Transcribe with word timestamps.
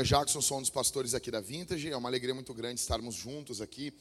nome 0.00 0.02
é 0.02 0.04
Jackson, 0.04 0.40
sou 0.40 0.58
um 0.58 0.60
dos 0.62 0.70
pastores 0.70 1.14
aqui 1.14 1.30
da 1.30 1.40
Vintage. 1.40 1.90
É 1.90 1.96
uma 1.96 2.08
alegria 2.08 2.34
muito 2.34 2.54
grande 2.54 2.80
estarmos 2.80 3.14
juntos 3.14 3.60
aqui 3.60 3.92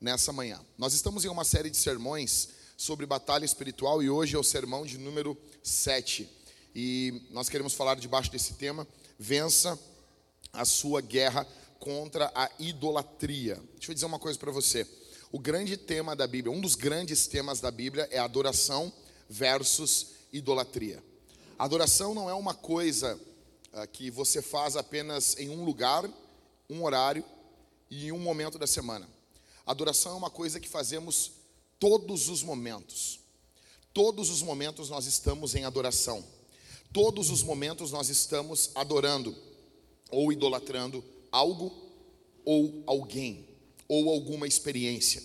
nessa 0.00 0.32
manhã. 0.32 0.60
Nós 0.76 0.92
estamos 0.92 1.24
em 1.24 1.28
uma 1.28 1.42
série 1.42 1.68
de 1.68 1.76
sermões 1.76 2.50
sobre 2.76 3.04
batalha 3.06 3.44
espiritual 3.44 4.00
e 4.00 4.08
hoje 4.08 4.36
é 4.36 4.38
o 4.38 4.44
sermão 4.44 4.86
de 4.86 4.96
número 4.98 5.36
7. 5.62 6.28
E 6.74 7.22
nós 7.30 7.48
queremos 7.48 7.74
falar 7.74 7.96
debaixo 7.96 8.30
desse 8.30 8.54
tema: 8.54 8.86
vença 9.18 9.76
a 10.52 10.64
sua 10.64 11.00
guerra 11.00 11.44
contra 11.80 12.30
a 12.34 12.48
idolatria. 12.60 13.60
Deixa 13.74 13.90
eu 13.90 13.94
dizer 13.94 14.06
uma 14.06 14.18
coisa 14.18 14.38
para 14.38 14.52
você. 14.52 14.86
O 15.32 15.40
grande 15.40 15.76
tema 15.76 16.14
da 16.14 16.26
Bíblia, 16.26 16.56
um 16.56 16.60
dos 16.60 16.76
grandes 16.76 17.26
temas 17.26 17.60
da 17.60 17.70
Bíblia 17.70 18.08
é 18.12 18.18
adoração 18.18 18.92
versus 19.28 20.08
idolatria. 20.32 21.02
Adoração 21.58 22.14
não 22.14 22.30
é 22.30 22.34
uma 22.34 22.54
coisa 22.54 23.18
que 23.92 24.10
você 24.10 24.42
faz 24.42 24.76
apenas 24.76 25.36
em 25.38 25.48
um 25.48 25.64
lugar, 25.64 26.08
um 26.68 26.82
horário 26.84 27.24
e 27.90 28.06
em 28.06 28.12
um 28.12 28.18
momento 28.18 28.58
da 28.58 28.66
semana. 28.66 29.08
Adoração 29.66 30.12
é 30.12 30.16
uma 30.16 30.30
coisa 30.30 30.58
que 30.58 30.68
fazemos 30.68 31.32
todos 31.78 32.28
os 32.28 32.42
momentos. 32.42 33.20
Todos 33.92 34.30
os 34.30 34.42
momentos 34.42 34.88
nós 34.88 35.06
estamos 35.06 35.54
em 35.54 35.64
adoração. 35.64 36.24
Todos 36.92 37.30
os 37.30 37.42
momentos 37.42 37.90
nós 37.90 38.08
estamos 38.08 38.70
adorando 38.74 39.36
ou 40.10 40.32
idolatrando 40.32 41.04
algo 41.30 41.72
ou 42.44 42.82
alguém 42.86 43.46
ou 43.86 44.10
alguma 44.10 44.46
experiência. 44.46 45.22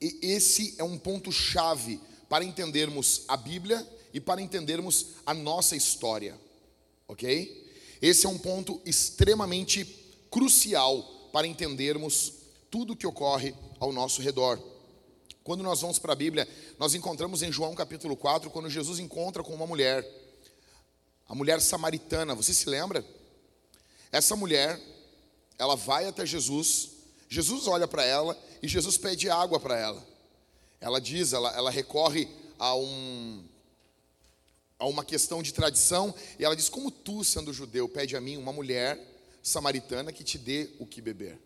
E 0.00 0.18
esse 0.20 0.74
é 0.78 0.84
um 0.84 0.98
ponto 0.98 1.30
chave 1.30 2.00
para 2.28 2.44
entendermos 2.44 3.22
a 3.28 3.36
Bíblia 3.36 3.86
e 4.12 4.20
para 4.20 4.42
entendermos 4.42 5.08
a 5.24 5.32
nossa 5.32 5.76
história, 5.76 6.38
ok? 7.12 7.70
Esse 8.00 8.26
é 8.26 8.28
um 8.28 8.38
ponto 8.38 8.80
extremamente 8.84 9.84
crucial 10.30 11.02
para 11.32 11.46
entendermos 11.46 12.32
tudo 12.70 12.94
o 12.94 12.96
que 12.96 13.06
ocorre 13.06 13.54
ao 13.78 13.92
nosso 13.92 14.20
redor. 14.20 14.60
Quando 15.44 15.62
nós 15.62 15.80
vamos 15.80 15.98
para 15.98 16.12
a 16.12 16.16
Bíblia, 16.16 16.48
nós 16.78 16.94
encontramos 16.94 17.42
em 17.42 17.52
João 17.52 17.74
capítulo 17.74 18.16
4, 18.16 18.50
quando 18.50 18.70
Jesus 18.70 18.98
encontra 18.98 19.42
com 19.42 19.54
uma 19.54 19.66
mulher, 19.66 20.06
a 21.28 21.34
mulher 21.34 21.60
samaritana, 21.60 22.34
você 22.34 22.54
se 22.54 22.68
lembra? 22.68 23.04
Essa 24.10 24.36
mulher, 24.36 24.80
ela 25.58 25.76
vai 25.76 26.06
até 26.06 26.24
Jesus, 26.24 26.90
Jesus 27.28 27.66
olha 27.66 27.88
para 27.88 28.04
ela 28.04 28.38
e 28.62 28.68
Jesus 28.68 28.98
pede 28.98 29.28
água 29.28 29.58
para 29.58 29.78
ela. 29.78 30.06
Ela 30.80 31.00
diz, 31.00 31.32
ela, 31.32 31.54
ela 31.56 31.70
recorre 31.70 32.28
a 32.58 32.74
um, 32.74 33.44
a 34.82 34.86
uma 34.86 35.04
questão 35.04 35.44
de 35.44 35.54
tradição, 35.54 36.12
e 36.36 36.44
ela 36.44 36.56
diz: 36.56 36.68
Como 36.68 36.90
tu, 36.90 37.22
sendo 37.22 37.52
judeu, 37.52 37.88
pede 37.88 38.16
a 38.16 38.20
mim 38.20 38.36
uma 38.36 38.52
mulher 38.52 38.98
samaritana 39.40 40.12
que 40.12 40.24
te 40.24 40.36
dê 40.36 40.70
o 40.80 40.84
que 40.84 41.00
beber? 41.00 41.38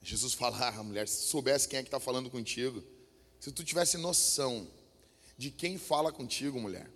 Jesus 0.00 0.32
fala: 0.32 0.68
Ah, 0.68 0.80
mulher, 0.84 1.08
se 1.08 1.26
soubesse 1.26 1.66
quem 1.66 1.80
é 1.80 1.82
que 1.82 1.88
está 1.88 1.98
falando 1.98 2.30
contigo, 2.30 2.84
se 3.40 3.50
tu 3.50 3.64
tivesse 3.64 3.98
noção 3.98 4.64
de 5.36 5.50
quem 5.50 5.76
fala 5.76 6.12
contigo, 6.12 6.60
mulher. 6.60 6.88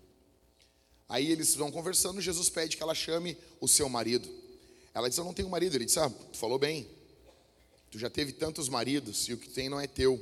Aí 1.08 1.32
eles 1.32 1.56
vão 1.56 1.68
conversando, 1.68 2.20
Jesus 2.20 2.48
pede 2.48 2.76
que 2.76 2.82
ela 2.84 2.94
chame 2.94 3.36
o 3.60 3.66
seu 3.66 3.88
marido. 3.88 4.32
Ela 4.94 5.08
diz: 5.08 5.18
Eu 5.18 5.24
não 5.24 5.34
tenho 5.34 5.50
marido. 5.50 5.74
Ele 5.74 5.84
diz: 5.84 5.98
Ah, 5.98 6.08
tu 6.10 6.38
falou 6.38 6.60
bem. 6.60 6.88
Tu 7.90 7.98
já 7.98 8.08
teve 8.08 8.32
tantos 8.32 8.68
maridos 8.68 9.28
e 9.28 9.32
o 9.32 9.36
que 9.36 9.50
tem 9.50 9.68
não 9.68 9.80
é 9.80 9.88
teu. 9.88 10.16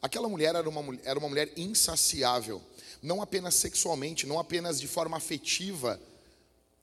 Aquela 0.00 0.28
mulher 0.28 0.54
era 0.54 0.68
uma, 0.68 0.98
era 1.02 1.18
uma 1.18 1.28
mulher 1.28 1.52
insaciável 1.56 2.62
não 3.02 3.22
apenas 3.22 3.54
sexualmente, 3.54 4.26
não 4.26 4.38
apenas 4.38 4.80
de 4.80 4.88
forma 4.88 5.16
afetiva, 5.16 6.00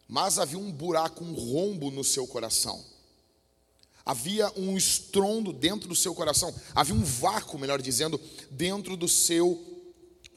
mas 0.07 0.37
havia 0.37 0.59
um 0.59 0.71
buraco, 0.71 1.23
um 1.23 1.33
rombo 1.33 1.91
no 1.91 2.03
seu 2.03 2.27
coração. 2.27 2.83
Havia 4.05 4.51
um 4.55 4.77
estrondo 4.77 5.51
dentro 5.51 5.89
do 5.89 5.95
seu 5.95 6.13
coração, 6.13 6.53
havia 6.75 6.93
um 6.93 7.03
vácuo, 7.03 7.57
melhor 7.57 7.81
dizendo, 7.81 8.21
dentro 8.51 8.95
do 8.95 9.07
seu 9.07 9.59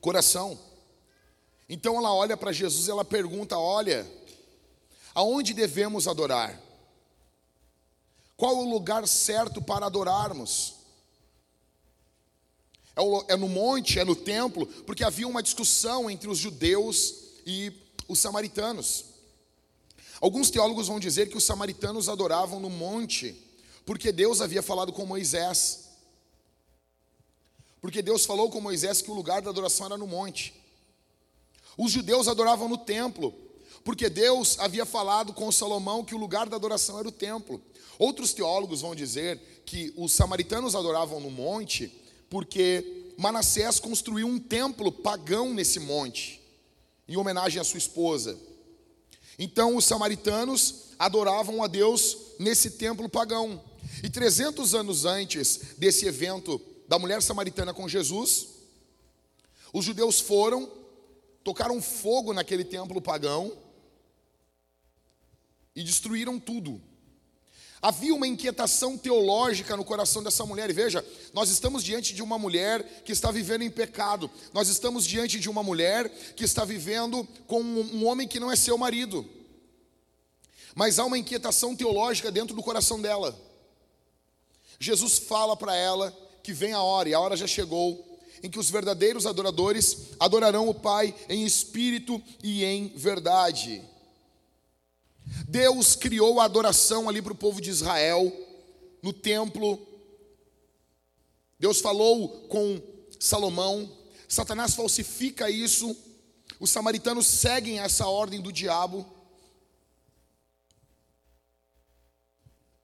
coração. 0.00 0.58
Então 1.68 1.96
ela 1.96 2.14
olha 2.14 2.36
para 2.36 2.50
Jesus 2.50 2.88
e 2.88 2.90
ela 2.90 3.04
pergunta: 3.04 3.58
Olha, 3.58 4.10
aonde 5.14 5.52
devemos 5.52 6.08
adorar? 6.08 6.58
Qual 8.38 8.56
o 8.56 8.70
lugar 8.70 9.06
certo 9.06 9.60
para 9.60 9.86
adorarmos? 9.86 10.77
É, 12.98 13.34
é 13.34 13.36
no 13.36 13.48
monte, 13.48 14.00
é 14.00 14.04
no 14.04 14.16
templo, 14.16 14.66
porque 14.84 15.04
havia 15.04 15.28
uma 15.28 15.42
discussão 15.42 16.10
entre 16.10 16.28
os 16.28 16.36
judeus 16.36 17.14
e 17.46 17.72
os 18.08 18.18
samaritanos. 18.18 19.04
Alguns 20.20 20.50
teólogos 20.50 20.88
vão 20.88 20.98
dizer 20.98 21.28
que 21.28 21.36
os 21.36 21.44
samaritanos 21.44 22.08
adoravam 22.08 22.58
no 22.58 22.68
monte, 22.68 23.40
porque 23.86 24.10
Deus 24.10 24.40
havia 24.40 24.62
falado 24.62 24.92
com 24.92 25.06
Moisés. 25.06 25.90
Porque 27.80 28.02
Deus 28.02 28.26
falou 28.26 28.50
com 28.50 28.60
Moisés 28.60 29.00
que 29.00 29.10
o 29.10 29.14
lugar 29.14 29.40
da 29.40 29.50
adoração 29.50 29.86
era 29.86 29.96
no 29.96 30.06
monte. 30.06 30.52
Os 31.76 31.92
judeus 31.92 32.26
adoravam 32.26 32.68
no 32.68 32.76
templo, 32.76 33.32
porque 33.84 34.10
Deus 34.10 34.58
havia 34.58 34.84
falado 34.84 35.32
com 35.32 35.52
Salomão 35.52 36.04
que 36.04 36.16
o 36.16 36.18
lugar 36.18 36.48
da 36.48 36.56
adoração 36.56 36.98
era 36.98 37.06
o 37.06 37.12
templo. 37.12 37.62
Outros 37.96 38.32
teólogos 38.32 38.80
vão 38.80 38.96
dizer 38.96 39.62
que 39.64 39.92
os 39.96 40.12
samaritanos 40.12 40.74
adoravam 40.74 41.20
no 41.20 41.30
monte, 41.30 41.92
porque 42.28 43.12
Manassés 43.16 43.80
construiu 43.80 44.26
um 44.26 44.38
templo 44.38 44.92
pagão 44.92 45.52
nesse 45.52 45.80
monte, 45.80 46.40
em 47.08 47.16
homenagem 47.16 47.60
à 47.60 47.64
sua 47.64 47.78
esposa. 47.78 48.38
Então 49.38 49.76
os 49.76 49.84
samaritanos 49.84 50.88
adoravam 50.98 51.62
a 51.62 51.66
Deus 51.66 52.16
nesse 52.38 52.72
templo 52.72 53.08
pagão. 53.08 53.62
E 54.02 54.10
300 54.10 54.74
anos 54.74 55.04
antes 55.04 55.74
desse 55.78 56.06
evento 56.06 56.60
da 56.86 56.98
mulher 56.98 57.22
samaritana 57.22 57.72
com 57.74 57.88
Jesus, 57.88 58.48
os 59.72 59.84
judeus 59.84 60.20
foram, 60.20 60.70
tocaram 61.44 61.80
fogo 61.80 62.32
naquele 62.32 62.64
templo 62.64 63.00
pagão 63.00 63.52
e 65.74 65.82
destruíram 65.82 66.38
tudo. 66.38 66.80
Havia 67.80 68.14
uma 68.14 68.26
inquietação 68.26 68.98
teológica 68.98 69.76
no 69.76 69.84
coração 69.84 70.22
dessa 70.22 70.44
mulher. 70.44 70.68
E 70.68 70.72
veja, 70.72 71.04
nós 71.32 71.48
estamos 71.48 71.84
diante 71.84 72.12
de 72.12 72.22
uma 72.22 72.38
mulher 72.38 73.02
que 73.04 73.12
está 73.12 73.30
vivendo 73.30 73.62
em 73.62 73.70
pecado. 73.70 74.30
Nós 74.52 74.68
estamos 74.68 75.06
diante 75.06 75.38
de 75.38 75.48
uma 75.48 75.62
mulher 75.62 76.08
que 76.34 76.44
está 76.44 76.64
vivendo 76.64 77.26
com 77.46 77.60
um 77.60 78.06
homem 78.06 78.26
que 78.26 78.40
não 78.40 78.50
é 78.50 78.56
seu 78.56 78.76
marido. 78.76 79.24
Mas 80.74 80.98
há 80.98 81.04
uma 81.04 81.18
inquietação 81.18 81.74
teológica 81.74 82.30
dentro 82.30 82.54
do 82.54 82.62
coração 82.62 83.00
dela. 83.00 83.38
Jesus 84.80 85.18
fala 85.18 85.56
para 85.56 85.74
ela 85.74 86.16
que 86.42 86.52
vem 86.52 86.72
a 86.72 86.82
hora, 86.82 87.08
e 87.08 87.14
a 87.14 87.20
hora 87.20 87.36
já 87.36 87.46
chegou, 87.46 88.18
em 88.42 88.50
que 88.50 88.58
os 88.58 88.70
verdadeiros 88.70 89.26
adoradores 89.26 90.08
adorarão 90.18 90.68
o 90.68 90.74
Pai 90.74 91.14
em 91.28 91.44
espírito 91.44 92.22
e 92.42 92.64
em 92.64 92.88
verdade. 92.88 93.82
Deus 95.46 95.94
criou 95.94 96.40
a 96.40 96.44
adoração 96.44 97.08
ali 97.08 97.22
para 97.22 97.32
o 97.32 97.36
povo 97.36 97.60
de 97.60 97.70
Israel, 97.70 98.32
no 99.02 99.12
templo. 99.12 99.86
Deus 101.58 101.80
falou 101.80 102.48
com 102.48 102.80
Salomão. 103.20 103.90
Satanás 104.28 104.74
falsifica 104.74 105.50
isso. 105.50 105.96
Os 106.58 106.70
samaritanos 106.70 107.26
seguem 107.26 107.80
essa 107.80 108.06
ordem 108.06 108.40
do 108.40 108.52
diabo. 108.52 109.06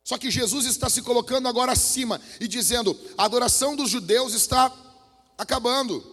Só 0.04 0.18
que 0.18 0.30
Jesus 0.30 0.66
está 0.66 0.90
se 0.90 1.00
colocando 1.00 1.48
agora 1.48 1.72
acima 1.72 2.20
e 2.38 2.46
dizendo: 2.46 2.98
a 3.16 3.24
adoração 3.24 3.74
dos 3.74 3.90
judeus 3.90 4.34
está 4.34 4.72
acabando. 5.38 6.12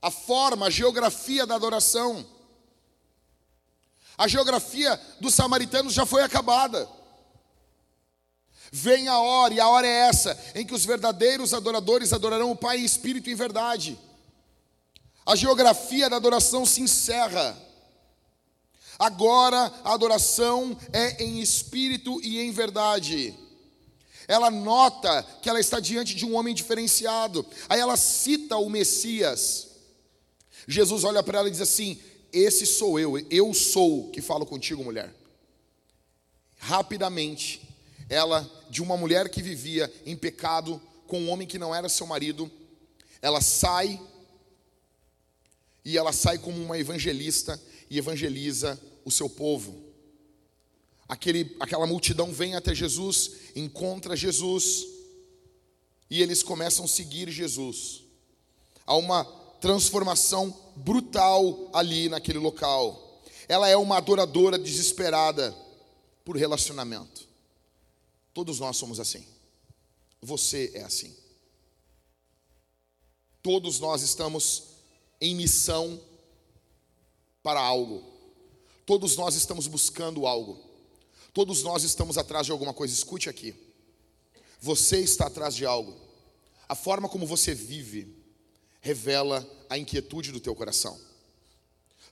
A 0.00 0.10
forma, 0.10 0.66
a 0.66 0.70
geografia 0.70 1.46
da 1.46 1.56
adoração 1.56 2.24
a 4.16 4.26
geografia 4.26 4.98
dos 5.20 5.34
samaritanos 5.34 5.92
já 5.92 6.06
foi 6.06 6.22
acabada. 6.22 6.88
Vem 8.72 9.08
a 9.08 9.18
hora, 9.18 9.54
e 9.54 9.60
a 9.60 9.68
hora 9.68 9.86
é 9.86 10.08
essa, 10.08 10.38
em 10.54 10.66
que 10.66 10.74
os 10.74 10.84
verdadeiros 10.84 11.54
adoradores 11.54 12.12
adorarão 12.12 12.50
o 12.50 12.56
Pai 12.56 12.78
em 12.78 12.84
espírito 12.84 13.28
e 13.28 13.32
em 13.32 13.36
verdade. 13.36 13.98
A 15.24 15.36
geografia 15.36 16.08
da 16.08 16.16
adoração 16.16 16.64
se 16.64 16.80
encerra. 16.80 17.56
Agora 18.98 19.72
a 19.84 19.92
adoração 19.92 20.76
é 20.92 21.22
em 21.22 21.40
espírito 21.40 22.20
e 22.22 22.40
em 22.40 22.50
verdade. 22.50 23.34
Ela 24.28 24.50
nota 24.50 25.22
que 25.42 25.48
ela 25.48 25.60
está 25.60 25.78
diante 25.78 26.14
de 26.14 26.24
um 26.24 26.34
homem 26.34 26.54
diferenciado. 26.54 27.46
Aí 27.68 27.78
ela 27.78 27.96
cita 27.96 28.56
o 28.56 28.70
Messias. 28.70 29.68
Jesus 30.66 31.04
olha 31.04 31.22
para 31.22 31.38
ela 31.38 31.48
e 31.48 31.50
diz 31.50 31.60
assim: 31.60 32.00
esse 32.32 32.66
sou 32.66 32.98
eu, 32.98 33.18
eu 33.30 33.52
sou 33.54 34.10
que 34.10 34.20
falo 34.20 34.44
contigo, 34.44 34.84
mulher. 34.84 35.14
Rapidamente, 36.58 37.62
ela, 38.08 38.48
de 38.70 38.82
uma 38.82 38.96
mulher 38.96 39.28
que 39.28 39.42
vivia 39.42 39.92
em 40.04 40.16
pecado 40.16 40.80
com 41.06 41.20
um 41.20 41.30
homem 41.30 41.46
que 41.46 41.58
não 41.58 41.74
era 41.74 41.88
seu 41.88 42.06
marido, 42.06 42.50
ela 43.22 43.40
sai 43.40 44.00
e 45.84 45.96
ela 45.96 46.12
sai 46.12 46.38
como 46.38 46.60
uma 46.60 46.78
evangelista 46.78 47.60
e 47.88 47.98
evangeliza 47.98 48.80
o 49.04 49.10
seu 49.10 49.30
povo. 49.30 49.84
Aquele, 51.08 51.56
aquela 51.60 51.86
multidão 51.86 52.32
vem 52.32 52.56
até 52.56 52.74
Jesus, 52.74 53.32
encontra 53.54 54.16
Jesus 54.16 54.84
e 56.10 56.20
eles 56.20 56.42
começam 56.42 56.84
a 56.84 56.88
seguir 56.88 57.30
Jesus. 57.30 58.02
Há 58.84 58.96
uma 58.96 59.24
transformação 59.60 60.54
brutal 60.76 61.70
ali 61.72 62.08
naquele 62.08 62.38
local. 62.38 63.20
Ela 63.48 63.68
é 63.68 63.76
uma 63.76 63.96
adoradora 63.96 64.58
desesperada 64.58 65.56
por 66.24 66.36
relacionamento. 66.36 67.26
Todos 68.34 68.58
nós 68.58 68.76
somos 68.76 69.00
assim. 69.00 69.24
Você 70.20 70.72
é 70.74 70.82
assim. 70.82 71.16
Todos 73.42 73.78
nós 73.78 74.02
estamos 74.02 74.64
em 75.20 75.34
missão 75.34 76.00
para 77.42 77.60
algo. 77.60 78.02
Todos 78.84 79.16
nós 79.16 79.34
estamos 79.36 79.66
buscando 79.66 80.26
algo. 80.26 80.58
Todos 81.32 81.62
nós 81.62 81.84
estamos 81.84 82.18
atrás 82.18 82.46
de 82.46 82.52
alguma 82.52 82.74
coisa. 82.74 82.92
Escute 82.92 83.28
aqui. 83.28 83.54
Você 84.60 84.98
está 85.00 85.26
atrás 85.26 85.54
de 85.54 85.64
algo. 85.64 85.94
A 86.68 86.74
forma 86.74 87.08
como 87.08 87.26
você 87.26 87.54
vive 87.54 88.15
revela 88.86 89.44
a 89.68 89.76
inquietude 89.76 90.30
do 90.30 90.38
teu 90.38 90.54
coração. 90.54 90.96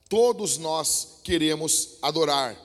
Todos 0.08 0.58
nós 0.58 1.20
queremos 1.22 1.98
adorar. 2.02 2.60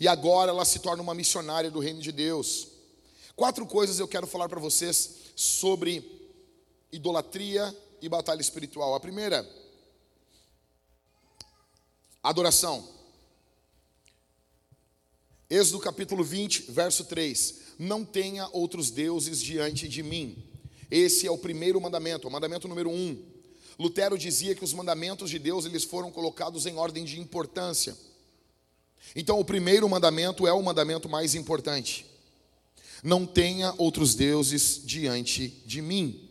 E 0.00 0.08
agora 0.08 0.50
ela 0.50 0.64
se 0.64 0.78
torna 0.78 1.02
uma 1.02 1.14
missionária 1.14 1.70
do 1.70 1.78
reino 1.78 2.00
de 2.00 2.10
Deus. 2.10 2.68
Quatro 3.36 3.66
coisas 3.66 3.98
eu 3.98 4.08
quero 4.08 4.26
falar 4.26 4.48
para 4.48 4.58
vocês 4.58 5.10
sobre 5.36 6.02
idolatria 6.90 7.76
e 8.00 8.08
batalha 8.08 8.40
espiritual. 8.40 8.94
A 8.94 9.00
primeira, 9.00 9.46
adoração. 12.22 12.88
Êxodo 15.50 15.80
capítulo 15.80 16.24
20, 16.24 16.70
verso 16.72 17.04
3: 17.04 17.60
Não 17.78 18.06
tenha 18.06 18.48
outros 18.52 18.90
deuses 18.90 19.42
diante 19.42 19.86
de 19.86 20.02
mim. 20.02 20.47
Esse 20.90 21.26
é 21.26 21.30
o 21.30 21.38
primeiro 21.38 21.80
mandamento, 21.80 22.28
o 22.28 22.30
mandamento 22.30 22.66
número 22.66 22.90
um. 22.90 23.22
Lutero 23.78 24.18
dizia 24.18 24.54
que 24.54 24.64
os 24.64 24.72
mandamentos 24.72 25.30
de 25.30 25.38
Deus 25.38 25.64
eles 25.64 25.84
foram 25.84 26.10
colocados 26.10 26.66
em 26.66 26.76
ordem 26.76 27.04
de 27.04 27.20
importância. 27.20 27.96
Então, 29.14 29.38
o 29.38 29.44
primeiro 29.44 29.88
mandamento 29.88 30.46
é 30.46 30.52
o 30.52 30.62
mandamento 30.62 31.08
mais 31.08 31.34
importante. 31.34 32.04
Não 33.02 33.24
tenha 33.24 33.72
outros 33.78 34.14
deuses 34.14 34.82
diante 34.84 35.48
de 35.64 35.80
mim. 35.80 36.28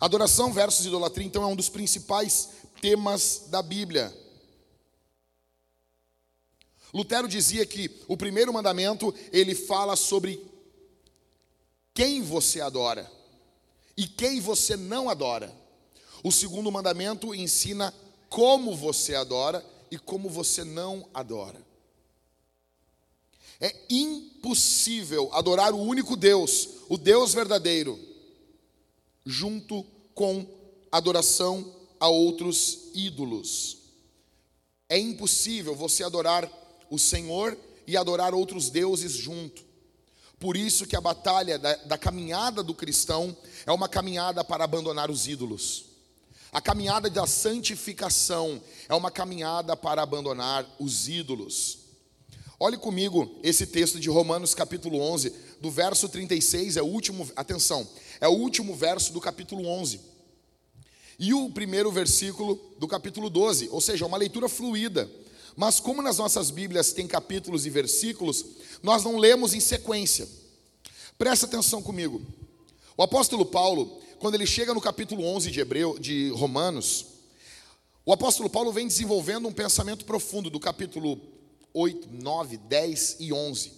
Adoração 0.00 0.52
versus 0.52 0.86
idolatria, 0.86 1.26
então, 1.26 1.42
é 1.42 1.46
um 1.46 1.56
dos 1.56 1.68
principais 1.68 2.50
temas 2.80 3.44
da 3.48 3.62
Bíblia. 3.62 4.12
Lutero 6.92 7.28
dizia 7.28 7.64
que 7.64 7.90
o 8.08 8.16
primeiro 8.16 8.52
mandamento, 8.52 9.14
ele 9.30 9.54
fala 9.54 9.94
sobre 9.94 10.42
quem 11.94 12.22
você 12.22 12.60
adora 12.60 13.10
e 13.96 14.06
quem 14.06 14.40
você 14.40 14.76
não 14.76 15.08
adora. 15.08 15.54
O 16.22 16.30
segundo 16.30 16.70
mandamento 16.70 17.34
ensina 17.34 17.94
como 18.28 18.74
você 18.76 19.14
adora 19.14 19.64
e 19.90 19.98
como 19.98 20.28
você 20.28 20.64
não 20.64 21.08
adora. 21.12 21.60
É 23.60 23.74
impossível 23.90 25.28
adorar 25.32 25.74
o 25.74 25.78
único 25.78 26.16
Deus, 26.16 26.68
o 26.88 26.96
Deus 26.96 27.34
verdadeiro, 27.34 27.98
junto 29.26 29.84
com 30.14 30.46
adoração 30.90 31.74
a 31.98 32.08
outros 32.08 32.88
ídolos. 32.94 33.78
É 34.88 34.98
impossível 34.98 35.74
você 35.74 36.02
adorar 36.02 36.50
o 36.90 36.98
Senhor 36.98 37.56
e 37.86 37.96
adorar 37.96 38.34
outros 38.34 38.70
deuses 38.70 39.12
junto. 39.12 39.62
Por 40.40 40.56
isso 40.56 40.86
que 40.86 40.96
a 40.96 41.00
batalha 41.02 41.58
da, 41.58 41.76
da, 41.76 41.98
caminhada 41.98 42.62
do 42.62 42.74
cristão 42.74 43.36
é 43.66 43.70
uma 43.70 43.86
caminhada 43.86 44.42
para 44.42 44.64
abandonar 44.64 45.10
os 45.10 45.28
ídolos. 45.28 45.84
A 46.50 46.62
caminhada 46.62 47.10
da 47.10 47.26
santificação 47.26 48.60
é 48.88 48.94
uma 48.94 49.10
caminhada 49.10 49.76
para 49.76 50.02
abandonar 50.02 50.66
os 50.80 51.08
ídolos. 51.08 51.80
Olhe 52.58 52.78
comigo 52.78 53.38
esse 53.42 53.66
texto 53.66 54.00
de 54.00 54.08
Romanos 54.08 54.54
capítulo 54.54 54.98
11, 54.98 55.30
do 55.60 55.70
verso 55.70 56.08
36, 56.08 56.78
é 56.78 56.82
o 56.82 56.86
último, 56.86 57.30
atenção, 57.36 57.86
é 58.18 58.26
o 58.26 58.32
último 58.32 58.74
verso 58.74 59.12
do 59.12 59.20
capítulo 59.20 59.66
11. 59.66 60.00
E 61.18 61.34
o 61.34 61.50
primeiro 61.50 61.92
versículo 61.92 62.58
do 62.78 62.88
capítulo 62.88 63.28
12, 63.28 63.68
ou 63.70 63.80
seja, 63.80 64.06
uma 64.06 64.16
leitura 64.16 64.48
fluida. 64.48 65.08
Mas 65.56 65.80
como 65.80 66.00
nas 66.00 66.18
nossas 66.18 66.50
Bíblias 66.50 66.92
tem 66.92 67.06
capítulos 67.06 67.66
e 67.66 67.70
versículos, 67.70 68.44
nós 68.82 69.04
não 69.04 69.16
lemos 69.16 69.54
em 69.54 69.60
sequência. 69.60 70.28
Presta 71.18 71.46
atenção 71.46 71.82
comigo. 71.82 72.20
O 72.96 73.02
apóstolo 73.02 73.44
Paulo, 73.44 74.00
quando 74.18 74.34
ele 74.34 74.46
chega 74.46 74.74
no 74.74 74.80
capítulo 74.80 75.24
11 75.24 75.50
de 75.50 75.60
Hebreu, 75.60 75.98
de 75.98 76.30
Romanos, 76.30 77.06
o 78.04 78.12
apóstolo 78.12 78.48
Paulo 78.48 78.72
vem 78.72 78.86
desenvolvendo 78.86 79.46
um 79.46 79.52
pensamento 79.52 80.04
profundo 80.04 80.48
do 80.48 80.58
capítulo 80.58 81.20
8, 81.74 82.08
9, 82.10 82.56
10 82.56 83.16
e 83.20 83.32
11. 83.32 83.72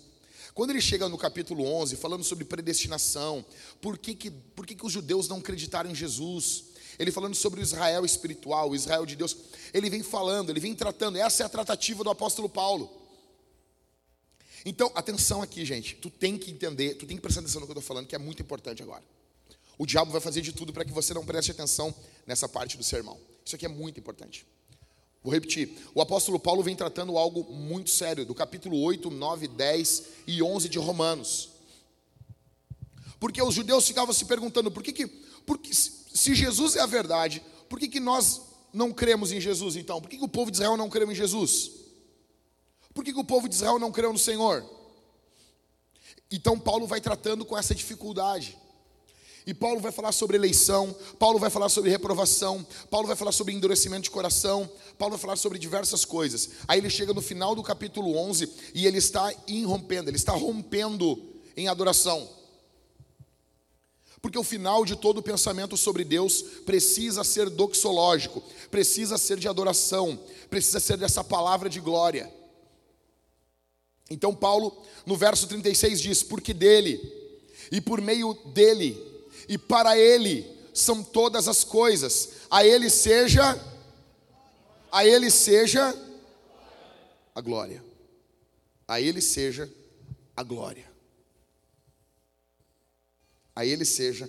Quando 0.55 0.71
ele 0.71 0.81
chega 0.81 1.09
no 1.09 1.19
capítulo 1.19 1.65
11, 1.65 1.97
falando 1.97 2.23
sobre 2.23 2.45
predestinação, 2.45 3.45
por 3.81 3.99
que, 3.99 4.15
que, 4.15 4.31
por 4.31 4.67
que, 4.67 4.75
que 4.75 4.87
os 4.87 4.93
judeus 4.93 5.29
não 5.29 5.39
acreditaram 5.39 5.91
em 5.91 5.95
Jesus? 5.95 6.65
Ele 6.99 7.11
falando 7.11 7.35
sobre 7.35 7.61
o 7.61 7.63
Israel 7.63 8.05
espiritual, 8.05 8.71
o 8.71 8.77
Israel 8.77 9.05
de 9.07 9.17
Deus. 9.17 9.37
Ele 9.73 9.91
vem 9.91 10.03
falando, 10.03 10.51
ele 10.51 10.61
vem 10.61 10.75
tratando. 10.75 11.17
Essa 11.17 11.43
é 11.43 11.47
a 11.47 11.49
tratativa 11.49 12.05
do 12.05 12.11
apóstolo 12.11 12.49
Paulo. 12.49 13.02
Então, 14.65 14.91
atenção 14.95 15.43
aqui, 15.43 15.65
gente. 15.65 15.97
Tu 15.97 16.11
tem 16.11 16.39
que 16.39 16.51
entender, 16.51 16.95
tu 16.95 17.07
tem 17.07 17.17
que 17.17 17.23
prestar 17.23 17.41
atenção 17.41 17.61
no 17.61 17.67
que 17.67 17.73
eu 17.73 17.79
estou 17.79 17.87
falando, 17.87 18.07
que 18.07 18.15
é 18.15 18.19
muito 18.19 18.43
importante 18.43 18.83
agora. 18.83 19.03
O 19.79 19.87
diabo 19.87 20.13
vai 20.13 20.21
fazer 20.21 20.41
de 20.41 20.53
tudo 20.53 20.73
para 20.73 20.85
que 20.85 20.93
você 20.93 21.13
não 21.13 21.25
preste 21.25 21.51
atenção 21.51 21.95
nessa 22.27 22.49
parte 22.49 22.77
do 22.77 22.85
sermão. 22.85 23.19
Isso 23.45 23.57
aqui 23.57 23.67
é 23.67 23.69
muito 23.69 23.99
importante. 23.99 24.47
Vou 25.23 25.33
repetir. 25.33 25.71
O 25.95 26.01
apóstolo 26.01 26.39
Paulo 26.39 26.63
vem 26.63 26.77
tratando 26.77 27.17
algo 27.17 27.53
muito 27.53 27.91
sério, 27.91 28.25
do 28.25 28.35
capítulo 28.35 28.81
8, 28.81 29.11
9, 29.11 29.49
10 29.49 30.03
e 30.27 30.43
11 30.43 30.69
de 30.69 30.79
Romanos. 30.79 31.51
Porque 33.19 33.41
os 33.41 33.55
judeus 33.55 33.87
ficavam 33.87 34.13
se 34.13 34.25
perguntando, 34.25 34.71
por 34.71 34.83
que 34.83 34.93
que, 34.93 35.07
porque 35.07 35.73
se 35.73 36.35
Jesus 36.35 36.77
é 36.77 36.81
a 36.81 36.87
verdade, 36.87 37.43
por 37.69 37.79
que 37.79 37.89
que 37.89 38.01
nós 38.01 38.43
não 38.73 38.93
cremos 38.93 39.33
em 39.33 39.41
Jesus 39.41 39.77
então? 39.77 40.01
Por 40.01 40.11
que, 40.11 40.19
que 40.19 40.25
o 40.25 40.29
povo 40.29 40.51
de 40.51 40.57
Israel 40.57 40.77
não 40.77 40.91
creu 40.91 41.11
em 41.11 41.15
Jesus? 41.15 41.71
Por 42.95 43.05
que, 43.05 43.13
que 43.13 43.21
o 43.21 43.25
povo 43.25 43.49
de 43.49 43.55
Israel 43.55 43.79
não 43.79 43.93
creu 43.93 44.13
no 44.13 44.19
Senhor? 44.19 44.65
Então 46.31 46.59
Paulo 46.59 46.87
vai 46.87 47.01
tratando 47.01 47.45
com 47.45 47.57
essa 47.57 47.75
dificuldade. 47.75 48.59
E 49.45 49.53
Paulo 49.53 49.81
vai 49.81 49.91
falar 49.91 50.13
sobre 50.13 50.37
eleição, 50.37 50.95
Paulo 51.19 51.39
vai 51.39 51.51
falar 51.51 51.69
sobre 51.69 51.91
reprovação, 51.91 52.65
Paulo 52.89 53.09
vai 53.09 53.17
falar 53.17 53.33
sobre 53.33 53.53
endurecimento 53.53 54.05
de 54.05 54.11
coração, 54.11 54.71
Paulo 54.97 55.17
vai 55.17 55.21
falar 55.21 55.37
sobre 55.37 55.59
diversas 55.59 56.05
coisas. 56.05 56.51
Aí 56.69 56.79
ele 56.79 56.89
chega 56.89 57.13
no 57.13 57.21
final 57.21 57.55
do 57.55 57.63
capítulo 57.63 58.17
11 58.17 58.49
e 58.73 58.87
ele 58.87 58.99
está 58.99 59.35
irrompendo, 59.49 60.09
ele 60.09 60.17
está 60.17 60.33
rompendo 60.33 61.21
em 61.57 61.67
adoração. 61.67 62.29
Porque 64.21 64.39
o 64.39 64.45
final 64.45 64.85
de 64.85 64.95
todo 64.95 65.21
pensamento 65.21 65.77
sobre 65.77 66.05
Deus 66.05 66.43
precisa 66.65 67.25
ser 67.25 67.51
doxológico, 67.51 68.41
precisa 68.71 69.19
ser 69.19 69.37
de 69.37 69.49
adoração, 69.49 70.17
precisa 70.49 70.79
ser 70.79 70.97
dessa 70.97 71.25
palavra 71.25 71.69
de 71.69 71.81
glória. 71.81 72.33
Então, 74.13 74.35
Paulo, 74.35 74.77
no 75.07 75.17
verso 75.17 75.47
36 75.47 76.01
diz: 76.01 76.23
Porque 76.23 76.53
dele, 76.53 77.01
e 77.71 77.81
por 77.81 78.01
meio 78.01 78.35
dele, 78.53 79.01
e 79.49 79.57
para 79.57 79.97
Ele 79.99 80.47
são 80.75 81.03
todas 81.03 81.49
as 81.49 81.65
coisas. 81.65 82.29
A 82.51 82.65
Ele 82.65 82.91
seja, 82.91 83.59
a 84.91 85.05
Ele 85.07 85.31
seja 85.31 85.97
a 87.35 87.41
glória. 87.41 87.83
A 88.87 89.01
Ele 89.01 89.23
seja 89.23 89.71
a 90.37 90.43
glória. 90.43 90.91
A 93.57 93.65
Ele 93.65 93.85
seja 93.85 94.29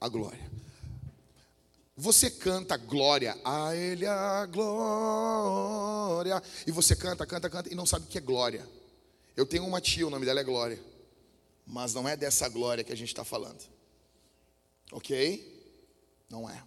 a 0.00 0.08
glória. 0.08 0.50
Você 1.96 2.30
canta 2.30 2.76
glória, 2.78 3.36
a 3.44 3.76
Ele 3.76 4.06
a 4.06 4.46
glória. 4.46 6.42
E 6.66 6.72
você 6.72 6.96
canta, 6.96 7.26
canta, 7.26 7.50
canta 7.50 7.70
e 7.70 7.74
não 7.74 7.84
sabe 7.84 8.06
o 8.06 8.08
que 8.08 8.18
é 8.18 8.20
glória. 8.20 8.66
Eu 9.36 9.46
tenho 9.46 9.66
uma 9.66 9.80
tia, 9.80 10.06
o 10.06 10.10
nome 10.10 10.26
dela 10.26 10.40
é 10.40 10.44
Glória. 10.44 10.82
Mas 11.66 11.94
não 11.94 12.08
é 12.08 12.16
dessa 12.16 12.48
glória 12.48 12.82
que 12.82 12.92
a 12.92 12.96
gente 12.96 13.08
está 13.08 13.24
falando. 13.24 13.62
Ok? 14.90 15.72
Não 16.28 16.50
é. 16.50 16.62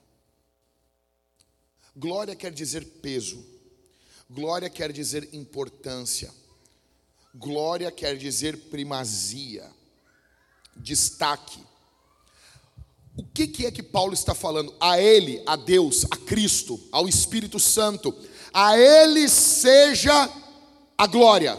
Glória 1.95 2.35
quer 2.35 2.51
dizer 2.51 2.85
peso. 3.01 3.45
Glória 4.29 4.69
quer 4.69 4.91
dizer 4.91 5.29
importância. 5.33 6.31
Glória 7.35 7.91
quer 7.91 8.15
dizer 8.15 8.57
primazia, 8.69 9.69
destaque. 10.75 11.59
O 13.17 13.23
que, 13.23 13.47
que 13.47 13.65
é 13.65 13.71
que 13.71 13.83
Paulo 13.83 14.13
está 14.13 14.33
falando? 14.33 14.73
A 14.79 14.99
Ele, 14.99 15.41
a 15.45 15.55
Deus, 15.55 16.05
a 16.11 16.17
Cristo, 16.17 16.79
ao 16.91 17.07
Espírito 17.07 17.59
Santo, 17.59 18.15
a 18.53 18.77
Ele 18.77 19.27
seja 19.27 20.29
a 20.97 21.07
glória, 21.07 21.55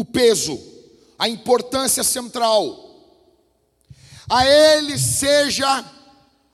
o 0.00 0.04
peso, 0.04 0.58
a 1.18 1.28
importância 1.28 2.02
central, 2.02 2.88
a 4.30 4.46
Ele 4.46 4.98
seja 4.98 5.84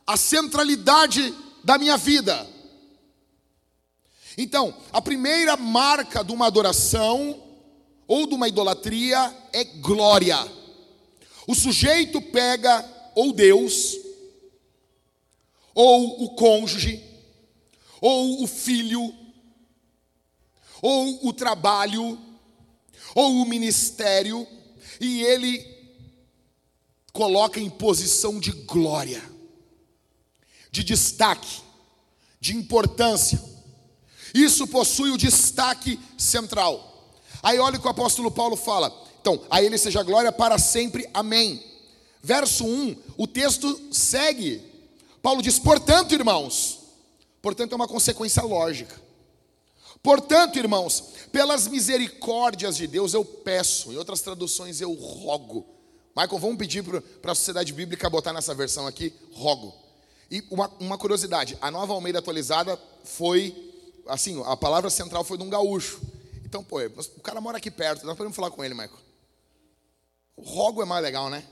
a 0.04 0.16
centralidade 0.16 1.32
da 1.62 1.78
minha 1.78 1.96
vida. 1.96 2.44
Então, 4.36 4.74
a 4.92 5.00
primeira 5.00 5.56
marca 5.56 6.24
de 6.24 6.32
uma 6.32 6.48
adoração 6.48 7.40
ou 8.08 8.26
de 8.26 8.34
uma 8.34 8.48
idolatria 8.48 9.32
é 9.52 9.62
glória. 9.62 10.36
O 11.46 11.54
sujeito 11.54 12.20
pega 12.20 12.84
ou 13.14 13.32
Deus, 13.32 13.94
ou 15.72 16.24
o 16.24 16.34
cônjuge, 16.34 17.00
ou 18.00 18.42
o 18.42 18.46
filho, 18.48 19.14
ou 20.82 21.28
o 21.28 21.32
trabalho, 21.32 22.25
ou 23.16 23.36
o 23.36 23.46
ministério, 23.46 24.46
e 25.00 25.22
ele 25.22 25.66
coloca 27.14 27.58
em 27.58 27.70
posição 27.70 28.38
de 28.38 28.52
glória, 28.52 29.22
de 30.70 30.84
destaque, 30.84 31.62
de 32.38 32.54
importância. 32.54 33.42
Isso 34.34 34.66
possui 34.66 35.12
o 35.12 35.16
destaque 35.16 35.98
central. 36.18 37.10
Aí 37.42 37.58
olha 37.58 37.78
o 37.78 37.80
que 37.80 37.86
o 37.86 37.90
apóstolo 37.90 38.30
Paulo 38.30 38.54
fala. 38.54 38.94
Então, 39.18 39.42
a 39.48 39.62
ele 39.62 39.78
seja 39.78 40.02
glória 40.02 40.30
para 40.30 40.58
sempre. 40.58 41.08
Amém. 41.14 41.64
Verso 42.22 42.66
1, 42.66 42.96
o 43.16 43.26
texto 43.26 43.80
segue. 43.90 44.62
Paulo 45.22 45.40
diz: 45.40 45.58
"Portanto, 45.58 46.12
irmãos, 46.12 46.80
portanto 47.40 47.72
é 47.72 47.76
uma 47.76 47.88
consequência 47.88 48.42
lógica. 48.42 49.05
Portanto, 50.06 50.56
irmãos, 50.56 51.02
pelas 51.32 51.66
misericórdias 51.66 52.76
de 52.76 52.86
Deus 52.86 53.12
eu 53.12 53.24
peço, 53.24 53.92
em 53.92 53.96
outras 53.96 54.20
traduções 54.20 54.80
eu 54.80 54.92
rogo 54.92 55.76
Michael, 56.16 56.38
vamos 56.38 56.56
pedir 56.56 56.82
para 57.20 57.32
a 57.32 57.34
sociedade 57.34 57.74
bíblica 57.74 58.08
botar 58.08 58.32
nessa 58.32 58.54
versão 58.54 58.86
aqui, 58.86 59.12
rogo. 59.32 59.74
E 60.30 60.42
uma, 60.50 60.66
uma, 60.80 60.96
curiosidade, 60.96 61.58
a 61.60 61.70
nova 61.70 61.92
Almeida 61.92 62.20
atualizada 62.20 62.80
foi, 63.04 63.54
assim, 64.06 64.42
a 64.46 64.56
palavra 64.56 64.88
central 64.88 65.22
foi 65.24 65.36
de 65.36 65.44
um 65.44 65.50
gaúcho. 65.50 66.00
Então, 66.42 66.64
pô, 66.64 66.78
o 66.80 67.20
cara 67.20 67.38
mora 67.38 67.58
aqui 67.58 67.70
perto, 67.70 68.06
nós 68.06 68.16
podemos 68.16 68.34
falar 68.34 68.50
com 68.50 68.64
ele, 68.64 68.72
Michael. 68.72 68.98
O 70.38 70.42
rogo 70.42 70.80
é 70.80 70.86
mais 70.86 71.02
legal, 71.02 71.28
né? 71.28 71.44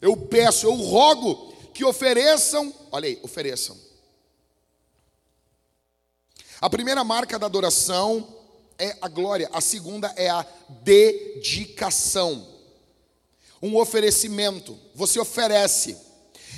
Eu 0.00 0.16
peço, 0.16 0.66
eu 0.66 0.74
rogo 0.74 1.52
que 1.74 1.84
ofereçam, 1.84 2.72
olha 2.92 3.08
aí, 3.08 3.18
ofereçam. 3.24 3.76
A 6.60 6.70
primeira 6.70 7.04
marca 7.04 7.38
da 7.38 7.46
adoração 7.46 8.26
é 8.78 8.96
a 9.00 9.08
glória, 9.08 9.48
a 9.52 9.60
segunda 9.60 10.12
é 10.16 10.28
a 10.28 10.44
dedicação 10.82 12.56
um 13.62 13.76
oferecimento. 13.76 14.78
Você 14.94 15.18
oferece. 15.18 15.96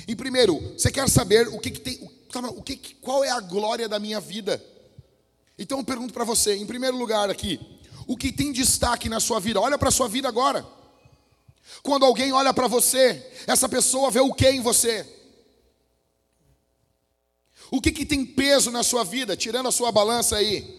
E 0.07 0.15
primeiro, 0.15 0.59
você 0.77 0.91
quer 0.91 1.09
saber 1.09 1.49
o 1.49 1.59
que, 1.59 1.71
que 1.71 1.81
tem, 1.81 2.11
o 2.57 2.63
que, 2.63 2.77
qual 2.97 3.25
é 3.25 3.31
a 3.31 3.41
glória 3.41 3.89
da 3.89 3.99
minha 3.99 4.21
vida? 4.21 4.63
Então 5.59 5.79
eu 5.79 5.85
pergunto 5.85 6.15
para 6.15 6.25
você, 6.25 6.55
em 6.57 6.67
primeiro 6.67 6.97
lugar 6.97 7.31
aqui, 7.31 7.61
o 8.07 8.17
que 8.17 8.33
tem 8.33 8.53
destaque 8.53 9.09
na 9.09 9.21
sua 9.21 9.41
vida? 9.41 9.61
Olha 9.61 9.79
para 9.79 9.89
a 9.89 9.93
sua 9.93 10.09
vida 10.09 10.29
agora. 10.29 10.67
Quando 11.83 12.05
alguém 12.05 12.33
olha 12.33 12.55
para 12.55 12.67
você, 12.67 13.27
essa 13.47 13.69
pessoa 13.69 14.11
vê 14.11 14.21
o 14.21 14.33
que 14.33 14.49
em 14.49 14.61
você? 14.61 15.07
O 17.71 17.81
que, 17.81 17.93
que 17.93 18.07
tem 18.07 18.25
peso 18.25 18.71
na 18.71 18.83
sua 18.83 19.05
vida, 19.05 19.37
tirando 19.37 19.69
a 19.69 19.73
sua 19.73 19.93
balança 19.93 20.37
aí? 20.37 20.79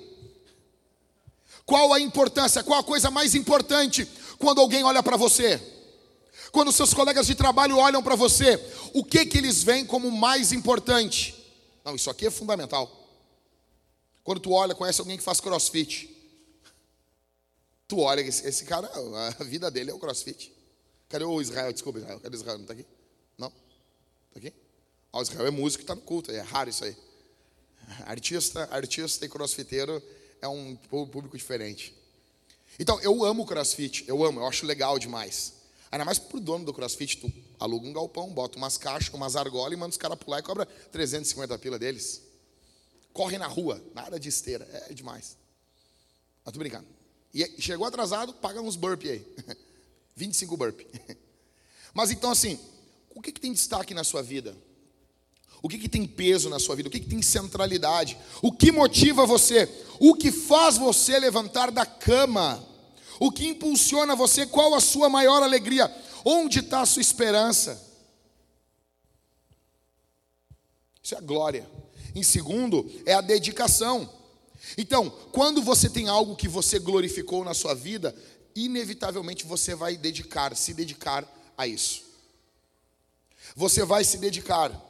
Qual 1.66 1.94
a 1.94 2.00
importância, 2.00 2.64
qual 2.64 2.80
a 2.80 2.84
coisa 2.84 3.12
mais 3.12 3.36
importante 3.36 4.08
quando 4.40 4.60
alguém 4.60 4.84
olha 4.84 5.04
para 5.04 5.18
você? 5.18 5.62
Quando 6.52 6.72
seus 6.72 6.94
colegas 6.94 7.28
de 7.28 7.36
trabalho 7.36 7.78
olham 7.78 8.02
para 8.02 8.16
você, 8.16 8.60
o 8.94 9.04
que 9.04 9.24
que 9.26 9.38
eles 9.38 9.62
veem 9.62 9.86
como 9.86 10.10
mais 10.10 10.52
importante? 10.52 11.36
Não, 11.86 11.96
isso 11.96 12.10
aqui 12.10 12.26
é 12.26 12.32
fundamental. 12.32 12.92
Quando 14.24 14.40
tu 14.40 14.52
olha, 14.52 14.74
conhece 14.74 15.00
alguém 15.00 15.18
que 15.18 15.24
faz 15.24 15.40
crossfit. 15.40 16.10
Tu 17.88 18.00
olha, 18.00 18.22
esse, 18.22 18.48
esse 18.48 18.66
cara, 18.66 18.90
a 19.40 19.44
vida 19.44 19.70
dele 19.70 19.92
é 19.92 19.94
o 19.94 20.00
crossfit. 20.00 20.52
Cadê 21.08 21.24
o 21.24 21.42
Israel? 21.42 21.72
Desculpa, 21.74 22.00
Israel. 22.00 22.20
Cadê 22.20 22.36
o 22.36 22.40
Israel? 22.40 22.58
Não 22.58 22.64
está 22.64 22.74
aqui? 22.74 22.86
Não? 23.38 23.48
Está 24.28 24.40
aqui? 24.40 24.54
Ah, 25.12 25.20
o 25.20 25.22
Israel 25.22 25.48
é 25.48 25.52
músico 25.52 25.82
e 25.82 25.84
está 25.84 25.96
no 25.96 26.02
culto. 26.02 26.32
É 26.32 26.42
raro 26.42 26.70
isso 26.70 26.84
aí. 26.84 26.96
Artista, 28.06 28.68
artista 28.72 29.26
e 29.26 29.30
crossfiteiro 29.30 30.02
é 30.42 30.48
um 30.48 30.76
público 30.76 31.38
diferente. 31.38 31.94
Então, 32.78 33.00
eu 33.02 33.26
amo 33.26 33.46
crossfit. 33.46 34.06
Eu 34.08 34.24
amo, 34.24 34.40
eu 34.40 34.48
acho 34.48 34.66
legal 34.66 34.98
demais. 34.98 35.54
Ainda 35.92 36.06
mais 36.06 36.20
pro 36.20 36.40
dono 36.40 36.66
do 36.66 36.74
crossfit, 36.74 37.18
tu 37.18 37.32
aluga 37.60 37.88
um 37.88 37.94
galpão, 37.94 38.30
bota 38.30 38.58
umas 38.58 38.78
caixas, 38.78 39.14
umas 39.14 39.36
argolas 39.36 39.74
e 39.74 39.76
manda 39.76 39.90
os 39.90 39.98
caras 39.98 40.18
pular 40.20 40.40
e 40.40 40.44
cobra 40.44 40.66
350 40.66 41.58
pila 41.58 41.80
deles. 41.80 42.22
Corre 43.12 43.38
na 43.38 43.48
rua, 43.48 43.84
nada 43.94 44.20
de 44.20 44.30
esteira, 44.30 44.68
é 44.88 44.94
demais. 44.94 45.36
Mas 46.46 46.54
tô 46.54 46.60
brincando. 46.60 46.88
E 47.34 47.60
chegou 47.60 47.88
atrasado, 47.88 48.34
paga 48.34 48.62
uns 48.62 48.76
burp 48.76 49.04
aí. 49.04 49.26
25 50.16 50.56
burp. 50.56 50.82
Mas 51.94 52.12
então 52.12 52.32
assim, 52.32 52.60
o 53.10 53.22
que, 53.22 53.32
que 53.32 53.42
tem 53.42 53.52
destaque 53.52 53.94
na 53.94 54.04
sua 54.04 54.22
vida? 54.22 54.56
O 55.62 55.68
que, 55.68 55.78
que 55.78 55.90
tem 55.90 56.06
peso 56.06 56.50
na 56.50 56.60
sua 56.60 56.76
vida? 56.76 56.88
O 56.88 56.92
que, 56.92 57.00
que 57.00 57.10
tem 57.10 57.22
centralidade? 57.22 58.18
O 58.42 58.52
que 58.52 58.72
motiva 58.72 59.26
você? 59.26 59.70
O 60.00 60.16
que 60.16 60.32
faz 60.32 60.78
você 60.78 61.20
levantar 61.20 61.72
da 61.72 61.86
cama? 61.86 62.66
O 63.20 63.32
que 63.32 63.46
impulsiona 63.48 64.16
você? 64.16 64.46
Qual 64.46 64.74
a 64.74 64.80
sua 64.80 65.10
maior 65.10 65.44
alegria? 65.44 65.94
Onde 66.24 66.60
está 66.60 66.82
a 66.82 66.86
sua 66.86 67.02
esperança? 67.02 67.86
Isso 71.04 71.16
é 71.16 71.18
a 71.18 71.22
glória. 71.22 71.70
Em 72.16 72.24
segundo, 72.24 72.90
é 73.06 73.14
a 73.14 73.22
dedicação. 73.22 74.10
Então, 74.78 75.10
quando 75.32 75.62
você 75.62 75.90
tem 75.90 76.08
algo 76.08 76.36
que 76.36 76.48
você 76.48 76.80
glorificou 76.80 77.44
na 77.44 77.54
sua 77.54 77.74
vida, 77.74 78.16
inevitavelmente 78.56 79.46
você 79.46 79.76
vai 79.76 79.98
dedicar, 79.98 80.56
se 80.56 80.74
dedicar 80.74 81.28
a 81.58 81.68
isso. 81.68 82.04
Você 83.56 83.84
vai 83.84 84.04
se 84.04 84.18
dedicar. 84.18 84.89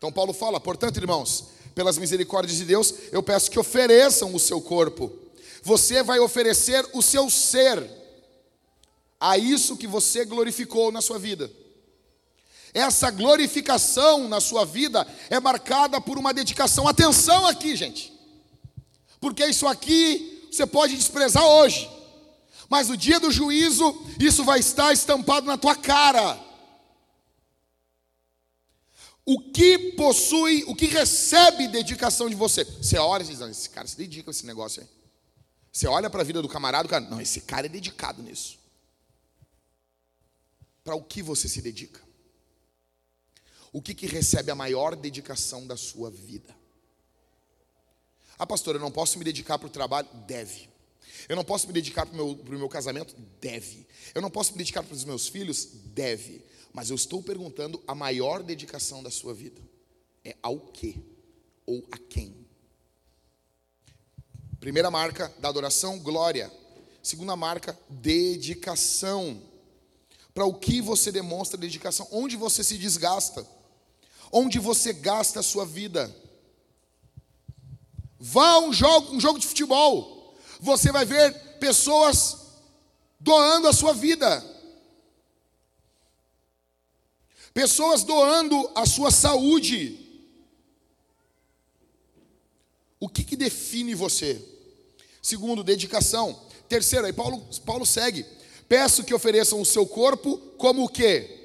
Então, 0.00 0.10
Paulo 0.10 0.32
fala, 0.32 0.58
portanto, 0.58 0.96
irmãos, 0.96 1.44
pelas 1.76 1.96
misericórdias 1.96 2.58
de 2.58 2.64
Deus, 2.64 2.92
eu 3.12 3.22
peço 3.22 3.50
que 3.50 3.58
ofereçam 3.60 4.34
o 4.34 4.40
seu 4.40 4.60
corpo 4.60 5.20
você 5.62 6.02
vai 6.02 6.18
oferecer 6.18 6.86
o 6.92 7.02
seu 7.02 7.28
ser 7.28 7.88
a 9.18 9.36
isso 9.36 9.76
que 9.76 9.86
você 9.86 10.24
glorificou 10.24 10.90
na 10.90 11.02
sua 11.02 11.18
vida. 11.18 11.50
Essa 12.72 13.10
glorificação 13.10 14.28
na 14.28 14.40
sua 14.40 14.64
vida 14.64 15.06
é 15.28 15.38
marcada 15.40 16.00
por 16.00 16.16
uma 16.16 16.32
dedicação. 16.32 16.86
Atenção 16.88 17.46
aqui, 17.46 17.76
gente. 17.76 18.12
Porque 19.20 19.44
isso 19.44 19.66
aqui 19.66 20.48
você 20.50 20.64
pode 20.64 20.96
desprezar 20.96 21.44
hoje. 21.44 21.90
Mas 22.68 22.88
no 22.88 22.96
dia 22.96 23.18
do 23.18 23.30
juízo, 23.30 24.00
isso 24.18 24.44
vai 24.44 24.60
estar 24.60 24.92
estampado 24.92 25.46
na 25.46 25.58
tua 25.58 25.74
cara. 25.74 26.38
O 29.32 29.38
que 29.52 29.92
possui, 29.92 30.64
o 30.64 30.74
que 30.74 30.86
recebe 30.86 31.68
dedicação 31.68 32.28
de 32.28 32.34
você? 32.34 32.64
Você 32.64 32.98
olha 32.98 33.22
e 33.22 33.26
diz: 33.26 33.40
esse 33.40 33.70
cara 33.70 33.86
se 33.86 33.96
dedica 33.96 34.28
a 34.28 34.32
esse 34.32 34.44
negócio 34.44 34.82
aí. 34.82 34.88
Você 35.70 35.86
olha 35.86 36.10
para 36.10 36.22
a 36.22 36.24
vida 36.24 36.42
do 36.42 36.48
camarada, 36.48 36.88
o 36.88 36.90
cara, 36.90 37.08
não, 37.08 37.20
esse 37.20 37.42
cara 37.42 37.66
é 37.66 37.68
dedicado 37.68 38.24
nisso. 38.24 38.58
Para 40.82 40.96
o 40.96 41.04
que 41.04 41.22
você 41.22 41.48
se 41.48 41.62
dedica? 41.62 42.00
O 43.72 43.80
que, 43.80 43.94
que 43.94 44.04
recebe 44.08 44.50
a 44.50 44.54
maior 44.56 44.96
dedicação 44.96 45.64
da 45.64 45.76
sua 45.76 46.10
vida? 46.10 46.52
Ah, 48.36 48.44
pastor, 48.44 48.74
eu 48.74 48.80
não 48.80 48.90
posso 48.90 49.16
me 49.16 49.24
dedicar 49.24 49.60
para 49.60 49.68
o 49.68 49.70
trabalho? 49.70 50.08
Deve. 50.26 50.68
Eu 51.28 51.36
não 51.36 51.44
posso 51.44 51.68
me 51.68 51.72
dedicar 51.72 52.04
para 52.04 52.20
o 52.20 52.34
meu, 52.34 52.58
meu 52.58 52.68
casamento? 52.68 53.14
Deve. 53.40 53.86
Eu 54.12 54.22
não 54.22 54.30
posso 54.30 54.50
me 54.50 54.58
dedicar 54.58 54.82
para 54.82 54.92
os 54.92 55.04
meus 55.04 55.28
filhos? 55.28 55.66
Deve. 55.84 56.44
Mas 56.72 56.90
eu 56.90 56.96
estou 56.96 57.22
perguntando 57.22 57.82
a 57.86 57.94
maior 57.94 58.42
dedicação 58.42 59.02
da 59.02 59.10
sua 59.10 59.34
vida. 59.34 59.60
É 60.24 60.36
ao 60.42 60.58
que? 60.58 61.02
Ou 61.66 61.84
a 61.90 61.98
quem? 61.98 62.46
Primeira 64.60 64.90
marca 64.90 65.32
da 65.38 65.48
adoração, 65.48 65.98
glória. 65.98 66.52
Segunda 67.02 67.34
marca, 67.34 67.78
dedicação. 67.88 69.42
Para 70.34 70.44
o 70.44 70.54
que 70.54 70.80
você 70.80 71.10
demonstra 71.10 71.58
dedicação? 71.58 72.06
Onde 72.12 72.36
você 72.36 72.62
se 72.62 72.78
desgasta? 72.78 73.46
Onde 74.30 74.58
você 74.58 74.92
gasta 74.92 75.40
a 75.40 75.42
sua 75.42 75.64
vida? 75.64 76.14
Vá 78.18 78.50
a 78.50 78.60
um 78.60 78.72
jogo, 78.72 79.16
um 79.16 79.20
jogo 79.20 79.38
de 79.38 79.46
futebol. 79.46 80.36
Você 80.60 80.92
vai 80.92 81.04
ver 81.04 81.58
pessoas 81.58 82.36
doando 83.18 83.66
a 83.66 83.72
sua 83.72 83.94
vida. 83.94 84.44
Pessoas 87.52 88.04
doando 88.04 88.70
a 88.74 88.86
sua 88.86 89.10
saúde. 89.10 89.98
O 92.98 93.08
que, 93.08 93.24
que 93.24 93.36
define 93.36 93.94
você? 93.94 94.40
Segundo, 95.22 95.64
dedicação. 95.64 96.38
Terceiro, 96.68 97.06
aí 97.06 97.12
Paulo, 97.12 97.44
Paulo 97.64 97.84
segue. 97.84 98.24
Peço 98.68 99.02
que 99.02 99.14
ofereçam 99.14 99.60
o 99.60 99.66
seu 99.66 99.86
corpo 99.86 100.36
como 100.56 100.84
o 100.84 100.88
quê? 100.88 101.38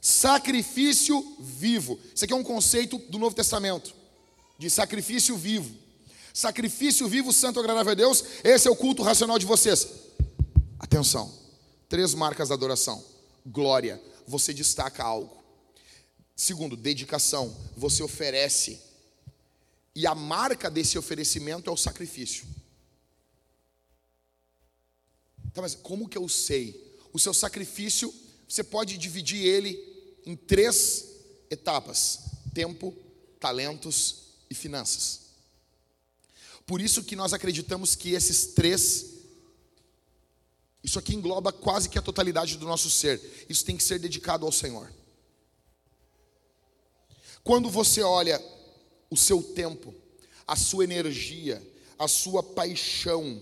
Sacrifício 0.00 1.36
vivo. 1.38 1.98
Isso 2.14 2.24
aqui 2.24 2.32
é 2.32 2.36
um 2.36 2.44
conceito 2.44 2.96
do 3.10 3.18
Novo 3.18 3.34
Testamento, 3.34 3.92
de 4.58 4.70
sacrifício 4.70 5.36
vivo. 5.36 5.74
Sacrifício 6.32 7.08
vivo, 7.08 7.32
santo, 7.32 7.58
agradável 7.58 7.92
a 7.92 7.94
Deus. 7.94 8.24
Esse 8.44 8.68
é 8.68 8.70
o 8.70 8.76
culto 8.76 9.02
racional 9.02 9.38
de 9.38 9.44
vocês. 9.44 9.86
Atenção. 10.78 11.30
Três 11.88 12.14
marcas 12.14 12.48
da 12.48 12.54
adoração. 12.54 13.04
Glória, 13.44 14.00
você 14.28 14.52
destaca 14.52 15.02
algo. 15.02 15.42
Segundo, 16.36 16.76
dedicação, 16.76 17.56
você 17.76 18.02
oferece. 18.02 18.80
E 19.94 20.06
a 20.06 20.14
marca 20.14 20.70
desse 20.70 20.98
oferecimento 20.98 21.68
é 21.68 21.72
o 21.72 21.76
sacrifício. 21.76 22.46
Então, 25.46 25.62
mas 25.62 25.74
como 25.74 26.08
que 26.08 26.16
eu 26.16 26.28
sei? 26.28 26.96
O 27.12 27.18
seu 27.18 27.34
sacrifício, 27.34 28.14
você 28.46 28.62
pode 28.62 28.96
dividir 28.96 29.44
ele 29.44 29.82
em 30.24 30.36
três 30.36 31.06
etapas: 31.50 32.20
tempo, 32.54 32.94
talentos 33.40 34.26
e 34.48 34.54
finanças. 34.54 35.28
Por 36.66 36.80
isso 36.82 37.02
que 37.02 37.16
nós 37.16 37.32
acreditamos 37.32 37.94
que 37.94 38.12
esses 38.12 38.48
três, 38.48 39.17
isso 40.82 40.98
aqui 40.98 41.14
engloba 41.14 41.52
quase 41.52 41.88
que 41.88 41.98
a 41.98 42.02
totalidade 42.02 42.56
do 42.56 42.66
nosso 42.66 42.88
ser. 42.90 43.46
Isso 43.48 43.64
tem 43.64 43.76
que 43.76 43.82
ser 43.82 43.98
dedicado 43.98 44.46
ao 44.46 44.52
Senhor. 44.52 44.92
Quando 47.42 47.70
você 47.70 48.02
olha 48.02 48.42
o 49.10 49.16
seu 49.16 49.42
tempo, 49.42 49.94
a 50.46 50.56
sua 50.56 50.84
energia, 50.84 51.62
a 51.98 52.06
sua 52.06 52.42
paixão, 52.42 53.40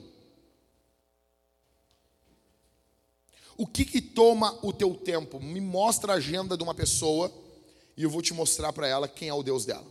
O 3.57 3.67
que, 3.67 3.85
que 3.85 4.03
toma 4.03 4.59
o 4.63 4.73
teu 4.73 4.95
tempo? 4.95 5.41
Me 5.41 5.61
mostra 5.61 6.13
a 6.13 6.17
agenda 6.17 6.57
de 6.57 6.63
uma 6.63 6.75
pessoa 6.75 7.33
e 7.97 8.03
eu 8.03 8.11
vou 8.11 8.21
te 8.21 8.35
mostrar 8.35 8.73
para 8.73 8.87
ela 8.87 9.09
quem 9.09 9.29
é 9.29 9.35
o 9.35 9.43
Deus 9.43 9.65
dela. 9.65 9.87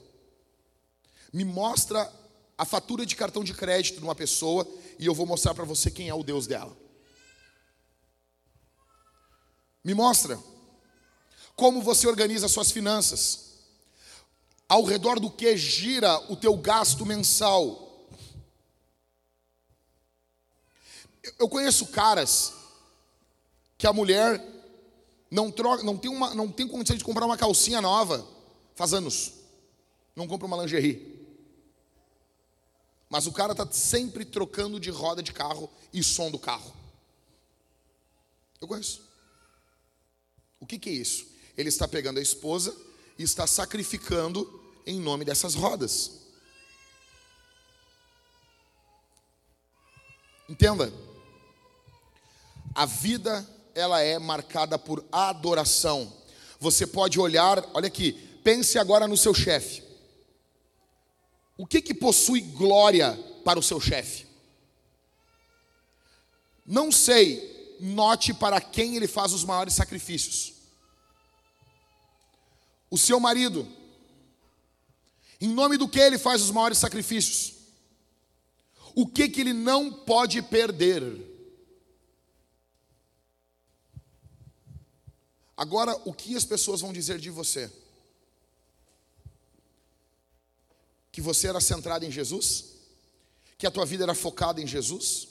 Me 1.33 1.43
mostra 1.43 2.11
a 2.57 2.63
fatura 2.63 3.05
de 3.05 3.15
cartão 3.15 3.43
de 3.43 3.53
crédito 3.53 3.97
de 3.97 4.03
uma 4.03 4.13
pessoa 4.13 4.67
e 4.99 5.05
eu 5.05 5.15
vou 5.15 5.25
mostrar 5.25 5.55
para 5.55 5.65
você 5.65 5.89
quem 5.89 6.09
é 6.09 6.13
o 6.13 6.23
Deus 6.23 6.45
dela. 6.45 6.77
Me 9.85 9.93
mostra 9.93 10.39
como 11.55 11.79
você 11.79 12.07
organiza 12.07 12.47
suas 12.47 12.71
finanças. 12.71 13.45
Ao 14.67 14.83
redor 14.83 15.19
do 15.19 15.29
que 15.29 15.55
gira 15.55 16.19
o 16.27 16.35
teu 16.35 16.57
gasto 16.57 17.05
mensal. 17.05 18.09
Eu 21.37 21.47
conheço 21.47 21.85
caras 21.87 22.51
que 23.77 23.85
a 23.85 23.93
mulher 23.93 24.43
não 25.29 25.51
troca, 25.51 25.83
não 25.83 25.95
tem 25.95 26.09
uma, 26.09 26.33
não 26.33 26.51
tem 26.51 26.67
condição 26.67 26.97
de 26.97 27.03
comprar 27.03 27.27
uma 27.27 27.37
calcinha 27.37 27.79
nova, 27.79 28.27
faz 28.73 28.91
anos. 28.91 29.33
Não 30.15 30.27
compra 30.27 30.47
uma 30.47 30.63
lingerie. 30.63 31.13
Mas 33.07 33.27
o 33.27 33.31
cara 33.31 33.51
está 33.51 33.71
sempre 33.71 34.25
trocando 34.25 34.79
de 34.79 34.89
roda 34.89 35.21
de 35.21 35.31
carro 35.31 35.69
e 35.93 36.01
som 36.01 36.31
do 36.31 36.39
carro. 36.39 36.73
Eu 38.59 38.67
conheço. 38.67 39.05
O 40.65 40.67
que, 40.67 40.79
que 40.79 40.89
é 40.89 40.93
isso? 40.93 41.27
Ele 41.55 41.69
está 41.69 41.87
pegando 41.87 42.17
a 42.17 42.23
esposa 42.23 42.75
e 43.19 43.21
está 43.21 43.45
sacrificando 43.45 44.63
em 44.83 44.99
nome 44.99 45.23
dessas 45.23 45.53
rodas. 45.53 46.21
Entenda. 50.49 50.91
A 52.73 52.87
vida 52.87 53.47
ela 53.75 54.01
é 54.01 54.17
marcada 54.17 54.79
por 54.79 55.05
adoração. 55.11 56.11
Você 56.59 56.87
pode 56.87 57.19
olhar, 57.19 57.63
olha 57.75 57.85
aqui, 57.85 58.13
pense 58.43 58.79
agora 58.79 59.07
no 59.07 59.15
seu 59.15 59.35
chefe. 59.35 59.83
O 61.59 61.67
que 61.67 61.79
que 61.79 61.93
possui 61.93 62.41
glória 62.41 63.13
para 63.43 63.59
o 63.59 63.63
seu 63.63 63.79
chefe? 63.79 64.25
Não 66.65 66.91
sei, 66.91 67.77
note 67.79 68.33
para 68.33 68.59
quem 68.59 68.95
ele 68.95 69.07
faz 69.07 69.31
os 69.31 69.43
maiores 69.43 69.75
sacrifícios. 69.75 70.54
O 72.95 72.97
seu 72.97 73.19
marido, 73.19 73.67
em 75.41 75.49
nome 75.49 75.77
do 75.77 75.85
que 75.85 75.99
ele 75.99 76.17
faz 76.17 76.41
os 76.41 76.49
maiores 76.49 76.77
sacrifícios? 76.77 77.55
O 78.95 79.05
que 79.05 79.27
que 79.27 79.41
ele 79.41 79.51
não 79.51 79.91
pode 79.91 80.41
perder? 80.41 81.03
Agora, 85.57 85.93
o 86.05 86.13
que 86.13 86.37
as 86.37 86.45
pessoas 86.45 86.79
vão 86.79 86.93
dizer 86.93 87.19
de 87.19 87.29
você? 87.29 87.69
Que 91.11 91.19
você 91.19 91.49
era 91.49 91.59
centrado 91.59 92.05
em 92.05 92.11
Jesus? 92.11 92.75
Que 93.57 93.67
a 93.67 93.71
tua 93.71 93.85
vida 93.85 94.05
era 94.05 94.15
focada 94.15 94.61
em 94.61 94.67
Jesus? 94.67 95.27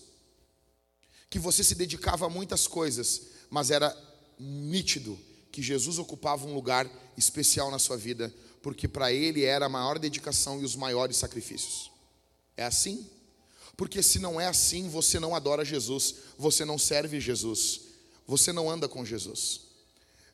Que 1.31 1.39
você 1.39 1.65
se 1.65 1.75
dedicava 1.75 2.27
a 2.27 2.29
muitas 2.29 2.67
coisas, 2.67 3.23
mas 3.49 3.71
era 3.71 3.97
nítido 4.39 5.19
que 5.51 5.63
Jesus 5.63 5.99
ocupava 5.99 6.45
um 6.47 6.53
lugar 6.53 6.91
especial 7.17 7.71
na 7.71 7.79
sua 7.79 7.97
vida, 7.97 8.33
porque 8.63 8.89
para 8.89 9.13
ele 9.13 9.45
era 9.45 9.67
a 9.67 9.69
maior 9.69 9.99
dedicação 9.99 10.61
e 10.61 10.65
os 10.65 10.75
maiores 10.75 11.17
sacrifícios. 11.17 11.91
É 12.57 12.65
assim? 12.65 13.07
Porque 13.77 14.03
se 14.03 14.19
não 14.19 14.41
é 14.41 14.47
assim, 14.47 14.89
você 14.89 15.19
não 15.19 15.35
adora 15.35 15.65
Jesus, 15.65 16.15
você 16.39 16.65
não 16.65 16.79
serve 16.79 17.21
Jesus, 17.21 17.81
você 18.27 18.53
não 18.53 18.71
anda 18.71 18.89
com 18.89 19.05
Jesus. 19.05 19.63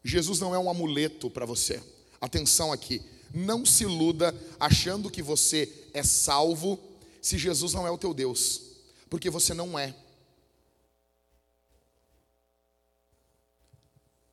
Jesus 0.04 0.38
não 0.38 0.54
é 0.54 0.58
um 0.58 0.70
amuleto 0.70 1.30
para 1.30 1.46
você. 1.46 1.82
Atenção 2.20 2.72
aqui, 2.72 3.02
não 3.32 3.64
se 3.64 3.84
iluda 3.84 4.34
achando 4.58 5.10
que 5.10 5.22
você 5.22 5.72
é 5.94 6.02
salvo 6.02 6.78
se 7.20 7.38
Jesus 7.38 7.72
não 7.72 7.86
é 7.86 7.90
o 7.90 7.98
teu 7.98 8.14
Deus, 8.14 8.62
porque 9.08 9.30
você 9.30 9.54
não 9.54 9.78
é. 9.78 9.94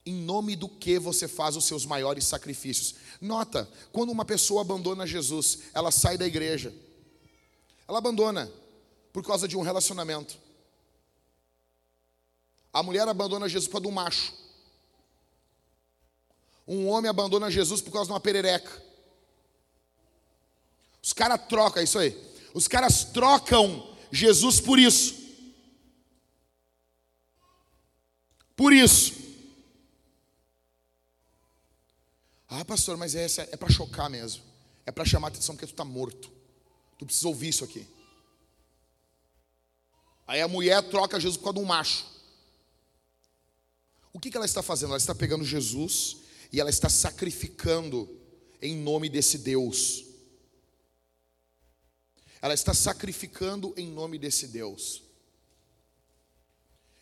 Em 0.07 0.13
nome 0.13 0.55
do 0.55 0.69
que 0.69 0.97
você 0.97 1.27
faz 1.27 1.57
os 1.57 1.65
seus 1.65 1.85
maiores 1.85 2.23
sacrifícios? 2.23 2.95
Nota, 3.19 3.69
quando 3.91 4.09
uma 4.09 4.23
pessoa 4.23 4.61
abandona 4.61 5.05
Jesus, 5.05 5.63
ela 5.73 5.91
sai 5.91 6.17
da 6.17 6.25
igreja. 6.25 6.73
Ela 7.85 7.97
abandona 7.97 8.49
por 9.11 9.21
causa 9.21 9.49
de 9.49 9.57
um 9.57 9.61
relacionamento. 9.61 10.37
A 12.71 12.81
mulher 12.81 13.05
abandona 13.05 13.49
Jesus 13.49 13.67
por 13.67 13.73
causa 13.73 13.83
de 13.83 13.89
um 13.89 13.95
macho. 13.95 14.33
Um 16.65 16.87
homem 16.87 17.09
abandona 17.09 17.51
Jesus 17.51 17.81
por 17.81 17.91
causa 17.91 18.07
de 18.07 18.13
uma 18.13 18.21
perereca. 18.21 18.81
Os 21.03 21.11
caras 21.11 21.41
trocam, 21.49 21.81
é 21.81 21.83
isso 21.83 21.99
aí. 21.99 22.17
Os 22.53 22.65
caras 22.65 23.03
trocam 23.03 23.93
Jesus 24.09 24.61
por 24.61 24.79
isso. 24.79 25.15
Por 28.55 28.71
isso. 28.71 29.16
Ah, 32.59 32.65
pastor, 32.65 32.97
mas 32.97 33.13
essa 33.13 33.47
é 33.51 33.55
para 33.55 33.69
chocar 33.69 34.09
mesmo. 34.09 34.43
É 34.83 34.91
para 34.91 35.05
chamar 35.05 35.27
atenção 35.27 35.53
porque 35.53 35.67
tu 35.67 35.73
está 35.73 35.85
morto. 35.85 36.31
Tu 36.97 37.05
precisa 37.05 37.27
ouvir 37.27 37.49
isso 37.49 37.63
aqui. 37.63 37.87
Aí 40.25 40.41
a 40.41 40.47
mulher 40.47 40.81
troca 40.89 41.19
Jesus 41.19 41.37
por 41.37 41.43
causa 41.43 41.59
de 41.59 41.63
um 41.63 41.67
macho. 41.67 42.03
O 44.11 44.19
que, 44.19 44.31
que 44.31 44.37
ela 44.37 44.45
está 44.47 44.63
fazendo? 44.63 44.89
Ela 44.89 44.97
está 44.97 45.13
pegando 45.13 45.45
Jesus 45.45 46.17
e 46.51 46.59
ela 46.59 46.71
está 46.71 46.89
sacrificando 46.89 48.09
em 48.59 48.75
nome 48.75 49.07
desse 49.07 49.37
Deus. 49.37 50.05
Ela 52.41 52.55
está 52.55 52.73
sacrificando 52.73 53.71
em 53.77 53.87
nome 53.87 54.17
desse 54.17 54.47
Deus. 54.47 55.03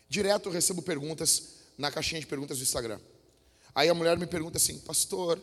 Direto 0.06 0.50
eu 0.50 0.52
recebo 0.52 0.82
perguntas 0.82 1.54
na 1.78 1.90
caixinha 1.90 2.20
de 2.20 2.26
perguntas 2.26 2.58
do 2.58 2.62
Instagram. 2.62 3.00
Aí 3.76 3.88
a 3.88 3.94
mulher 3.94 4.18
me 4.18 4.26
pergunta 4.26 4.56
assim: 4.56 4.80
"Pastor, 4.80 5.40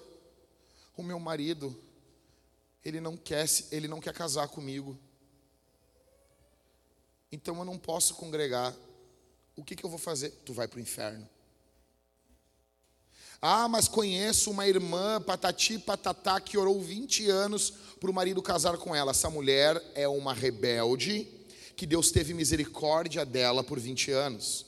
o 0.97 1.03
meu 1.03 1.19
marido, 1.19 1.73
ele 2.83 2.99
não 2.99 3.15
quer, 3.15 3.45
ele 3.71 3.87
não 3.87 4.01
quer 4.01 4.13
casar 4.13 4.47
comigo. 4.47 4.97
Então 7.31 7.57
eu 7.59 7.65
não 7.65 7.77
posso 7.77 8.15
congregar. 8.15 8.75
O 9.55 9.63
que, 9.63 9.75
que 9.75 9.85
eu 9.85 9.89
vou 9.89 9.99
fazer? 9.99 10.31
Tu 10.45 10.51
vai 10.51 10.67
para 10.67 10.77
o 10.77 10.81
inferno. 10.81 11.29
Ah, 13.41 13.67
mas 13.67 13.87
conheço 13.87 14.51
uma 14.51 14.67
irmã, 14.67 15.21
patati 15.21 15.77
patatá, 15.77 16.39
que 16.39 16.57
orou 16.57 16.81
20 16.81 17.29
anos 17.29 17.73
para 17.99 18.09
o 18.09 18.13
marido 18.13 18.41
casar 18.41 18.77
com 18.77 18.95
ela. 18.95 19.11
Essa 19.11 19.29
mulher 19.29 19.81
é 19.95 20.07
uma 20.07 20.33
rebelde, 20.33 21.27
que 21.75 21.85
Deus 21.85 22.09
teve 22.09 22.33
misericórdia 22.33 23.25
dela 23.25 23.63
por 23.63 23.79
20 23.79 24.11
anos. 24.11 24.65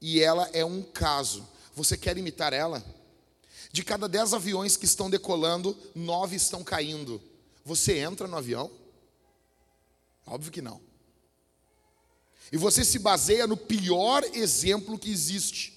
E 0.00 0.20
ela 0.20 0.48
é 0.52 0.64
um 0.64 0.82
caso. 0.82 1.48
Você 1.74 1.96
quer 1.96 2.16
imitar 2.16 2.52
ela? 2.52 2.84
De 3.72 3.82
cada 3.82 4.08
dez 4.08 4.32
aviões 4.32 4.76
que 4.76 4.84
estão 4.84 5.10
decolando, 5.10 5.76
nove 5.94 6.36
estão 6.36 6.62
caindo. 6.62 7.20
Você 7.64 7.98
entra 7.98 8.28
no 8.28 8.36
avião? 8.36 8.70
Óbvio 10.26 10.52
que 10.52 10.62
não. 10.62 10.80
E 12.52 12.56
você 12.56 12.84
se 12.84 12.98
baseia 12.98 13.46
no 13.46 13.56
pior 13.56 14.22
exemplo 14.32 14.98
que 14.98 15.10
existe. 15.10 15.74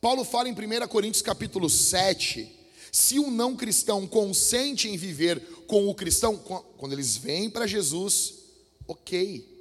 Paulo 0.00 0.24
fala 0.24 0.48
em 0.48 0.52
1 0.52 0.86
Coríntios 0.88 1.22
capítulo 1.22 1.70
7, 1.70 2.58
se 2.90 3.18
um 3.18 3.30
não 3.30 3.56
cristão 3.56 4.06
consente 4.06 4.88
em 4.88 4.96
viver 4.96 5.40
com 5.66 5.88
o 5.88 5.94
cristão, 5.94 6.36
quando 6.36 6.92
eles 6.92 7.16
vêm 7.16 7.48
para 7.48 7.66
Jesus, 7.66 8.34
ok. 8.86 9.51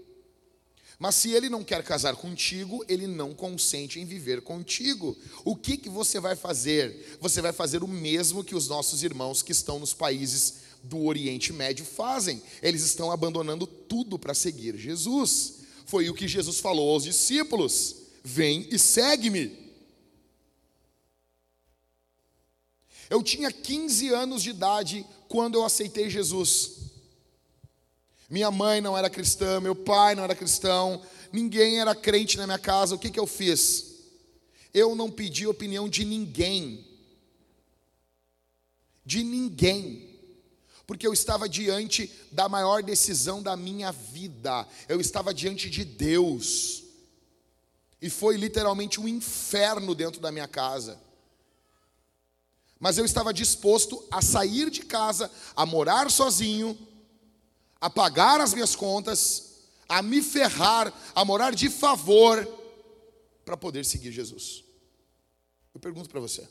Mas 1.01 1.15
se 1.15 1.31
ele 1.31 1.49
não 1.49 1.63
quer 1.63 1.81
casar 1.81 2.15
contigo, 2.15 2.85
ele 2.87 3.07
não 3.07 3.33
consente 3.33 3.99
em 3.99 4.05
viver 4.05 4.39
contigo. 4.43 5.17
O 5.43 5.55
que, 5.55 5.75
que 5.75 5.89
você 5.89 6.19
vai 6.19 6.35
fazer? 6.35 7.17
Você 7.19 7.41
vai 7.41 7.51
fazer 7.51 7.81
o 7.81 7.87
mesmo 7.87 8.43
que 8.43 8.53
os 8.53 8.67
nossos 8.67 9.01
irmãos 9.01 9.41
que 9.41 9.51
estão 9.51 9.79
nos 9.79 9.95
países 9.95 10.57
do 10.83 11.03
Oriente 11.03 11.51
Médio 11.51 11.83
fazem. 11.85 12.39
Eles 12.61 12.83
estão 12.83 13.11
abandonando 13.11 13.65
tudo 13.65 14.19
para 14.19 14.35
seguir 14.35 14.77
Jesus. 14.77 15.61
Foi 15.87 16.07
o 16.07 16.13
que 16.13 16.27
Jesus 16.27 16.59
falou 16.59 16.91
aos 16.91 17.05
discípulos: 17.05 17.95
Vem 18.23 18.67
e 18.69 18.77
segue-me. 18.77 19.57
Eu 23.09 23.23
tinha 23.23 23.51
15 23.51 24.09
anos 24.09 24.43
de 24.43 24.51
idade 24.51 25.03
quando 25.27 25.55
eu 25.55 25.65
aceitei 25.65 26.11
Jesus. 26.11 26.80
Minha 28.31 28.49
mãe 28.49 28.79
não 28.79 28.97
era 28.97 29.09
cristã, 29.09 29.59
meu 29.59 29.75
pai 29.75 30.15
não 30.15 30.23
era 30.23 30.33
cristão, 30.33 31.01
ninguém 31.33 31.81
era 31.81 31.93
crente 31.93 32.37
na 32.37 32.47
minha 32.47 32.57
casa. 32.57 32.95
O 32.95 32.97
que, 32.97 33.11
que 33.11 33.19
eu 33.19 33.27
fiz? 33.27 33.91
Eu 34.73 34.95
não 34.95 35.11
pedi 35.11 35.45
opinião 35.45 35.89
de 35.89 36.05
ninguém. 36.05 36.87
De 39.05 39.21
ninguém. 39.21 40.17
Porque 40.87 41.05
eu 41.05 41.11
estava 41.11 41.49
diante 41.49 42.09
da 42.31 42.47
maior 42.47 42.81
decisão 42.81 43.43
da 43.43 43.57
minha 43.57 43.91
vida. 43.91 44.65
Eu 44.87 45.01
estava 45.01 45.33
diante 45.33 45.69
de 45.69 45.83
Deus. 45.83 46.83
E 48.01 48.09
foi 48.09 48.37
literalmente 48.37 48.97
um 48.97 49.09
inferno 49.09 49.93
dentro 49.93 50.21
da 50.21 50.31
minha 50.31 50.47
casa 50.47 50.97
mas 52.81 52.97
eu 52.97 53.05
estava 53.05 53.31
disposto 53.31 54.03
a 54.09 54.23
sair 54.23 54.71
de 54.71 54.81
casa, 54.81 55.29
a 55.55 55.67
morar 55.67 56.09
sozinho, 56.09 56.75
a 57.81 57.89
pagar 57.89 58.39
as 58.39 58.53
minhas 58.53 58.75
contas, 58.75 59.55
a 59.89 60.01
me 60.01 60.21
ferrar, 60.21 60.93
a 61.13 61.25
morar 61.25 61.53
de 61.53 61.67
favor, 61.69 62.47
para 63.43 63.57
poder 63.57 63.83
seguir 63.83 64.11
Jesus. 64.11 64.63
Eu 65.73 65.79
pergunto 65.81 66.07
para 66.09 66.19
você: 66.19 66.47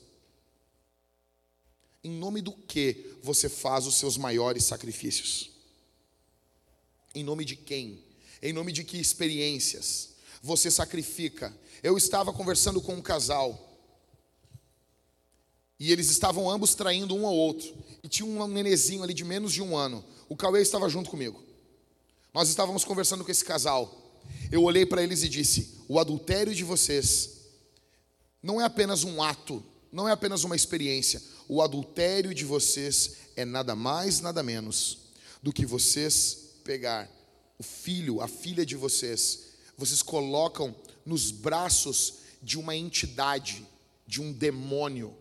em 2.03 2.11
nome 2.11 2.43
do 2.43 2.53
que 2.53 3.16
você 3.23 3.49
faz 3.49 3.87
os 3.87 3.95
seus 3.95 4.16
maiores 4.16 4.64
sacrifícios? 4.64 5.51
Em 7.14 7.23
nome 7.23 7.45
de 7.45 7.57
quem? 7.57 8.03
Em 8.43 8.53
nome 8.53 8.73
de 8.73 8.85
que 8.85 8.99
experiências 8.99 10.11
você 10.43 10.71
sacrifica? 10.71 11.55
Eu 11.83 11.97
estava 11.97 12.33
conversando 12.33 12.81
com 12.81 12.95
um 12.95 13.03
casal. 13.03 13.69
E 15.79 15.93
eles 15.93 16.11
estavam 16.11 16.51
ambos 16.51 16.75
traindo 16.75 17.14
um 17.14 17.27
ao 17.27 17.35
outro. 17.35 17.75
E 18.03 18.09
tinha 18.09 18.27
um 18.27 18.47
nenezinho 18.47 19.03
ali 19.03 19.14
de 19.14 19.25
menos 19.25 19.53
de 19.53 19.62
um 19.62 19.77
ano. 19.77 20.05
O 20.31 20.37
Cauê 20.37 20.62
estava 20.62 20.88
junto 20.88 21.11
comigo. 21.11 21.43
Nós 22.33 22.49
estávamos 22.49 22.85
conversando 22.85 23.25
com 23.25 23.33
esse 23.33 23.45
casal. 23.45 24.14
Eu 24.53 24.62
olhei 24.62 24.87
para 24.87 25.03
eles 25.03 25.25
e 25.25 25.29
disse: 25.29 25.81
O 25.88 25.99
adultério 25.99 26.55
de 26.55 26.62
vocês 26.62 27.49
não 28.40 28.61
é 28.61 28.64
apenas 28.64 29.03
um 29.03 29.21
ato, 29.21 29.61
não 29.90 30.09
é 30.09 30.12
apenas 30.12 30.45
uma 30.45 30.55
experiência. 30.55 31.21
O 31.49 31.61
adultério 31.61 32.33
de 32.33 32.45
vocês 32.45 33.16
é 33.35 33.45
nada 33.45 33.75
mais, 33.75 34.21
nada 34.21 34.40
menos 34.40 34.99
do 35.43 35.53
que 35.53 35.66
vocês 35.66 36.53
pegar 36.62 37.11
o 37.59 37.64
filho, 37.64 38.21
a 38.21 38.29
filha 38.29 38.64
de 38.64 38.77
vocês, 38.77 39.47
vocês 39.77 40.01
colocam 40.01 40.73
nos 41.05 41.33
braços 41.33 42.19
de 42.40 42.57
uma 42.57 42.77
entidade, 42.77 43.66
de 44.07 44.23
um 44.23 44.33
demônio. 44.33 45.12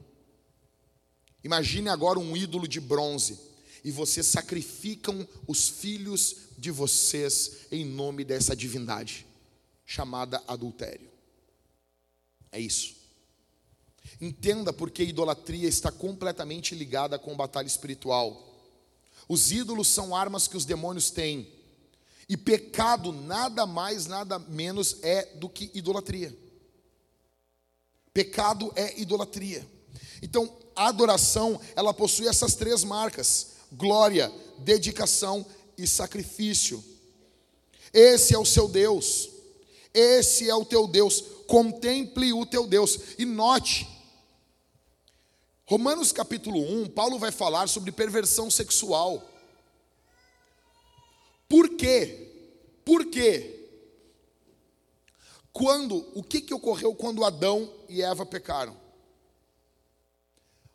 Imagine 1.44 1.90
agora 1.90 2.20
um 2.20 2.38
ídolo 2.38 2.68
de 2.68 2.80
bronze 2.80 3.49
e 3.84 3.92
vocês 3.92 4.26
sacrificam 4.26 5.28
os 5.48 5.70
filhos 5.70 6.36
de 6.58 6.72
vocês 6.72 7.68
em 7.72 7.86
nome 7.86 8.24
dessa 8.24 8.56
divindade 8.56 9.26
chamada 9.86 10.44
adultério. 10.48 11.10
É 12.52 12.60
isso. 12.60 12.96
Entenda 14.22 14.74
porque 14.74 15.02
a 15.02 15.06
idolatria 15.06 15.68
está 15.68 15.92
completamente 15.92 16.76
ligada 16.76 17.18
com 17.18 17.36
batalha 17.36 17.68
espiritual. 17.68 18.46
Os 19.28 19.52
ídolos 19.52 19.88
são 19.88 20.16
armas 20.16 20.48
que 20.48 20.58
os 20.58 20.66
demônios 20.66 21.10
têm. 21.12 21.48
E 22.28 22.38
pecado 22.38 23.12
nada 23.12 23.66
mais, 23.66 24.06
nada 24.06 24.38
menos 24.38 24.98
é 25.02 25.26
do 25.36 25.50
que 25.50 25.72
idolatria. 25.74 26.36
Pecado 28.14 28.72
é 28.76 29.00
idolatria. 29.00 29.66
Então, 30.22 30.58
a 30.76 30.88
adoração, 30.88 31.60
ela 31.76 31.94
possui 31.94 32.28
essas 32.28 32.56
três 32.56 32.84
marcas: 32.84 33.52
glória, 33.72 34.32
dedicação 34.58 35.46
e 35.78 35.88
sacrifício. 35.88 36.84
Esse 37.94 38.34
é 38.34 38.38
o 38.38 38.46
seu 38.46 38.68
Deus. 38.68 39.30
Esse 39.94 40.50
é 40.50 40.56
o 40.56 40.66
teu 40.66 40.88
Deus. 40.88 41.22
Contemple 41.48 42.34
o 42.34 42.46
teu 42.46 42.68
Deus. 42.68 43.00
E 43.18 43.26
note, 43.26 43.88
Romanos 45.66 46.12
capítulo 46.12 46.60
1, 46.60 46.90
Paulo 46.90 47.18
vai 47.18 47.32
falar 47.32 47.68
sobre 47.68 47.92
perversão 47.92 48.50
sexual. 48.50 49.28
Por 51.48 51.70
quê? 51.76 52.28
Por 52.86 53.06
quê? 53.06 53.56
Quando, 55.52 56.06
o 56.14 56.24
que, 56.24 56.42
que 56.42 56.54
ocorreu 56.54 56.94
quando 56.96 57.24
Adão 57.24 57.72
e 57.88 58.02
Eva 58.02 58.26
pecaram? 58.26 58.90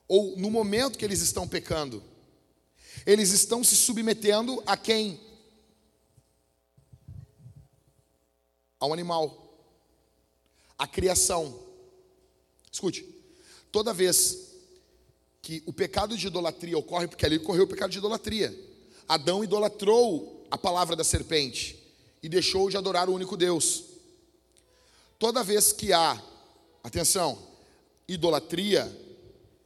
ou 0.08 0.36
no 0.36 0.50
momento 0.50 0.98
que 0.98 1.04
eles 1.04 1.20
estão 1.20 1.48
pecando, 1.48 2.02
eles 3.06 3.30
estão 3.30 3.62
se 3.62 3.76
submetendo 3.76 4.62
a 4.66 4.76
quem? 4.76 5.20
Ao 8.78 8.92
animal, 8.92 9.62
à 10.78 10.86
criação. 10.86 11.62
Escute, 12.70 13.06
toda 13.70 13.92
vez 13.92 14.54
que 15.40 15.62
o 15.66 15.72
pecado 15.72 16.16
de 16.16 16.26
idolatria 16.26 16.78
ocorre, 16.78 17.06
porque 17.06 17.26
ali 17.26 17.36
ocorreu 17.36 17.64
o 17.64 17.68
pecado 17.68 17.90
de 17.90 17.98
idolatria, 17.98 18.54
Adão 19.06 19.44
idolatrou 19.44 20.46
a 20.50 20.56
palavra 20.56 20.96
da 20.96 21.04
serpente 21.04 21.78
e 22.22 22.28
deixou 22.28 22.70
de 22.70 22.76
adorar 22.76 23.08
o 23.08 23.12
único 23.14 23.36
Deus. 23.36 23.84
Toda 25.18 25.44
vez 25.44 25.72
que 25.72 25.92
há, 25.92 26.20
atenção, 26.82 27.38
idolatria, 28.08 28.90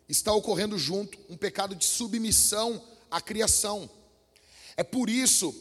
está 0.09 0.33
ocorrendo 0.33 0.77
junto 0.77 1.19
um 1.29 1.37
pecado 1.37 1.75
de 1.75 1.85
submissão 1.85 2.83
à 3.11 3.21
criação. 3.21 3.89
É 4.77 4.83
por 4.83 5.11
isso 5.11 5.55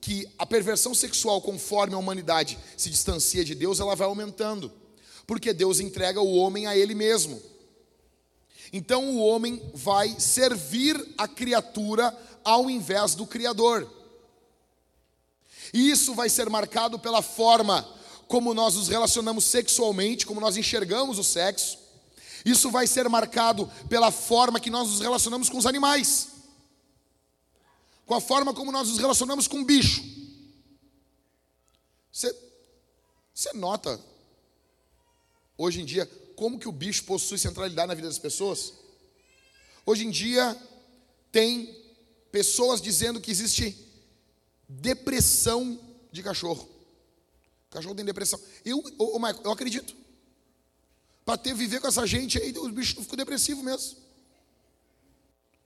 que 0.00 0.28
a 0.38 0.44
perversão 0.44 0.94
sexual, 0.94 1.40
conforme 1.40 1.94
a 1.94 1.98
humanidade 1.98 2.58
se 2.76 2.90
distancia 2.90 3.44
de 3.44 3.54
Deus, 3.54 3.80
ela 3.80 3.94
vai 3.94 4.06
aumentando, 4.06 4.72
porque 5.26 5.52
Deus 5.52 5.78
entrega 5.80 6.20
o 6.20 6.34
homem 6.34 6.66
a 6.66 6.76
ele 6.76 6.94
mesmo. 6.94 7.40
Então 8.72 9.10
o 9.10 9.18
homem 9.18 9.62
vai 9.74 10.18
servir 10.18 10.96
a 11.18 11.28
criatura 11.28 12.16
ao 12.42 12.70
invés 12.70 13.14
do 13.14 13.26
Criador. 13.26 13.88
E 15.72 15.90
isso 15.90 16.14
vai 16.14 16.28
ser 16.28 16.50
marcado 16.50 16.98
pela 16.98 17.22
forma 17.22 17.86
como 18.26 18.54
nós 18.54 18.74
nos 18.74 18.88
relacionamos 18.88 19.44
sexualmente, 19.44 20.24
como 20.24 20.40
nós 20.40 20.56
enxergamos 20.56 21.18
o 21.18 21.24
sexo, 21.24 21.78
isso 22.44 22.70
vai 22.70 22.86
ser 22.86 23.08
marcado 23.08 23.70
pela 23.88 24.10
forma 24.10 24.58
que 24.58 24.70
nós 24.70 24.88
nos 24.88 25.00
relacionamos 25.00 25.48
com 25.48 25.58
os 25.58 25.66
animais, 25.66 26.28
com 28.12 28.16
a 28.16 28.20
forma 28.20 28.52
como 28.52 28.70
nós 28.70 28.90
nos 28.90 28.98
relacionamos 28.98 29.48
com 29.48 29.60
o 29.60 29.64
bicho. 29.64 30.04
Você, 32.12 32.30
você 33.32 33.54
nota, 33.54 33.98
hoje 35.56 35.80
em 35.80 35.86
dia, 35.86 36.04
como 36.36 36.58
que 36.58 36.68
o 36.68 36.72
bicho 36.72 37.04
possui 37.04 37.38
centralidade 37.38 37.88
na 37.88 37.94
vida 37.94 38.08
das 38.08 38.18
pessoas? 38.18 38.74
Hoje 39.86 40.04
em 40.04 40.10
dia, 40.10 40.54
tem 41.30 41.74
pessoas 42.30 42.82
dizendo 42.82 43.18
que 43.18 43.30
existe 43.30 43.74
depressão 44.68 45.80
de 46.12 46.22
cachorro. 46.22 46.68
O 47.70 47.72
cachorro 47.72 47.94
tem 47.94 48.04
depressão. 48.04 48.38
Eu, 48.62 48.84
ô, 48.98 49.16
ô 49.16 49.18
Michael, 49.18 49.40
eu 49.42 49.52
acredito. 49.52 49.96
Para 51.24 51.38
ter 51.38 51.54
viver 51.54 51.80
com 51.80 51.86
essa 51.86 52.06
gente 52.06 52.38
aí, 52.38 52.52
os 52.58 52.72
bichos 52.72 53.04
ficam 53.04 53.16
depressivos 53.16 53.64
mesmo. 53.64 53.96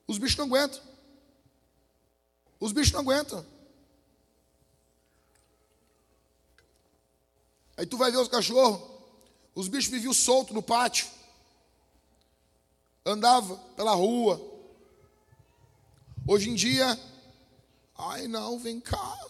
Os 0.06 0.16
bichos 0.16 0.36
não 0.36 0.44
aguentam. 0.44 0.80
Os 2.58 2.72
bichos 2.72 2.92
não 2.92 3.00
aguentam. 3.00 3.44
Aí 7.76 7.84
tu 7.84 7.98
vai 7.98 8.10
ver 8.10 8.18
os 8.18 8.28
cachorros, 8.28 8.80
os 9.54 9.68
bichos 9.68 9.90
viviam 9.90 10.14
soltos 10.14 10.54
no 10.54 10.62
pátio. 10.62 11.06
andava 13.04 13.56
pela 13.76 13.94
rua. 13.94 14.40
Hoje 16.26 16.50
em 16.50 16.54
dia, 16.54 16.98
ai 17.96 18.26
não, 18.26 18.58
vem 18.58 18.80
cá. 18.80 19.26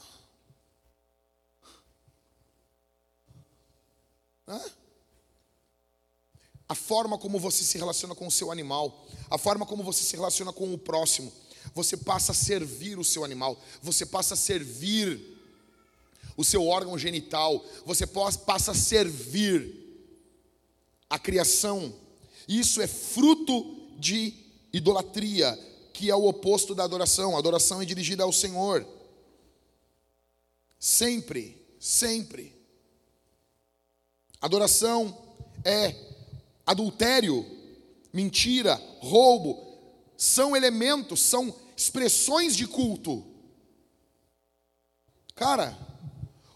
A 6.68 6.74
forma 6.74 7.18
como 7.18 7.38
você 7.38 7.62
se 7.62 7.78
relaciona 7.78 8.14
com 8.14 8.26
o 8.26 8.30
seu 8.30 8.50
animal, 8.50 9.06
a 9.30 9.36
forma 9.36 9.66
como 9.66 9.84
você 9.84 10.02
se 10.02 10.16
relaciona 10.16 10.52
com 10.52 10.72
o 10.72 10.78
próximo, 10.78 11.32
você 11.76 11.94
passa 11.94 12.32
a 12.32 12.34
servir 12.34 12.98
o 12.98 13.04
seu 13.04 13.22
animal, 13.22 13.62
você 13.82 14.06
passa 14.06 14.32
a 14.32 14.36
servir 14.36 15.20
o 16.34 16.42
seu 16.42 16.66
órgão 16.66 16.98
genital, 16.98 17.62
você 17.84 18.06
passa 18.06 18.70
a 18.70 18.74
servir 18.74 19.74
a 21.10 21.18
criação. 21.18 21.94
Isso 22.48 22.80
é 22.80 22.86
fruto 22.86 23.76
de 23.98 24.32
idolatria, 24.72 25.54
que 25.92 26.10
é 26.10 26.16
o 26.16 26.24
oposto 26.24 26.74
da 26.74 26.82
adoração. 26.82 27.36
A 27.36 27.40
adoração 27.40 27.82
é 27.82 27.84
dirigida 27.84 28.24
ao 28.24 28.32
Senhor. 28.32 28.86
Sempre, 30.80 31.62
sempre. 31.78 32.54
Adoração 34.40 35.14
é 35.62 35.94
adultério, 36.64 37.44
mentira, 38.14 38.80
roubo, 39.00 39.62
são 40.16 40.56
elementos, 40.56 41.20
são 41.20 41.54
expressões 41.76 42.56
de 42.56 42.66
culto. 42.66 43.24
Cara, 45.34 45.76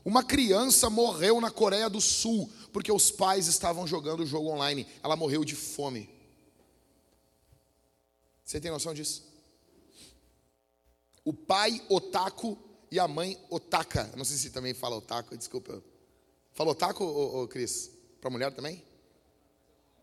uma 0.04 0.24
criança 0.24 0.88
morreu 0.88 1.40
na 1.40 1.50
Coreia 1.50 1.90
do 1.90 2.00
Sul 2.00 2.50
porque 2.72 2.90
os 2.90 3.10
pais 3.10 3.46
estavam 3.46 3.86
jogando 3.86 4.20
o 4.20 4.26
jogo 4.26 4.48
online. 4.48 4.86
Ela 5.02 5.16
morreu 5.16 5.44
de 5.44 5.54
fome. 5.54 6.08
Você 8.44 8.60
tem 8.60 8.70
noção 8.70 8.94
disso? 8.94 9.28
O 11.24 11.32
pai 11.32 11.84
otaku 11.88 12.58
e 12.90 12.98
a 12.98 13.06
mãe 13.06 13.38
otaka. 13.50 14.10
Não 14.16 14.24
sei 14.24 14.36
se 14.36 14.50
também 14.50 14.74
fala 14.74 14.96
otaku, 14.96 15.36
desculpa. 15.36 15.82
Fala 16.52 16.70
otaku, 16.70 17.04
ô, 17.04 17.42
ô 17.42 17.48
Cris? 17.48 17.90
Para 18.20 18.30
mulher 18.30 18.52
também? 18.52 18.82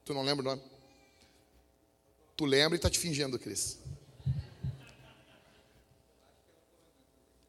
Tu 0.06 0.14
não 0.14 0.22
lembra 0.22 0.46
o 0.46 0.56
nome? 0.56 0.62
Tu 2.38 2.46
lembra 2.46 2.78
e 2.78 2.80
tá 2.80 2.90
te 2.90 3.00
fingindo, 3.00 3.38
Cris. 3.38 3.80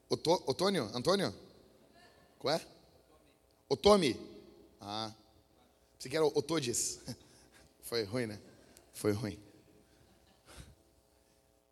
Oto, 0.08 0.42
Otônio? 0.46 0.90
Antônio? 0.94 1.34
Qual 2.38 2.54
é? 2.54 2.66
Otomi. 3.68 4.18
Ah. 4.80 5.12
Você 5.98 6.08
quer 6.08 6.22
Otodes? 6.22 7.00
Foi 7.82 8.04
ruim, 8.04 8.26
né? 8.26 8.40
Foi 8.92 9.12
ruim. 9.12 9.38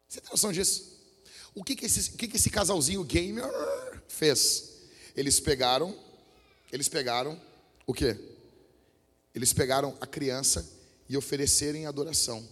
Você 0.08 0.20
tem 0.20 0.30
noção 0.30 0.52
disso? 0.52 0.96
O 1.54 1.64
que, 1.64 1.74
que, 1.74 1.86
esse, 1.86 2.10
o 2.10 2.16
que, 2.16 2.28
que 2.28 2.36
esse 2.36 2.50
casalzinho 2.50 3.02
gamer 3.04 3.44
fez? 4.08 4.76
Eles 5.14 5.40
pegaram, 5.40 5.98
eles 6.70 6.88
pegaram 6.88 7.40
o 7.86 7.94
quê? 7.94 8.18
Eles 9.34 9.52
pegaram 9.52 9.96
a 10.00 10.06
criança 10.06 10.66
e 11.08 11.16
oferecerem 11.16 11.86
adoração 11.86 12.46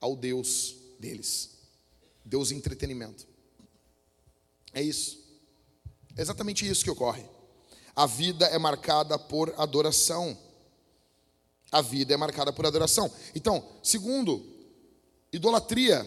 ao 0.00 0.16
Deus 0.16 0.74
deles. 0.98 1.50
Deus 2.24 2.50
entretenimento. 2.50 3.26
É 4.74 4.82
isso. 4.82 5.22
É 6.16 6.20
exatamente 6.20 6.68
isso 6.68 6.84
que 6.84 6.90
ocorre. 6.90 7.24
A 7.96 8.06
vida 8.06 8.46
é 8.46 8.58
marcada 8.58 9.18
por 9.18 9.54
adoração. 9.56 10.36
A 11.70 11.80
vida 11.80 12.12
é 12.12 12.16
marcada 12.16 12.52
por 12.52 12.66
adoração. 12.66 13.10
Então, 13.34 13.64
segundo, 13.82 14.44
idolatria 15.32 16.06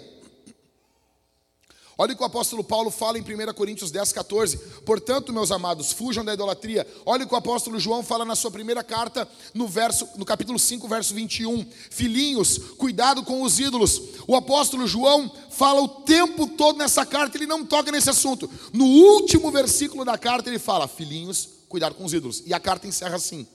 Olha 2.00 2.14
o 2.14 2.16
que 2.16 2.22
o 2.22 2.26
apóstolo 2.26 2.64
Paulo 2.64 2.92
fala 2.92 3.18
em 3.18 3.22
1 3.22 3.54
Coríntios 3.56 3.90
10, 3.90 4.14
14. 4.14 4.58
Portanto, 4.86 5.34
meus 5.34 5.50
amados, 5.50 5.92
fujam 5.92 6.24
da 6.24 6.34
idolatria. 6.34 6.86
Olha 7.04 7.26
o 7.26 7.28
que 7.28 7.34
o 7.34 7.38
apóstolo 7.38 7.80
João 7.80 8.04
fala 8.04 8.24
na 8.24 8.36
sua 8.36 8.52
primeira 8.52 8.84
carta, 8.84 9.28
no, 9.52 9.68
verso, 9.68 10.08
no 10.16 10.24
capítulo 10.24 10.60
5, 10.60 10.88
verso 10.88 11.16
21. 11.16 11.66
Filhinhos, 11.90 12.60
cuidado 12.78 13.24
com 13.24 13.42
os 13.42 13.60
ídolos. 13.60 14.00
O 14.28 14.36
apóstolo 14.36 14.86
João 14.86 15.32
fala 15.50 15.82
o 15.82 15.88
tempo 15.88 16.46
todo 16.46 16.78
nessa 16.78 17.04
carta, 17.04 17.36
ele 17.36 17.48
não 17.48 17.66
toca 17.66 17.92
nesse 17.92 18.12
assunto. 18.12 18.48
No 18.72 18.86
último 18.86 19.50
versículo 19.50 20.06
da 20.06 20.20
carta, 20.20 20.50
ele 20.52 20.60
fala: 20.60 20.88
Filhinhos, 20.88 21.50
cuidado 21.68 21.96
com 21.96 22.06
os 22.06 22.14
ídolos. 22.14 22.44
E 22.46 22.54
a 22.54 22.60
carta 22.60 22.86
encerra 22.86 23.16
assim. 23.16 23.48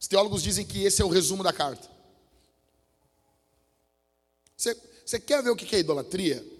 Os 0.00 0.08
teólogos 0.08 0.42
dizem 0.42 0.64
que 0.64 0.84
esse 0.84 1.02
é 1.02 1.04
o 1.04 1.08
resumo 1.08 1.42
da 1.42 1.52
carta. 1.52 1.86
Você, 4.56 4.74
você 5.04 5.20
quer 5.20 5.42
ver 5.42 5.50
o 5.50 5.56
que 5.56 5.76
é 5.76 5.80
idolatria? 5.80 6.53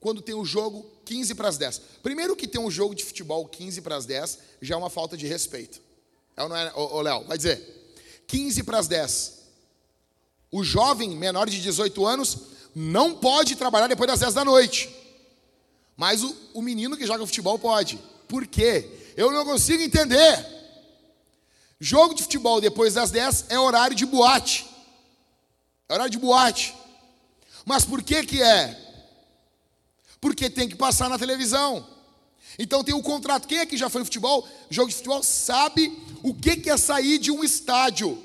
Quando 0.00 0.22
tem 0.22 0.34
o 0.34 0.40
um 0.40 0.44
jogo 0.44 0.90
15 1.04 1.34
para 1.34 1.48
as 1.48 1.58
10. 1.58 1.80
Primeiro 2.02 2.34
que 2.34 2.48
tem 2.48 2.60
um 2.60 2.70
jogo 2.70 2.94
de 2.94 3.04
futebol 3.04 3.46
15 3.46 3.82
para 3.82 3.96
as 3.96 4.06
10 4.06 4.38
já 4.62 4.74
é 4.74 4.78
uma 4.78 4.90
falta 4.90 5.16
de 5.16 5.26
respeito. 5.26 5.80
É 6.36 6.42
ou 6.42 6.48
não 6.48 6.56
é, 6.56 6.72
ô, 6.74 6.96
ô 6.96 7.00
Léo? 7.02 7.24
Vai 7.26 7.36
dizer, 7.36 7.92
15 8.26 8.62
para 8.62 8.78
as 8.78 8.88
10. 8.88 9.40
O 10.50 10.64
jovem 10.64 11.10
menor 11.10 11.48
de 11.48 11.60
18 11.60 12.06
anos 12.06 12.38
não 12.74 13.14
pode 13.14 13.56
trabalhar 13.56 13.88
depois 13.88 14.08
das 14.08 14.20
10 14.20 14.34
da 14.34 14.44
noite. 14.44 14.88
Mas 15.96 16.22
o, 16.22 16.34
o 16.54 16.62
menino 16.62 16.96
que 16.96 17.06
joga 17.06 17.26
futebol 17.26 17.58
pode. 17.58 18.00
Por 18.26 18.46
quê? 18.46 19.12
Eu 19.16 19.30
não 19.30 19.44
consigo 19.44 19.82
entender. 19.82 20.46
Jogo 21.78 22.14
de 22.14 22.22
futebol 22.22 22.60
depois 22.60 22.94
das 22.94 23.10
10 23.10 23.46
é 23.50 23.58
horário 23.58 23.94
de 23.94 24.06
boate. 24.06 24.66
É 25.88 25.94
horário 25.94 26.10
de 26.10 26.18
boate. 26.18 26.74
Mas 27.66 27.84
por 27.84 28.02
que 28.02 28.24
que 28.24 28.42
é? 28.42 28.89
Porque 30.20 30.50
tem 30.50 30.68
que 30.68 30.76
passar 30.76 31.08
na 31.08 31.18
televisão. 31.18 31.86
Então 32.58 32.84
tem 32.84 32.94
o 32.94 33.02
contrato. 33.02 33.48
Quem 33.48 33.60
aqui 33.60 33.76
já 33.76 33.88
foi 33.88 34.00
no 34.00 34.04
futebol, 34.04 34.46
jogo 34.68 34.88
de 34.88 34.96
futebol, 34.96 35.22
sabe 35.22 35.96
o 36.22 36.34
que 36.34 36.68
é 36.68 36.76
sair 36.76 37.18
de 37.18 37.30
um 37.30 37.42
estádio. 37.42 38.22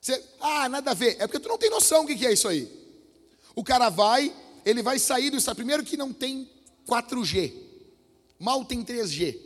Você, 0.00 0.22
ah, 0.40 0.68
nada 0.68 0.90
a 0.92 0.94
ver. 0.94 1.16
É 1.18 1.26
porque 1.26 1.40
tu 1.40 1.48
não 1.48 1.58
tem 1.58 1.70
noção 1.70 2.04
o 2.04 2.06
que 2.06 2.26
é 2.26 2.32
isso 2.32 2.48
aí. 2.48 2.70
O 3.54 3.64
cara 3.64 3.88
vai, 3.88 4.34
ele 4.64 4.82
vai 4.82 4.98
sair 4.98 5.30
do 5.30 5.36
estádio. 5.36 5.56
Primeiro 5.56 5.84
que 5.84 5.96
não 5.96 6.12
tem 6.12 6.48
4G. 6.86 7.52
Mal 8.38 8.64
tem 8.64 8.84
3G. 8.84 9.38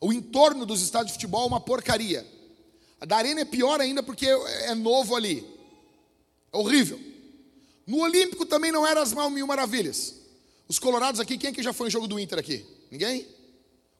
O 0.00 0.12
entorno 0.12 0.66
dos 0.66 0.82
estádios 0.82 1.08
de 1.08 1.14
futebol 1.14 1.44
é 1.44 1.46
uma 1.46 1.60
porcaria. 1.60 2.26
A 3.00 3.06
da 3.06 3.16
arena 3.16 3.40
é 3.40 3.44
pior 3.44 3.80
ainda 3.80 4.02
porque 4.02 4.26
é 4.26 4.74
novo 4.74 5.14
ali. 5.14 5.44
É 6.52 6.56
horrível. 6.56 7.00
No 7.86 8.00
Olímpico 8.00 8.44
também 8.44 8.72
não 8.72 8.86
eram 8.86 9.00
as 9.00 9.12
mil 9.12 9.46
maravilhas. 9.46 10.14
Os 10.68 10.78
colorados 10.78 11.20
aqui, 11.20 11.38
quem 11.38 11.50
é 11.50 11.52
que 11.52 11.62
já 11.62 11.72
foi 11.72 11.86
em 11.86 11.90
jogo 11.90 12.08
do 12.08 12.18
Inter 12.18 12.38
aqui? 12.38 12.66
Ninguém? 12.90 13.26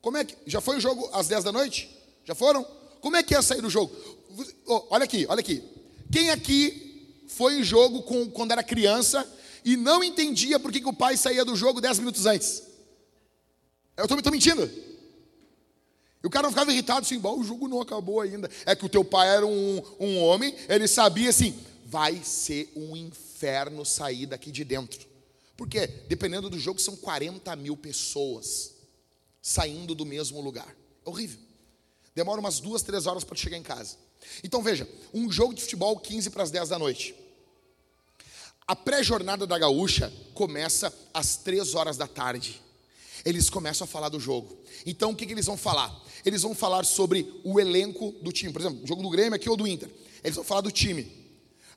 Como 0.03 0.17
é 0.17 0.25
que. 0.25 0.35
Já 0.47 0.61
foi 0.61 0.77
o 0.77 0.81
jogo 0.81 1.09
às 1.13 1.29
10 1.29 1.45
da 1.45 1.53
noite? 1.53 1.89
Já 2.25 2.35
foram? 2.35 2.67
Como 3.01 3.17
é 3.17 3.23
que 3.23 3.35
é 3.35 3.41
sair 3.41 3.63
do 3.63 3.71
jogo? 3.71 3.95
Oh, 4.67 4.87
olha 4.91 5.05
aqui, 5.05 5.25
olha 5.29 5.39
aqui. 5.39 5.63
Quem 6.11 6.31
aqui 6.31 7.23
foi 7.29 7.61
em 7.61 7.63
jogo 7.63 8.03
com, 8.03 8.29
quando 8.29 8.51
era 8.51 8.63
criança 8.63 9.27
e 9.65 9.77
não 9.77 10.03
entendia 10.03 10.59
por 10.59 10.73
que, 10.73 10.81
que 10.81 10.89
o 10.89 10.93
pai 10.93 11.17
saía 11.17 11.45
do 11.45 11.55
jogo 11.55 11.81
10 11.81 12.01
minutos 12.01 12.27
antes? 12.27 12.65
Eu 13.97 14.05
estou 14.05 14.33
mentindo? 14.33 14.69
E 16.23 16.27
o 16.27 16.31
cara 16.31 16.43
não 16.43 16.51
ficava 16.51 16.73
irritado 16.73 17.01
assim, 17.01 17.21
o 17.23 17.45
jogo 17.45 17.69
não 17.69 17.81
acabou 17.81 18.21
ainda. 18.21 18.51
É 18.65 18.75
que 18.75 18.85
o 18.85 18.89
teu 18.89 19.05
pai 19.05 19.29
era 19.29 19.47
um, 19.47 19.83
um 20.01 20.19
homem, 20.19 20.55
ele 20.69 20.89
sabia 20.89 21.31
assim, 21.31 21.57
vai 21.87 22.21
ser 22.25 22.73
um 22.75 22.97
inferno 22.97 23.26
inferno 23.37 23.85
sair 23.85 24.27
daqui 24.27 24.51
de 24.51 24.65
dentro. 24.65 25.07
Porque, 25.57 25.87
dependendo 25.87 26.49
do 26.49 26.59
jogo, 26.59 26.81
são 26.81 26.97
40 26.97 27.55
mil 27.57 27.77
pessoas 27.77 28.75
saindo 29.43 29.95
do 29.95 30.07
mesmo 30.07 30.41
lugar. 30.41 30.75
É 31.05 31.09
horrível. 31.09 31.39
Demora 32.15 32.41
umas 32.41 32.61
duas, 32.61 32.83
três 32.83 33.07
horas 33.07 33.25
para 33.25 33.37
chegar 33.37 33.59
em 33.59 33.63
casa. 33.63 33.97
Então 34.43 34.63
veja, 34.63 34.89
um 35.13 35.31
jogo 35.31 35.55
de 35.55 35.61
futebol 35.63 35.99
15 35.99 36.31
para 36.31 36.43
as 36.43 36.51
10 36.51 36.71
da 36.71 36.79
noite. 36.79 37.15
A 38.67 38.75
pré-jornada 38.75 39.47
da 39.47 39.59
gaúcha 39.59 40.13
começa 40.35 40.93
às 41.15 41.37
3 41.37 41.75
horas 41.75 41.97
da 41.97 42.09
tarde. 42.09 42.61
Eles 43.25 43.49
começam 43.49 43.85
a 43.85 43.89
falar 43.89 44.09
do 44.09 44.19
jogo. 44.19 44.59
Então 44.85 45.13
o 45.13 45.17
que, 45.17 45.27
que 45.27 45.33
eles 45.33 45.47
vão 45.47 45.57
falar? 45.57 45.95
Eles 46.25 46.43
vão 46.43 46.55
falar 46.55 46.85
sobre 46.85 47.41
o 47.45 47.61
elenco 47.61 48.13
do 48.23 48.33
time. 48.33 48.53
Por 48.53 48.63
exemplo, 48.63 48.83
o 48.83 48.87
jogo 48.87 49.03
do 49.03 49.11
Grêmio 49.11 49.37
aqui 49.37 49.49
ou 49.49 49.57
do 49.57 49.67
Inter. 49.67 49.91
Eles 50.25 50.35
vão 50.35 50.45
falar 50.45 50.63
do 50.63 50.73
time. 50.73 51.26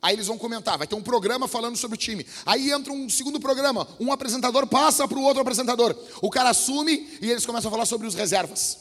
Aí 0.02 0.14
eles 0.14 0.28
vão 0.28 0.38
comentar, 0.38 0.78
vai 0.78 0.86
ter 0.86 0.94
um 0.94 1.02
programa 1.02 1.46
falando 1.46 1.76
sobre 1.76 1.94
o 1.94 1.98
time. 1.98 2.26
Aí 2.46 2.70
entra 2.70 2.92
um 2.92 3.08
segundo 3.08 3.38
programa, 3.38 3.86
um 3.98 4.10
apresentador 4.10 4.66
passa 4.66 5.06
para 5.06 5.18
o 5.18 5.22
outro 5.22 5.42
apresentador. 5.42 5.94
O 6.22 6.30
cara 6.30 6.50
assume 6.50 7.18
e 7.20 7.30
eles 7.30 7.44
começam 7.44 7.68
a 7.68 7.72
falar 7.72 7.84
sobre 7.84 8.06
os 8.06 8.14
reservas. 8.14 8.78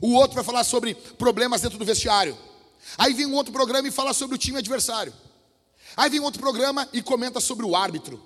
O 0.00 0.12
outro 0.12 0.36
vai 0.36 0.44
falar 0.44 0.62
sobre 0.62 0.94
problemas 0.94 1.60
dentro 1.60 1.78
do 1.78 1.84
vestiário. 1.84 2.36
Aí 2.96 3.12
vem 3.14 3.26
um 3.26 3.34
outro 3.34 3.52
programa 3.52 3.88
e 3.88 3.90
fala 3.90 4.12
sobre 4.12 4.36
o 4.36 4.38
time 4.38 4.58
adversário. 4.58 5.12
Aí 5.96 6.08
vem 6.08 6.20
outro 6.20 6.40
programa 6.40 6.88
e 6.92 7.02
comenta 7.02 7.40
sobre 7.40 7.66
o 7.66 7.74
árbitro. 7.74 8.22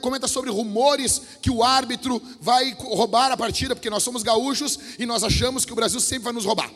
Comenta 0.00 0.26
sobre 0.26 0.50
rumores 0.50 1.22
que 1.40 1.50
o 1.50 1.62
árbitro 1.62 2.20
vai 2.40 2.74
roubar 2.74 3.30
a 3.30 3.36
partida, 3.36 3.74
porque 3.74 3.88
nós 3.88 4.02
somos 4.02 4.22
gaúchos 4.22 4.78
e 4.98 5.06
nós 5.06 5.22
achamos 5.22 5.64
que 5.64 5.72
o 5.72 5.76
Brasil 5.76 6.00
sempre 6.00 6.24
vai 6.24 6.32
nos 6.32 6.44
roubar. 6.44 6.70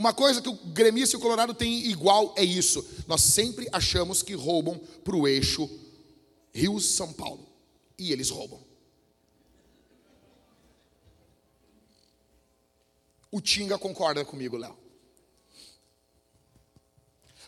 Uma 0.00 0.14
coisa 0.14 0.40
que 0.40 0.48
o 0.48 0.54
gremista 0.54 1.14
e 1.14 1.18
o 1.18 1.20
colorado 1.20 1.52
têm 1.52 1.90
igual 1.90 2.32
é 2.34 2.42
isso. 2.42 2.82
Nós 3.06 3.20
sempre 3.20 3.68
achamos 3.70 4.22
que 4.22 4.32
roubam 4.32 4.78
para 5.04 5.14
o 5.14 5.28
eixo 5.28 5.68
Rio-São 6.54 7.12
Paulo. 7.12 7.46
E 7.98 8.10
eles 8.10 8.30
roubam. 8.30 8.64
O 13.30 13.42
Tinga 13.42 13.76
concorda 13.76 14.24
comigo, 14.24 14.56
Léo. 14.56 14.74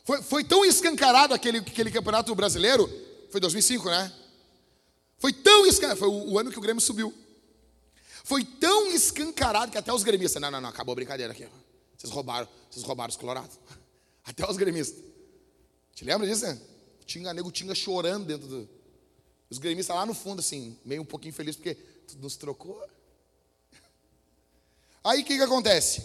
Foi, 0.04 0.22
foi 0.22 0.44
tão 0.44 0.62
escancarado 0.62 1.32
aquele, 1.32 1.56
aquele 1.56 1.90
campeonato 1.90 2.34
brasileiro, 2.34 2.86
foi 3.30 3.40
2005, 3.40 3.88
né? 3.88 4.12
Foi 5.16 5.32
tão 5.32 5.64
escancarado, 5.64 6.00
foi 6.00 6.08
o, 6.08 6.32
o 6.32 6.38
ano 6.38 6.50
que 6.50 6.58
o 6.58 6.62
Grêmio 6.62 6.82
subiu. 6.82 7.14
Foi 8.24 8.44
tão 8.44 8.90
escancarado 8.90 9.72
que 9.72 9.78
até 9.78 9.90
os 9.90 10.02
gremistas, 10.02 10.42
não, 10.42 10.50
não, 10.50 10.60
não, 10.60 10.68
acabou 10.68 10.92
a 10.92 10.96
brincadeira 10.96 11.32
aqui. 11.32 11.48
Vocês 12.02 12.12
roubaram, 12.12 12.48
vocês 12.68 12.84
roubaram 12.84 13.10
os 13.10 13.16
colorados. 13.16 13.60
Até 14.26 14.48
os 14.50 14.56
gremistas. 14.56 15.04
Te 15.94 16.04
lembra 16.04 16.26
disso, 16.26 16.44
né? 16.44 16.60
Tinga, 17.06 17.32
nego 17.32 17.52
tinga 17.52 17.76
chorando 17.76 18.26
dentro 18.26 18.48
do. 18.48 18.68
Os 19.48 19.58
gremistas 19.58 19.94
lá 19.94 20.04
no 20.04 20.12
fundo, 20.12 20.40
assim, 20.40 20.76
meio 20.84 21.02
um 21.02 21.04
pouquinho 21.04 21.32
feliz 21.32 21.54
porque 21.54 21.76
tu 22.08 22.18
nos 22.18 22.36
trocou. 22.36 22.82
Aí 25.04 25.20
o 25.20 25.24
que, 25.24 25.36
que 25.36 25.42
acontece? 25.42 26.02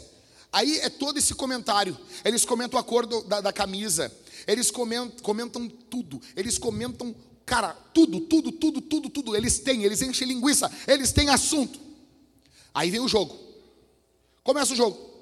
Aí 0.52 0.78
é 0.82 0.90
todo 0.90 1.18
esse 1.18 1.34
comentário. 1.34 1.98
Eles 2.24 2.46
comentam 2.46 2.80
a 2.80 2.84
cor 2.84 3.08
do, 3.08 3.24
da, 3.24 3.42
da, 3.42 3.52
camisa. 3.52 4.16
Eles 4.46 4.70
comentam, 4.70 5.18
comentam 5.24 5.68
tudo. 5.68 6.22
Eles 6.36 6.60
comentam, 6.60 7.16
cara, 7.44 7.74
tudo, 7.92 8.22
tudo, 8.22 8.52
tudo, 8.52 8.82
tudo, 8.82 9.10
tudo. 9.10 9.36
Eles 9.36 9.58
têm, 9.58 9.84
eles 9.84 10.04
enchem 10.04 10.28
linguiça. 10.28 10.72
Eles 10.88 11.12
têm 11.12 11.30
assunto. 11.30 11.80
Aí 12.72 12.92
vem 12.92 13.00
o 13.00 13.08
jogo. 13.08 13.36
Começa 14.44 14.74
o 14.74 14.76
jogo. 14.76 15.17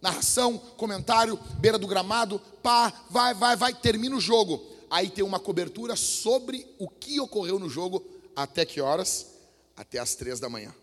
Narração, 0.00 0.58
comentário, 0.76 1.38
beira 1.58 1.78
do 1.78 1.86
gramado, 1.86 2.38
pá, 2.62 2.92
vai, 3.10 3.34
vai, 3.34 3.56
vai, 3.56 3.74
termina 3.74 4.16
o 4.16 4.20
jogo. 4.20 4.64
Aí 4.90 5.10
tem 5.10 5.24
uma 5.24 5.40
cobertura 5.40 5.96
sobre 5.96 6.66
o 6.78 6.88
que 6.88 7.20
ocorreu 7.20 7.58
no 7.58 7.68
jogo, 7.68 8.04
até 8.34 8.64
que 8.64 8.80
horas? 8.80 9.26
Até 9.76 9.98
as 9.98 10.14
três 10.14 10.40
da 10.40 10.48
manhã. 10.48 10.74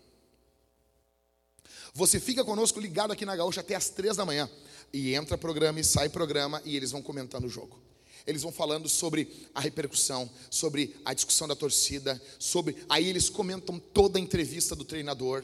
Você 1.94 2.20
fica 2.20 2.44
conosco 2.44 2.78
ligado 2.78 3.12
aqui 3.12 3.24
na 3.24 3.34
Gaúcha 3.34 3.62
até 3.62 3.74
as 3.74 3.88
três 3.88 4.16
da 4.16 4.24
manhã. 4.24 4.50
E 4.92 5.14
entra 5.14 5.38
programa 5.38 5.80
e 5.80 5.84
sai 5.84 6.10
programa 6.10 6.60
e 6.64 6.76
eles 6.76 6.90
vão 6.90 7.00
comentando 7.00 7.44
o 7.44 7.48
jogo. 7.48 7.80
Eles 8.26 8.42
vão 8.42 8.52
falando 8.52 8.88
sobre 8.88 9.48
a 9.54 9.60
repercussão, 9.60 10.28
sobre 10.50 10.94
a 11.04 11.14
discussão 11.14 11.48
da 11.48 11.54
torcida, 11.56 12.20
sobre. 12.38 12.76
Aí 12.88 13.08
eles 13.08 13.30
comentam 13.30 13.78
toda 13.78 14.18
a 14.18 14.20
entrevista 14.20 14.76
do 14.76 14.84
treinador. 14.84 15.42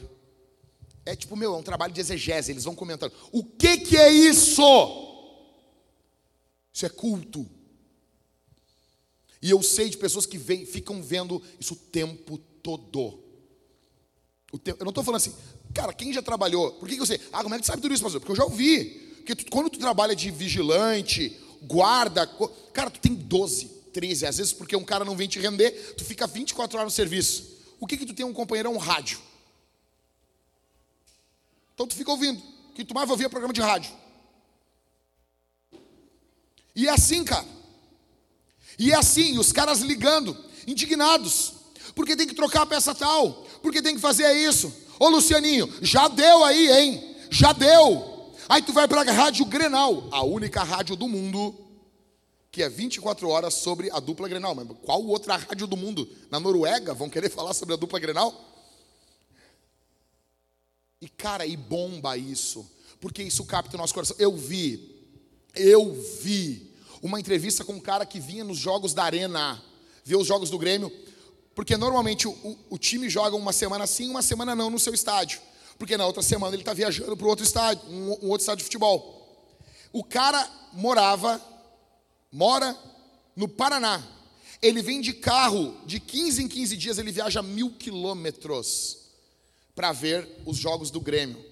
É 1.05 1.15
tipo, 1.15 1.35
meu, 1.35 1.53
é 1.53 1.57
um 1.57 1.63
trabalho 1.63 1.93
de 1.93 1.99
exegese. 1.99 2.51
Eles 2.51 2.63
vão 2.63 2.75
comentando. 2.75 3.13
O 3.31 3.43
que, 3.43 3.77
que 3.77 3.97
é 3.97 4.11
isso? 4.11 4.61
Isso 6.73 6.85
é 6.85 6.89
culto. 6.89 7.45
E 9.41 9.49
eu 9.49 9.61
sei 9.61 9.89
de 9.89 9.97
pessoas 9.97 10.25
que 10.25 10.37
vem, 10.37 10.65
ficam 10.65 11.03
vendo 11.03 11.41
isso 11.59 11.73
o 11.73 11.77
tempo 11.77 12.37
todo. 12.37 13.19
O 14.51 14.57
tempo, 14.57 14.81
eu 14.81 14.85
não 14.85 14.91
estou 14.91 15.03
falando 15.03 15.17
assim, 15.17 15.35
Cara, 15.73 15.91
quem 15.91 16.13
já 16.13 16.21
trabalhou? 16.21 16.71
Por 16.73 16.87
que, 16.87 16.95
que 16.95 16.99
você. 16.99 17.19
Ah, 17.31 17.41
como 17.41 17.55
é 17.55 17.59
que 17.59 17.65
sabe 17.65 17.81
tudo 17.81 17.93
isso, 17.93 18.03
pastor? 18.03 18.21
Porque 18.21 18.31
eu 18.31 18.35
já 18.35 18.43
ouvi. 18.43 18.85
Porque 19.17 19.35
tu, 19.35 19.45
quando 19.49 19.69
tu 19.69 19.79
trabalha 19.79 20.15
de 20.15 20.29
vigilante, 20.29 21.39
guarda. 21.63 22.27
Cara, 22.71 22.91
tu 22.91 22.99
tem 22.99 23.15
12, 23.15 23.65
13. 23.91 24.25
Às 24.25 24.37
vezes, 24.37 24.53
porque 24.53 24.75
um 24.75 24.83
cara 24.83 25.03
não 25.03 25.15
vem 25.15 25.27
te 25.27 25.39
render, 25.39 25.71
tu 25.97 26.05
fica 26.05 26.27
24 26.27 26.77
horas 26.77 26.91
no 26.91 26.95
serviço. 26.95 27.57
O 27.79 27.87
que 27.87 27.97
que 27.97 28.05
tu 28.05 28.13
tem 28.13 28.25
um 28.25 28.33
companheiro? 28.33 28.69
É 28.69 28.71
um 28.71 28.77
rádio. 28.77 29.19
Então 31.73 31.87
tu 31.87 31.95
fica 31.95 32.11
ouvindo. 32.11 32.41
O 32.69 32.73
que 32.73 32.83
tu 32.83 32.93
mais 32.93 33.07
vai 33.07 33.13
ouvir 33.13 33.25
é 33.25 33.29
programa 33.29 33.53
de 33.53 33.61
rádio. 33.61 33.91
E 36.75 36.87
é 36.87 36.91
assim, 36.91 37.23
cara. 37.23 37.45
E 38.79 38.91
é 38.91 38.95
assim, 38.95 39.37
os 39.37 39.51
caras 39.51 39.79
ligando, 39.81 40.35
indignados. 40.65 41.53
Porque 41.95 42.15
tem 42.15 42.27
que 42.27 42.33
trocar 42.33 42.63
a 42.63 42.65
peça 42.65 42.95
tal. 42.95 43.45
Porque 43.61 43.81
tem 43.81 43.95
que 43.95 44.01
fazer 44.01 44.31
isso. 44.33 44.73
Ô 44.99 45.09
Lucianinho, 45.09 45.71
já 45.81 46.07
deu 46.07 46.43
aí, 46.43 46.71
hein? 46.71 47.15
Já 47.29 47.53
deu. 47.53 48.33
Aí 48.49 48.61
tu 48.61 48.73
vai 48.73 48.87
para 48.87 49.01
a 49.01 49.13
Rádio 49.13 49.45
Grenal, 49.45 50.07
a 50.11 50.23
única 50.23 50.63
rádio 50.63 50.95
do 50.95 51.07
mundo 51.07 51.63
que 52.53 52.61
é 52.61 52.69
24 52.69 53.27
horas 53.27 53.55
sobre 53.55 53.89
a 53.91 53.99
dupla 53.99 54.29
Grenal. 54.29 54.53
Mas 54.53 54.67
qual 54.83 55.03
outra 55.03 55.35
rádio 55.35 55.65
do 55.65 55.75
mundo? 55.75 56.07
Na 56.29 56.39
Noruega 56.39 56.93
vão 56.93 57.09
querer 57.09 57.29
falar 57.33 57.53
sobre 57.55 57.73
a 57.73 57.77
dupla 57.77 57.99
Grenal? 57.99 58.52
E 61.03 61.09
cara, 61.09 61.45
e 61.45 61.57
bomba 61.57 62.15
isso, 62.15 62.65
porque 63.01 63.21
isso 63.21 63.43
capta 63.43 63.75
o 63.75 63.77
nosso 63.77 63.93
coração. 63.93 64.15
Eu 64.17 64.37
vi, 64.37 65.03
eu 65.53 65.93
vi 66.21 66.73
uma 67.01 67.19
entrevista 67.19 67.65
com 67.65 67.73
um 67.73 67.79
cara 67.79 68.05
que 68.05 68.21
vinha 68.21 68.41
nos 68.41 68.57
jogos 68.57 68.93
da 68.93 69.03
Arena, 69.03 69.61
ver 70.05 70.15
os 70.15 70.25
jogos 70.25 70.49
do 70.49 70.57
Grêmio, 70.57 70.89
porque 71.53 71.75
normalmente 71.75 72.25
o, 72.25 72.57
o, 72.69 72.77
time 72.77 73.09
joga 73.09 73.35
uma 73.35 73.51
semana 73.51 73.85
sim, 73.85 74.09
uma 74.09 74.21
semana 74.21 74.55
não 74.55 74.69
no 74.69 74.79
seu 74.79 74.93
estádio. 74.93 75.41
Porque 75.77 75.97
na 75.97 76.07
outra 76.07 76.23
semana 76.23 76.55
ele 76.55 76.61
está 76.61 76.73
viajando 76.73 77.17
para 77.17 77.27
outro 77.27 77.43
estádio, 77.43 77.85
um, 77.89 78.25
um 78.25 78.29
outro 78.29 78.43
estádio 78.43 78.59
de 78.59 78.63
futebol. 78.63 79.45
O 79.91 80.05
cara 80.05 80.49
morava, 80.71 81.41
mora 82.31 82.77
no 83.35 83.49
Paraná. 83.49 84.01
Ele 84.61 84.81
vem 84.81 85.01
de 85.01 85.11
carro, 85.11 85.75
de 85.85 85.99
15 85.99 86.43
em 86.43 86.47
15 86.47 86.77
dias 86.77 86.97
ele 86.97 87.11
viaja 87.11 87.43
mil 87.43 87.71
quilômetros 87.71 89.02
para 89.75 89.91
ver 89.91 90.27
os 90.45 90.57
jogos 90.57 90.91
do 90.91 90.99
Grêmio. 90.99 91.43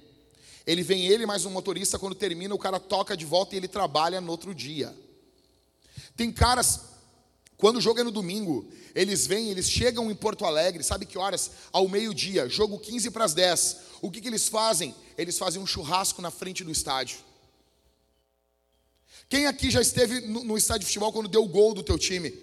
Ele 0.66 0.84
vem 0.84 1.08
ele 1.08 1.26
mais 1.26 1.46
um 1.46 1.50
motorista, 1.50 1.98
quando 1.98 2.16
termina, 2.16 2.54
o 2.54 2.60
cara 2.60 2.80
toca 2.80 3.18
de 3.18 3.26
volta 3.26 3.56
e 3.56 3.58
ele 3.58 3.68
trabalha 3.68 4.22
no 4.22 4.32
outro 4.32 4.54
dia. 4.54 4.96
Tem 6.16 6.32
caras 6.32 6.92
quando 7.62 7.78
o 7.78 7.82
jogo 7.82 8.00
é 8.00 8.04
no 8.04 8.10
domingo, 8.10 8.68
eles 8.96 9.28
vêm, 9.28 9.50
eles 9.52 9.70
chegam 9.70 10.10
em 10.10 10.16
Porto 10.16 10.46
Alegre, 10.46 10.84
sabe 10.84 11.06
que 11.06 11.16
horas? 11.16 11.52
Ao 11.72 11.88
meio-dia, 11.88 12.50
jogo 12.50 12.80
15 12.80 13.12
para 13.12 13.24
as 13.24 13.36
10. 13.36 13.78
O 14.02 14.10
que, 14.10 14.20
que 14.20 14.28
eles 14.28 14.48
fazem? 14.48 14.96
Eles 15.16 15.38
fazem 15.38 15.62
um 15.62 15.68
churrasco 15.68 16.24
na 16.24 16.32
frente 16.32 16.64
do 16.64 16.72
estádio. 16.72 17.20
Quem 19.30 19.46
aqui 19.46 19.70
já 19.70 19.80
esteve 19.80 20.22
no, 20.22 20.44
no 20.44 20.58
estádio 20.58 20.82
de 20.82 20.86
futebol 20.88 21.14
quando 21.14 21.30
deu 21.30 21.44
o 21.44 21.48
gol 21.48 21.76
do 21.76 21.84
teu 21.84 22.00
time? 22.00 22.34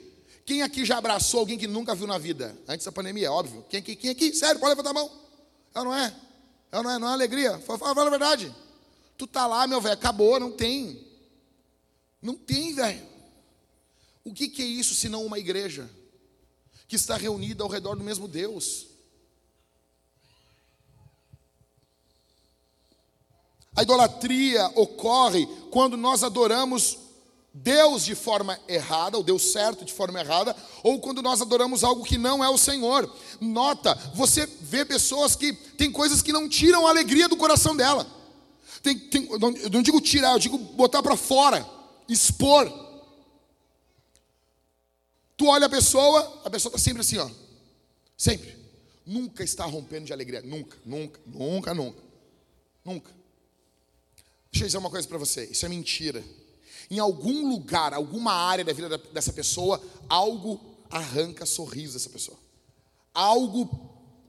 Quem 0.47 0.63
aqui 0.63 0.85
já 0.85 0.99
abraçou 0.99 1.41
alguém 1.41 1.59
que 1.59 1.67
nunca 1.67 1.97
viu 1.97 2.07
na 2.07 2.17
vida? 2.17 2.57
Antes 2.69 2.87
da 2.87 2.93
pandemia, 2.93 3.27
é 3.27 3.31
óbvio. 3.31 3.67
Quem 3.69 3.81
aqui? 3.81 3.97
Quem 3.97 4.11
aqui? 4.11 4.33
Sério, 4.33 4.61
pode 4.61 4.71
levantar 4.71 4.91
a 4.91 4.95
mão. 4.95 5.11
É 5.79 5.81
ou 5.81 5.85
não 5.85 5.95
é? 5.95 6.15
É 6.73 6.77
ou 6.77 6.83
não 6.83 6.91
é? 6.91 6.99
Não 6.99 7.09
é 7.09 7.13
alegria? 7.13 7.59
Fala, 7.61 8.07
a 8.07 8.11
verdade. 8.11 8.55
Tu 9.17 9.27
tá 9.29 9.47
lá, 9.47 9.67
meu 9.67 9.81
velho, 9.81 9.95
acabou, 9.95 10.41
não 10.41 10.51
tem. 10.51 11.07
Não 12.21 12.35
tem, 12.35 12.75
velho. 12.75 13.07
O 14.25 14.35
que, 14.35 14.49
que 14.49 14.63
é 14.63 14.67
isso 14.67 14.95
senão 14.95 15.25
uma 15.25 15.39
igreja 15.39 15.89
que 16.89 16.97
está 16.97 17.17
reunida 17.17 17.63
ao 17.63 17.69
redor 17.69 17.95
do 17.95 18.03
mesmo 18.03 18.27
Deus? 18.27 18.89
A 23.77 23.83
idolatria 23.83 24.67
ocorre 24.75 25.47
quando 25.71 25.97
nós 25.97 26.25
adoramos 26.25 26.99
Deus 27.53 28.05
de 28.05 28.15
forma 28.15 28.59
errada, 28.69 29.17
ou 29.17 29.23
Deus 29.23 29.51
certo 29.53 29.85
de 29.85 29.93
forma 29.93 30.21
errada, 30.21 30.55
ou 30.83 31.01
quando 31.01 31.23
nós 31.23 31.41
adoramos 31.41 31.83
algo 31.83 32.05
que 32.05 32.19
não 32.19 32.45
é 32.45 32.49
o 32.49 32.59
Senhor. 32.59 33.13
Nota, 33.41 33.95
você 34.15 34.47
vê 34.47 34.85
pessoas 34.85 35.35
que 35.35 35.53
tem 35.53 35.91
coisas 35.91 36.23
que 36.23 36.33
não 36.33 36.49
tiram 36.49 36.87
a 36.87 36.91
alegria 36.91 37.29
do 37.29 37.37
coração 37.37 37.77
dela. 37.77 38.07
Tem, 38.83 38.99
tem, 38.99 39.29
eu 39.31 39.71
não 39.71 39.83
digo 39.83 40.01
tirar, 40.01 40.33
eu 40.33 40.39
digo 40.39 40.59
botar 40.59 41.03
para 41.03 41.17
fora, 41.17 41.69
expor. 42.09 42.71
Tu 45.37 45.47
olha 45.47 45.67
a 45.67 45.71
pessoa, 45.71 46.43
a 46.45 46.51
pessoa 46.51 46.71
está 46.71 46.79
sempre 46.79 47.01
assim, 47.01 47.19
ó. 47.19 47.29
Sempre. 48.17 48.57
Nunca 49.07 49.43
está 49.43 49.65
rompendo 49.65 50.07
de 50.07 50.13
alegria. 50.13 50.43
Nunca, 50.43 50.77
nunca, 50.85 51.21
nunca, 51.27 51.75
nunca. 51.75 52.03
Nunca. 52.85 53.11
Deixa 54.51 54.65
eu 54.65 54.67
dizer 54.67 54.79
uma 54.79 54.91
coisa 54.91 55.07
para 55.07 55.19
você. 55.19 55.45
Isso 55.45 55.65
é 55.65 55.69
mentira. 55.69 56.23
Em 56.91 56.99
algum 56.99 57.49
lugar, 57.49 57.93
alguma 57.93 58.33
área 58.33 58.65
da 58.65 58.73
vida 58.73 58.97
dessa 59.13 59.33
pessoa, 59.33 59.83
algo 60.09 60.61
arranca 60.91 61.45
sorriso 61.45 61.95
dessa 61.95 62.09
pessoa. 62.09 62.39
Algo, 63.13 63.69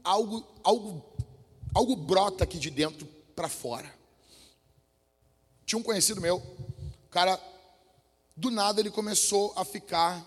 algo, 0.03 0.45
algo, 0.63 1.05
algo 1.73 1.95
brota 1.95 2.43
aqui 2.43 2.57
de 2.57 2.69
dentro 2.69 3.07
para 3.35 3.47
fora. 3.47 3.93
Tinha 5.65 5.79
um 5.79 5.83
conhecido 5.83 6.19
meu, 6.19 6.41
cara, 7.09 7.39
do 8.35 8.49
nada 8.49 8.81
ele 8.81 8.89
começou 8.91 9.53
a 9.55 9.63
ficar 9.63 10.25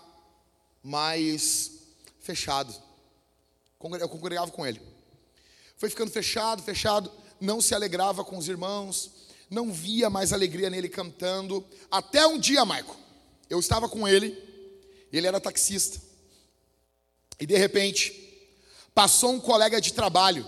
mais 0.81 1.71
fechado. 2.19 2.73
Eu 3.99 4.09
congregava 4.09 4.49
com 4.51 4.65
ele. 4.65 4.81
Foi 5.77 5.89
ficando 5.89 6.09
fechado, 6.09 6.63
fechado, 6.63 7.11
não 7.39 7.59
se 7.59 7.75
alegrava 7.75 8.23
com 8.23 8.37
os 8.37 8.47
irmãos, 8.47 9.11
não 9.53 9.71
via 9.71 10.09
mais 10.09 10.33
alegria 10.33 10.69
nele 10.69 10.89
cantando. 10.89 11.63
Até 11.89 12.25
um 12.25 12.37
dia, 12.37 12.65
Maico, 12.65 12.97
eu 13.49 13.59
estava 13.59 13.87
com 13.87 14.07
ele, 14.07 14.37
ele 15.11 15.27
era 15.27 15.39
taxista. 15.39 16.01
E 17.39 17.45
de 17.45 17.55
repente, 17.55 18.19
passou 18.93 19.31
um 19.31 19.39
colega 19.39 19.79
de 19.79 19.93
trabalho. 19.93 20.45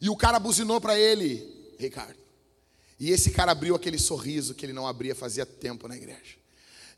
E 0.00 0.08
o 0.08 0.16
cara 0.16 0.38
buzinou 0.38 0.80
para 0.80 0.98
ele, 0.98 1.74
Ricardo. 1.78 2.18
E 2.98 3.10
esse 3.10 3.30
cara 3.30 3.52
abriu 3.52 3.74
aquele 3.74 3.98
sorriso 3.98 4.54
que 4.54 4.64
ele 4.64 4.72
não 4.72 4.86
abria 4.86 5.14
fazia 5.14 5.44
tempo 5.44 5.86
na 5.86 5.96
igreja. 5.96 6.36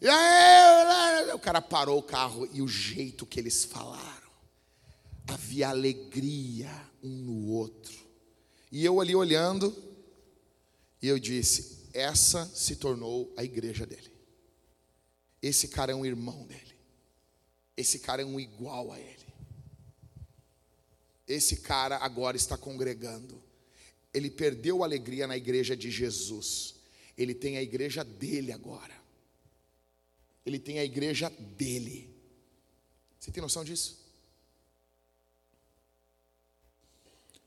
E 0.01 0.09
aí, 0.09 1.33
o 1.33 1.39
cara 1.41 1.61
parou 1.61 1.99
o 1.99 2.03
carro 2.03 2.49
e 2.53 2.63
o 2.63 2.69
jeito 2.69 3.27
que 3.27 3.41
eles 3.41 3.65
falaram. 3.65 4.29
Havia 5.27 5.71
alegria 5.71 6.71
um 7.03 7.09
no 7.09 7.49
outro. 7.49 7.99
E 8.71 8.85
eu 8.85 9.01
ali 9.01 9.15
olhando, 9.15 9.77
e 11.01 11.09
eu 11.09 11.19
disse: 11.19 11.89
essa 11.93 12.47
se 12.55 12.77
tornou 12.77 13.33
a 13.37 13.45
igreja 13.45 13.87
dele. 13.87 14.11
Esse 15.41 15.69
cara 15.69 15.93
é 15.93 15.95
um 15.95 16.05
irmão 16.05 16.47
dele. 16.47 16.77
Esse 17.77 18.01
cara 18.01 18.23
é 18.23 18.25
um 18.25 18.41
igual 18.41 18.91
a 18.91 18.99
ele. 18.99 19.27
Esse 21.27 21.59
cara 21.59 21.97
agora 21.99 22.37
está 22.37 22.57
congregando. 22.57 23.41
Ele 24.13 24.31
perdeu 24.31 24.83
a 24.83 24.87
alegria 24.87 25.27
na 25.27 25.37
igreja 25.37 25.77
de 25.77 25.91
Jesus. 25.91 26.75
Ele 27.17 27.35
tem 27.35 27.57
a 27.57 27.63
igreja 27.63 28.03
dele 28.03 28.51
agora. 28.51 28.97
Ele 30.45 30.59
tem 30.59 30.79
a 30.79 30.85
igreja 30.85 31.29
dele. 31.31 32.13
Você 33.21 33.31
tem 33.31 33.43
noção 33.43 33.65
disso? 33.65 33.99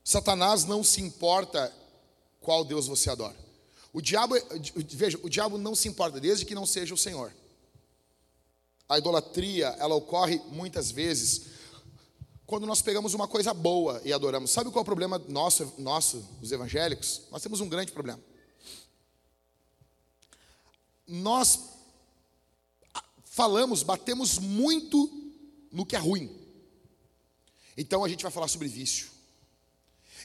Satanás 0.04 0.64
não 0.64 0.82
se 0.82 1.00
importa 1.00 1.74
qual 2.40 2.64
Deus 2.64 2.86
você 2.86 3.10
adora. 3.10 3.41
O 3.92 4.00
diabo, 4.00 4.34
veja, 4.88 5.18
o 5.22 5.28
diabo 5.28 5.58
não 5.58 5.74
se 5.74 5.86
importa 5.86 6.18
desde 6.18 6.46
que 6.46 6.54
não 6.54 6.64
seja 6.64 6.94
o 6.94 6.98
Senhor. 6.98 7.32
A 8.88 8.98
idolatria, 8.98 9.68
ela 9.78 9.94
ocorre 9.94 10.40
muitas 10.48 10.90
vezes 10.90 11.52
quando 12.46 12.66
nós 12.66 12.82
pegamos 12.82 13.14
uma 13.14 13.28
coisa 13.28 13.52
boa 13.52 14.00
e 14.04 14.12
adoramos. 14.12 14.50
Sabe 14.50 14.70
qual 14.70 14.80
é 14.80 14.82
o 14.82 14.84
problema 14.84 15.18
nosso, 15.28 15.72
nosso, 15.78 16.24
os 16.40 16.52
evangélicos? 16.52 17.22
Nós 17.30 17.42
temos 17.42 17.60
um 17.60 17.68
grande 17.68 17.92
problema. 17.92 18.20
Nós 21.06 21.58
falamos, 23.24 23.82
batemos 23.82 24.38
muito 24.38 25.10
no 25.70 25.84
que 25.84 25.96
é 25.96 25.98
ruim. 25.98 26.34
Então 27.76 28.04
a 28.04 28.08
gente 28.08 28.22
vai 28.22 28.32
falar 28.32 28.48
sobre 28.48 28.68
vício. 28.68 29.10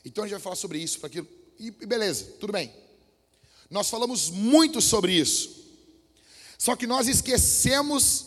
Então 0.04 0.24
a 0.24 0.28
gente 0.28 0.36
vai 0.36 0.42
falar 0.42 0.56
sobre 0.56 0.80
isso, 0.80 1.00
para 1.00 1.08
aquilo. 1.08 1.28
E 1.60 1.72
beleza, 1.72 2.26
tudo 2.40 2.54
bem. 2.54 2.87
Nós 3.70 3.90
falamos 3.90 4.30
muito 4.30 4.82
sobre 4.82 5.14
isso. 5.14 5.58
Só 6.58 6.76
que 6.76 6.88
nós 6.88 7.08
esquecemos 7.08 8.26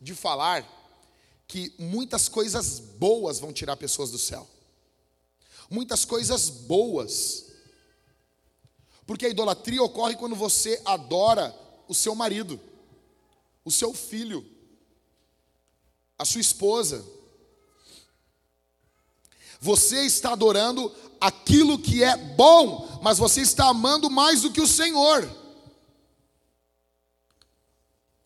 de 0.00 0.14
falar 0.14 0.66
que 1.48 1.74
muitas 1.78 2.28
coisas 2.28 2.78
boas 2.78 3.38
vão 3.38 3.52
tirar 3.52 3.76
pessoas 3.76 4.10
do 4.10 4.18
céu. 4.18 4.48
Muitas 5.68 6.04
coisas 6.04 6.48
boas. 6.48 7.46
Porque 9.06 9.26
a 9.26 9.30
idolatria 9.30 9.82
ocorre 9.82 10.16
quando 10.16 10.36
você 10.36 10.80
adora 10.84 11.54
o 11.88 11.94
seu 11.94 12.14
marido, 12.14 12.60
o 13.64 13.70
seu 13.70 13.92
filho, 13.92 14.44
a 16.18 16.24
sua 16.24 16.40
esposa. 16.40 17.04
Você 19.60 20.04
está 20.04 20.32
adorando 20.32 20.90
aquilo 21.22 21.78
que 21.78 22.02
é 22.02 22.16
bom, 22.16 22.98
mas 23.00 23.16
você 23.16 23.40
está 23.40 23.68
amando 23.68 24.10
mais 24.10 24.42
do 24.42 24.50
que 24.50 24.60
o 24.60 24.66
Senhor. 24.66 25.30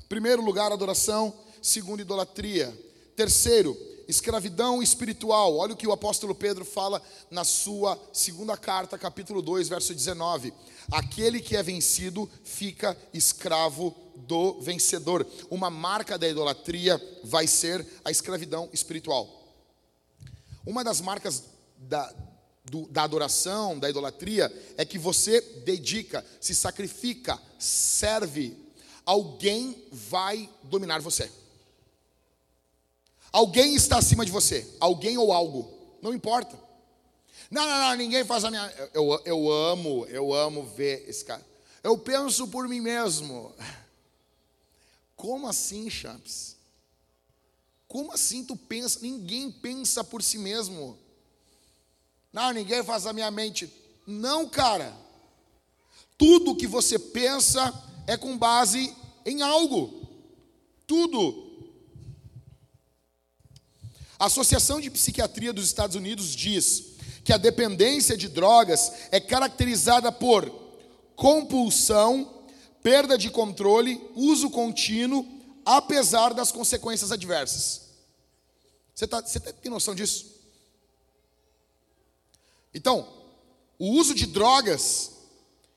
Primeiro 0.08 0.42
lugar, 0.42 0.72
adoração. 0.72 1.34
Segundo, 1.60 2.00
idolatria. 2.00 2.74
Terceiro, 3.14 3.76
escravidão 4.08 4.82
espiritual. 4.82 5.56
Olha 5.56 5.74
o 5.74 5.76
que 5.76 5.86
o 5.86 5.92
apóstolo 5.92 6.34
Pedro 6.34 6.64
fala 6.64 7.02
na 7.30 7.44
sua 7.44 8.00
segunda 8.14 8.56
carta, 8.56 8.96
capítulo 8.96 9.42
2, 9.42 9.68
verso 9.68 9.92
19. 9.92 10.54
Aquele 10.90 11.40
que 11.40 11.54
é 11.54 11.62
vencido 11.62 12.30
fica 12.44 12.96
escravo 13.12 13.94
do 14.14 14.58
vencedor. 14.60 15.26
Uma 15.50 15.68
marca 15.68 16.16
da 16.16 16.26
idolatria 16.26 17.02
vai 17.24 17.46
ser 17.46 17.86
a 18.04 18.10
escravidão 18.10 18.70
espiritual. 18.72 19.28
Uma 20.64 20.82
das 20.82 21.00
marcas 21.00 21.44
da, 21.76 22.12
do, 22.70 22.86
da 22.88 23.02
adoração, 23.02 23.78
da 23.78 23.88
idolatria, 23.88 24.52
é 24.76 24.84
que 24.84 24.98
você 24.98 25.40
dedica, 25.64 26.24
se 26.40 26.54
sacrifica, 26.54 27.40
serve. 27.58 28.56
Alguém 29.04 29.84
vai 29.92 30.48
dominar 30.64 31.00
você. 31.00 31.30
Alguém 33.32 33.74
está 33.74 33.98
acima 33.98 34.24
de 34.24 34.32
você. 34.32 34.66
Alguém 34.80 35.16
ou 35.18 35.32
algo. 35.32 35.70
Não 36.02 36.14
importa. 36.14 36.58
Não, 37.50 37.66
não, 37.66 37.78
não, 37.78 37.96
ninguém 37.96 38.24
faz 38.24 38.44
a 38.44 38.50
minha. 38.50 38.90
Eu, 38.92 39.20
eu 39.24 39.50
amo, 39.50 40.06
eu 40.06 40.32
amo 40.34 40.64
ver 40.64 41.08
esse 41.08 41.24
cara. 41.24 41.44
Eu 41.82 41.96
penso 41.96 42.48
por 42.48 42.66
mim 42.66 42.80
mesmo. 42.80 43.54
Como 45.14 45.46
assim, 45.46 45.88
Champs? 45.88 46.56
Como 47.86 48.12
assim 48.12 48.44
tu 48.44 48.56
pensa? 48.56 48.98
Ninguém 49.00 49.50
pensa 49.50 50.02
por 50.02 50.22
si 50.22 50.38
mesmo. 50.38 50.98
Não, 52.32 52.52
ninguém 52.52 52.82
faz 52.84 53.06
a 53.06 53.12
minha 53.12 53.30
mente. 53.30 53.72
Não, 54.06 54.48
cara. 54.48 54.94
Tudo 56.18 56.56
que 56.56 56.66
você 56.66 56.98
pensa 56.98 57.72
é 58.06 58.16
com 58.16 58.36
base 58.36 58.94
em 59.24 59.42
algo. 59.42 60.06
Tudo. 60.86 61.44
A 64.18 64.26
Associação 64.26 64.80
de 64.80 64.90
Psiquiatria 64.90 65.52
dos 65.52 65.66
Estados 65.66 65.96
Unidos 65.96 66.34
diz 66.34 66.96
que 67.24 67.32
a 67.32 67.36
dependência 67.36 68.16
de 68.16 68.28
drogas 68.28 68.92
é 69.10 69.20
caracterizada 69.20 70.12
por 70.12 70.48
compulsão, 71.16 72.44
perda 72.82 73.18
de 73.18 73.30
controle, 73.30 74.00
uso 74.14 74.48
contínuo, 74.48 75.26
apesar 75.64 76.32
das 76.32 76.52
consequências 76.52 77.10
adversas. 77.10 77.82
Você, 78.94 79.06
tá, 79.06 79.20
você 79.20 79.40
tem 79.40 79.70
noção 79.70 79.94
disso? 79.94 80.35
Então, 82.76 83.08
o 83.78 83.92
uso 83.92 84.14
de 84.14 84.26
drogas, 84.26 85.12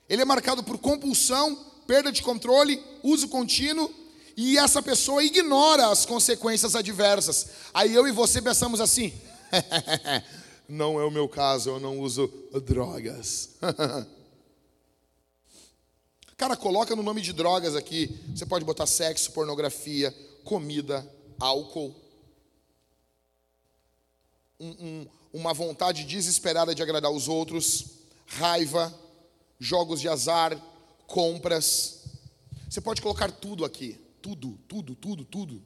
ele 0.09 0.21
é 0.21 0.25
marcado 0.25 0.61
por 0.61 0.77
compulsão, 0.77 1.55
perda 1.87 2.11
de 2.11 2.21
controle, 2.21 2.83
uso 3.01 3.29
contínuo, 3.29 3.89
e 4.35 4.57
essa 4.57 4.81
pessoa 4.81 5.23
ignora 5.23 5.87
as 5.87 6.05
consequências 6.05 6.75
adversas. 6.75 7.47
Aí 7.73 7.95
eu 7.95 8.05
e 8.05 8.11
você 8.11 8.41
pensamos 8.41 8.81
assim: 8.81 9.13
não 10.67 10.99
é 10.99 11.05
o 11.05 11.11
meu 11.11 11.29
caso, 11.29 11.69
eu 11.69 11.79
não 11.79 12.01
uso 12.01 12.27
drogas. 12.65 13.51
Cara, 16.35 16.57
coloca 16.57 16.97
no 16.97 17.03
nome 17.03 17.21
de 17.21 17.31
drogas 17.31 17.77
aqui. 17.77 18.19
Você 18.35 18.45
pode 18.45 18.65
botar 18.65 18.85
sexo, 18.85 19.31
pornografia, 19.31 20.13
comida, 20.43 21.09
álcool. 21.39 21.95
Um, 24.59 24.69
um, 24.69 25.07
uma 25.33 25.53
vontade 25.53 26.03
desesperada 26.03 26.73
de 26.73 26.81
agradar 26.81 27.11
os 27.11 27.27
outros, 27.27 27.85
raiva, 28.25 28.93
jogos 29.59 30.01
de 30.01 30.07
azar, 30.07 30.59
compras. 31.05 32.03
Você 32.69 32.81
pode 32.81 33.01
colocar 33.01 33.31
tudo 33.31 33.65
aqui, 33.65 33.99
tudo, 34.21 34.59
tudo, 34.67 34.95
tudo, 34.95 35.25
tudo. 35.25 35.63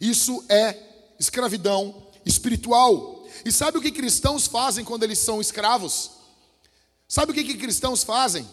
Isso 0.00 0.44
é 0.48 0.76
escravidão 1.18 2.10
espiritual. 2.24 3.26
E 3.44 3.52
sabe 3.52 3.78
o 3.78 3.82
que 3.82 3.90
cristãos 3.90 4.46
fazem 4.46 4.84
quando 4.84 5.04
eles 5.04 5.18
são 5.18 5.40
escravos? 5.40 6.10
Sabe 7.08 7.32
o 7.32 7.34
que, 7.34 7.44
que 7.44 7.54
cristãos 7.54 8.02
fazem? 8.02 8.48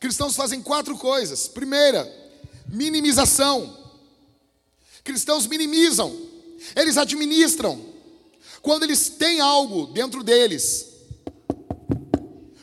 Cristãos 0.00 0.36
fazem 0.36 0.62
quatro 0.62 0.96
coisas. 0.96 1.48
Primeira, 1.48 2.06
minimização. 2.66 3.76
Cristãos 5.02 5.46
minimizam 5.46 6.27
eles 6.74 6.96
administram. 6.96 7.94
Quando 8.62 8.84
eles 8.84 9.08
têm 9.08 9.40
algo 9.40 9.86
dentro 9.86 10.22
deles, 10.22 10.88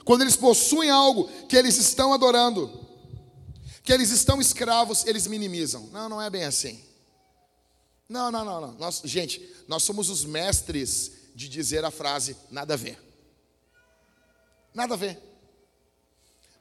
quando 0.03 0.21
eles 0.21 0.35
possuem 0.35 0.89
algo 0.89 1.29
que 1.47 1.55
eles 1.55 1.77
estão 1.77 2.13
adorando, 2.13 2.85
que 3.83 3.93
eles 3.93 4.11
estão 4.11 4.41
escravos, 4.41 5.05
eles 5.05 5.27
minimizam. 5.27 5.89
Não, 5.91 6.09
não 6.09 6.21
é 6.21 6.29
bem 6.29 6.43
assim. 6.43 6.83
Não, 8.07 8.31
não, 8.31 8.45
não, 8.45 8.61
não. 8.61 8.71
Nós, 8.73 9.01
gente, 9.03 9.41
nós 9.67 9.83
somos 9.83 10.09
os 10.09 10.23
mestres 10.23 11.11
de 11.33 11.49
dizer 11.49 11.83
a 11.83 11.91
frase 11.91 12.37
nada 12.51 12.75
a 12.75 12.77
ver. 12.77 13.01
Nada 14.73 14.93
a 14.93 14.97
ver. 14.97 15.19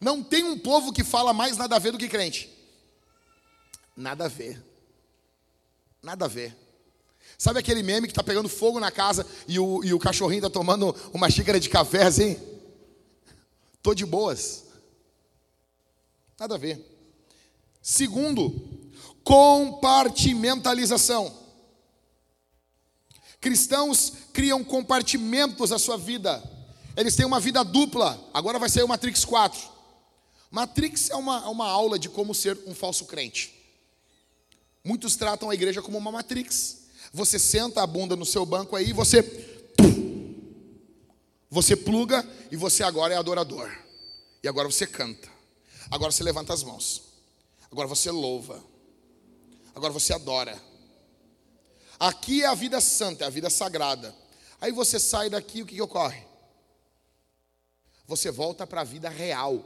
Não 0.00 0.22
tem 0.22 0.44
um 0.44 0.58
povo 0.58 0.92
que 0.92 1.04
fala 1.04 1.32
mais 1.32 1.56
nada 1.56 1.76
a 1.76 1.78
ver 1.78 1.92
do 1.92 1.98
que 1.98 2.08
crente. 2.08 2.50
Nada 3.96 4.24
a 4.24 4.28
ver. 4.28 4.62
Nada 6.02 6.24
a 6.24 6.28
ver. 6.28 6.63
Sabe 7.36 7.58
aquele 7.58 7.82
meme 7.82 8.06
que 8.06 8.12
está 8.12 8.22
pegando 8.22 8.48
fogo 8.48 8.78
na 8.78 8.90
casa 8.90 9.26
e 9.48 9.58
o, 9.58 9.84
e 9.84 9.92
o 9.92 9.98
cachorrinho 9.98 10.40
está 10.40 10.50
tomando 10.50 10.94
uma 11.12 11.30
xícara 11.30 11.58
de 11.58 11.68
café 11.68 12.04
assim? 12.04 12.38
Tô 13.82 13.94
de 13.94 14.06
boas. 14.06 14.64
Nada 16.38 16.54
a 16.54 16.58
ver. 16.58 16.80
Segundo, 17.82 18.90
compartimentalização. 19.22 21.42
Cristãos 23.40 24.12
criam 24.32 24.64
compartimentos 24.64 25.70
à 25.70 25.78
sua 25.78 25.98
vida. 25.98 26.42
Eles 26.96 27.14
têm 27.14 27.26
uma 27.26 27.40
vida 27.40 27.62
dupla. 27.62 28.18
Agora 28.32 28.58
vai 28.58 28.70
sair 28.70 28.84
o 28.84 28.88
Matrix 28.88 29.24
4. 29.24 29.74
Matrix 30.50 31.10
é 31.10 31.16
uma, 31.16 31.44
é 31.44 31.48
uma 31.48 31.68
aula 31.68 31.98
de 31.98 32.08
como 32.08 32.34
ser 32.34 32.58
um 32.66 32.74
falso 32.74 33.04
crente. 33.06 33.52
Muitos 34.84 35.16
tratam 35.16 35.50
a 35.50 35.54
igreja 35.54 35.82
como 35.82 35.98
uma 35.98 36.12
Matrix. 36.12 36.83
Você 37.14 37.38
senta 37.38 37.80
a 37.80 37.86
bunda 37.86 38.16
no 38.16 38.26
seu 38.26 38.44
banco 38.44 38.74
aí, 38.74 38.92
você 38.92 39.22
você 41.48 41.76
pluga 41.76 42.28
e 42.50 42.56
você 42.56 42.82
agora 42.82 43.14
é 43.14 43.16
adorador. 43.16 43.70
E 44.42 44.48
agora 44.48 44.68
você 44.68 44.84
canta. 44.84 45.30
Agora 45.88 46.10
você 46.10 46.24
levanta 46.24 46.52
as 46.52 46.64
mãos. 46.64 47.02
Agora 47.70 47.86
você 47.86 48.10
louva. 48.10 48.60
Agora 49.76 49.92
você 49.92 50.12
adora. 50.12 50.60
Aqui 52.00 52.42
é 52.42 52.46
a 52.46 52.54
vida 52.54 52.80
santa, 52.80 53.22
é 53.22 53.26
a 53.28 53.30
vida 53.30 53.48
sagrada. 53.48 54.12
Aí 54.60 54.72
você 54.72 54.98
sai 54.98 55.30
daqui, 55.30 55.62
o 55.62 55.66
que, 55.66 55.76
que 55.76 55.82
ocorre? 55.82 56.26
Você 58.08 58.32
volta 58.32 58.66
para 58.66 58.80
a 58.80 58.84
vida 58.84 59.08
real. 59.08 59.64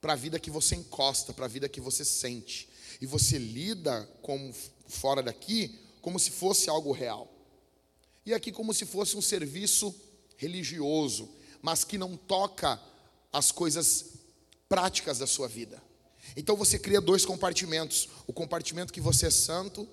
Para 0.00 0.12
a 0.12 0.16
vida 0.16 0.38
que 0.38 0.48
você 0.50 0.76
encosta, 0.76 1.32
para 1.32 1.46
a 1.46 1.48
vida 1.48 1.68
que 1.68 1.80
você 1.80 2.04
sente. 2.04 2.68
E 3.00 3.06
você 3.06 3.36
lida 3.36 4.08
como 4.22 4.54
fora 4.86 5.20
daqui 5.20 5.87
como 6.00 6.18
se 6.18 6.30
fosse 6.30 6.68
algo 6.68 6.92
real. 6.92 7.32
E 8.24 8.34
aqui 8.34 8.52
como 8.52 8.74
se 8.74 8.84
fosse 8.84 9.16
um 9.16 9.22
serviço 9.22 9.94
religioso, 10.36 11.28
mas 11.62 11.84
que 11.84 11.98
não 11.98 12.16
toca 12.16 12.80
as 13.32 13.50
coisas 13.50 14.14
práticas 14.68 15.18
da 15.18 15.26
sua 15.26 15.48
vida. 15.48 15.82
Então 16.36 16.56
você 16.56 16.78
cria 16.78 17.00
dois 17.00 17.24
compartimentos: 17.24 18.08
o 18.26 18.32
compartimento 18.32 18.92
que 18.92 19.00
você 19.00 19.26
é 19.26 19.30
santo 19.30 19.88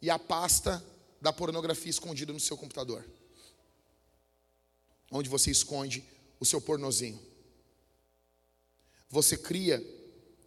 e 0.00 0.10
a 0.10 0.18
pasta 0.18 0.84
da 1.20 1.32
pornografia 1.32 1.90
escondida 1.90 2.32
no 2.32 2.40
seu 2.40 2.56
computador, 2.56 3.04
onde 5.10 5.28
você 5.28 5.50
esconde 5.50 6.04
o 6.40 6.44
seu 6.44 6.60
pornozinho. 6.60 7.20
Você 9.08 9.36
cria 9.36 9.84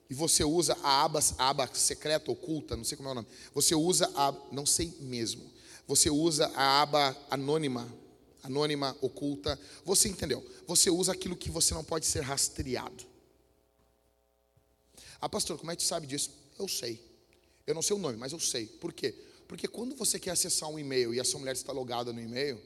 e 0.09 0.13
você 0.13 0.43
usa 0.43 0.77
a 0.83 1.03
aba, 1.03 1.19
a 1.37 1.49
aba 1.49 1.69
secreta, 1.73 2.31
oculta, 2.31 2.75
não 2.75 2.83
sei 2.83 2.95
como 2.95 3.09
é 3.09 3.11
o 3.11 3.15
nome. 3.15 3.27
Você 3.53 3.73
usa 3.73 4.11
a, 4.15 4.33
não 4.51 4.65
sei 4.65 4.93
mesmo. 4.99 5.51
Você 5.87 6.09
usa 6.09 6.47
a 6.55 6.81
aba 6.81 7.15
anônima 7.29 7.91
anônima, 8.45 8.95
oculta. 9.01 9.59
Você 9.83 10.07
entendeu? 10.07 10.45
Você 10.67 10.89
usa 10.89 11.11
aquilo 11.11 11.35
que 11.35 11.49
você 11.49 11.73
não 11.73 11.83
pode 11.83 12.05
ser 12.05 12.21
rastreado. 12.21 13.03
Ah, 15.19 15.27
pastor, 15.27 15.57
como 15.57 15.71
é 15.71 15.75
que 15.75 15.81
você 15.81 15.89
sabe 15.89 16.07
disso? 16.07 16.31
Eu 16.57 16.67
sei. 16.67 17.01
Eu 17.65 17.73
não 17.73 17.81
sei 17.81 17.95
o 17.95 17.99
nome, 17.99 18.17
mas 18.17 18.31
eu 18.31 18.39
sei. 18.39 18.67
Por 18.67 18.93
quê? 18.93 19.15
Porque 19.47 19.67
quando 19.67 19.95
você 19.95 20.19
quer 20.19 20.31
acessar 20.31 20.69
um 20.69 20.79
e-mail 20.79 21.13
e 21.13 21.19
a 21.19 21.23
sua 21.23 21.39
mulher 21.39 21.53
está 21.53 21.71
logada 21.71 22.13
no 22.13 22.21
e-mail, 22.21 22.61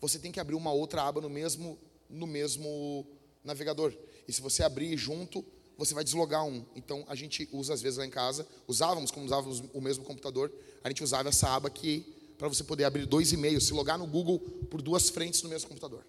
você 0.00 0.18
tem 0.18 0.32
que 0.32 0.40
abrir 0.40 0.54
uma 0.54 0.72
outra 0.72 1.02
aba 1.02 1.20
no 1.20 1.30
mesmo, 1.30 1.78
no 2.08 2.26
mesmo 2.26 3.06
navegador. 3.44 3.94
E 4.26 4.32
se 4.32 4.40
você 4.40 4.62
abrir 4.62 4.96
junto, 4.96 5.44
você 5.80 5.94
vai 5.94 6.04
deslogar 6.04 6.44
um. 6.44 6.64
Então 6.76 7.04
a 7.08 7.14
gente 7.14 7.48
usa 7.52 7.72
às 7.72 7.80
vezes 7.80 7.98
lá 7.98 8.04
em 8.04 8.10
casa, 8.10 8.46
usávamos, 8.68 9.10
como 9.10 9.24
usávamos 9.24 9.62
o 9.72 9.80
mesmo 9.80 10.04
computador, 10.04 10.52
a 10.84 10.88
gente 10.88 11.02
usava 11.02 11.30
essa 11.30 11.48
aba 11.48 11.70
que 11.70 12.34
para 12.36 12.48
você 12.48 12.62
poder 12.62 12.84
abrir 12.84 13.06
dois 13.06 13.32
e-mails, 13.32 13.64
se 13.64 13.72
logar 13.72 13.98
no 13.98 14.06
Google 14.06 14.38
por 14.70 14.80
duas 14.80 15.08
frentes 15.08 15.42
no 15.42 15.48
mesmo 15.48 15.68
computador. 15.68 16.06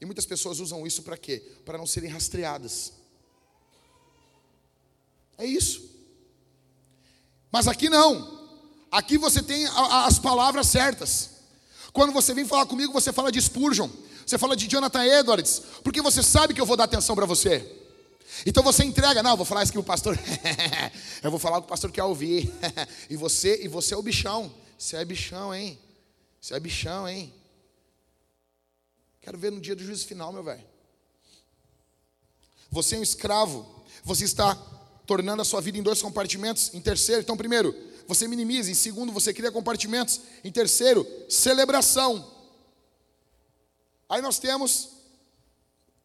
E 0.00 0.04
muitas 0.04 0.26
pessoas 0.26 0.58
usam 0.58 0.84
isso 0.86 1.02
para 1.02 1.16
quê? 1.16 1.42
Para 1.64 1.78
não 1.78 1.86
serem 1.86 2.10
rastreadas. 2.10 2.92
É 5.38 5.46
isso. 5.46 5.88
Mas 7.52 7.68
aqui 7.68 7.88
não. 7.88 8.40
Aqui 8.90 9.16
você 9.16 9.42
tem 9.42 9.64
as 9.66 10.18
palavras 10.18 10.66
certas. 10.66 11.30
Quando 11.92 12.12
você 12.12 12.34
vem 12.34 12.44
falar 12.44 12.66
comigo, 12.66 12.92
você 12.92 13.12
fala 13.12 13.30
de 13.30 13.40
Spurgeon, 13.40 13.88
você 14.26 14.38
fala 14.38 14.56
de 14.56 14.66
Jonathan 14.68 15.04
Edwards, 15.04 15.62
porque 15.84 16.02
você 16.02 16.22
sabe 16.22 16.52
que 16.54 16.60
eu 16.60 16.66
vou 16.66 16.76
dar 16.76 16.84
atenção 16.84 17.14
para 17.14 17.26
você. 17.26 17.79
Então 18.46 18.62
você 18.62 18.84
entrega, 18.84 19.22
não, 19.22 19.36
vou 19.36 19.44
falar 19.44 19.62
isso 19.62 19.72
que 19.72 19.78
o 19.78 19.82
pastor, 19.82 20.18
eu 21.22 21.30
vou 21.30 21.38
falar 21.38 21.58
o 21.58 21.62
que 21.62 21.66
o 21.66 21.68
pastor 21.68 21.92
quer 21.92 22.04
ouvir. 22.04 22.50
e 23.10 23.16
você, 23.16 23.62
e 23.62 23.68
você 23.68 23.94
é 23.94 23.96
o 23.96 24.02
bichão. 24.02 24.52
Você 24.78 24.96
é 24.96 25.04
bichão, 25.04 25.54
hein? 25.54 25.78
Você 26.40 26.54
é 26.54 26.60
bichão, 26.60 27.08
hein? 27.08 27.34
Quero 29.20 29.36
ver 29.36 29.52
no 29.52 29.60
dia 29.60 29.76
do 29.76 29.84
juízo 29.84 30.06
final, 30.06 30.32
meu 30.32 30.42
velho. 30.42 30.64
Você 32.70 32.96
é 32.96 32.98
um 32.98 33.02
escravo. 33.02 33.84
Você 34.04 34.24
está 34.24 34.54
tornando 35.06 35.42
a 35.42 35.44
sua 35.44 35.60
vida 35.60 35.76
em 35.76 35.82
dois 35.82 36.00
compartimentos. 36.00 36.72
Em 36.72 36.80
terceiro, 36.80 37.20
então, 37.20 37.36
primeiro, 37.36 37.74
você 38.06 38.26
minimiza. 38.26 38.70
Em 38.70 38.74
segundo, 38.74 39.12
você 39.12 39.34
cria 39.34 39.52
compartimentos. 39.52 40.20
Em 40.42 40.50
terceiro, 40.50 41.06
celebração. 41.28 42.26
Aí 44.08 44.22
nós 44.22 44.38
temos 44.38 44.88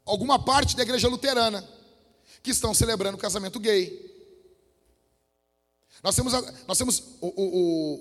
alguma 0.05 0.37
parte 0.37 0.75
da 0.75 0.83
igreja 0.83 1.07
luterana 1.07 1.74
que 2.45 2.51
estão 2.51 2.75
celebrando 2.75 3.17
o 3.17 3.19
casamento 3.19 3.59
gay. 3.59 4.13
Nós 6.03 6.15
temos, 6.15 6.31
nós 6.67 6.77
temos 6.77 6.99
o, 7.19 7.27
o, 7.27 7.45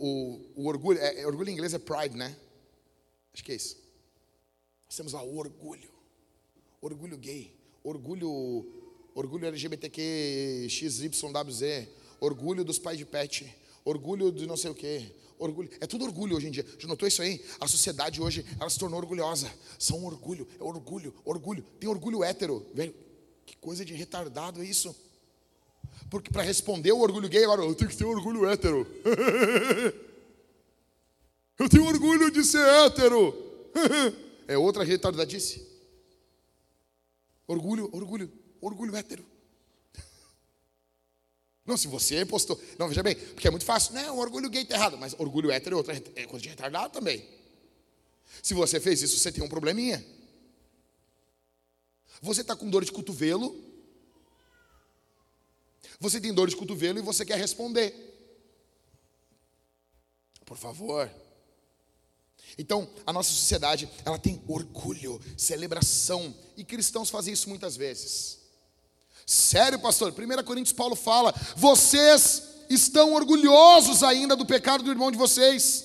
o, 0.05 0.62
o 0.62 0.66
orgulho, 0.66 0.99
é, 0.99 1.22
é, 1.22 1.26
orgulho 1.26 1.49
em 1.49 1.55
inglês 1.55 1.72
é 1.72 1.78
pride, 1.78 2.14
né? 2.14 2.36
Acho 3.32 3.42
que 3.42 3.53
é 3.53 3.55
isso. 3.55 3.78
Nós 4.84 4.95
temos 4.95 5.14
lá 5.14 5.22
o 5.22 5.38
orgulho, 5.38 5.90
orgulho 6.82 7.16
gay, 7.16 7.57
orgulho, 7.82 8.66
orgulho 9.14 9.47
LGBTQ, 9.47 10.66
XYWZ, 10.68 11.88
orgulho 12.20 12.64
dos 12.64 12.78
pais 12.78 12.99
de 12.99 13.07
pet, 13.07 13.51
orgulho 13.82 14.30
de 14.30 14.47
não 14.47 14.59
sei 14.59 14.70
o 14.70 14.74
quê, 14.74 15.11
orgulho. 15.38 15.70
É 15.80 15.86
tudo 15.86 16.05
orgulho 16.05 16.36
hoje 16.36 16.49
em 16.49 16.51
dia. 16.51 16.66
Já 16.78 16.86
notou 16.86 17.09
isso 17.09 17.22
aí? 17.22 17.42
A 17.59 17.66
sociedade 17.66 18.20
hoje, 18.20 18.45
ela 18.61 18.68
se 18.68 18.78
tornou 18.78 19.01
orgulhosa. 19.01 19.51
São 19.78 20.05
orgulho, 20.05 20.47
é 20.61 20.62
orgulho, 20.62 21.14
orgulho. 21.24 21.62
Tem 21.80 21.88
orgulho 21.88 22.22
hétero, 22.22 22.66
velho. 22.74 23.03
Que 23.47 23.57
coisa 23.57 23.84
de 23.84 23.95
retardado 23.95 24.62
é 24.62 24.64
isso. 24.64 24.95
Porque 26.11 26.30
para 26.30 26.42
responder 26.42 26.92
o 26.92 27.01
orgulho 27.01 27.28
gay, 27.28 27.45
agora 27.45 27.62
eu 27.62 27.74
tenho 27.74 27.90
que 27.90 27.97
ter 27.97 28.05
orgulho 28.05 28.49
hétero. 28.49 28.86
eu 31.59 31.68
tenho 31.68 31.86
orgulho 31.86 32.30
de 32.30 32.45
ser 32.45 32.66
hétero. 32.66 33.34
é 34.47 34.57
outra 34.57 34.84
retardadice. 34.84 35.66
Orgulho, 37.47 37.90
orgulho, 37.92 38.30
orgulho 38.61 38.97
hétero. 38.97 39.24
Não, 41.66 41.76
se 41.76 41.88
você 41.88 42.24
postou. 42.24 42.61
Não, 42.78 42.88
veja 42.88 43.03
bem, 43.03 43.16
porque 43.16 43.49
é 43.49 43.51
muito 43.51 43.64
fácil. 43.64 43.95
Não, 43.95 44.18
orgulho 44.18 44.49
gay 44.49 44.62
está 44.62 44.74
errado, 44.76 44.97
mas 44.99 45.14
orgulho 45.18 45.51
hétero 45.51 45.76
é 45.76 45.78
outra 45.78 46.03
é 46.14 46.26
coisa 46.26 46.42
de 46.42 46.49
retardado 46.49 46.92
também. 46.92 47.26
Se 48.42 48.55
você 48.55 48.80
fez 48.80 49.03
isso, 49.03 49.18
você 49.18 49.30
tem 49.32 49.42
um 49.42 49.49
probleminha. 49.49 50.05
Você 52.25 52.41
está 52.41 52.57
com 52.57 52.70
dor 52.70 52.83
de 52.83 52.91
cotovelo, 52.91 53.55
você 56.01 56.18
tem 56.18 56.33
dor 56.33 56.49
de 56.49 56.57
cotovelo 56.57 56.99
e 56.99 57.03
você 57.03 57.22
quer 57.22 57.37
responder. 57.37 57.95
Por 60.47 60.57
favor. 60.57 61.11
Então, 62.57 62.89
a 63.07 63.12
nossa 63.12 63.31
sociedade, 63.31 63.91
ela 64.07 64.18
tem 64.18 64.43
orgulho, 64.49 65.20
celebração, 65.37 66.35
e 66.57 66.64
cristãos 66.64 67.11
fazem 67.11 67.35
isso 67.35 67.47
muitas 67.49 67.77
vezes. 67.77 68.39
Sério, 69.27 69.79
pastor? 69.79 70.11
1 70.12 70.45
Coríntios 70.45 70.72
Paulo 70.72 70.97
fala: 70.97 71.35
"Vocês 71.55 72.43
estão 72.70 73.12
orgulhosos 73.12 74.03
ainda 74.03 74.35
do 74.35 74.47
pecado 74.47 74.83
do 74.83 74.91
irmão 74.91 75.11
de 75.11 75.18
vocês". 75.18 75.85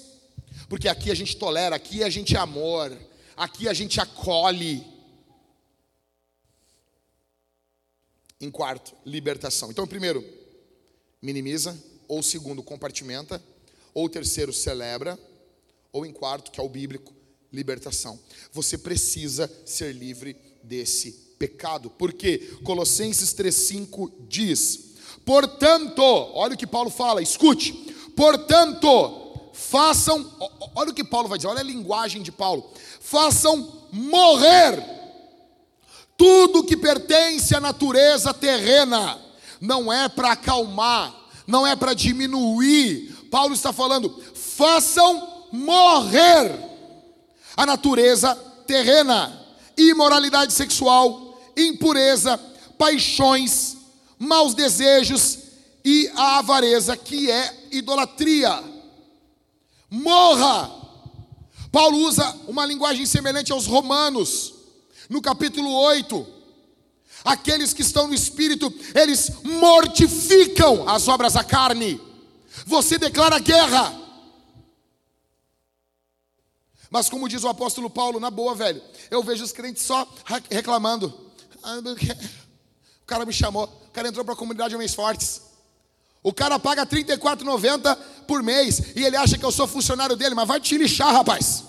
Porque 0.69 0.87
aqui 0.87 1.11
a 1.11 1.15
gente 1.15 1.35
tolera, 1.35 1.75
aqui 1.75 2.01
a 2.01 2.09
gente 2.09 2.33
é 2.33 2.39
amor, 2.39 2.97
aqui 3.35 3.67
a 3.67 3.73
gente 3.73 3.99
acolhe. 3.99 4.98
Em 8.41 8.49
quarto, 8.49 8.93
libertação. 9.05 9.69
Então, 9.69 9.85
primeiro, 9.85 10.23
minimiza, 11.21 11.77
ou 12.07 12.23
segundo, 12.23 12.63
compartimenta, 12.63 13.43
ou 13.93 14.07
terceiro, 14.07 14.53
celebra, 14.53 15.19
ou 15.91 16.05
em 16.05 16.13
quarto, 16.13 16.51
que 16.51 16.59
é 16.59 16.63
o 16.63 16.69
bíblico, 16.69 17.13
libertação. 17.51 18.19
Você 18.51 18.77
precisa 18.77 19.51
ser 19.65 19.93
livre 19.93 20.35
desse 20.63 21.11
pecado. 21.37 21.89
Porque 21.89 22.37
Colossenses 22.63 23.33
3:5 23.33 24.11
diz: 24.27 24.95
"Portanto, 25.25 26.01
olha 26.01 26.53
o 26.53 26.57
que 26.57 26.67
Paulo 26.67 26.89
fala, 26.89 27.21
escute. 27.21 27.73
Portanto, 28.15 29.49
façam, 29.53 30.29
olha 30.75 30.91
o 30.91 30.93
que 30.93 31.03
Paulo 31.03 31.27
vai 31.27 31.37
dizer, 31.37 31.47
olha 31.47 31.61
a 31.61 31.63
linguagem 31.63 32.21
de 32.21 32.31
Paulo. 32.31 32.71
Façam 32.99 33.87
morrer 33.91 34.98
tudo 36.19 36.65
que 36.65 36.75
pertence 36.75 37.55
à 37.55 37.61
natureza 37.61 38.33
terrena 38.33 39.17
não 39.61 39.91
é 39.91 40.09
para 40.09 40.33
acalmar, 40.33 41.15
não 41.47 41.65
é 41.65 41.77
para 41.77 41.93
diminuir. 41.93 43.15
Paulo 43.31 43.53
está 43.53 43.71
falando: 43.71 44.21
façam 44.35 45.45
morrer 45.49 46.59
a 47.55 47.65
natureza 47.65 48.35
terrena, 48.67 49.47
imoralidade 49.77 50.51
sexual, 50.51 51.39
impureza, 51.55 52.37
paixões, 52.77 53.77
maus 54.19 54.53
desejos 54.53 55.39
e 55.85 56.11
a 56.17 56.39
avareza, 56.39 56.97
que 56.97 57.31
é 57.31 57.67
idolatria. 57.71 58.61
Morra, 59.89 60.69
Paulo 61.71 61.97
usa 61.99 62.35
uma 62.45 62.65
linguagem 62.65 63.05
semelhante 63.05 63.53
aos 63.53 63.65
romanos, 63.65 64.58
no 65.09 65.21
capítulo 65.21 65.73
8. 65.73 66.39
Aqueles 67.25 67.73
que 67.73 67.81
estão 67.81 68.07
no 68.07 68.13
espírito, 68.13 68.73
eles 68.95 69.31
mortificam 69.43 70.87
as 70.87 71.07
obras 71.07 71.33
da 71.33 71.43
carne. 71.43 71.99
Você 72.65 72.97
declara 72.97 73.39
guerra. 73.39 73.93
Mas 76.89 77.09
como 77.09 77.27
diz 77.27 77.43
o 77.43 77.49
apóstolo 77.49 77.89
Paulo, 77.89 78.19
na 78.19 78.31
boa, 78.31 78.55
velho, 78.55 78.81
eu 79.11 79.21
vejo 79.21 79.43
os 79.43 79.51
crentes 79.51 79.83
só 79.83 80.07
reclamando. 80.49 81.31
Ah, 81.61 81.79
o 83.01 83.05
cara 83.05 83.25
me 83.25 83.33
chamou, 83.33 83.65
o 83.65 83.91
cara 83.91 84.07
entrou 84.07 84.23
para 84.23 84.33
a 84.33 84.37
comunidade 84.37 84.75
Homens 84.75 84.93
Fortes. 84.93 85.41
O 86.21 86.33
cara 86.33 86.59
paga 86.59 86.83
R$ 86.83 87.03
34,90 87.03 87.97
por 88.27 88.43
mês 88.43 88.95
e 88.95 89.03
ele 89.03 89.15
acha 89.15 89.37
que 89.37 89.45
eu 89.45 89.51
sou 89.51 89.67
funcionário 89.67 90.15
dele, 90.15 90.35
mas 90.35 90.47
vai 90.47 90.59
te 90.59 90.77
lixar, 90.77 91.13
rapaz. 91.13 91.63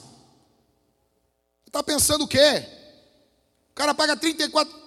Está 1.67 1.83
pensando 1.83 2.25
o 2.25 2.29
quê? 2.29 2.80
Cara 3.81 3.95
paga 3.95 4.15
34. 4.15 4.79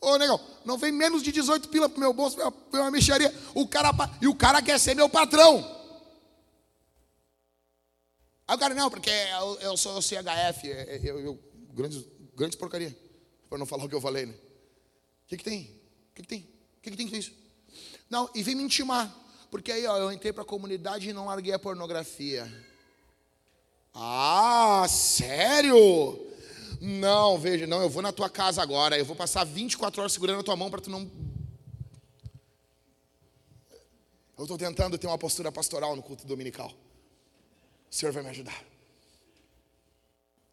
Ô, 0.00 0.16
negão, 0.16 0.40
não 0.64 0.78
vem 0.78 0.90
menos 0.90 1.22
de 1.22 1.30
18 1.30 1.68
pila 1.68 1.86
pro 1.86 2.00
meu 2.00 2.14
bolso, 2.14 2.34
pra 2.70 2.80
uma 2.80 2.90
mexeria. 2.90 3.30
O 3.54 3.68
cara, 3.68 3.90
e 4.22 4.26
o 4.26 4.34
cara 4.34 4.62
quer 4.62 4.80
ser 4.80 4.96
meu 4.96 5.06
patrão. 5.06 5.58
Aí 8.48 8.56
o 8.56 8.58
cara, 8.58 8.74
não, 8.74 8.88
porque 8.88 9.10
eu, 9.10 9.58
eu 9.60 9.76
sou 9.76 10.00
CHF, 10.00 10.66
eu, 11.04 11.20
eu, 11.20 11.38
grandes, 11.74 12.06
grandes 12.34 12.56
porcaria. 12.56 12.98
Para 13.50 13.58
não 13.58 13.66
falar 13.66 13.84
o 13.84 13.88
que 13.88 13.94
eu 13.94 14.00
falei, 14.00 14.24
né? 14.24 14.32
O 14.32 15.28
que, 15.28 15.36
que 15.36 15.44
tem? 15.44 15.64
O 16.12 16.14
que, 16.14 16.22
que 16.22 16.28
tem? 16.28 16.40
O 16.40 16.80
que, 16.80 16.90
que 16.92 16.96
tem 16.96 17.08
com 17.10 17.16
isso? 17.16 17.32
Não, 18.08 18.30
e 18.34 18.42
vem 18.42 18.54
me 18.54 18.62
intimar. 18.62 19.14
Porque 19.50 19.70
aí, 19.70 19.86
ó, 19.86 19.98
eu 19.98 20.10
entrei 20.10 20.32
para 20.32 20.42
a 20.42 20.46
comunidade 20.46 21.06
e 21.06 21.12
não 21.12 21.26
larguei 21.26 21.52
a 21.52 21.58
pornografia. 21.58 22.50
Ah, 23.92 24.86
sério? 24.88 26.34
Não, 26.80 27.38
veja, 27.38 27.66
não, 27.66 27.80
eu 27.80 27.88
vou 27.88 28.02
na 28.02 28.12
tua 28.12 28.28
casa 28.28 28.62
agora, 28.62 28.98
eu 28.98 29.04
vou 29.04 29.16
passar 29.16 29.44
24 29.44 30.00
horas 30.00 30.12
segurando 30.12 30.40
a 30.40 30.42
tua 30.42 30.56
mão 30.56 30.70
para 30.70 30.80
tu 30.80 30.90
não. 30.90 31.10
Eu 34.36 34.44
estou 34.44 34.58
tentando 34.58 34.98
ter 34.98 35.06
uma 35.06 35.16
postura 35.16 35.50
pastoral 35.50 35.96
no 35.96 36.02
culto 36.02 36.26
dominical. 36.26 36.72
O 37.90 37.94
Senhor 37.94 38.12
vai 38.12 38.22
me 38.22 38.28
ajudar. 38.28 38.64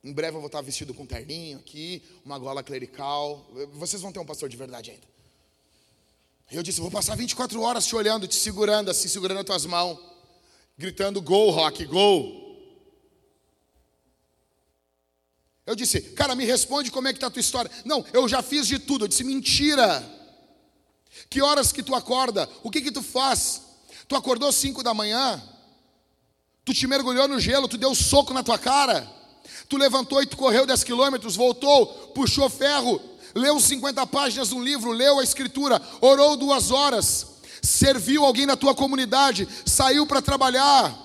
Em 0.03 0.11
breve 0.11 0.36
eu 0.36 0.41
vou 0.41 0.47
estar 0.47 0.61
vestido 0.61 0.93
com 0.93 1.03
um 1.03 1.07
terninho 1.07 1.59
aqui, 1.59 2.03
uma 2.26 2.38
gola 2.38 2.61
clerical. 2.61 3.45
Vocês 3.74 4.01
vão 4.01 4.11
ter 4.11 4.19
um 4.19 4.26
pastor 4.26 4.49
de 4.49 4.57
verdade 4.57 4.91
ainda. 4.91 5.07
Eu 6.51 6.61
disse: 6.61 6.82
Vou 6.82 6.91
passar 6.91 7.15
24 7.15 7.61
horas 7.61 7.86
te 7.86 7.95
olhando, 7.95 8.28
te 8.28 8.36
segurando, 8.36 8.91
assim, 8.91 9.07
segurando 9.07 9.39
as 9.39 9.45
tuas 9.45 9.65
mãos, 9.65 9.97
gritando: 10.78 11.21
Gol, 11.21 11.51
rock, 11.51 11.86
gol. 11.86 12.43
Eu 15.66 15.76
disse: 15.76 16.01
Cara, 16.01 16.36
me 16.36 16.45
responde 16.45 16.91
como 16.91 17.07
é 17.07 17.14
que 17.14 17.18
está 17.18 17.28
a 17.28 17.32
tua 17.32 17.39
história. 17.39 17.72
Não, 17.86 18.05
eu 18.14 18.28
já 18.28 18.41
fiz 18.41 18.68
de 18.68 18.80
tudo. 18.80 19.05
Eu 19.05 19.07
disse: 19.07 19.24
Mentira. 19.24 20.03
Que 21.30 21.41
horas 21.41 21.72
que 21.72 21.84
tu 21.84 21.95
acorda? 21.95 22.49
O 22.64 22.70
que 22.70 22.82
que 22.82 22.91
tu 22.91 23.01
faz? 23.01 23.61
Tu 24.07 24.16
acordou 24.16 24.51
5 24.51 24.84
da 24.84 24.93
manhã? 24.93 25.41
Tu 26.66 26.74
te 26.74 26.88
mergulhou 26.88 27.28
no 27.28 27.39
gelo, 27.39 27.68
tu 27.68 27.78
deu 27.78 27.89
um 27.89 27.95
soco 27.95 28.34
na 28.34 28.43
tua 28.43 28.57
cara? 28.57 29.09
Tu 29.68 29.78
levantou 29.78 30.22
e 30.22 30.26
tu 30.26 30.38
correu 30.38 30.66
10 30.66 30.84
quilômetros, 30.84 31.36
voltou, 31.36 31.88
puxou 32.14 32.49
ferro, 32.49 33.01
leu 33.36 33.59
50 33.59 34.05
páginas 34.07 34.49
de 34.49 34.55
um 34.55 34.64
livro, 34.64 34.91
leu 34.91 35.20
a 35.20 35.24
escritura, 35.24 35.82
orou 35.99 36.38
duas 36.38 36.72
horas, 36.72 37.28
serviu 37.61 38.24
alguém 38.24 38.45
na 38.45 38.55
tua 38.55 38.74
comunidade, 38.74 39.47
saiu 39.66 40.05
para 40.05 40.22
trabalhar, 40.22 40.95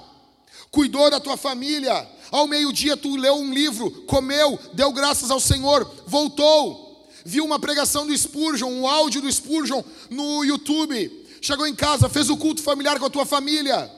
cuidou 0.70 1.10
da 1.10 1.18
tua 1.18 1.36
família. 1.36 2.08
Ao 2.30 2.46
meio-dia 2.46 2.96
tu 2.96 3.16
leu 3.16 3.36
um 3.36 3.52
livro, 3.52 3.90
comeu, 4.02 4.58
deu 4.72 4.92
graças 4.92 5.30
ao 5.30 5.40
Senhor, 5.40 5.90
voltou, 6.06 7.08
viu 7.24 7.44
uma 7.44 7.58
pregação 7.58 8.06
do 8.06 8.16
Spurgeon, 8.16 8.68
um 8.68 8.86
áudio 8.86 9.20
do 9.20 9.32
Spurgeon 9.32 9.82
no 10.10 10.44
YouTube. 10.44 11.26
Chegou 11.40 11.66
em 11.66 11.74
casa, 11.74 12.08
fez 12.08 12.28
o 12.28 12.36
culto 12.36 12.62
familiar 12.62 12.98
com 12.98 13.06
a 13.06 13.10
tua 13.10 13.24
família, 13.24 13.90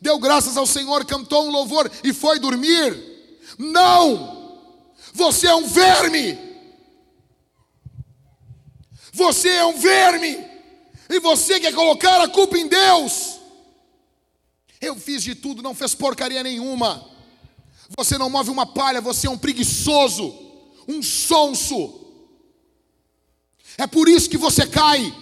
deu 0.00 0.18
graças 0.18 0.56
ao 0.56 0.66
Senhor, 0.66 1.04
cantou 1.04 1.46
um 1.46 1.50
louvor 1.50 1.90
e 2.04 2.12
foi 2.12 2.38
dormir. 2.38 2.96
Não! 3.58 4.60
Você 5.14 5.46
é 5.46 5.54
um 5.54 5.66
verme! 5.66 6.52
Você 9.12 9.48
é 9.50 9.64
um 9.64 9.78
verme. 9.78 10.38
E 11.08 11.20
você 11.20 11.60
quer 11.60 11.74
colocar 11.74 12.20
a 12.22 12.28
culpa 12.28 12.56
em 12.56 12.66
Deus. 12.66 13.38
Eu 14.80 14.96
fiz 14.96 15.22
de 15.22 15.34
tudo, 15.34 15.62
não 15.62 15.74
fez 15.74 15.94
porcaria 15.94 16.42
nenhuma. 16.42 17.11
Você 17.96 18.16
não 18.16 18.30
move 18.30 18.50
uma 18.50 18.66
palha, 18.66 19.00
você 19.00 19.26
é 19.26 19.30
um 19.30 19.38
preguiçoso, 19.38 20.34
um 20.88 21.02
sonso. 21.02 22.00
É 23.78 23.86
por 23.86 24.08
isso 24.08 24.28
que 24.28 24.36
você 24.36 24.66
cai. 24.66 25.14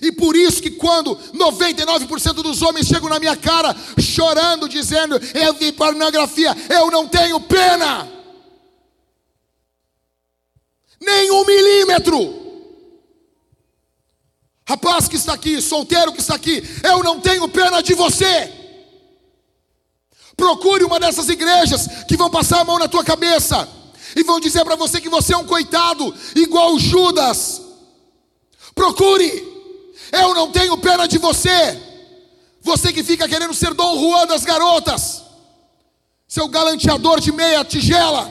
E 0.00 0.12
por 0.12 0.36
isso 0.36 0.62
que 0.62 0.70
quando 0.70 1.16
99% 1.34 2.34
dos 2.34 2.62
homens 2.62 2.86
chegam 2.86 3.08
na 3.08 3.18
minha 3.18 3.36
cara 3.36 3.74
chorando, 3.98 4.68
dizendo: 4.68 5.20
Eu 5.34 5.54
vi 5.54 5.72
pornografia, 5.72 6.54
eu 6.70 6.90
não 6.90 7.08
tenho 7.08 7.40
pena. 7.40 8.08
Nem 11.00 11.30
um 11.32 11.44
milímetro. 11.44 12.40
Rapaz 14.68 15.08
que 15.08 15.16
está 15.16 15.34
aqui, 15.34 15.60
solteiro 15.60 16.12
que 16.12 16.20
está 16.20 16.36
aqui, 16.36 16.62
eu 16.84 17.02
não 17.02 17.20
tenho 17.20 17.48
pena 17.48 17.82
de 17.82 17.94
você. 17.94 18.61
Procure 20.42 20.82
uma 20.82 20.98
dessas 20.98 21.28
igrejas 21.28 21.86
que 22.08 22.16
vão 22.16 22.28
passar 22.28 22.62
a 22.62 22.64
mão 22.64 22.76
na 22.76 22.88
tua 22.88 23.04
cabeça 23.04 23.68
e 24.16 24.24
vão 24.24 24.40
dizer 24.40 24.64
para 24.64 24.74
você 24.74 25.00
que 25.00 25.08
você 25.08 25.34
é 25.34 25.36
um 25.36 25.46
coitado, 25.46 26.12
igual 26.34 26.76
Judas. 26.80 27.62
Procure, 28.74 29.30
eu 30.10 30.34
não 30.34 30.50
tenho 30.50 30.76
pena 30.78 31.06
de 31.06 31.16
você. 31.16 31.80
Você 32.60 32.92
que 32.92 33.04
fica 33.04 33.28
querendo 33.28 33.54
ser 33.54 33.72
Dom 33.72 33.96
Juan 34.00 34.26
das 34.26 34.42
garotas, 34.42 35.22
seu 36.26 36.48
galanteador 36.48 37.20
de 37.20 37.30
meia 37.30 37.64
tigela. 37.64 38.28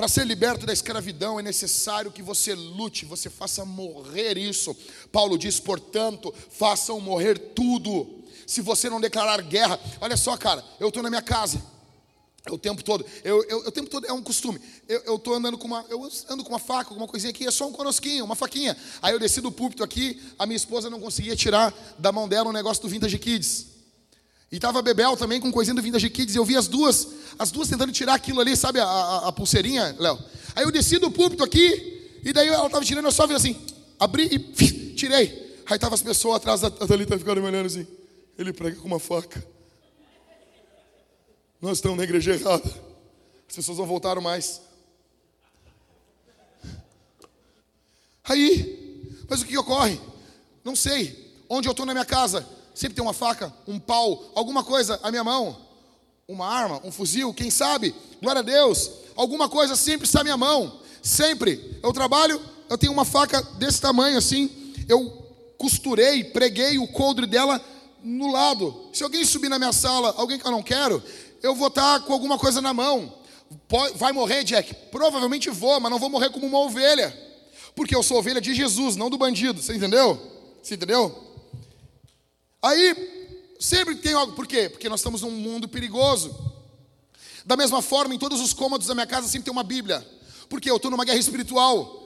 Para 0.00 0.08
ser 0.08 0.26
liberto 0.26 0.64
da 0.64 0.72
escravidão 0.72 1.38
é 1.38 1.42
necessário 1.42 2.10
que 2.10 2.22
você 2.22 2.54
lute, 2.54 3.04
você 3.04 3.28
faça 3.28 3.66
morrer 3.66 4.38
isso. 4.38 4.74
Paulo 5.12 5.36
diz, 5.36 5.60
portanto, 5.60 6.32
façam 6.48 6.98
morrer 6.98 7.38
tudo. 7.38 8.08
Se 8.46 8.62
você 8.62 8.88
não 8.88 8.98
declarar 8.98 9.42
guerra, 9.42 9.78
olha 10.00 10.16
só, 10.16 10.34
cara, 10.38 10.64
eu 10.80 10.88
estou 10.88 11.02
na 11.02 11.10
minha 11.10 11.20
casa. 11.20 11.62
O 12.50 12.56
tempo 12.56 12.82
todo, 12.82 13.04
eu, 13.22 13.44
eu, 13.44 13.58
o 13.58 13.70
tempo 13.70 13.90
todo 13.90 14.06
é 14.06 14.12
um 14.14 14.22
costume. 14.22 14.58
Eu 14.88 15.16
estou 15.16 15.34
andando 15.34 15.58
com 15.58 15.66
uma, 15.66 15.84
eu 15.90 16.10
ando 16.30 16.44
com 16.44 16.48
uma 16.48 16.58
faca, 16.58 16.88
com 16.88 16.96
uma 16.96 17.06
coisinha 17.06 17.30
aqui, 17.30 17.46
é 17.46 17.50
só 17.50 17.68
um 17.68 17.72
conosquinho, 17.72 18.24
uma 18.24 18.34
faquinha. 18.34 18.74
Aí 19.02 19.12
eu 19.12 19.18
desci 19.18 19.42
do 19.42 19.52
púlpito 19.52 19.84
aqui, 19.84 20.18
a 20.38 20.46
minha 20.46 20.56
esposa 20.56 20.88
não 20.88 20.98
conseguia 20.98 21.36
tirar 21.36 21.74
da 21.98 22.10
mão 22.10 22.26
dela 22.26 22.48
um 22.48 22.54
negócio 22.54 22.82
do 22.82 22.88
Vintage 22.88 23.18
Kids. 23.18 23.69
E 24.50 24.56
estava 24.56 24.80
a 24.80 24.82
Bebel 24.82 25.16
também 25.16 25.40
com 25.40 25.52
coisinha 25.52 25.74
do 25.74 25.82
Vintage 25.82 26.10
Kids. 26.10 26.34
E 26.34 26.38
eu 26.38 26.44
vi 26.44 26.56
as 26.56 26.66
duas, 26.66 27.08
as 27.38 27.50
duas 27.50 27.68
tentando 27.68 27.92
tirar 27.92 28.14
aquilo 28.14 28.40
ali, 28.40 28.56
sabe, 28.56 28.80
a, 28.80 28.84
a, 28.84 29.28
a 29.28 29.32
pulseirinha, 29.32 29.94
Léo? 29.98 30.18
Aí 30.56 30.64
eu 30.64 30.72
desci 30.72 30.98
do 30.98 31.10
púlpito 31.10 31.44
aqui, 31.44 32.18
e 32.24 32.32
daí 32.32 32.48
ela 32.48 32.66
estava 32.66 32.84
tirando, 32.84 33.04
eu 33.04 33.12
só 33.12 33.26
vi 33.26 33.34
assim, 33.34 33.56
abri 33.98 34.28
e 34.32 34.38
tirei. 34.94 35.50
Aí 35.66 35.76
estavam 35.76 35.94
as 35.94 36.02
pessoas 36.02 36.36
atrás 36.36 36.60
da 36.62 36.70
Thalita 36.70 37.16
ficando 37.16 37.40
me 37.40 37.46
olhando 37.46 37.66
assim. 37.66 37.86
Ele 38.36 38.52
prega 38.52 38.76
com 38.76 38.88
uma 38.88 38.98
faca. 38.98 39.46
Nós 41.60 41.78
estamos 41.78 41.98
na 41.98 42.04
igreja 42.04 42.32
errada. 42.32 42.68
As 43.48 43.54
pessoas 43.54 43.78
não 43.78 43.86
voltaram 43.86 44.20
mais. 44.20 44.60
Aí, 48.24 49.14
mas 49.28 49.42
o 49.42 49.46
que 49.46 49.56
ocorre? 49.56 50.00
Não 50.64 50.74
sei. 50.74 51.32
Onde 51.48 51.68
eu 51.68 51.72
estou 51.72 51.86
na 51.86 51.92
minha 51.92 52.04
casa, 52.04 52.46
sempre 52.74 52.94
tem 52.94 53.02
uma 53.02 53.12
faca, 53.12 53.52
um 53.66 53.78
pau, 53.78 54.30
alguma 54.34 54.64
coisa 54.64 54.98
à 55.02 55.10
minha 55.10 55.24
mão, 55.24 55.56
uma 56.26 56.46
arma, 56.46 56.80
um 56.84 56.92
fuzil, 56.92 57.34
quem 57.34 57.50
sabe, 57.50 57.94
glória 58.22 58.40
a 58.40 58.42
Deus, 58.42 58.90
alguma 59.16 59.48
coisa 59.48 59.74
sempre 59.76 60.06
está 60.06 60.20
à 60.20 60.24
minha 60.24 60.36
mão, 60.36 60.80
sempre. 61.02 61.78
Eu 61.82 61.92
trabalho, 61.92 62.40
eu 62.68 62.78
tenho 62.78 62.92
uma 62.92 63.04
faca 63.04 63.42
desse 63.58 63.80
tamanho 63.80 64.18
assim, 64.18 64.50
eu 64.88 65.20
costurei, 65.58 66.24
preguei 66.24 66.78
o 66.78 66.88
coldre 66.88 67.26
dela 67.26 67.60
no 68.02 68.30
lado. 68.32 68.88
Se 68.92 69.02
alguém 69.02 69.24
subir 69.24 69.48
na 69.48 69.58
minha 69.58 69.72
sala, 69.72 70.14
alguém 70.16 70.38
que 70.38 70.46
eu 70.46 70.50
não 70.50 70.62
quero, 70.62 71.02
eu 71.42 71.54
vou 71.54 71.68
estar 71.68 72.00
com 72.00 72.12
alguma 72.12 72.38
coisa 72.38 72.60
na 72.60 72.72
mão. 72.72 73.12
Vai 73.96 74.12
morrer, 74.12 74.44
Jack? 74.44 74.72
Provavelmente 74.90 75.50
vou, 75.50 75.80
mas 75.80 75.90
não 75.90 75.98
vou 75.98 76.08
morrer 76.08 76.30
como 76.30 76.46
uma 76.46 76.60
ovelha. 76.60 77.14
Porque 77.74 77.94
eu 77.94 78.02
sou 78.02 78.18
ovelha 78.18 78.40
de 78.40 78.54
Jesus, 78.54 78.96
não 78.96 79.10
do 79.10 79.18
bandido. 79.18 79.60
Você 79.60 79.74
entendeu? 79.74 80.20
Você 80.62 80.74
entendeu? 80.74 81.29
Aí, 82.62 82.94
sempre 83.58 83.94
tem 83.94 84.12
algo, 84.12 84.34
por 84.34 84.46
quê? 84.46 84.68
Porque 84.68 84.88
nós 84.88 85.00
estamos 85.00 85.22
num 85.22 85.30
mundo 85.30 85.68
perigoso. 85.68 86.34
Da 87.44 87.56
mesma 87.56 87.80
forma, 87.80 88.14
em 88.14 88.18
todos 88.18 88.40
os 88.40 88.52
cômodos 88.52 88.86
da 88.86 88.94
minha 88.94 89.06
casa 89.06 89.26
sempre 89.26 89.44
tem 89.44 89.52
uma 89.52 89.62
Bíblia. 89.62 90.06
Porque 90.48 90.70
eu 90.70 90.76
estou 90.76 90.90
numa 90.90 91.04
guerra 91.04 91.18
espiritual. 91.18 92.00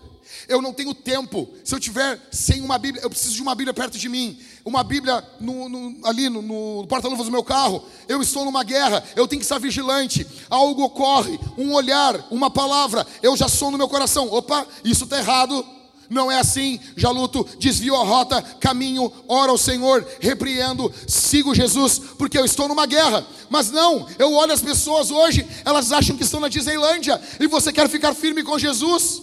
Eu 0.49 0.63
não 0.63 0.73
tenho 0.73 0.95
tempo. 0.95 1.49
Se 1.65 1.75
eu 1.75 1.81
tiver 1.81 2.21
sem 2.31 2.61
uma 2.61 2.79
Bíblia, 2.79 3.03
eu 3.03 3.11
preciso 3.11 3.35
de 3.35 3.43
uma 3.43 3.55
Bíblia 3.55 3.75
perto 3.75 3.99
de 3.99 4.09
mim. 4.09 4.39
Uma 4.65 4.83
Bíblia 4.83 5.23
no, 5.41 5.69
no, 5.69 6.07
ali 6.07 6.29
no, 6.29 6.41
no 6.41 6.87
porta-luvas 6.87 7.27
do 7.27 7.33
meu 7.33 7.43
carro. 7.43 7.85
Eu 8.09 8.23
estou 8.23 8.45
numa 8.45 8.63
guerra. 8.63 9.03
Eu 9.17 9.27
tenho 9.27 9.41
que 9.41 9.45
estar 9.45 9.59
vigilante. 9.59 10.27
Algo 10.49 10.85
ocorre. 10.85 11.39
Um 11.59 11.73
olhar, 11.73 12.27
uma 12.31 12.51
palavra. 12.51 13.07
Eu 13.23 13.37
já 13.37 13.49
sou 13.49 13.71
no 13.71 13.79
meu 13.79 13.89
coração. 13.89 14.33
Opa, 14.33 14.67
isso 14.85 15.05
está 15.05 15.19
errado. 15.19 15.67
Não 16.09 16.31
é 16.31 16.39
assim, 16.39 16.79
já 16.97 17.11
luto, 17.11 17.47
desvio 17.59 17.97
a 17.97 18.05
rota, 18.05 18.43
caminho, 18.61 19.13
oro 19.29 19.53
ao 19.53 19.59
Senhor, 19.59 20.07
repreendo, 20.21 20.93
sigo 21.07 21.55
Jesus, 21.55 21.99
porque 22.19 22.39
eu 22.39 22.45
estou 22.45 22.69
numa 22.69 22.87
guerra. 22.87 23.27
Mas 23.49 23.71
não, 23.71 24.07
eu 24.19 24.33
olho 24.33 24.53
as 24.53 24.63
pessoas 24.63 25.11
hoje, 25.11 25.47
elas 25.65 25.93
acham 25.93 26.17
que 26.17 26.25
estão 26.25 26.41
na 26.41 26.49
Disneylândia, 26.49 27.21
e 27.41 27.47
você 27.47 27.73
quer 27.73 27.89
ficar 27.89 28.15
firme 28.15 28.43
com 28.43 28.59
Jesus. 28.59 29.23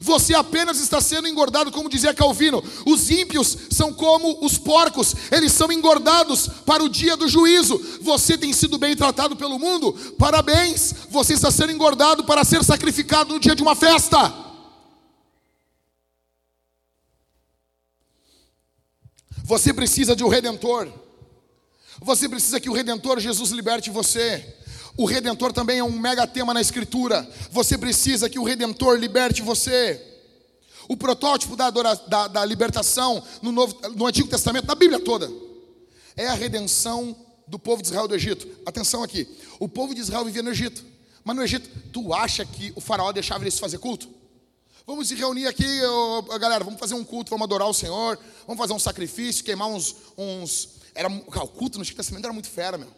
Você 0.00 0.34
apenas 0.34 0.80
está 0.80 1.00
sendo 1.00 1.28
engordado, 1.28 1.70
como 1.70 1.88
dizia 1.88 2.12
Calvino. 2.12 2.62
Os 2.84 3.10
ímpios 3.10 3.56
são 3.70 3.92
como 3.92 4.44
os 4.44 4.58
porcos, 4.58 5.14
eles 5.30 5.52
são 5.52 5.70
engordados 5.72 6.48
para 6.66 6.82
o 6.82 6.88
dia 6.88 7.16
do 7.16 7.28
juízo. 7.28 7.80
Você 8.02 8.36
tem 8.36 8.52
sido 8.52 8.76
bem 8.76 8.96
tratado 8.96 9.36
pelo 9.36 9.58
mundo, 9.58 9.92
parabéns. 10.18 10.94
Você 11.10 11.34
está 11.34 11.50
sendo 11.50 11.72
engordado 11.72 12.24
para 12.24 12.44
ser 12.44 12.62
sacrificado 12.64 13.34
no 13.34 13.40
dia 13.40 13.54
de 13.54 13.62
uma 13.62 13.74
festa. 13.74 14.44
Você 19.44 19.74
precisa 19.74 20.16
de 20.16 20.24
um 20.24 20.28
redentor. 20.28 20.90
Você 22.00 22.26
precisa 22.26 22.58
que 22.58 22.70
o 22.70 22.72
redentor 22.72 23.20
Jesus 23.20 23.50
liberte 23.50 23.90
você. 23.90 24.56
O 24.96 25.04
redentor 25.04 25.52
também 25.52 25.80
é 25.80 25.84
um 25.84 25.92
mega 25.92 26.26
tema 26.26 26.54
na 26.54 26.62
escritura. 26.62 27.28
Você 27.50 27.76
precisa 27.76 28.30
que 28.30 28.38
o 28.38 28.42
redentor 28.42 28.98
liberte 28.98 29.42
você. 29.42 30.02
O 30.88 30.96
protótipo 30.96 31.56
da, 31.56 31.68
da, 31.70 32.26
da 32.28 32.44
libertação 32.44 33.22
no, 33.42 33.52
Novo, 33.52 33.76
no 33.94 34.06
Antigo 34.06 34.28
Testamento, 34.28 34.66
na 34.66 34.74
Bíblia 34.74 34.98
toda, 34.98 35.30
é 36.16 36.26
a 36.26 36.34
redenção 36.34 37.14
do 37.46 37.58
povo 37.58 37.82
de 37.82 37.88
Israel 37.88 38.08
do 38.08 38.14
Egito. 38.14 38.48
Atenção 38.64 39.02
aqui: 39.02 39.28
o 39.60 39.68
povo 39.68 39.94
de 39.94 40.00
Israel 40.00 40.24
vivia 40.24 40.42
no 40.42 40.50
Egito, 40.50 40.82
mas 41.22 41.36
no 41.36 41.42
Egito, 41.42 41.68
tu 41.92 42.14
acha 42.14 42.46
que 42.46 42.72
o 42.74 42.80
faraó 42.80 43.12
deixava 43.12 43.44
eles 43.44 43.58
fazer 43.58 43.76
culto? 43.76 44.08
Vamos 44.86 45.08
se 45.08 45.14
reunir 45.14 45.46
aqui, 45.46 45.64
galera, 46.38 46.62
vamos 46.62 46.78
fazer 46.78 46.94
um 46.94 47.04
culto, 47.04 47.30
vamos 47.30 47.44
adorar 47.44 47.66
o 47.68 47.72
Senhor, 47.72 48.18
vamos 48.46 48.60
fazer 48.60 48.74
um 48.74 48.78
sacrifício, 48.78 49.44
queimar 49.44 49.68
uns. 49.68 49.96
uns... 50.16 50.74
Era, 50.94 51.08
o 51.08 51.48
culto 51.48 51.78
no 51.78 51.82
Antigo 51.82 51.96
Testamento 51.96 52.24
era 52.24 52.34
muito 52.34 52.50
fera, 52.50 52.76
meu. 52.76 52.92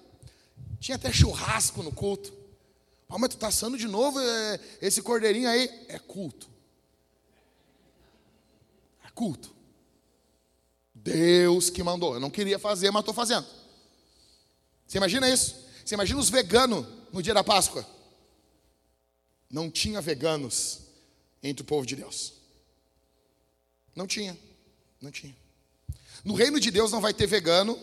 Tinha 0.80 0.96
até 0.96 1.12
churrasco 1.12 1.84
no 1.84 1.92
culto. 1.92 2.32
Ah, 3.08 3.18
mas 3.18 3.30
tu 3.30 3.36
está 3.36 3.46
assando 3.46 3.78
de 3.78 3.86
novo 3.86 4.18
é, 4.18 4.60
esse 4.82 5.00
cordeirinho 5.00 5.48
aí? 5.48 5.70
É 5.88 5.98
culto. 5.98 6.48
É 9.04 9.10
culto. 9.10 9.54
Deus 10.92 11.70
que 11.70 11.84
mandou. 11.84 12.14
Eu 12.14 12.20
não 12.20 12.30
queria 12.30 12.58
fazer, 12.58 12.90
mas 12.90 13.00
estou 13.00 13.14
fazendo. 13.14 13.46
Você 14.86 14.98
imagina 14.98 15.30
isso? 15.30 15.54
Você 15.84 15.94
imagina 15.94 16.18
os 16.18 16.28
veganos 16.28 16.84
no 17.12 17.22
dia 17.22 17.32
da 17.32 17.44
Páscoa? 17.44 17.86
Não 19.48 19.70
tinha 19.70 20.00
veganos 20.00 20.85
entre 21.42 21.62
o 21.62 21.66
povo 21.66 21.86
de 21.86 21.96
Deus. 21.96 22.34
Não 23.94 24.06
tinha, 24.06 24.36
não 25.00 25.10
tinha. 25.10 25.36
No 26.24 26.34
reino 26.34 26.58
de 26.58 26.70
Deus 26.70 26.92
não 26.92 27.00
vai 27.00 27.14
ter 27.14 27.26
vegano 27.26 27.78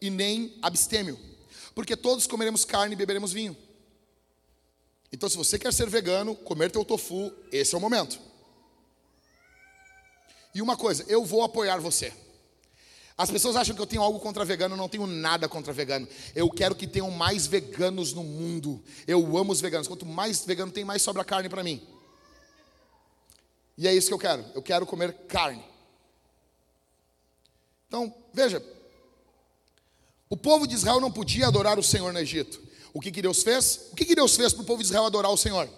e 0.00 0.10
nem 0.10 0.56
abstêmio, 0.62 1.18
porque 1.74 1.96
todos 1.96 2.26
comeremos 2.26 2.64
carne 2.64 2.94
e 2.94 2.96
beberemos 2.96 3.32
vinho. 3.32 3.56
Então, 5.12 5.28
se 5.28 5.36
você 5.36 5.58
quer 5.58 5.72
ser 5.72 5.88
vegano, 5.88 6.34
comer 6.34 6.70
teu 6.70 6.84
tofu, 6.84 7.32
esse 7.50 7.74
é 7.74 7.78
o 7.78 7.80
momento. 7.80 8.18
E 10.54 10.60
uma 10.60 10.76
coisa, 10.76 11.04
eu 11.08 11.24
vou 11.24 11.42
apoiar 11.42 11.78
você. 11.78 12.12
As 13.16 13.30
pessoas 13.30 13.56
acham 13.56 13.74
que 13.74 13.82
eu 13.82 13.86
tenho 13.86 14.02
algo 14.02 14.20
contra 14.20 14.44
vegano, 14.44 14.74
eu 14.74 14.78
não 14.78 14.88
tenho 14.88 15.06
nada 15.06 15.48
contra 15.48 15.72
vegano. 15.72 16.06
Eu 16.36 16.48
quero 16.48 16.74
que 16.74 16.86
tenham 16.86 17.10
mais 17.10 17.48
veganos 17.48 18.12
no 18.12 18.22
mundo. 18.22 18.82
Eu 19.08 19.36
amo 19.36 19.50
os 19.50 19.60
veganos. 19.60 19.88
Quanto 19.88 20.06
mais 20.06 20.44
vegano 20.44 20.70
tem, 20.70 20.84
mais 20.84 21.02
sobra 21.02 21.24
carne 21.24 21.48
para 21.48 21.64
mim. 21.64 21.82
E 23.78 23.86
é 23.86 23.94
isso 23.94 24.08
que 24.08 24.14
eu 24.14 24.18
quero. 24.18 24.44
Eu 24.56 24.60
quero 24.60 24.84
comer 24.84 25.12
carne. 25.28 25.64
Então, 27.86 28.12
veja. 28.34 28.60
O 30.28 30.36
povo 30.36 30.66
de 30.66 30.74
Israel 30.74 31.00
não 31.00 31.12
podia 31.12 31.46
adorar 31.46 31.78
o 31.78 31.82
Senhor 31.82 32.12
no 32.12 32.18
Egito. 32.18 32.60
O 32.92 33.00
que, 33.00 33.12
que 33.12 33.22
Deus 33.22 33.44
fez? 33.44 33.88
O 33.92 33.96
que, 33.96 34.04
que 34.04 34.16
Deus 34.16 34.34
fez 34.34 34.52
para 34.52 34.62
o 34.62 34.66
povo 34.66 34.82
de 34.82 34.88
Israel 34.88 35.06
adorar 35.06 35.30
o 35.30 35.36
Senhor? 35.36 35.70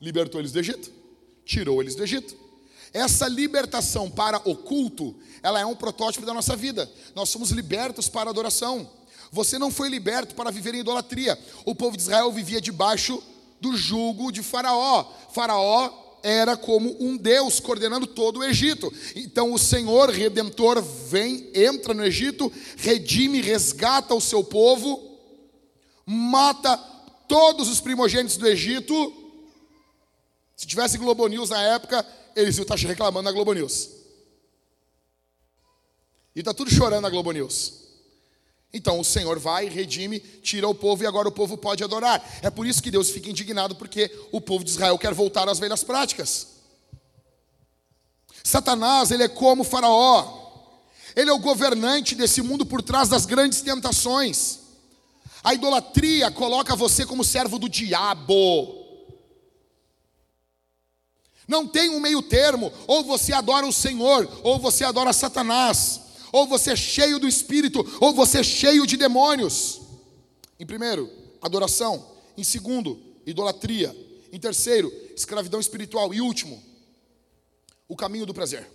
Libertou 0.00 0.40
eles 0.40 0.50
do 0.50 0.58
Egito. 0.58 0.92
Tirou 1.44 1.80
eles 1.80 1.94
do 1.94 2.02
Egito. 2.02 2.36
Essa 2.92 3.28
libertação 3.28 4.10
para 4.10 4.38
o 4.48 4.56
culto, 4.56 5.16
ela 5.40 5.60
é 5.60 5.64
um 5.64 5.76
protótipo 5.76 6.26
da 6.26 6.34
nossa 6.34 6.56
vida. 6.56 6.90
Nós 7.14 7.28
somos 7.28 7.50
libertos 7.50 8.08
para 8.08 8.30
adoração. 8.30 8.90
Você 9.30 9.58
não 9.58 9.70
foi 9.70 9.88
liberto 9.88 10.34
para 10.34 10.50
viver 10.50 10.74
em 10.74 10.80
idolatria. 10.80 11.38
O 11.64 11.74
povo 11.74 11.96
de 11.96 12.02
Israel 12.02 12.32
vivia 12.32 12.60
debaixo 12.60 13.22
do 13.60 13.76
jugo 13.76 14.32
de 14.32 14.42
Faraó. 14.42 15.04
Faraó 15.32 16.03
era 16.24 16.56
como 16.56 16.96
um 16.98 17.18
Deus 17.18 17.60
coordenando 17.60 18.06
todo 18.06 18.38
o 18.38 18.44
Egito. 18.44 18.90
Então 19.14 19.52
o 19.52 19.58
Senhor 19.58 20.08
redentor 20.08 20.80
vem, 20.80 21.50
entra 21.54 21.92
no 21.92 22.02
Egito, 22.02 22.50
redime, 22.78 23.42
resgata 23.42 24.14
o 24.14 24.20
seu 24.22 24.42
povo, 24.42 25.20
mata 26.06 26.78
todos 27.28 27.68
os 27.68 27.78
primogênitos 27.78 28.38
do 28.38 28.48
Egito. 28.48 29.12
Se 30.56 30.66
tivesse 30.66 30.96
Globo 30.96 31.28
News 31.28 31.50
na 31.50 31.62
época, 31.62 32.04
eles 32.34 32.56
iam 32.56 32.62
estar 32.62 32.76
reclamando 32.76 33.24
na 33.24 33.32
Globo 33.32 33.52
News. 33.52 33.90
E 36.34 36.38
está 36.38 36.54
tudo 36.54 36.70
chorando 36.70 37.02
na 37.02 37.10
Globo 37.10 37.32
News. 37.32 37.83
Então 38.74 38.98
o 38.98 39.04
Senhor 39.04 39.38
vai, 39.38 39.68
redime, 39.68 40.18
tira 40.18 40.68
o 40.68 40.74
povo 40.74 41.04
e 41.04 41.06
agora 41.06 41.28
o 41.28 41.32
povo 41.32 41.56
pode 41.56 41.84
adorar. 41.84 42.20
É 42.42 42.50
por 42.50 42.66
isso 42.66 42.82
que 42.82 42.90
Deus 42.90 43.08
fica 43.08 43.30
indignado, 43.30 43.76
porque 43.76 44.10
o 44.32 44.40
povo 44.40 44.64
de 44.64 44.70
Israel 44.70 44.98
quer 44.98 45.14
voltar 45.14 45.48
às 45.48 45.60
velhas 45.60 45.84
práticas. 45.84 46.48
Satanás, 48.42 49.12
ele 49.12 49.22
é 49.22 49.28
como 49.28 49.62
Faraó, 49.62 50.42
ele 51.14 51.30
é 51.30 51.32
o 51.32 51.38
governante 51.38 52.16
desse 52.16 52.42
mundo 52.42 52.66
por 52.66 52.82
trás 52.82 53.08
das 53.08 53.24
grandes 53.24 53.62
tentações. 53.62 54.58
A 55.44 55.54
idolatria 55.54 56.32
coloca 56.32 56.74
você 56.74 57.06
como 57.06 57.22
servo 57.22 57.60
do 57.60 57.68
diabo. 57.68 58.82
Não 61.46 61.68
tem 61.68 61.90
um 61.90 62.00
meio 62.00 62.22
termo, 62.22 62.72
ou 62.88 63.04
você 63.04 63.32
adora 63.32 63.66
o 63.66 63.72
Senhor, 63.72 64.28
ou 64.42 64.58
você 64.58 64.82
adora 64.82 65.12
Satanás 65.12 66.03
ou 66.34 66.48
você 66.48 66.72
é 66.72 66.76
cheio 66.76 67.20
do 67.20 67.28
Espírito, 67.28 67.86
ou 68.00 68.12
você 68.12 68.40
é 68.40 68.42
cheio 68.42 68.84
de 68.88 68.96
demônios. 68.96 69.82
Em 70.58 70.66
primeiro, 70.66 71.08
adoração. 71.40 72.10
Em 72.36 72.42
segundo, 72.42 73.00
idolatria. 73.24 73.94
Em 74.32 74.40
terceiro, 74.40 74.92
escravidão 75.14 75.60
espiritual. 75.60 76.12
E 76.12 76.20
último, 76.20 76.60
o 77.86 77.94
caminho 77.94 78.26
do 78.26 78.34
prazer. 78.34 78.68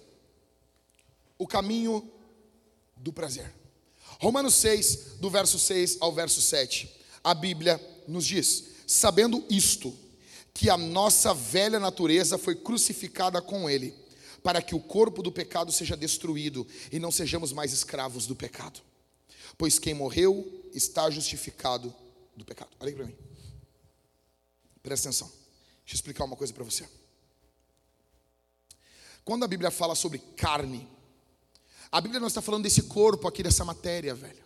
O 1.38 1.45
caminho 1.45 2.10
do 2.95 3.12
prazer. 3.12 3.53
Romanos 4.22 4.55
6, 4.55 5.18
do 5.20 5.30
verso 5.30 5.60
6 5.60 5.97
ao 5.99 6.14
verso 6.14 6.41
7. 6.41 6.89
A 7.22 7.34
Bíblia 7.34 7.78
nos 8.07 8.26
diz: 8.26 8.68
Sabendo 8.88 9.43
isto, 9.49 9.93
que 10.53 10.70
a 10.70 10.78
nossa 10.78 11.34
velha 11.34 11.78
natureza 11.78 12.38
foi 12.38 12.55
crucificada 12.55 13.41
com 13.41 13.70
Ele 13.70 13.93
para 14.44 14.62
que 14.62 14.76
o 14.76 14.80
corpo 14.80 15.22
do 15.22 15.32
pecado 15.32 15.72
seja 15.72 15.96
destruído 15.96 16.66
e 16.92 17.00
não 17.00 17.12
sejamos 17.12 17.52
mais 17.52 17.74
escravos 17.74 18.26
do 18.26 18.36
pecado. 18.36 18.82
Pois 19.58 19.78
quem 19.78 19.94
morreu 19.94 20.70
está 20.74 21.10
justificado 21.10 21.94
do 22.36 22.46
pecado. 22.46 22.70
Olha 22.80 22.90
aí 22.90 22.96
para 22.96 23.06
mim. 23.06 23.16
Presta 24.82 25.10
atenção. 25.10 25.28
Deixa 25.28 25.94
eu 25.94 25.96
explicar 25.96 26.24
uma 26.24 26.36
coisa 26.36 26.54
para 26.54 26.64
você. 26.64 26.88
Quando 29.26 29.44
a 29.44 29.48
Bíblia 29.48 29.70
fala 29.70 29.96
sobre 29.96 30.20
carne, 30.38 30.88
a 31.92 32.00
Bíblia 32.00 32.20
não 32.20 32.28
está 32.28 32.42
falando 32.42 32.64
desse 32.64 32.84
corpo 32.84 33.28
aqui, 33.28 33.44
dessa 33.44 33.66
matéria, 33.66 34.14
velho. 34.16 34.44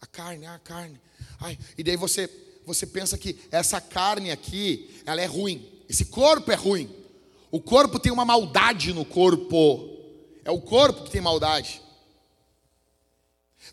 A 0.00 0.06
carne, 0.06 0.46
a 0.46 0.58
carne. 0.58 1.00
Ai, 1.40 1.58
e 1.76 1.82
daí 1.82 1.96
você, 1.96 2.28
você 2.64 2.86
pensa 2.86 3.18
que 3.18 3.38
essa 3.50 3.80
carne 3.80 4.30
aqui, 4.30 5.02
ela 5.04 5.20
é 5.20 5.26
ruim. 5.26 5.82
Esse 5.88 6.06
corpo 6.06 6.52
é 6.52 6.54
ruim. 6.54 6.94
O 7.56 7.60
corpo 7.62 7.98
tem 7.98 8.12
uma 8.12 8.26
maldade 8.26 8.92
no 8.92 9.02
corpo. 9.02 9.88
É 10.44 10.50
o 10.50 10.60
corpo 10.60 11.04
que 11.04 11.10
tem 11.10 11.22
maldade. 11.22 11.80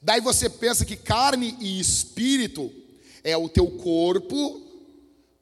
Daí 0.02 0.22
você 0.22 0.50
pensa 0.50 0.86
que 0.86 0.96
carne 0.96 1.58
e 1.60 1.82
espírito 1.82 2.72
é 3.26 3.36
o 3.36 3.50
teu 3.50 3.70
corpo 3.72 4.62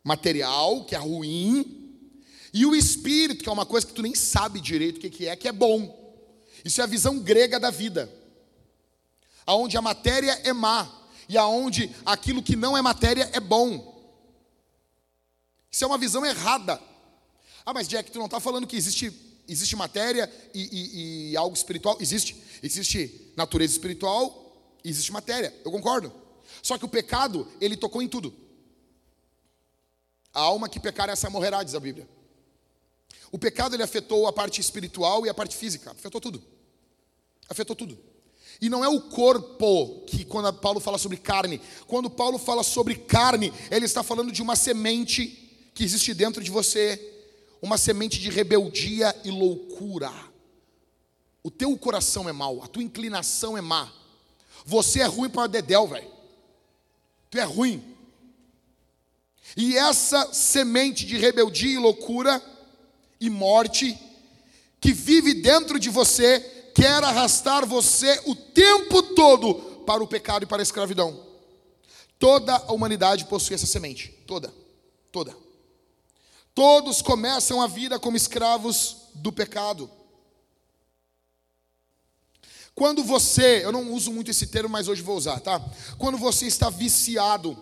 material, 0.03 0.83
que 0.85 0.95
é 0.95 0.97
ruim, 0.97 1.99
e 2.51 2.65
o 2.65 2.75
espírito, 2.75 3.43
que 3.43 3.49
é 3.49 3.51
uma 3.51 3.63
coisa 3.63 3.85
que 3.85 3.93
tu 3.93 4.01
nem 4.01 4.15
sabe 4.15 4.59
direito 4.59 4.97
o 4.97 5.11
que 5.11 5.27
é, 5.27 5.35
que 5.35 5.47
é 5.47 5.51
bom. 5.51 6.17
Isso 6.65 6.81
é 6.81 6.83
a 6.83 6.87
visão 6.87 7.19
grega 7.19 7.59
da 7.59 7.69
vida. 7.69 8.11
Aonde 9.45 9.77
a 9.77 9.83
matéria 9.83 10.31
é 10.43 10.51
má 10.51 10.91
e 11.29 11.37
aonde 11.37 11.95
aquilo 12.03 12.41
que 12.41 12.55
não 12.55 12.75
é 12.75 12.81
matéria 12.81 13.29
é 13.33 13.39
bom. 13.39 14.03
Isso 15.69 15.83
é 15.83 15.87
uma 15.87 15.99
visão 15.99 16.25
errada. 16.25 16.81
Ah, 17.65 17.73
mas 17.73 17.87
Jack, 17.87 18.11
tu 18.11 18.19
não 18.19 18.25
está 18.25 18.39
falando 18.39 18.67
que 18.67 18.75
existe, 18.75 19.11
existe 19.47 19.75
matéria 19.75 20.31
e, 20.53 20.61
e, 20.61 21.31
e 21.31 21.37
algo 21.37 21.55
espiritual? 21.55 21.97
Existe. 21.99 22.35
Existe 22.63 23.33
natureza 23.35 23.73
espiritual 23.73 24.41
existe 24.83 25.11
matéria. 25.11 25.53
Eu 25.63 25.71
concordo. 25.71 26.11
Só 26.61 26.77
que 26.77 26.85
o 26.85 26.89
pecado, 26.89 27.47
ele 27.59 27.77
tocou 27.77 28.01
em 28.01 28.07
tudo. 28.07 28.33
A 30.33 30.41
alma 30.41 30.69
que 30.69 30.79
pecar, 30.79 31.09
essa 31.09 31.29
morrerá, 31.29 31.63
diz 31.63 31.75
a 31.75 31.79
Bíblia. 31.79 32.07
O 33.31 33.37
pecado, 33.37 33.75
ele 33.75 33.83
afetou 33.83 34.27
a 34.27 34.33
parte 34.33 34.59
espiritual 34.61 35.25
e 35.25 35.29
a 35.29 35.33
parte 35.33 35.55
física. 35.55 35.91
Afetou 35.91 36.21
tudo. 36.21 36.43
Afetou 37.49 37.75
tudo. 37.75 37.97
E 38.59 38.69
não 38.69 38.83
é 38.83 38.89
o 38.89 39.01
corpo 39.01 40.03
que, 40.05 40.23
quando 40.23 40.53
Paulo 40.53 40.79
fala 40.79 40.97
sobre 40.97 41.17
carne, 41.17 41.59
quando 41.87 42.09
Paulo 42.09 42.37
fala 42.37 42.63
sobre 42.63 42.95
carne, 42.95 43.51
ele 43.71 43.85
está 43.85 44.03
falando 44.03 44.31
de 44.31 44.41
uma 44.41 44.55
semente 44.55 45.71
que 45.73 45.83
existe 45.83 46.13
dentro 46.13 46.43
de 46.43 46.51
você, 46.51 47.20
uma 47.61 47.77
semente 47.77 48.19
de 48.19 48.29
rebeldia 48.29 49.15
e 49.23 49.29
loucura. 49.29 50.11
O 51.43 51.51
teu 51.51 51.77
coração 51.77 52.27
é 52.27 52.31
mau, 52.31 52.63
a 52.63 52.67
tua 52.67 52.83
inclinação 52.83 53.57
é 53.57 53.61
má. 53.61 53.91
Você 54.65 54.99
é 54.99 55.05
ruim 55.05 55.29
para 55.29 55.47
dedéu, 55.47 55.87
velho. 55.87 56.09
Tu 57.29 57.37
é 57.37 57.43
ruim. 57.43 57.83
E 59.55 59.75
essa 59.77 60.33
semente 60.33 61.05
de 61.05 61.17
rebeldia 61.17 61.75
e 61.75 61.77
loucura 61.77 62.41
e 63.19 63.29
morte 63.29 63.97
que 64.79 64.93
vive 64.93 65.35
dentro 65.35 65.79
de 65.79 65.89
você 65.89 66.39
quer 66.73 67.03
arrastar 67.03 67.65
você 67.65 68.21
o 68.25 68.35
tempo 68.35 69.03
todo 69.13 69.55
para 69.85 70.03
o 70.03 70.07
pecado 70.07 70.43
e 70.43 70.45
para 70.45 70.61
a 70.61 70.63
escravidão. 70.63 71.19
Toda 72.17 72.55
a 72.55 72.71
humanidade 72.71 73.25
possui 73.25 73.55
essa 73.55 73.65
semente, 73.65 74.09
toda, 74.25 74.53
toda. 75.11 75.35
Todos 76.53 77.01
começam 77.01 77.61
a 77.61 77.67
vida 77.67 77.99
como 77.99 78.17
escravos 78.17 78.97
do 79.15 79.31
pecado. 79.31 79.89
Quando 82.73 83.03
você, 83.03 83.63
eu 83.63 83.71
não 83.71 83.93
uso 83.93 84.11
muito 84.11 84.31
esse 84.31 84.47
termo, 84.47 84.69
mas 84.69 84.87
hoje 84.87 85.01
vou 85.01 85.17
usar, 85.17 85.39
tá? 85.39 85.63
Quando 85.97 86.17
você 86.17 86.45
está 86.45 86.69
viciado 86.69 87.57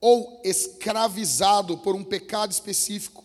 ou 0.00 0.40
escravizado 0.44 1.78
por 1.78 1.94
um 1.94 2.04
pecado 2.04 2.52
específico, 2.52 3.24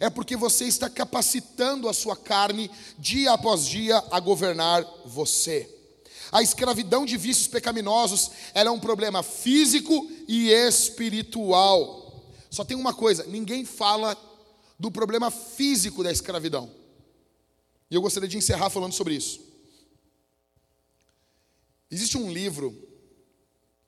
é 0.00 0.10
porque 0.10 0.36
você 0.36 0.64
está 0.64 0.90
capacitando 0.90 1.88
a 1.88 1.94
sua 1.94 2.16
carne 2.16 2.70
dia 2.98 3.32
após 3.32 3.64
dia 3.66 4.02
a 4.10 4.18
governar 4.18 4.84
você. 5.04 5.68
A 6.32 6.42
escravidão 6.42 7.04
de 7.04 7.16
vícios 7.16 7.46
pecaminosos 7.46 8.30
é 8.54 8.68
um 8.68 8.80
problema 8.80 9.22
físico 9.22 10.10
e 10.26 10.50
espiritual. 10.50 12.01
Só 12.52 12.64
tem 12.64 12.76
uma 12.76 12.92
coisa: 12.92 13.24
ninguém 13.24 13.64
fala 13.64 14.14
do 14.78 14.90
problema 14.90 15.30
físico 15.30 16.04
da 16.04 16.12
escravidão. 16.12 16.70
E 17.90 17.94
eu 17.94 18.02
gostaria 18.02 18.28
de 18.28 18.36
encerrar 18.36 18.68
falando 18.68 18.92
sobre 18.92 19.14
isso. 19.14 19.40
Existe 21.90 22.16
um 22.16 22.30
livro, 22.30 22.76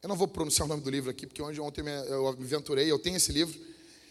eu 0.03 0.09
não 0.09 0.17
vou 0.17 0.27
pronunciar 0.27 0.67
o 0.67 0.69
nome 0.69 0.83
do 0.83 0.91
livro 0.91 1.11
aqui, 1.11 1.27
porque 1.27 1.43
ontem 1.43 1.85
eu 2.09 2.27
aventurei, 2.27 2.91
eu 2.91 2.99
tenho 2.99 3.17
esse 3.17 3.33
livro, 3.33 3.59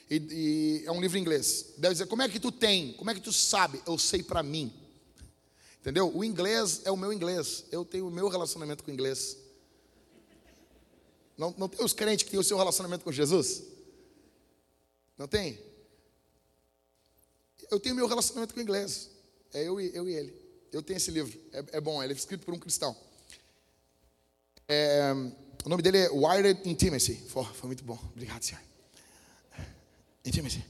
e, 0.10 0.16
e 0.18 0.84
é 0.86 0.92
um 0.92 1.02
livro 1.02 1.18
em 1.18 1.22
inglês. 1.22 1.74
Deve 1.78 1.94
dizer, 1.94 2.06
como 2.08 2.22
é 2.22 2.30
que 2.30 2.40
tu 2.40 2.52
tem? 2.52 2.94
Como 2.94 3.10
é 3.10 3.14
que 3.14 3.22
tu 3.22 3.34
sabe? 3.34 3.82
Eu 3.88 3.98
sei 3.98 4.22
para 4.22 4.42
mim. 4.42 4.72
Entendeu? 5.80 6.16
O 6.16 6.24
inglês 6.24 6.82
é 6.86 6.92
o 6.92 6.98
meu 6.98 7.12
inglês. 7.12 7.66
Eu 7.72 7.84
tenho 7.84 8.08
o 8.08 8.12
meu 8.12 8.28
relacionamento 8.30 8.84
com 8.84 8.92
o 8.92 8.94
inglês. 8.94 9.38
Não, 11.38 11.54
não 11.58 11.68
tem 11.68 11.84
os 11.84 11.94
crentes 11.94 12.24
que 12.24 12.32
têm 12.32 12.40
o 12.40 12.44
seu 12.44 12.58
relacionamento 12.58 13.04
com 13.04 13.12
Jesus? 13.12 13.73
Não 15.24 15.28
tem? 15.30 15.58
Eu 17.72 17.80
tenho 17.80 17.96
meu 17.96 18.08
relacionamento 18.08 18.54
com 18.54 18.60
o 18.60 18.64
inglês. 18.64 19.10
É 19.54 19.66
eu 19.66 19.80
e, 19.80 19.96
eu 19.96 20.10
e 20.10 20.14
ele. 20.14 20.34
Eu 20.70 20.84
tenho 20.84 20.98
esse 20.98 21.12
livro. 21.12 21.40
É, 21.54 21.78
é 21.78 21.80
bom, 21.80 22.04
ele 22.04 22.12
é 22.12 22.16
escrito 22.18 22.44
por 22.46 22.54
um 22.54 22.60
cristão. 22.60 22.94
É, 24.68 25.14
o 25.64 25.70
nome 25.70 25.82
dele 25.82 26.00
é 26.00 26.10
Wired 26.10 26.70
Intimacy. 26.70 27.16
Foi, 27.30 27.46
foi 27.46 27.68
muito 27.68 27.86
bom. 27.86 27.98
Obrigado, 28.12 28.44
senhor. 28.44 28.62
Intimacy. 30.26 30.62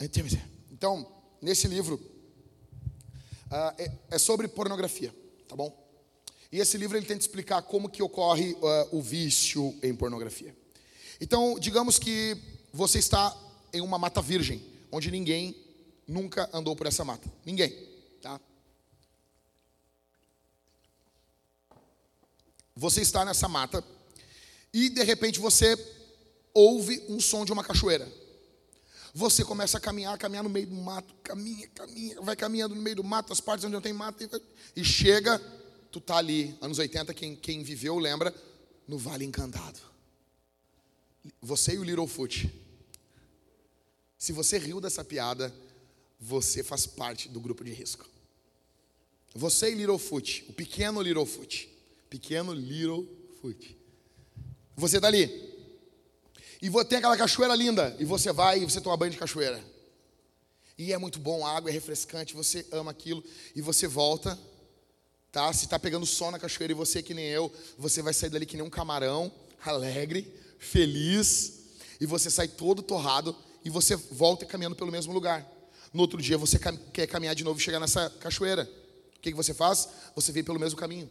Intimacy. 0.00 0.40
Então, 0.70 1.12
nesse 1.42 1.66
livro, 1.66 1.96
uh, 1.96 3.74
é, 3.76 3.92
é, 4.12 4.18
sobre 4.20 4.46
pornografia, 4.46 5.12
tá 5.48 5.56
bom? 5.56 5.76
E 6.52 6.60
esse 6.60 6.78
livro 6.78 6.96
ele 6.96 7.06
tenta 7.06 7.22
explicar 7.22 7.62
como 7.62 7.90
que 7.90 8.04
ocorre 8.04 8.52
uh, 8.52 8.96
o 8.96 9.02
vício 9.02 9.76
em 9.82 9.96
pornografia. 9.96 10.56
Então, 11.20 11.58
digamos 11.58 11.98
que 11.98 12.40
você 12.72 13.00
está 13.00 13.36
em 13.72 13.80
uma 13.80 13.98
mata 13.98 14.20
virgem, 14.20 14.62
onde 14.90 15.10
ninguém 15.10 15.56
nunca 16.06 16.48
andou 16.52 16.74
por 16.74 16.86
essa 16.86 17.04
mata. 17.04 17.30
Ninguém, 17.44 17.70
tá? 18.22 18.40
Você 22.74 23.02
está 23.02 23.24
nessa 23.24 23.48
mata 23.48 23.84
e 24.72 24.88
de 24.88 25.02
repente 25.02 25.40
você 25.40 25.76
ouve 26.54 27.04
um 27.08 27.20
som 27.20 27.44
de 27.44 27.52
uma 27.52 27.64
cachoeira. 27.64 28.10
Você 29.14 29.44
começa 29.44 29.78
a 29.78 29.80
caminhar, 29.80 30.16
caminhar 30.18 30.44
no 30.44 30.50
meio 30.50 30.66
do 30.66 30.74
mato, 30.74 31.14
caminha, 31.22 31.66
caminha, 31.68 32.20
vai 32.20 32.36
caminhando 32.36 32.74
no 32.74 32.82
meio 32.82 32.96
do 32.96 33.04
mato, 33.04 33.32
as 33.32 33.40
partes 33.40 33.64
onde 33.64 33.74
não 33.74 33.80
tem 33.80 33.92
mato, 33.92 34.24
e 34.76 34.84
chega, 34.84 35.40
tu 35.90 36.00
tá 36.00 36.18
ali, 36.18 36.56
anos 36.60 36.78
80, 36.78 37.12
quem, 37.14 37.34
quem 37.34 37.62
viveu 37.62 37.98
lembra, 37.98 38.32
no 38.86 38.98
Vale 38.98 39.24
Encantado. 39.24 39.80
Você 41.42 41.74
e 41.74 41.78
o 41.78 41.84
Littlefoot. 41.84 42.48
Se 44.18 44.32
você 44.32 44.58
riu 44.58 44.80
dessa 44.80 45.04
piada, 45.04 45.54
você 46.18 46.64
faz 46.64 46.86
parte 46.86 47.28
do 47.28 47.40
grupo 47.40 47.62
de 47.62 47.72
risco. 47.72 48.04
Você 49.34 49.70
e 49.70 49.74
Littlefoot, 49.74 50.46
o 50.48 50.52
pequeno 50.52 51.00
Littlefoot. 51.00 51.72
Pequeno 52.10 52.52
Littlefoot. 52.52 53.78
Você 54.76 54.96
está 54.96 55.06
ali. 55.06 55.26
E 56.60 56.68
tem 56.86 56.98
aquela 56.98 57.16
cachoeira 57.16 57.54
linda. 57.54 57.96
E 58.00 58.04
você 58.04 58.32
vai 58.32 58.60
e 58.60 58.64
você 58.64 58.80
toma 58.80 58.96
banho 58.96 59.12
de 59.12 59.18
cachoeira. 59.18 59.62
E 60.76 60.92
é 60.92 60.98
muito 60.98 61.20
bom, 61.20 61.46
a 61.46 61.56
água 61.56 61.70
é 61.70 61.72
refrescante, 61.72 62.34
você 62.34 62.66
ama 62.72 62.90
aquilo. 62.90 63.22
E 63.54 63.60
você 63.60 63.86
volta, 63.86 64.36
tá? 65.30 65.52
Se 65.52 65.64
está 65.64 65.78
pegando 65.78 66.06
sol 66.06 66.32
na 66.32 66.38
cachoeira 66.38 66.72
e 66.72 66.76
você 66.76 67.02
que 67.02 67.14
nem 67.14 67.26
eu, 67.26 67.52
você 67.76 68.02
vai 68.02 68.14
sair 68.14 68.30
dali 68.30 68.46
que 68.46 68.56
nem 68.56 68.66
um 68.66 68.70
camarão, 68.70 69.30
alegre, 69.64 70.32
feliz. 70.58 71.58
E 72.00 72.06
você 72.06 72.30
sai 72.30 72.48
todo 72.48 72.82
torrado 72.82 73.36
e 73.64 73.70
você 73.70 73.96
volta 73.96 74.46
caminhando 74.46 74.76
pelo 74.76 74.90
mesmo 74.90 75.12
lugar. 75.12 75.46
No 75.92 76.02
outro 76.02 76.20
dia 76.20 76.36
você 76.36 76.58
quer 76.92 77.06
caminhar 77.06 77.34
de 77.34 77.44
novo 77.44 77.58
e 77.58 77.62
chegar 77.62 77.80
nessa 77.80 78.10
cachoeira. 78.20 78.68
O 79.16 79.20
que, 79.20 79.30
que 79.30 79.36
você 79.36 79.54
faz? 79.54 79.88
Você 80.14 80.32
vem 80.32 80.44
pelo 80.44 80.58
mesmo 80.58 80.78
caminho 80.78 81.10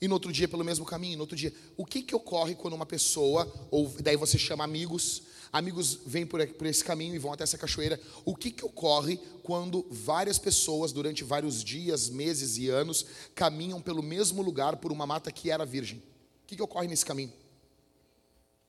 e 0.00 0.08
no 0.08 0.14
outro 0.14 0.32
dia 0.32 0.48
pelo 0.48 0.64
mesmo 0.64 0.84
caminho, 0.84 1.16
no 1.16 1.22
outro 1.22 1.36
dia. 1.36 1.52
O 1.76 1.84
que, 1.84 2.02
que 2.02 2.14
ocorre 2.14 2.54
quando 2.54 2.74
uma 2.74 2.86
pessoa, 2.86 3.52
ou 3.70 3.92
daí 4.00 4.16
você 4.16 4.38
chama 4.38 4.64
amigos, 4.64 5.22
amigos 5.52 5.98
vêm 6.06 6.24
por, 6.24 6.44
por 6.48 6.66
esse 6.66 6.82
caminho 6.82 7.14
e 7.14 7.18
vão 7.18 7.32
até 7.32 7.44
essa 7.44 7.58
cachoeira. 7.58 8.00
O 8.24 8.34
que, 8.34 8.50
que 8.50 8.64
ocorre 8.64 9.18
quando 9.42 9.86
várias 9.90 10.38
pessoas, 10.38 10.92
durante 10.92 11.22
vários 11.22 11.62
dias, 11.62 12.08
meses 12.08 12.56
e 12.56 12.68
anos, 12.68 13.04
caminham 13.34 13.80
pelo 13.80 14.02
mesmo 14.02 14.40
lugar 14.42 14.76
por 14.76 14.90
uma 14.90 15.06
mata 15.06 15.30
que 15.30 15.50
era 15.50 15.66
virgem? 15.66 15.98
O 15.98 16.46
que, 16.46 16.56
que 16.56 16.62
ocorre 16.62 16.88
nesse 16.88 17.04
caminho? 17.04 17.32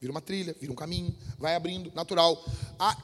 Vira 0.01 0.11
uma 0.11 0.19
trilha, 0.19 0.55
vira 0.59 0.73
um 0.73 0.75
caminho, 0.75 1.15
vai 1.37 1.55
abrindo, 1.55 1.91
natural. 1.93 2.43
Ah, 2.79 2.97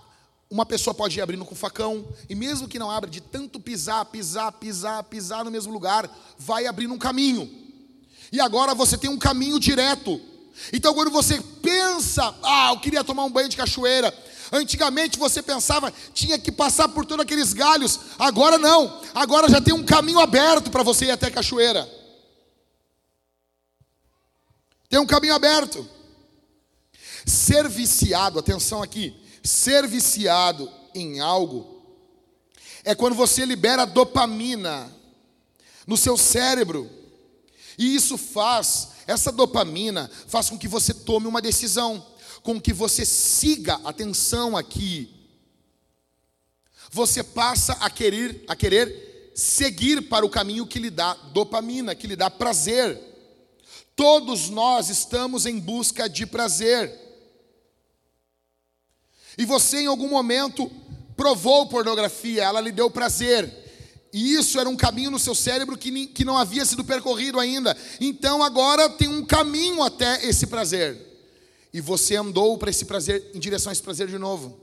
uma 0.49 0.65
pessoa 0.65 0.95
pode 0.95 1.19
ir 1.19 1.21
abrindo 1.21 1.45
com 1.45 1.53
facão, 1.53 2.07
e 2.27 2.33
mesmo 2.33 2.67
que 2.67 2.79
não 2.79 2.89
abra, 2.89 3.07
de 3.07 3.21
tanto 3.21 3.59
pisar, 3.59 4.03
pisar, 4.05 4.51
pisar, 4.53 5.03
pisar 5.03 5.45
no 5.45 5.51
mesmo 5.51 5.71
lugar, 5.71 6.09
vai 6.39 6.65
abrindo 6.65 6.95
um 6.95 6.97
caminho. 6.97 7.47
E 8.31 8.41
agora 8.41 8.73
você 8.73 8.97
tem 8.97 9.11
um 9.11 9.17
caminho 9.17 9.59
direto. 9.59 10.19
Então, 10.73 10.91
quando 10.95 11.11
você 11.11 11.39
pensa, 11.61 12.35
ah, 12.41 12.71
eu 12.73 12.79
queria 12.79 13.03
tomar 13.03 13.25
um 13.25 13.31
banho 13.31 13.47
de 13.47 13.57
cachoeira. 13.57 14.11
Antigamente 14.51 15.19
você 15.19 15.43
pensava, 15.43 15.93
tinha 16.15 16.39
que 16.39 16.51
passar 16.51 16.87
por 16.89 17.05
todos 17.05 17.23
aqueles 17.23 17.53
galhos. 17.53 17.99
Agora 18.17 18.57
não. 18.57 19.01
Agora 19.13 19.47
já 19.47 19.61
tem 19.61 19.73
um 19.73 19.85
caminho 19.85 20.19
aberto 20.19 20.71
para 20.71 20.81
você 20.81 21.05
ir 21.05 21.11
até 21.11 21.27
a 21.27 21.31
cachoeira. 21.31 21.87
Tem 24.89 24.99
um 24.99 25.05
caminho 25.05 25.35
aberto. 25.35 25.87
Ser 27.27 27.67
viciado, 27.67 28.39
atenção 28.39 28.81
aqui. 28.81 29.13
Ser 29.43 29.85
viciado 29.85 30.71
em 30.95 31.19
algo 31.19 31.77
é 32.85 32.95
quando 32.95 33.15
você 33.15 33.45
libera 33.45 33.85
dopamina 33.85 34.89
no 35.85 35.97
seu 35.97 36.15
cérebro. 36.15 36.89
E 37.77 37.93
isso 37.93 38.17
faz, 38.17 38.91
essa 39.05 39.29
dopamina 39.29 40.09
faz 40.27 40.49
com 40.49 40.57
que 40.57 40.69
você 40.69 40.93
tome 40.93 41.27
uma 41.27 41.41
decisão, 41.41 42.05
com 42.41 42.61
que 42.61 42.71
você 42.71 43.05
siga, 43.05 43.75
atenção 43.83 44.55
aqui. 44.55 45.13
Você 46.89 47.21
passa 47.21 47.73
a 47.73 47.89
querer, 47.89 48.45
a 48.47 48.55
querer 48.55 49.33
seguir 49.35 50.03
para 50.03 50.25
o 50.25 50.29
caminho 50.29 50.65
que 50.65 50.79
lhe 50.79 50.89
dá 50.89 51.13
dopamina, 51.13 51.93
que 51.93 52.07
lhe 52.07 52.15
dá 52.15 52.29
prazer. 52.29 52.97
Todos 53.97 54.49
nós 54.49 54.87
estamos 54.89 55.45
em 55.45 55.59
busca 55.59 56.07
de 56.07 56.25
prazer. 56.25 57.06
E 59.37 59.45
você 59.45 59.81
em 59.81 59.87
algum 59.87 60.09
momento 60.09 60.71
provou 61.15 61.67
pornografia, 61.67 62.43
ela 62.43 62.61
lhe 62.61 62.71
deu 62.71 62.89
prazer. 62.89 63.51
E 64.13 64.35
isso 64.35 64.59
era 64.59 64.69
um 64.69 64.75
caminho 64.75 65.11
no 65.11 65.19
seu 65.19 65.35
cérebro 65.35 65.77
que, 65.77 66.07
que 66.07 66.25
não 66.25 66.37
havia 66.37 66.65
sido 66.65 66.83
percorrido 66.83 67.39
ainda. 67.39 67.75
Então 67.99 68.41
agora 68.41 68.89
tem 68.89 69.07
um 69.07 69.23
caminho 69.25 69.83
até 69.83 70.25
esse 70.25 70.47
prazer. 70.47 71.05
E 71.73 71.81
você 71.81 72.15
andou 72.15 72.57
para 72.57 72.69
esse 72.69 72.85
prazer, 72.85 73.31
em 73.33 73.39
direção 73.39 73.69
a 73.69 73.73
esse 73.73 73.83
prazer 73.83 74.07
de 74.07 74.17
novo. 74.17 74.57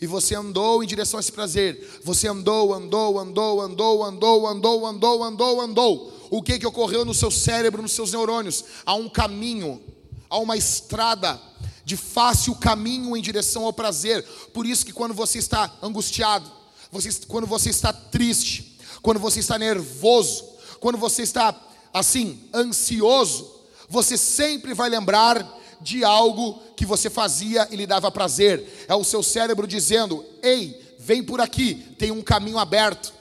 E 0.00 0.06
você 0.06 0.34
andou 0.34 0.82
em 0.82 0.86
direção 0.86 1.18
a 1.18 1.20
esse 1.20 1.32
prazer. 1.32 2.00
Você 2.04 2.28
andou, 2.28 2.74
andou, 2.74 3.18
andou, 3.18 3.60
andou, 3.60 4.04
andou, 4.04 4.46
andou, 4.46 4.86
andou, 4.86 5.24
andou, 5.24 5.60
andou. 5.60 6.28
O 6.30 6.42
que 6.42 6.58
que 6.58 6.66
ocorreu 6.66 7.04
no 7.04 7.14
seu 7.14 7.30
cérebro, 7.30 7.82
nos 7.82 7.92
seus 7.92 8.12
neurônios? 8.12 8.64
Há 8.84 8.94
um 8.94 9.08
caminho, 9.08 9.80
há 10.28 10.38
uma 10.38 10.56
estrada 10.56 11.40
de 11.88 11.96
fácil 11.96 12.54
caminho 12.54 13.16
em 13.16 13.22
direção 13.22 13.64
ao 13.64 13.72
prazer. 13.72 14.22
Por 14.52 14.66
isso 14.66 14.84
que 14.84 14.92
quando 14.92 15.14
você 15.14 15.38
está 15.38 15.74
angustiado, 15.80 16.52
você, 16.92 17.10
quando 17.26 17.46
você 17.46 17.70
está 17.70 17.94
triste, 17.94 18.78
quando 19.00 19.18
você 19.18 19.40
está 19.40 19.58
nervoso, 19.58 20.44
quando 20.80 20.98
você 20.98 21.22
está 21.22 21.58
assim, 21.90 22.46
ansioso, 22.52 23.50
você 23.88 24.18
sempre 24.18 24.74
vai 24.74 24.90
lembrar 24.90 25.42
de 25.80 26.04
algo 26.04 26.60
que 26.76 26.84
você 26.84 27.08
fazia 27.08 27.66
e 27.70 27.76
lhe 27.76 27.86
dava 27.86 28.10
prazer. 28.10 28.84
É 28.86 28.94
o 28.94 29.02
seu 29.02 29.22
cérebro 29.22 29.66
dizendo: 29.66 30.22
"Ei, 30.42 30.94
vem 30.98 31.22
por 31.22 31.40
aqui, 31.40 31.74
tem 31.98 32.10
um 32.10 32.20
caminho 32.20 32.58
aberto. 32.58 33.14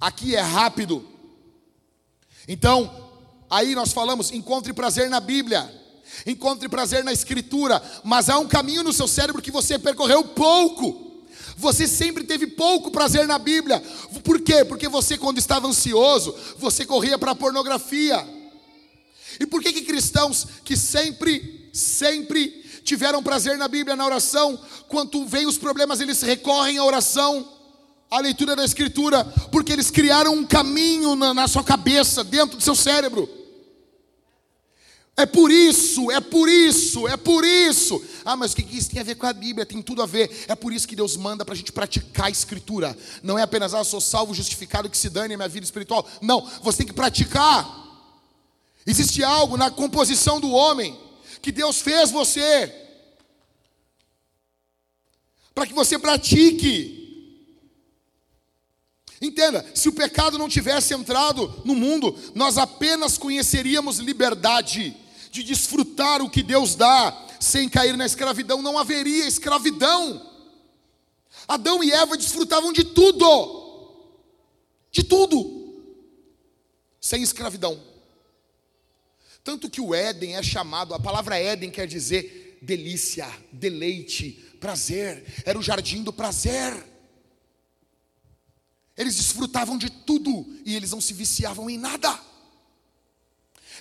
Aqui 0.00 0.34
é 0.34 0.40
rápido." 0.40 1.06
Então, 2.48 2.90
aí 3.50 3.74
nós 3.74 3.92
falamos: 3.92 4.32
encontre 4.32 4.72
prazer 4.72 5.10
na 5.10 5.20
Bíblia. 5.20 5.83
Encontre 6.26 6.68
prazer 6.68 7.02
na 7.04 7.12
escritura, 7.12 7.82
mas 8.02 8.28
há 8.28 8.38
um 8.38 8.48
caminho 8.48 8.82
no 8.82 8.92
seu 8.92 9.08
cérebro 9.08 9.42
que 9.42 9.50
você 9.50 9.78
percorreu 9.78 10.24
pouco. 10.24 11.22
Você 11.56 11.86
sempre 11.86 12.24
teve 12.24 12.46
pouco 12.46 12.90
prazer 12.90 13.26
na 13.26 13.38
Bíblia. 13.38 13.80
Por 14.22 14.40
quê? 14.40 14.64
Porque 14.64 14.88
você, 14.88 15.16
quando 15.16 15.38
estava 15.38 15.66
ansioso, 15.66 16.34
você 16.58 16.84
corria 16.84 17.18
para 17.18 17.32
a 17.32 17.36
pornografia. 17.36 18.26
E 19.38 19.46
por 19.46 19.62
que, 19.62 19.72
que 19.72 19.82
cristãos 19.82 20.46
que 20.64 20.76
sempre 20.76 21.70
sempre 21.72 22.62
tiveram 22.84 23.22
prazer 23.22 23.58
na 23.58 23.66
Bíblia, 23.66 23.96
na 23.96 24.06
oração. 24.06 24.58
Quando 24.88 25.26
vem 25.26 25.46
os 25.46 25.58
problemas, 25.58 26.00
eles 26.00 26.22
recorrem 26.22 26.78
à 26.78 26.84
oração, 26.84 27.48
à 28.10 28.20
leitura 28.20 28.54
da 28.54 28.64
Escritura, 28.64 29.24
porque 29.50 29.72
eles 29.72 29.90
criaram 29.90 30.34
um 30.34 30.44
caminho 30.44 31.16
na, 31.16 31.34
na 31.34 31.48
sua 31.48 31.64
cabeça, 31.64 32.22
dentro 32.22 32.58
do 32.58 32.62
seu 32.62 32.76
cérebro. 32.76 33.28
É 35.16 35.24
por 35.24 35.50
isso, 35.50 36.10
é 36.10 36.20
por 36.20 36.48
isso, 36.48 37.06
é 37.06 37.16
por 37.16 37.44
isso. 37.44 38.02
Ah, 38.24 38.34
mas 38.34 38.52
o 38.52 38.56
que 38.56 38.76
isso 38.76 38.90
tem 38.90 39.00
a 39.00 39.04
ver 39.04 39.14
com 39.14 39.26
a 39.26 39.32
Bíblia? 39.32 39.64
Tem 39.64 39.80
tudo 39.80 40.02
a 40.02 40.06
ver. 40.06 40.44
É 40.48 40.56
por 40.56 40.72
isso 40.72 40.88
que 40.88 40.96
Deus 40.96 41.16
manda 41.16 41.44
para 41.44 41.54
a 41.54 41.56
gente 41.56 41.70
praticar 41.70 42.26
a 42.26 42.30
Escritura. 42.30 42.98
Não 43.22 43.38
é 43.38 43.42
apenas, 43.42 43.74
ah, 43.74 43.84
sou 43.84 44.00
salvo, 44.00 44.34
justificado, 44.34 44.90
que 44.90 44.98
se 44.98 45.08
dane 45.08 45.34
a 45.34 45.36
minha 45.36 45.48
vida 45.48 45.64
espiritual. 45.64 46.04
Não, 46.20 46.40
você 46.62 46.78
tem 46.78 46.86
que 46.86 46.92
praticar. 46.92 47.84
Existe 48.84 49.22
algo 49.22 49.56
na 49.56 49.70
composição 49.70 50.40
do 50.40 50.50
homem 50.50 50.98
que 51.40 51.52
Deus 51.52 51.80
fez 51.80 52.10
você, 52.10 52.74
para 55.54 55.66
que 55.66 55.72
você 55.72 55.96
pratique. 55.96 57.02
Entenda, 59.22 59.64
se 59.74 59.88
o 59.88 59.92
pecado 59.92 60.38
não 60.38 60.48
tivesse 60.48 60.92
entrado 60.92 61.62
no 61.64 61.76
mundo, 61.76 62.18
nós 62.34 62.58
apenas 62.58 63.16
conheceríamos 63.16 63.98
liberdade 63.98 65.03
de 65.34 65.42
desfrutar 65.42 66.22
o 66.22 66.30
que 66.30 66.44
Deus 66.44 66.76
dá, 66.76 67.26
sem 67.40 67.68
cair 67.68 67.96
na 67.96 68.06
escravidão, 68.06 68.62
não 68.62 68.78
haveria 68.78 69.26
escravidão. 69.26 70.30
Adão 71.48 71.82
e 71.82 71.90
Eva 71.90 72.16
desfrutavam 72.16 72.72
de 72.72 72.84
tudo, 72.84 74.14
de 74.92 75.02
tudo, 75.02 75.82
sem 77.00 77.20
escravidão. 77.20 77.82
Tanto 79.42 79.68
que 79.68 79.80
o 79.80 79.92
Éden 79.92 80.36
é 80.36 80.42
chamado, 80.42 80.94
a 80.94 81.00
palavra 81.00 81.36
Éden 81.36 81.68
quer 81.68 81.88
dizer 81.88 82.60
delícia, 82.62 83.28
deleite, 83.50 84.30
prazer. 84.60 85.42
Era 85.44 85.58
o 85.58 85.62
jardim 85.62 86.04
do 86.04 86.12
prazer. 86.12 86.80
Eles 88.96 89.16
desfrutavam 89.16 89.76
de 89.76 89.90
tudo 89.90 90.46
e 90.64 90.76
eles 90.76 90.92
não 90.92 91.00
se 91.00 91.12
viciavam 91.12 91.68
em 91.68 91.76
nada. 91.76 92.20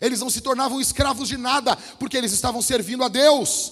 Eles 0.04 0.20
não 0.20 0.30
se 0.30 0.42
tornavam 0.42 0.82
escravos 0.82 1.30
de 1.30 1.38
nada, 1.38 1.78
porque 1.98 2.18
eles 2.18 2.34
estavam 2.34 2.62
servindo 2.62 3.06
a 3.06 3.08
Deus. 3.08 3.72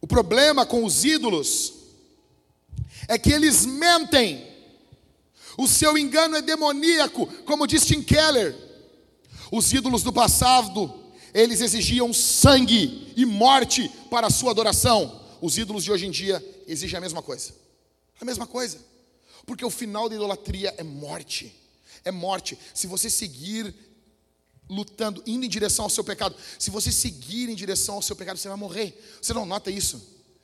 O 0.00 0.06
problema 0.06 0.64
com 0.64 0.84
os 0.84 1.04
ídolos 1.04 1.74
é 3.08 3.18
que 3.18 3.32
eles 3.32 3.66
mentem 3.66 4.46
o 5.56 5.66
seu 5.66 5.98
engano 5.98 6.36
é 6.36 6.40
demoníaco, 6.40 7.26
como 7.44 7.66
diz 7.66 7.84
Tim 7.84 8.00
Keller. 8.00 8.56
Os 9.50 9.72
ídolos 9.72 10.04
do 10.04 10.12
passado, 10.12 10.94
eles 11.34 11.60
exigiam 11.60 12.12
sangue 12.12 13.12
e 13.16 13.26
morte 13.26 13.90
para 14.08 14.28
a 14.28 14.30
sua 14.30 14.52
adoração. 14.52 15.20
Os 15.42 15.58
ídolos 15.58 15.82
de 15.82 15.90
hoje 15.90 16.06
em 16.06 16.12
dia 16.12 16.44
exigem 16.68 16.96
a 16.96 17.00
mesma 17.00 17.22
coisa. 17.22 17.52
A 18.20 18.24
mesma 18.24 18.46
coisa. 18.46 18.78
Porque 19.44 19.64
o 19.64 19.70
final 19.70 20.08
da 20.08 20.14
idolatria 20.14 20.72
é 20.78 20.84
morte. 20.84 21.57
É 22.08 22.10
morte. 22.10 22.58
Se 22.72 22.86
você 22.86 23.10
seguir 23.10 23.74
lutando, 24.68 25.22
indo 25.26 25.44
em 25.44 25.48
direção 25.48 25.84
ao 25.84 25.90
seu 25.90 26.02
pecado, 26.02 26.34
se 26.58 26.70
você 26.70 26.90
seguir 26.90 27.50
em 27.50 27.54
direção 27.54 27.96
ao 27.96 28.02
seu 28.02 28.16
pecado, 28.16 28.38
você 28.38 28.48
vai 28.48 28.56
morrer. 28.56 28.98
Você 29.20 29.34
não 29.34 29.44
nota 29.44 29.70
isso? 29.70 30.00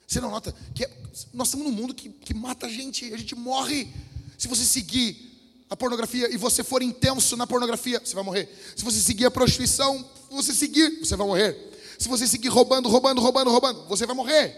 Você 0.07 0.21
não 0.21 0.31
nota 0.31 0.55
que 0.75 0.85
é, 0.85 0.91
nós 1.33 1.49
estamos 1.49 1.67
num 1.67 1.73
mundo 1.73 1.95
que, 1.95 2.11
que 2.11 2.35
mata 2.35 2.67
a 2.67 2.69
gente, 2.69 3.13
a 3.15 3.17
gente 3.17 3.35
morre. 3.35 3.91
Se 4.37 4.47
você 4.47 4.63
seguir 4.63 5.65
a 5.71 5.75
pornografia 5.77 6.31
e 6.31 6.37
você 6.37 6.63
for 6.63 6.83
intenso 6.83 7.35
na 7.35 7.47
pornografia, 7.47 7.99
você 7.99 8.15
vai 8.15 8.23
morrer. 8.23 8.47
Se 8.77 8.85
você 8.85 9.01
seguir 9.01 9.25
a 9.25 9.31
prostituição, 9.31 10.07
você 10.31 10.53
seguir, 10.53 11.01
você 11.01 11.17
vai 11.17 11.27
morrer. 11.27 11.97
Se 11.99 12.09
você 12.09 12.27
seguir 12.27 12.49
roubando, 12.49 12.91
roubando, 12.91 13.23
roubando, 13.23 13.51
roubando, 13.51 13.89
você 13.89 14.05
vai 14.05 14.15
morrer. 14.15 14.55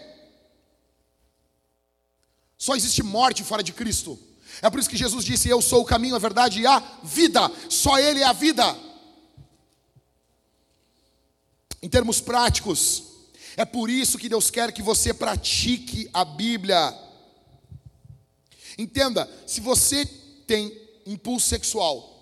Só 2.57 2.75
existe 2.75 3.01
morte 3.01 3.45
fora 3.45 3.63
de 3.63 3.71
Cristo. 3.71 4.19
É 4.61 4.69
por 4.69 4.79
isso 4.79 4.89
que 4.89 4.97
Jesus 4.97 5.23
disse: 5.23 5.49
Eu 5.49 5.61
sou 5.61 5.81
o 5.81 5.85
caminho, 5.85 6.15
a 6.15 6.19
verdade 6.19 6.61
e 6.61 6.67
a 6.67 6.79
vida. 7.03 7.51
Só 7.69 7.99
Ele 7.99 8.21
é 8.21 8.25
a 8.25 8.33
vida. 8.33 8.75
Em 11.81 11.89
termos 11.89 12.19
práticos, 12.19 13.03
é 13.55 13.65
por 13.65 13.89
isso 13.89 14.17
que 14.17 14.29
Deus 14.29 14.49
quer 14.49 14.71
que 14.71 14.81
você 14.81 15.13
pratique 15.13 16.09
a 16.13 16.25
Bíblia. 16.25 16.95
Entenda, 18.77 19.29
se 19.45 19.61
você 19.61 20.05
tem 20.45 20.71
impulso 21.05 21.47
sexual 21.47 22.13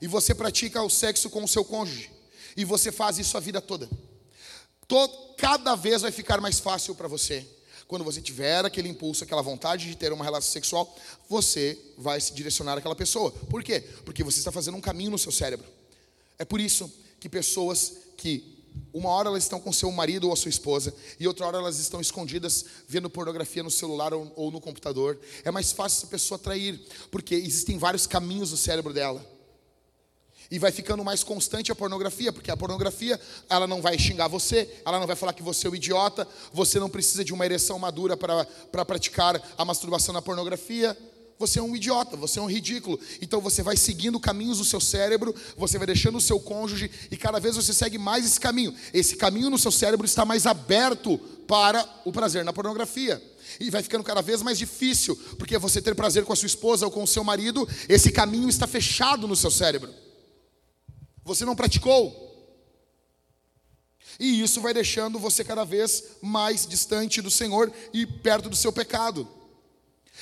e 0.00 0.06
você 0.06 0.34
pratica 0.34 0.82
o 0.82 0.90
sexo 0.90 1.30
com 1.30 1.44
o 1.44 1.48
seu 1.48 1.64
cônjuge 1.64 2.10
e 2.56 2.64
você 2.64 2.90
faz 2.90 3.18
isso 3.18 3.36
a 3.36 3.40
vida 3.40 3.60
toda, 3.60 3.88
cada 5.36 5.74
vez 5.74 6.02
vai 6.02 6.10
ficar 6.10 6.40
mais 6.40 6.58
fácil 6.58 6.94
para 6.94 7.08
você. 7.08 7.46
Quando 7.88 8.04
você 8.04 8.20
tiver 8.20 8.64
aquele 8.64 8.88
impulso, 8.88 9.22
aquela 9.22 9.42
vontade 9.42 9.86
de 9.86 9.96
ter 9.96 10.12
uma 10.12 10.24
relação 10.24 10.50
sexual, 10.50 10.94
você 11.28 11.78
vai 11.96 12.20
se 12.20 12.34
direcionar 12.34 12.76
àquela 12.76 12.96
pessoa. 12.96 13.30
Por 13.30 13.62
quê? 13.62 13.80
Porque 14.04 14.24
você 14.24 14.38
está 14.38 14.50
fazendo 14.50 14.76
um 14.76 14.80
caminho 14.80 15.12
no 15.12 15.18
seu 15.18 15.30
cérebro. 15.30 15.66
É 16.38 16.44
por 16.44 16.60
isso 16.60 16.92
que 17.20 17.28
pessoas 17.28 17.98
que 18.16 18.56
uma 18.92 19.10
hora 19.10 19.28
elas 19.28 19.44
estão 19.44 19.60
com 19.60 19.72
seu 19.72 19.90
marido 19.90 20.26
ou 20.26 20.32
a 20.32 20.36
sua 20.36 20.48
esposa, 20.48 20.94
e 21.18 21.26
outra 21.26 21.46
hora 21.46 21.58
elas 21.58 21.78
estão 21.78 22.00
escondidas 22.00 22.64
vendo 22.88 23.08
pornografia 23.08 23.62
no 23.62 23.70
celular 23.70 24.12
ou, 24.12 24.30
ou 24.36 24.50
no 24.50 24.60
computador. 24.60 25.18
É 25.44 25.50
mais 25.50 25.72
fácil 25.72 25.98
essa 25.98 26.06
pessoa 26.06 26.38
trair, 26.38 26.80
porque 27.10 27.34
existem 27.34 27.78
vários 27.78 28.06
caminhos 28.06 28.50
no 28.50 28.56
cérebro 28.56 28.92
dela. 28.92 29.24
E 30.50 30.58
vai 30.58 30.70
ficando 30.70 31.04
mais 31.04 31.22
constante 31.24 31.72
a 31.72 31.74
pornografia, 31.74 32.32
porque 32.32 32.50
a 32.50 32.56
pornografia, 32.56 33.20
ela 33.48 33.66
não 33.66 33.82
vai 33.82 33.98
xingar 33.98 34.28
você, 34.28 34.68
ela 34.84 34.98
não 35.00 35.06
vai 35.06 35.16
falar 35.16 35.32
que 35.32 35.42
você 35.42 35.66
é 35.66 35.70
um 35.70 35.74
idiota, 35.74 36.26
você 36.52 36.78
não 36.78 36.88
precisa 36.88 37.24
de 37.24 37.32
uma 37.32 37.44
ereção 37.44 37.78
madura 37.78 38.16
para, 38.16 38.44
para 38.44 38.84
praticar 38.84 39.40
a 39.56 39.64
masturbação 39.64 40.12
na 40.12 40.22
pornografia 40.22 40.96
você 41.38 41.58
é 41.58 41.62
um 41.62 41.76
idiota, 41.76 42.16
você 42.16 42.38
é 42.38 42.42
um 42.42 42.50
ridículo. 42.50 42.98
Então 43.20 43.40
você 43.40 43.62
vai 43.62 43.76
seguindo 43.76 44.18
caminhos 44.18 44.58
do 44.58 44.64
seu 44.64 44.80
cérebro, 44.80 45.34
você 45.56 45.76
vai 45.76 45.86
deixando 45.86 46.16
o 46.16 46.20
seu 46.20 46.40
cônjuge 46.40 46.90
e 47.10 47.16
cada 47.16 47.38
vez 47.38 47.56
você 47.56 47.72
segue 47.74 47.98
mais 47.98 48.24
esse 48.24 48.40
caminho. 48.40 48.74
Esse 48.92 49.16
caminho 49.16 49.50
no 49.50 49.58
seu 49.58 49.70
cérebro 49.70 50.06
está 50.06 50.24
mais 50.24 50.46
aberto 50.46 51.18
para 51.46 51.86
o 52.04 52.12
prazer 52.12 52.44
na 52.44 52.52
pornografia. 52.52 53.22
E 53.60 53.70
vai 53.70 53.82
ficando 53.82 54.02
cada 54.02 54.20
vez 54.20 54.42
mais 54.42 54.58
difícil, 54.58 55.14
porque 55.38 55.56
você 55.58 55.80
ter 55.80 55.94
prazer 55.94 56.24
com 56.24 56.32
a 56.32 56.36
sua 56.36 56.46
esposa 56.46 56.84
ou 56.84 56.90
com 56.90 57.02
o 57.02 57.06
seu 57.06 57.22
marido, 57.22 57.68
esse 57.88 58.10
caminho 58.10 58.48
está 58.48 58.66
fechado 58.66 59.28
no 59.28 59.36
seu 59.36 59.50
cérebro. 59.50 60.05
Você 61.26 61.44
não 61.44 61.56
praticou. 61.56 62.22
E 64.18 64.40
isso 64.40 64.60
vai 64.60 64.72
deixando 64.72 65.18
você 65.18 65.42
cada 65.42 65.64
vez 65.64 66.04
mais 66.22 66.64
distante 66.64 67.20
do 67.20 67.30
Senhor 67.30 67.70
e 67.92 68.06
perto 68.06 68.48
do 68.48 68.54
seu 68.54 68.72
pecado. 68.72 69.28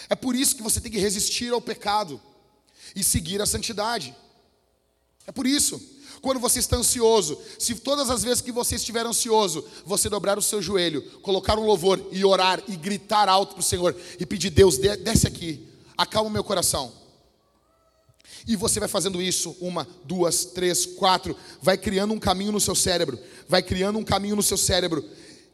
É 0.09 0.15
por 0.15 0.35
isso 0.35 0.57
que 0.57 0.63
você 0.63 0.81
tem 0.81 0.91
que 0.91 0.99
resistir 0.99 1.53
ao 1.53 1.61
pecado 1.61 2.21
e 2.97 3.05
seguir 3.05 3.41
a 3.43 3.47
santidade. 3.47 4.17
É 5.27 5.31
por 5.31 5.47
isso. 5.47 5.81
Quando 6.23 6.41
você 6.41 6.59
está 6.59 6.79
ansioso, 6.79 7.39
se 7.59 7.75
todas 7.75 8.09
as 8.09 8.23
vezes 8.23 8.41
que 8.41 8.51
você 8.51 8.77
estiver 8.77 9.05
ansioso, 9.05 9.63
você 9.85 10.09
dobrar 10.09 10.39
o 10.39 10.43
seu 10.43 10.63
joelho, 10.63 11.03
colocar 11.21 11.59
um 11.59 11.67
louvor 11.67 12.09
e 12.11 12.25
orar 12.25 12.63
e 12.67 12.77
gritar 12.77 13.29
alto 13.29 13.53
para 13.53 13.61
o 13.61 13.65
Senhor 13.65 13.95
e 14.19 14.25
pedir: 14.25 14.49
Deus, 14.49 14.79
desce 14.79 15.27
aqui, 15.27 15.69
acalma 15.99 16.31
o 16.31 16.33
meu 16.33 16.43
coração. 16.43 17.04
E 18.47 18.57
você 18.57 18.78
vai 18.78 18.88
fazendo 18.88 19.22
isso, 19.22 19.57
uma, 19.61 19.88
duas, 20.05 20.45
três, 20.45 20.84
quatro, 20.84 21.36
vai 21.62 21.78
criando 21.78 22.12
um 22.12 22.18
caminho 22.18 22.53
no 22.53 22.61
seu 22.61 22.74
cérebro, 22.74 23.18
vai 23.49 23.62
criando 23.62 23.99
um 23.99 24.05
caminho 24.05 24.36
no 24.36 24.42
seu 24.42 24.59
cérebro. 24.59 25.03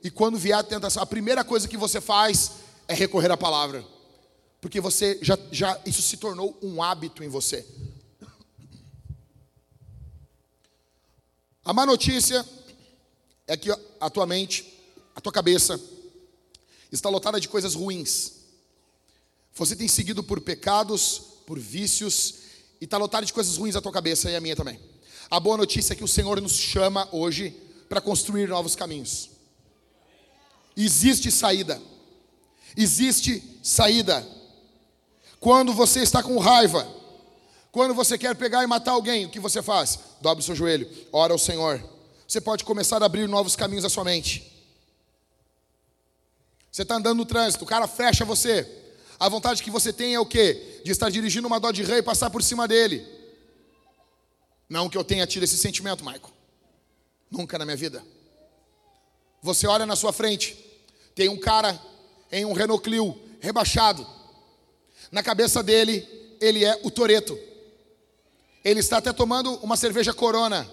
E 0.02 0.10
quando 0.10 0.38
vier 0.38 0.58
a 0.58 0.62
tentação, 0.62 1.02
a 1.02 1.06
primeira 1.06 1.44
coisa 1.44 1.68
que 1.68 1.76
você 1.76 2.00
faz 2.00 2.52
é 2.88 2.94
recorrer 2.94 3.30
à 3.30 3.36
palavra. 3.36 3.84
Porque 4.60 4.80
você 4.80 5.18
já, 5.22 5.38
já 5.52 5.80
isso 5.86 6.02
se 6.02 6.16
tornou 6.16 6.58
um 6.60 6.82
hábito 6.82 7.22
em 7.22 7.28
você. 7.28 7.64
A 11.64 11.72
má 11.72 11.86
notícia 11.86 12.44
é 13.46 13.56
que 13.56 13.70
a 14.00 14.10
tua 14.10 14.26
mente, 14.26 14.78
a 15.14 15.20
tua 15.20 15.32
cabeça, 15.32 15.80
está 16.90 17.08
lotada 17.08 17.40
de 17.40 17.48
coisas 17.48 17.74
ruins. 17.74 18.32
Você 19.54 19.76
tem 19.76 19.86
seguido 19.86 20.22
por 20.22 20.40
pecados, 20.40 21.22
por 21.46 21.58
vícios, 21.58 22.39
e 22.80 22.84
está 22.84 22.96
lotada 22.96 23.26
de 23.26 23.32
coisas 23.32 23.56
ruins 23.56 23.76
a 23.76 23.80
tua 23.80 23.92
cabeça 23.92 24.30
e 24.30 24.36
a 24.36 24.40
minha 24.40 24.56
também. 24.56 24.80
A 25.30 25.38
boa 25.38 25.56
notícia 25.56 25.92
é 25.92 25.96
que 25.96 26.04
o 26.04 26.08
Senhor 26.08 26.40
nos 26.40 26.56
chama 26.56 27.08
hoje 27.12 27.50
para 27.88 28.00
construir 28.00 28.48
novos 28.48 28.74
caminhos. 28.74 29.30
Existe 30.76 31.30
saída. 31.30 31.80
Existe 32.76 33.42
saída. 33.62 34.26
Quando 35.38 35.72
você 35.72 36.00
está 36.02 36.22
com 36.22 36.38
raiva, 36.38 36.86
quando 37.70 37.94
você 37.94 38.16
quer 38.16 38.34
pegar 38.34 38.64
e 38.64 38.66
matar 38.66 38.92
alguém, 38.92 39.26
o 39.26 39.30
que 39.30 39.40
você 39.40 39.62
faz? 39.62 39.98
Dobre 40.20 40.42
o 40.42 40.44
seu 40.44 40.54
joelho, 40.54 40.88
ora 41.12 41.32
ao 41.32 41.38
Senhor. 41.38 41.82
Você 42.26 42.40
pode 42.40 42.64
começar 42.64 43.02
a 43.02 43.06
abrir 43.06 43.28
novos 43.28 43.56
caminhos 43.56 43.84
à 43.84 43.88
sua 43.88 44.04
mente. 44.04 44.50
Você 46.70 46.82
está 46.82 46.96
andando 46.96 47.18
no 47.18 47.26
trânsito, 47.26 47.64
o 47.64 47.66
cara 47.66 47.86
fecha 47.86 48.24
você. 48.24 48.79
A 49.20 49.28
vontade 49.28 49.62
que 49.62 49.70
você 49.70 49.92
tem 49.92 50.14
é 50.14 50.18
o 50.18 50.24
quê? 50.24 50.80
De 50.82 50.90
estar 50.90 51.10
dirigindo 51.10 51.46
uma 51.46 51.60
dó 51.60 51.70
de 51.70 51.82
e 51.82 52.02
passar 52.02 52.30
por 52.30 52.42
cima 52.42 52.66
dele. 52.66 53.06
Não 54.66 54.88
que 54.88 54.96
eu 54.96 55.04
tenha 55.04 55.26
tido 55.26 55.42
esse 55.42 55.58
sentimento, 55.58 56.02
Michael. 56.02 56.32
Nunca 57.30 57.58
na 57.58 57.66
minha 57.66 57.76
vida. 57.76 58.02
Você 59.42 59.66
olha 59.66 59.84
na 59.84 59.94
sua 59.94 60.10
frente, 60.10 60.56
tem 61.14 61.28
um 61.28 61.38
cara 61.38 61.78
em 62.32 62.46
um 62.46 62.54
Renault 62.54 62.82
Clio 62.82 63.14
rebaixado. 63.40 64.06
Na 65.12 65.22
cabeça 65.22 65.62
dele, 65.62 66.08
ele 66.40 66.64
é 66.64 66.80
o 66.82 66.90
Toreto. 66.90 67.38
Ele 68.64 68.80
está 68.80 68.98
até 68.98 69.12
tomando 69.12 69.52
uma 69.56 69.76
cerveja 69.76 70.14
Corona. 70.14 70.66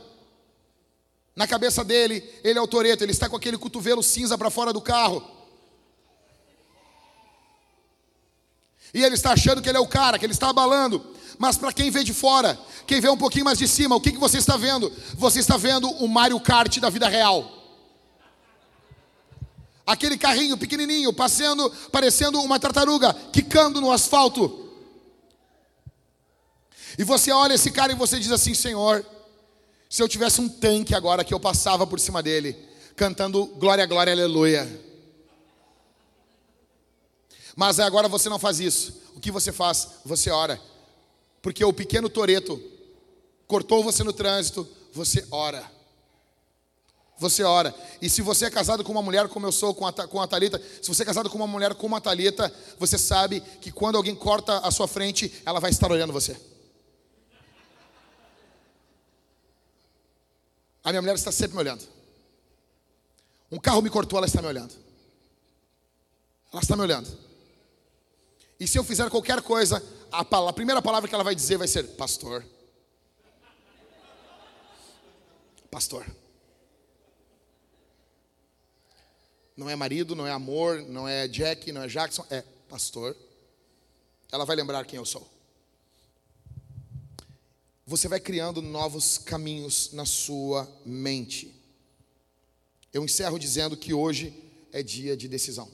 Na 1.36 1.46
cabeça 1.46 1.84
dele, 1.84 2.24
ele 2.46 2.58
é 2.58 2.62
o 2.62 2.68
Toreto, 2.68 3.04
ele 3.04 3.12
está 3.12 3.28
com 3.28 3.36
aquele 3.36 3.58
cotovelo 3.58 4.02
cinza 4.02 4.38
para 4.38 4.50
fora 4.50 4.72
do 4.72 4.82
carro. 4.82 5.37
E 8.94 9.04
ele 9.04 9.16
está 9.16 9.32
achando 9.32 9.62
que 9.62 9.70
ele 9.70 9.78
é 9.78 9.82
o 9.82 9.88
cara, 9.88 10.18
que 10.18 10.26
ele 10.26 10.34
está 10.34 10.50
abalando. 10.50 11.06
Mas 11.38 11.58
para 11.58 11.72
quem 11.72 11.92
vê 11.92 12.04
de 12.04 12.14
fora, 12.14 12.58
quem 12.86 13.00
vê 13.00 13.10
um 13.10 13.18
pouquinho 13.18 13.46
mais 13.46 13.60
de 13.60 13.68
cima, 13.68 13.96
o 13.96 14.02
que, 14.02 14.12
que 14.12 14.18
você 14.18 14.38
está 14.38 14.58
vendo? 14.58 14.92
Você 15.16 15.40
está 15.40 15.58
vendo 15.58 15.90
o 15.90 16.08
Mario 16.08 16.40
Kart 16.40 16.80
da 16.80 16.90
vida 16.90 17.08
real. 17.08 17.54
Aquele 19.86 20.18
carrinho 20.18 20.58
pequenininho, 20.58 21.14
passeando, 21.14 21.70
parecendo 21.92 22.42
uma 22.42 22.60
tartaruga, 22.60 23.14
quicando 23.32 23.80
no 23.80 23.92
asfalto. 23.92 24.68
E 26.98 27.04
você 27.04 27.32
olha 27.32 27.54
esse 27.54 27.72
cara 27.72 27.92
e 27.92 27.96
você 27.96 28.20
diz 28.20 28.32
assim: 28.32 28.54
Senhor, 28.54 29.06
se 29.90 30.02
eu 30.02 30.08
tivesse 30.08 30.42
um 30.42 30.50
tanque 30.50 30.96
agora 30.96 31.24
que 31.24 31.34
eu 31.34 31.40
passava 31.40 31.86
por 31.86 32.00
cima 32.00 32.22
dele, 32.22 32.58
cantando 32.96 33.46
glória, 33.46 33.86
glória, 33.86 34.12
aleluia. 34.12 34.87
Mas 37.58 37.80
agora 37.80 38.08
você 38.08 38.30
não 38.30 38.38
faz 38.38 38.60
isso. 38.60 39.02
O 39.16 39.20
que 39.20 39.32
você 39.32 39.52
faz? 39.52 39.88
Você 40.06 40.30
ora. 40.30 40.62
Porque 41.42 41.66
o 41.66 41.74
pequeno 41.74 42.08
Toreto 42.08 42.62
cortou 43.48 43.84
você 43.84 44.04
no 44.04 44.14
trânsito, 44.14 44.68
você 44.94 45.26
ora. 45.32 45.68
Você 47.18 47.44
ora. 47.44 47.74
E 48.00 48.12
se 48.12 48.22
você 48.22 48.46
é 48.46 48.52
casado 48.52 48.84
com 48.84 48.92
uma 48.92 49.02
mulher 49.02 49.28
como 49.28 49.48
eu 49.48 49.52
sou 49.52 49.74
com 49.74 49.88
a, 49.88 49.92
com 49.92 50.22
a 50.22 50.28
Thalita, 50.28 50.62
se 50.84 50.88
você 50.88 51.02
é 51.02 51.06
casado 51.06 51.32
com 51.32 51.38
uma 51.38 51.48
mulher 51.48 51.74
como 51.74 51.96
a 51.96 52.00
Thalita, 52.00 52.54
você 52.78 52.96
sabe 52.96 53.42
que 53.60 53.72
quando 53.72 53.96
alguém 53.96 54.14
corta 54.14 54.60
a 54.60 54.70
sua 54.70 54.88
frente, 54.88 55.42
ela 55.44 55.60
vai 55.60 55.72
estar 55.72 55.92
olhando 55.92 56.14
você. 56.14 56.40
A 60.84 60.92
minha 60.92 61.02
mulher 61.02 61.16
está 61.16 61.32
sempre 61.32 61.56
me 61.56 61.62
olhando. 61.64 61.84
Um 63.52 63.58
carro 63.58 63.82
me 63.82 63.90
cortou, 63.90 64.20
ela 64.20 64.28
está 64.28 64.44
me 64.44 64.48
olhando. 64.48 64.76
Ela 66.54 66.62
está 66.62 66.76
me 66.76 66.84
olhando. 66.84 67.27
E 68.60 68.68
se 68.68 68.78
eu 68.78 68.84
fizer 68.84 69.10
qualquer 69.10 69.42
coisa, 69.42 69.84
a, 70.12 70.22
a 70.22 70.54
primeira 70.54 70.82
palavra 70.82 71.08
que 71.08 71.14
ela 71.14 71.24
vai 71.24 71.36
dizer 71.36 71.58
vai 71.58 71.68
ser: 71.68 71.84
Pastor. 71.96 72.46
Pastor. 75.70 76.06
Não 79.56 79.70
é 79.70 79.76
marido, 79.76 80.16
não 80.16 80.28
é 80.28 80.32
amor, 80.32 80.82
não 80.84 81.08
é 81.08 81.28
Jack, 81.28 81.72
não 81.72 81.82
é 81.82 81.88
Jackson, 81.88 82.26
é 82.30 82.44
pastor. 82.70 83.16
Ela 84.32 84.46
vai 84.46 84.56
lembrar 84.56 84.86
quem 84.86 84.98
eu 84.98 85.06
sou 85.06 85.28
você 87.88 88.10
vai 88.10 88.20
criando 88.20 88.62
novos 88.62 89.18
caminhos 89.18 89.94
na 89.94 90.06
sua 90.06 90.70
mente. 90.86 91.56
Eu 92.92 93.06
encerro 93.06 93.40
dizendo 93.40 93.78
que 93.78 93.94
hoje 93.94 94.34
é 94.74 94.84
dia 94.84 95.16
de 95.16 95.30
decisão. 95.30 95.72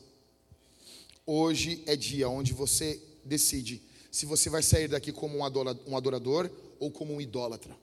Hoje 1.26 1.84
é 1.86 1.96
dia 1.96 2.30
onde 2.30 2.54
você 2.54 3.02
decide 3.24 3.82
se 4.12 4.26
você 4.26 4.50
vai 4.50 4.62
sair 4.62 4.88
daqui 4.88 5.12
como 5.12 5.40
um 5.40 5.96
adorador 5.96 6.50
ou 6.80 6.92
como 6.92 7.14
um 7.14 7.22
idólatra. 7.22 7.76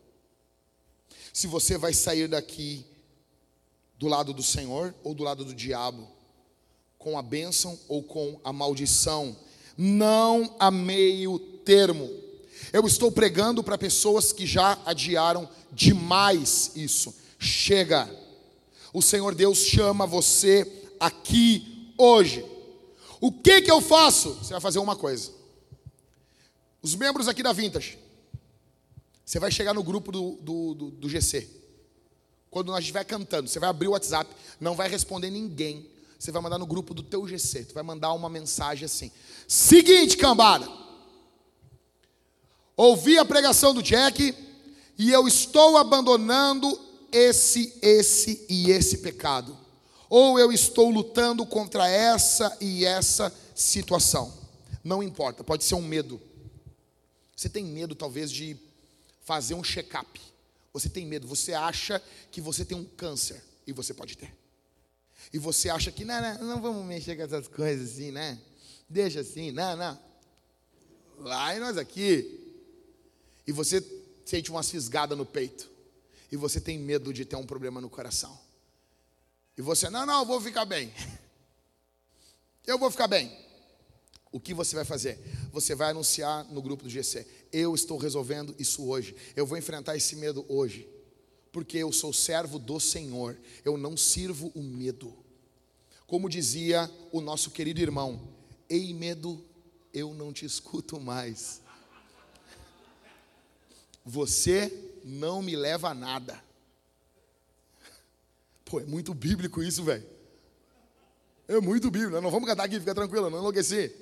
Se 1.33 1.47
você 1.47 1.79
vai 1.79 1.93
sair 1.93 2.29
daqui 2.29 2.85
do 3.99 4.09
lado 4.09 4.33
do 4.33 4.43
Senhor 4.43 4.95
ou 5.03 5.15
do 5.15 5.23
lado 5.23 5.45
do 5.45 5.55
diabo, 5.55 6.09
com 7.01 7.19
a 7.19 7.23
bênção 7.23 7.77
ou 7.89 8.03
com 8.03 8.39
a 8.45 8.53
maldição. 8.53 9.35
Não 9.77 10.55
há 10.59 10.71
meio 10.71 11.39
termo. 11.65 12.09
Eu 12.73 12.87
estou 12.87 13.11
pregando 13.11 13.65
para 13.65 13.79
pessoas 13.79 14.33
que 14.35 14.47
já 14.47 14.79
adiaram 14.85 15.49
demais 15.73 16.73
isso. 16.77 17.15
Chega. 17.39 18.09
O 18.93 19.01
Senhor 19.01 19.35
Deus 19.35 19.61
chama 19.61 20.07
você 20.07 20.71
aqui 21.01 21.95
hoje. 21.97 22.45
O 23.21 23.31
que 23.31 23.63
que 23.63 23.71
eu 23.71 23.81
faço? 23.81 24.35
Você 24.35 24.53
vai 24.53 24.61
fazer 24.61 24.79
uma 24.79 24.97
coisa. 24.97 25.31
Os 26.83 26.95
membros 26.95 27.29
aqui 27.29 27.43
da 27.43 27.53
Vintage. 27.53 27.99
Você 29.25 29.39
vai 29.39 29.51
chegar 29.51 29.75
no 29.75 29.83
grupo 29.83 30.11
do, 30.11 30.39
do, 30.41 30.75
do, 30.75 30.91
do 30.91 31.09
GC. 31.09 31.49
Quando 32.51 32.69
nós 32.69 32.81
estiver 32.81 33.05
cantando, 33.05 33.49
você 33.49 33.61
vai 33.61 33.69
abrir 33.69 33.89
o 33.89 33.93
WhatsApp, 33.93 34.35
não 34.59 34.75
vai 34.75 34.89
responder 34.89 35.31
ninguém. 35.31 35.89
Você 36.19 36.33
vai 36.33 36.43
mandar 36.43 36.59
no 36.59 36.67
grupo 36.67 36.93
do 36.93 37.03
teu 37.03 37.29
GC. 37.29 37.67
Tu 37.67 37.75
vai 37.75 37.83
mandar 37.83 38.13
uma 38.13 38.29
mensagem 38.29 38.87
assim: 38.87 39.13
Seguinte, 39.47 40.17
cambada. 40.17 40.69
Ouvi 42.77 43.19
a 43.19 43.25
pregação 43.25 43.75
do 43.75 43.83
Jack 43.83 44.35
e 44.99 45.13
eu 45.13 45.29
estou 45.29 45.77
abandonando 45.77 46.79
esse, 47.13 47.79
esse 47.83 48.47
e 48.49 48.71
esse 48.71 48.99
pecado. 48.99 49.57
Ou 50.11 50.39
eu 50.39 50.53
estou 50.53 50.91
lutando 50.91 51.47
contra 51.47 51.89
essa 51.89 52.55
e 52.61 52.85
essa 52.85 53.33
situação. 53.55 54.37
Não 54.83 55.03
importa, 55.03 55.45
pode 55.45 55.65
ser 55.65 55.77
um 55.77 55.83
medo. 55.83 56.21
Você 57.37 57.49
tem 57.49 57.65
medo, 57.65 57.95
talvez, 57.95 58.31
de 58.31 58.57
fazer 59.23 59.55
um 59.55 59.63
check-up. 59.63 60.21
Você 60.73 60.89
tem 60.89 61.07
medo, 61.07 61.29
você 61.29 61.55
acha 61.55 62.03
que 62.31 62.41
você 62.41 62.65
tem 62.65 62.77
um 62.77 62.85
câncer 62.85 63.43
e 63.67 63.73
você 63.73 63.95
pode 63.95 64.17
ter. 64.17 64.35
E 65.33 65.39
você 65.39 65.69
acha 65.69 65.93
que, 65.93 66.05
não, 66.05 66.21
não, 66.21 66.45
não 66.45 66.61
vamos 66.61 66.85
mexer 66.85 67.15
com 67.15 67.23
essas 67.23 67.47
coisas 67.47 67.93
assim, 67.93 68.11
né? 68.11 68.39
Deixa 68.89 69.21
assim, 69.21 69.53
não, 69.53 69.77
não. 69.77 69.99
Lá 71.21 71.55
e 71.55 71.61
nós 71.61 71.77
aqui, 71.77 72.57
e 73.47 73.53
você 73.53 73.81
sente 74.25 74.51
uma 74.51 74.63
fisgada 74.63 75.15
no 75.15 75.25
peito, 75.25 75.71
e 76.33 76.37
você 76.37 76.61
tem 76.61 76.79
medo 76.79 77.13
de 77.13 77.25
ter 77.25 77.37
um 77.37 77.47
problema 77.47 77.81
no 77.81 77.89
coração, 77.89 78.37
e 79.61 79.63
você, 79.63 79.91
não, 79.91 80.07
não, 80.07 80.21
eu 80.21 80.25
vou 80.25 80.41
ficar 80.41 80.65
bem, 80.65 80.91
eu 82.67 82.79
vou 82.79 82.91
ficar 82.91 83.07
bem. 83.07 83.31
O 84.33 84.41
que 84.41 84.55
você 84.55 84.75
vai 84.75 84.87
fazer? 84.87 85.19
Você 85.53 85.75
vai 85.75 85.91
anunciar 85.91 86.45
no 86.51 86.63
grupo 86.63 86.85
do 86.85 86.89
GC: 86.89 87.27
Eu 87.53 87.75
estou 87.75 87.99
resolvendo 87.99 88.55
isso 88.59 88.89
hoje. 88.89 89.15
Eu 89.37 89.45
vou 89.45 89.59
enfrentar 89.59 89.97
esse 89.99 90.17
medo 90.17 90.47
hoje. 90.49 90.89
Porque 91.53 91.77
eu 91.77 91.93
sou 91.93 92.11
servo 92.11 92.59
do 92.59 92.81
Senhor. 92.81 93.37
Eu 93.63 93.77
não 93.77 93.99
sirvo 93.99 94.51
o 94.55 94.63
medo. 94.63 95.13
Como 96.07 96.27
dizia 96.27 96.91
o 97.13 97.21
nosso 97.21 97.51
querido 97.51 97.81
irmão: 97.81 98.19
Ei, 98.67 98.95
medo, 98.95 99.45
eu 99.93 100.15
não 100.15 100.33
te 100.33 100.47
escuto 100.47 100.99
mais. 100.99 101.61
Você 104.07 104.73
não 105.05 105.43
me 105.43 105.55
leva 105.55 105.91
a 105.91 105.95
nada. 105.95 106.50
Pô, 108.71 108.79
é 108.79 108.85
muito 108.85 109.13
bíblico 109.13 109.61
isso, 109.61 109.83
velho. 109.83 110.07
É 111.49 111.61
muito 111.61 111.91
bíblico. 111.91 112.13
Nós 112.13 112.23
não 112.23 112.31
vamos 112.31 112.49
cantar 112.49 112.63
aqui, 112.63 112.79
fica 112.79 112.95
tranquilo, 112.95 113.29
não 113.29 113.41
enlouqueci. 113.41 113.93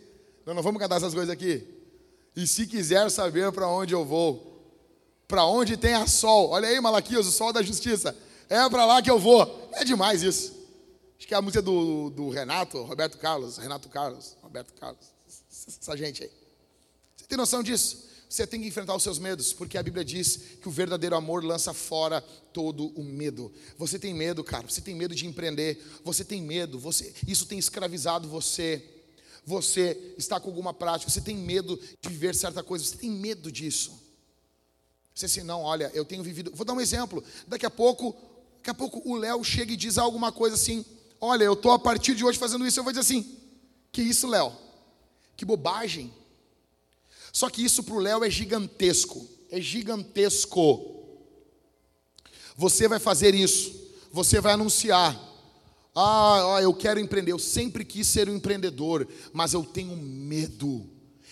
Nós 0.44 0.54
não 0.54 0.62
vamos 0.62 0.78
cantar 0.78 0.96
essas 0.96 1.14
coisas 1.14 1.30
aqui. 1.32 1.66
E 2.36 2.46
se 2.46 2.66
quiser 2.66 3.10
saber 3.10 3.50
para 3.50 3.66
onde 3.66 3.94
eu 3.94 4.04
vou, 4.04 4.62
para 5.26 5.46
onde 5.46 5.78
tem 5.78 5.94
a 5.94 6.06
sol, 6.06 6.50
olha 6.50 6.68
aí, 6.68 6.78
Malaquias, 6.80 7.26
o 7.26 7.32
sol 7.32 7.50
da 7.50 7.62
justiça. 7.62 8.14
É 8.46 8.68
para 8.68 8.84
lá 8.84 9.00
que 9.00 9.10
eu 9.10 9.18
vou. 9.18 9.70
É 9.72 9.84
demais 9.84 10.22
isso. 10.22 10.54
Acho 11.18 11.26
que 11.26 11.32
é 11.32 11.36
a 11.38 11.42
música 11.42 11.62
do, 11.62 12.10
do 12.10 12.28
Renato, 12.28 12.82
Roberto 12.82 13.16
Carlos, 13.16 13.56
Renato 13.56 13.88
Carlos, 13.88 14.36
Roberto 14.42 14.74
Carlos, 14.74 15.06
essa 15.50 15.96
gente 15.96 16.24
aí. 16.24 16.30
Você 17.16 17.24
tem 17.26 17.38
noção 17.38 17.62
disso? 17.62 18.07
Você 18.28 18.46
tem 18.46 18.60
que 18.60 18.66
enfrentar 18.66 18.94
os 18.94 19.02
seus 19.02 19.18
medos, 19.18 19.54
porque 19.54 19.78
a 19.78 19.82
Bíblia 19.82 20.04
diz 20.04 20.36
que 20.60 20.68
o 20.68 20.70
verdadeiro 20.70 21.16
amor 21.16 21.42
lança 21.42 21.72
fora 21.72 22.20
todo 22.52 22.88
o 22.88 23.02
medo. 23.02 23.50
Você 23.78 23.98
tem 23.98 24.12
medo, 24.12 24.44
cara, 24.44 24.68
você 24.68 24.82
tem 24.82 24.94
medo 24.94 25.14
de 25.14 25.26
empreender, 25.26 25.82
você 26.04 26.22
tem 26.22 26.42
medo, 26.42 26.78
você, 26.78 27.14
isso 27.26 27.46
tem 27.46 27.58
escravizado 27.58 28.28
você. 28.28 28.84
Você 29.46 30.14
está 30.18 30.38
com 30.38 30.50
alguma 30.50 30.74
prática, 30.74 31.10
você 31.10 31.22
tem 31.22 31.34
medo 31.34 31.80
de 32.02 32.08
viver 32.10 32.34
certa 32.34 32.62
coisa, 32.62 32.84
você 32.84 32.96
tem 32.96 33.10
medo 33.10 33.50
disso. 33.50 33.98
Você 35.14 35.24
assim, 35.24 35.42
não, 35.42 35.62
olha, 35.62 35.90
eu 35.94 36.04
tenho 36.04 36.22
vivido. 36.22 36.52
Vou 36.54 36.66
dar 36.66 36.74
um 36.74 36.80
exemplo. 36.80 37.24
Daqui 37.46 37.64
a 37.64 37.70
pouco, 37.70 38.14
daqui 38.58 38.70
a 38.70 38.74
pouco 38.74 39.02
o 39.04 39.16
Léo 39.16 39.42
chega 39.42 39.72
e 39.72 39.76
diz 39.76 39.96
alguma 39.96 40.30
coisa 40.30 40.54
assim: 40.54 40.84
Olha, 41.18 41.44
eu 41.44 41.54
estou 41.54 41.72
a 41.72 41.78
partir 41.78 42.14
de 42.14 42.24
hoje 42.24 42.38
fazendo 42.38 42.66
isso. 42.66 42.78
Eu 42.78 42.84
vou 42.84 42.92
dizer 42.92 43.00
assim: 43.00 43.36
Que 43.90 44.02
isso, 44.02 44.28
Léo? 44.28 44.52
Que 45.34 45.44
bobagem. 45.44 46.12
Só 47.32 47.48
que 47.50 47.64
isso 47.64 47.82
para 47.82 47.94
o 47.94 48.00
Léo 48.00 48.24
é 48.24 48.30
gigantesco. 48.30 49.26
É 49.50 49.60
gigantesco. 49.60 50.96
Você 52.56 52.88
vai 52.88 52.98
fazer 52.98 53.34
isso. 53.34 53.72
Você 54.12 54.40
vai 54.40 54.52
anunciar. 54.52 55.16
Ah, 55.94 56.58
eu 56.62 56.72
quero 56.74 57.00
empreender. 57.00 57.32
Eu 57.32 57.38
sempre 57.38 57.84
quis 57.84 58.06
ser 58.06 58.28
um 58.28 58.36
empreendedor, 58.36 59.06
mas 59.32 59.52
eu 59.52 59.64
tenho 59.64 59.96
medo. 59.96 60.88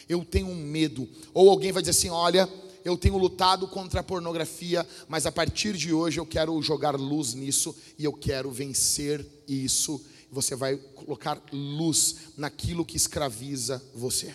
Eu 0.08 0.24
tenho 0.24 0.54
medo. 0.54 1.08
Ou 1.34 1.50
alguém 1.50 1.72
vai 1.72 1.82
dizer 1.82 1.90
assim: 1.90 2.10
Olha, 2.10 2.48
eu 2.84 2.96
tenho 2.96 3.18
lutado 3.18 3.66
contra 3.66 3.98
a 3.98 4.04
pornografia, 4.04 4.86
mas 5.08 5.26
a 5.26 5.32
partir 5.32 5.76
de 5.76 5.92
hoje 5.92 6.20
eu 6.20 6.26
quero 6.26 6.60
jogar 6.62 6.94
luz 6.94 7.34
nisso 7.34 7.74
e 7.98 8.04
eu 8.04 8.12
quero 8.12 8.50
vencer 8.50 9.26
isso. 9.48 10.00
Você 10.30 10.54
vai 10.54 10.76
colocar 10.76 11.42
luz 11.52 12.16
naquilo 12.36 12.84
que 12.84 12.96
escraviza 12.96 13.82
você, 13.92 14.32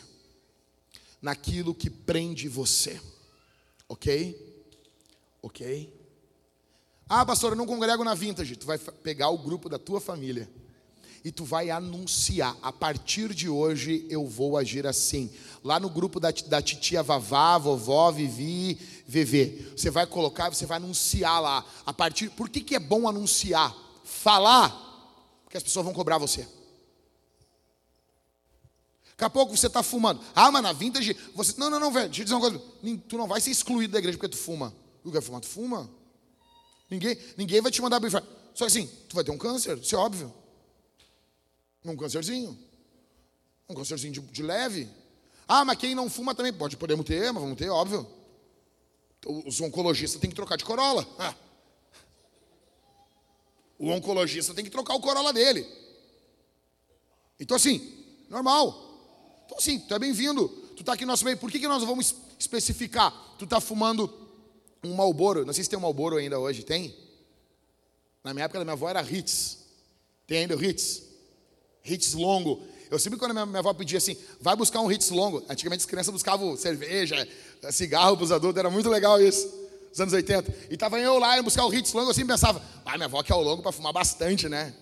naquilo 1.21 1.75
que 1.75 1.89
prende 1.89 2.47
você, 2.47 2.99
ok? 3.87 4.51
Ok? 5.41 5.93
Ah, 7.07 7.25
pastor, 7.25 7.51
eu 7.51 7.57
não 7.57 7.65
congrego 7.65 8.03
na 8.03 8.15
Vintage. 8.15 8.55
Tu 8.55 8.65
vai 8.65 8.77
pegar 8.77 9.29
o 9.29 9.37
grupo 9.37 9.67
da 9.67 9.77
tua 9.77 9.99
família 9.99 10.49
e 11.23 11.31
tu 11.31 11.43
vai 11.43 11.69
anunciar: 11.69 12.55
a 12.61 12.71
partir 12.71 13.33
de 13.33 13.49
hoje 13.49 14.05
eu 14.09 14.25
vou 14.25 14.57
agir 14.57 14.87
assim. 14.87 15.29
Lá 15.63 15.79
no 15.79 15.89
grupo 15.89 16.19
da, 16.19 16.31
da 16.31 16.61
titia 16.61 17.03
Vavá, 17.03 17.57
vovó, 17.57 18.11
Vivi, 18.11 18.79
Vevê, 19.05 19.73
você 19.75 19.91
vai 19.91 20.07
colocar, 20.07 20.49
você 20.49 20.65
vai 20.65 20.77
anunciar 20.77 21.41
lá. 21.41 21.65
A 21.85 21.93
partir, 21.93 22.29
por 22.29 22.49
que, 22.49 22.61
que 22.61 22.75
é 22.75 22.79
bom 22.79 23.07
anunciar? 23.07 23.75
Falar, 24.03 24.69
porque 25.43 25.57
as 25.57 25.63
pessoas 25.63 25.85
vão 25.85 25.93
cobrar 25.93 26.17
você. 26.17 26.47
Daqui 29.21 29.25
a 29.25 29.29
pouco 29.29 29.55
você 29.55 29.67
está 29.67 29.83
fumando. 29.83 30.19
Ah, 30.33 30.49
mas 30.49 30.63
na 30.63 30.73
vintage, 30.73 31.15
você. 31.35 31.53
Não, 31.55 31.69
não, 31.69 31.79
não, 31.79 31.91
velho. 31.91 32.07
Deixa 32.07 32.21
eu 32.21 32.25
dizer 32.25 32.35
uma 32.35 32.41
coisa. 32.41 32.59
Tu 33.07 33.17
não 33.19 33.27
vai 33.27 33.39
ser 33.39 33.51
excluído 33.51 33.93
da 33.93 33.99
igreja 33.99 34.17
porque 34.17 34.35
tu 34.35 34.37
fuma. 34.41 34.73
Tu 35.03 35.11
quer 35.11 35.21
fumar? 35.21 35.41
Tu 35.41 35.47
fuma. 35.47 35.87
Ninguém, 36.89 37.15
ninguém 37.37 37.61
vai 37.61 37.71
te 37.71 37.79
mandar 37.83 37.97
abrir. 37.97 38.09
Só 38.09 38.23
que 38.55 38.63
assim, 38.63 38.87
tu 39.07 39.13
vai 39.13 39.23
ter 39.23 39.29
um 39.29 39.37
câncer, 39.37 39.77
isso 39.77 39.95
é 39.95 39.97
óbvio. 39.99 40.33
Um 41.85 41.95
câncerzinho. 41.95 42.57
Um 43.69 43.75
câncerzinho 43.75 44.11
de, 44.11 44.21
de 44.21 44.41
leve. 44.41 44.89
Ah, 45.47 45.63
mas 45.63 45.77
quem 45.77 45.93
não 45.93 46.09
fuma 46.09 46.33
também 46.33 46.51
pode, 46.51 46.75
podemos 46.75 47.05
ter, 47.05 47.31
mas 47.31 47.43
vamos 47.43 47.59
ter, 47.59 47.69
óbvio. 47.69 48.07
Os 49.45 49.61
oncologistas 49.61 50.19
têm 50.19 50.31
que 50.31 50.35
trocar 50.35 50.57
de 50.57 50.65
corola. 50.65 51.07
Ah. 51.19 51.35
O 53.77 53.87
oncologista 53.89 54.55
tem 54.55 54.65
que 54.65 54.71
trocar 54.71 54.95
o 54.95 54.99
corolla 54.99 55.31
dele. 55.31 55.67
Então, 57.39 57.55
assim, 57.55 58.03
normal. 58.27 58.89
Então, 59.51 59.57
assim, 59.59 59.79
tu 59.79 59.93
é 59.93 59.99
bem-vindo. 59.99 60.47
Tu 60.77 60.81
está 60.81 60.93
aqui 60.93 61.05
no 61.05 61.11
nosso 61.11 61.25
meio. 61.25 61.37
Por 61.37 61.51
que, 61.51 61.59
que 61.59 61.67
nós 61.67 61.83
vamos 61.83 62.15
especificar? 62.39 63.13
Tu 63.37 63.43
está 63.43 63.59
fumando 63.59 64.11
um 64.81 64.93
Malboro. 64.93 65.45
Não 65.45 65.53
sei 65.53 65.65
se 65.65 65.69
tem 65.69 65.77
um 65.77 65.81
Malboro 65.81 66.15
ainda 66.15 66.39
hoje. 66.39 66.63
Tem? 66.63 66.95
Na 68.23 68.33
minha 68.33 68.45
época 68.45 68.59
da 68.59 68.65
minha 68.65 68.73
avó 68.73 68.89
era 68.89 69.01
Hits. 69.01 69.57
Tem 70.25 70.39
ainda 70.39 70.55
o 70.55 70.63
Hits? 70.63 71.03
Hits 71.83 72.13
longo. 72.13 72.63
Eu 72.89 72.97
sempre 72.97 73.19
quando 73.19 73.33
minha, 73.33 73.45
minha 73.45 73.59
avó 73.59 73.73
pedia 73.73 73.97
assim, 73.97 74.15
vai 74.39 74.55
buscar 74.55 74.79
um 74.79 74.89
Hits 74.89 75.09
longo. 75.09 75.43
Antigamente 75.49 75.81
as 75.81 75.85
crianças 75.85 76.13
buscavam 76.13 76.55
cerveja, 76.55 77.27
cigarro 77.71 78.15
para 78.15 78.23
os 78.23 78.31
adultos. 78.31 78.57
Era 78.57 78.69
muito 78.69 78.89
legal 78.89 79.21
isso 79.21 79.51
dos 79.89 79.99
anos 79.99 80.13
80. 80.13 80.67
E 80.69 80.75
estava 80.75 80.97
eu 80.97 81.19
lá 81.19 81.35
indo 81.35 81.43
buscar 81.43 81.65
o 81.65 81.73
Hits 81.73 81.91
longo, 81.91 82.09
eu 82.09 82.13
sempre 82.13 82.33
pensava, 82.33 82.61
ah, 82.85 82.95
minha 82.95 83.05
avó 83.05 83.21
quer 83.21 83.35
o 83.35 83.41
longo 83.41 83.61
para 83.61 83.73
fumar 83.73 83.91
bastante, 83.91 84.47
né? 84.47 84.73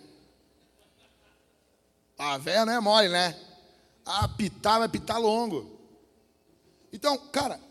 A 2.20 2.38
velha 2.38 2.66
não 2.66 2.74
é 2.74 2.80
mole, 2.80 3.10
né? 3.10 3.36
Ah, 4.12 4.28
pitar, 4.28 4.80
vai 4.80 4.90
pitar 4.90 5.22
longo. 5.22 5.80
Então, 6.92 7.16
cara, 7.28 7.62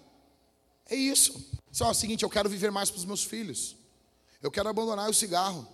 é 0.86 0.94
isso. 0.94 1.34
Só 1.72 1.88
é 1.88 1.90
o 1.90 1.94
seguinte, 1.94 2.22
eu 2.22 2.30
quero 2.30 2.48
viver 2.48 2.70
mais 2.70 2.92
para 2.92 2.98
os 2.98 3.04
meus 3.04 3.24
filhos. 3.24 3.74
Eu 4.40 4.48
quero 4.48 4.68
abandonar 4.68 5.10
o 5.10 5.14
cigarro. 5.14 5.66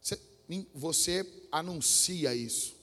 Você, 0.00 0.20
você 0.72 1.48
anuncia 1.50 2.32
isso. 2.32 2.76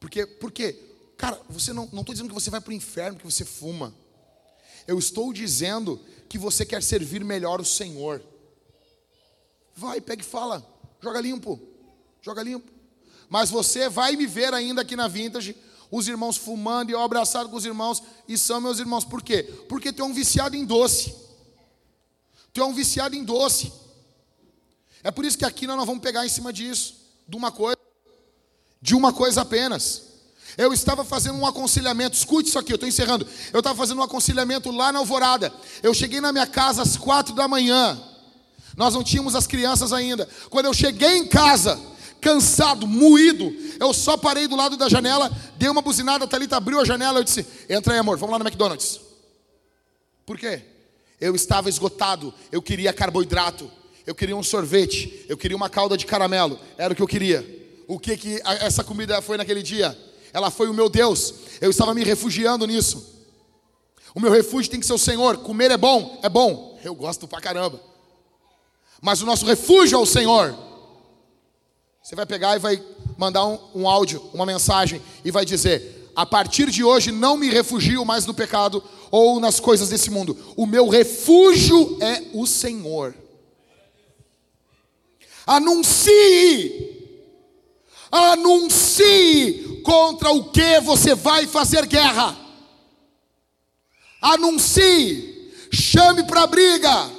Porque, 0.00 0.24
porque, 0.24 0.72
cara, 1.18 1.38
você 1.50 1.70
não 1.74 1.84
estou 1.84 2.14
dizendo 2.14 2.28
que 2.28 2.34
você 2.34 2.48
vai 2.48 2.62
para 2.62 2.70
o 2.70 2.74
inferno 2.74 3.18
porque 3.18 3.30
você 3.30 3.44
fuma. 3.44 3.94
Eu 4.86 4.98
estou 4.98 5.34
dizendo 5.34 6.02
que 6.30 6.38
você 6.38 6.64
quer 6.64 6.82
servir 6.82 7.22
melhor 7.22 7.60
o 7.60 7.64
Senhor. 7.64 8.22
Vai, 9.76 10.00
pega 10.00 10.22
e 10.22 10.24
fala. 10.24 10.66
Joga 11.02 11.20
limpo. 11.20 11.60
Joga 12.22 12.42
limpo. 12.42 12.72
Mas 13.28 13.50
você 13.50 13.90
vai 13.90 14.16
me 14.16 14.26
ver 14.26 14.54
ainda 14.54 14.80
aqui 14.80 14.96
na 14.96 15.08
Vintage, 15.08 15.54
os 15.90 16.08
irmãos 16.08 16.36
fumando 16.36 16.90
e 16.90 16.92
eu 16.92 17.00
abraçado 17.00 17.48
com 17.48 17.56
os 17.56 17.64
irmãos, 17.64 18.02
e 18.28 18.36
são 18.36 18.60
meus 18.60 18.78
irmãos. 18.78 19.04
Por 19.04 19.22
quê? 19.22 19.42
Porque 19.68 19.94
é 19.96 20.04
um 20.04 20.12
viciado 20.12 20.56
em 20.56 20.64
doce. 20.64 21.14
É 22.54 22.64
um 22.64 22.72
viciado 22.72 23.14
em 23.14 23.24
doce. 23.24 23.72
É 25.02 25.10
por 25.10 25.24
isso 25.24 25.36
que 25.36 25.44
aqui 25.44 25.66
nós 25.66 25.76
não 25.76 25.84
vamos 25.84 26.02
pegar 26.02 26.24
em 26.24 26.28
cima 26.28 26.52
disso, 26.52 26.94
de 27.28 27.36
uma 27.36 27.52
coisa, 27.52 27.78
de 28.80 28.94
uma 28.94 29.12
coisa 29.12 29.42
apenas. 29.42 30.02
Eu 30.56 30.72
estava 30.72 31.04
fazendo 31.04 31.36
um 31.38 31.46
aconselhamento, 31.46 32.16
escute 32.16 32.48
isso 32.48 32.58
aqui, 32.58 32.72
eu 32.72 32.76
estou 32.76 32.88
encerrando. 32.88 33.26
Eu 33.52 33.58
estava 33.58 33.76
fazendo 33.76 33.98
um 33.98 34.02
aconselhamento 34.02 34.70
lá 34.70 34.92
na 34.92 35.00
Alvorada. 35.00 35.52
Eu 35.82 35.92
cheguei 35.92 36.20
na 36.20 36.32
minha 36.32 36.46
casa 36.46 36.82
às 36.82 36.96
quatro 36.96 37.34
da 37.34 37.48
manhã. 37.48 38.00
Nós 38.76 38.94
não 38.94 39.02
tínhamos 39.02 39.34
as 39.34 39.46
crianças 39.46 39.92
ainda. 39.92 40.28
Quando 40.50 40.66
eu 40.66 40.74
cheguei 40.74 41.18
em 41.18 41.26
casa, 41.26 41.80
cansado, 42.24 42.86
moído, 42.86 43.54
eu 43.78 43.92
só 43.92 44.16
parei 44.16 44.48
do 44.48 44.56
lado 44.56 44.76
da 44.76 44.88
janela, 44.88 45.30
dei 45.56 45.68
uma 45.68 45.82
buzinada, 45.82 46.24
a 46.24 46.26
Thalita 46.26 46.56
abriu 46.56 46.80
a 46.80 46.84
janela, 46.84 47.20
eu 47.20 47.24
disse: 47.24 47.46
Entra 47.68 47.92
aí, 47.92 47.98
amor, 47.98 48.16
vamos 48.16 48.32
lá 48.32 48.38
no 48.38 48.44
McDonald's. 48.44 49.00
Por 50.24 50.38
quê? 50.38 50.62
Eu 51.20 51.36
estava 51.36 51.68
esgotado, 51.68 52.32
eu 52.50 52.60
queria 52.60 52.92
carboidrato, 52.92 53.70
eu 54.06 54.14
queria 54.14 54.36
um 54.36 54.42
sorvete, 54.42 55.24
eu 55.28 55.36
queria 55.36 55.56
uma 55.56 55.68
calda 55.68 55.96
de 55.96 56.06
caramelo, 56.06 56.58
era 56.76 56.92
o 56.92 56.96
que 56.96 57.02
eu 57.02 57.06
queria. 57.06 57.62
O 57.86 57.98
que, 57.98 58.16
que 58.16 58.40
essa 58.60 58.82
comida 58.82 59.20
foi 59.20 59.36
naquele 59.36 59.62
dia? 59.62 59.96
ela 60.34 60.50
foi 60.50 60.68
o 60.68 60.74
meu 60.74 60.90
Deus. 60.90 61.32
Eu 61.60 61.70
estava 61.70 61.94
me 61.94 62.02
refugiando 62.02 62.66
nisso. 62.66 63.14
O 64.12 64.20
meu 64.20 64.32
refúgio 64.32 64.68
tem 64.68 64.80
que 64.80 64.86
ser 64.86 64.92
o 64.92 64.98
Senhor. 64.98 65.38
Comer 65.38 65.70
é 65.70 65.76
bom? 65.76 66.18
É 66.24 66.28
bom. 66.28 66.76
Eu 66.82 66.92
gosto 66.92 67.28
pra 67.28 67.40
caramba. 67.40 67.80
Mas 69.00 69.22
o 69.22 69.26
nosso 69.26 69.46
refúgio 69.46 69.96
é 69.96 70.02
o 70.02 70.04
Senhor. 70.04 70.52
Você 72.04 72.14
vai 72.14 72.26
pegar 72.26 72.54
e 72.54 72.58
vai 72.58 72.84
mandar 73.16 73.46
um, 73.46 73.58
um 73.74 73.88
áudio, 73.88 74.22
uma 74.34 74.44
mensagem, 74.44 75.00
e 75.24 75.30
vai 75.30 75.42
dizer: 75.46 76.10
A 76.14 76.26
partir 76.26 76.70
de 76.70 76.84
hoje 76.84 77.10
não 77.10 77.34
me 77.34 77.48
refugio 77.48 78.04
mais 78.04 78.26
no 78.26 78.34
pecado 78.34 78.84
ou 79.10 79.40
nas 79.40 79.58
coisas 79.58 79.88
desse 79.88 80.10
mundo. 80.10 80.36
O 80.54 80.66
meu 80.66 80.86
refúgio 80.90 81.96
é 82.02 82.22
o 82.34 82.46
Senhor. 82.46 83.14
Anuncie 85.46 86.94
Anuncie 88.12 89.80
contra 89.82 90.30
o 90.30 90.44
que 90.50 90.80
você 90.80 91.14
vai 91.14 91.46
fazer 91.46 91.86
guerra. 91.86 92.36
Anuncie, 94.20 95.50
chame 95.72 96.22
para 96.24 96.42
a 96.42 96.46
briga, 96.46 97.10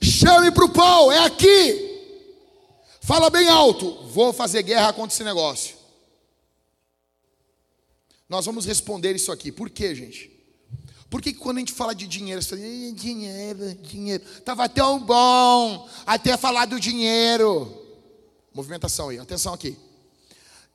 chame 0.00 0.52
para 0.52 0.64
o 0.64 0.70
pau, 0.70 1.10
é 1.10 1.18
aqui. 1.18 1.83
Fala 3.04 3.28
bem 3.28 3.50
alto, 3.50 4.06
vou 4.08 4.32
fazer 4.32 4.62
guerra 4.62 4.90
contra 4.94 5.14
esse 5.14 5.22
negócio. 5.22 5.76
Nós 8.26 8.46
vamos 8.46 8.64
responder 8.64 9.14
isso 9.14 9.30
aqui. 9.30 9.52
Por 9.52 9.68
quê, 9.68 9.94
gente? 9.94 10.30
Por 11.10 11.20
que, 11.20 11.34
quando 11.34 11.58
a 11.58 11.60
gente 11.60 11.74
fala 11.74 11.94
de 11.94 12.06
dinheiro, 12.06 12.40
você 12.40 12.56
fala, 12.56 12.92
dinheiro, 12.94 13.74
dinheiro. 13.74 14.24
Tava 14.42 14.66
tão 14.70 14.98
bom 15.00 15.86
até 16.06 16.34
falar 16.38 16.64
do 16.64 16.80
dinheiro. 16.80 17.78
Movimentação 18.54 19.10
aí, 19.10 19.18
atenção 19.18 19.52
aqui. 19.52 19.76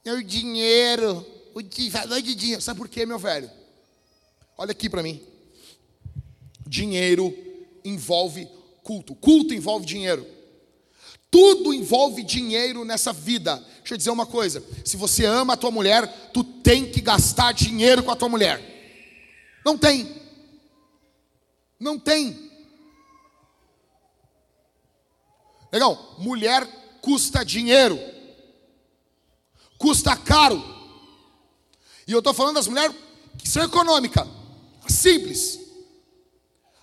É 0.06 0.14
o 0.14 0.23
dinheiro, 0.23 1.26
o 1.56 1.89
falou 1.89 2.22
de 2.22 2.35
dinheiro. 2.35 2.61
Sabe 2.61 2.77
por 2.77 2.88
quê, 2.88 3.07
meu 3.07 3.18
velho? 3.18 3.49
Olha 4.56 4.72
aqui 4.72 4.88
para 4.88 5.01
mim. 5.01 5.19
Dinheiro 6.68 7.35
envolve 7.84 8.47
culto. 8.84 9.15
Culto 9.15 9.51
envolve 9.51 9.84
dinheiro. 9.84 10.38
Tudo 11.31 11.73
envolve 11.73 12.23
dinheiro 12.23 12.84
nessa 12.84 13.14
vida. 13.14 13.56
Deixa 13.77 13.93
eu 13.93 13.97
dizer 13.97 14.10
uma 14.10 14.26
coisa: 14.26 14.64
se 14.84 14.97
você 14.97 15.26
ama 15.26 15.53
a 15.53 15.57
tua 15.57 15.72
mulher, 15.72 16.31
tu 16.34 16.43
tem 16.43 16.91
que 16.91 17.01
gastar 17.01 17.53
dinheiro 17.53 18.03
com 18.03 18.11
a 18.11 18.15
tua 18.15 18.30
mulher. 18.30 18.60
Não 19.64 19.77
tem. 19.77 20.15
Não 21.80 21.99
tem. 21.99 22.49
Legal? 25.72 26.15
Mulher 26.18 26.68
custa 27.01 27.45
dinheiro. 27.45 27.99
Custa 29.77 30.15
caro. 30.18 30.61
E 32.07 32.11
eu 32.11 32.19
estou 32.19 32.34
falando 32.34 32.56
das 32.56 32.68
mulheres 32.68 32.95
que 33.38 33.47
são 33.47 33.64
econômicas. 33.64 34.27
Simples. 34.88 35.60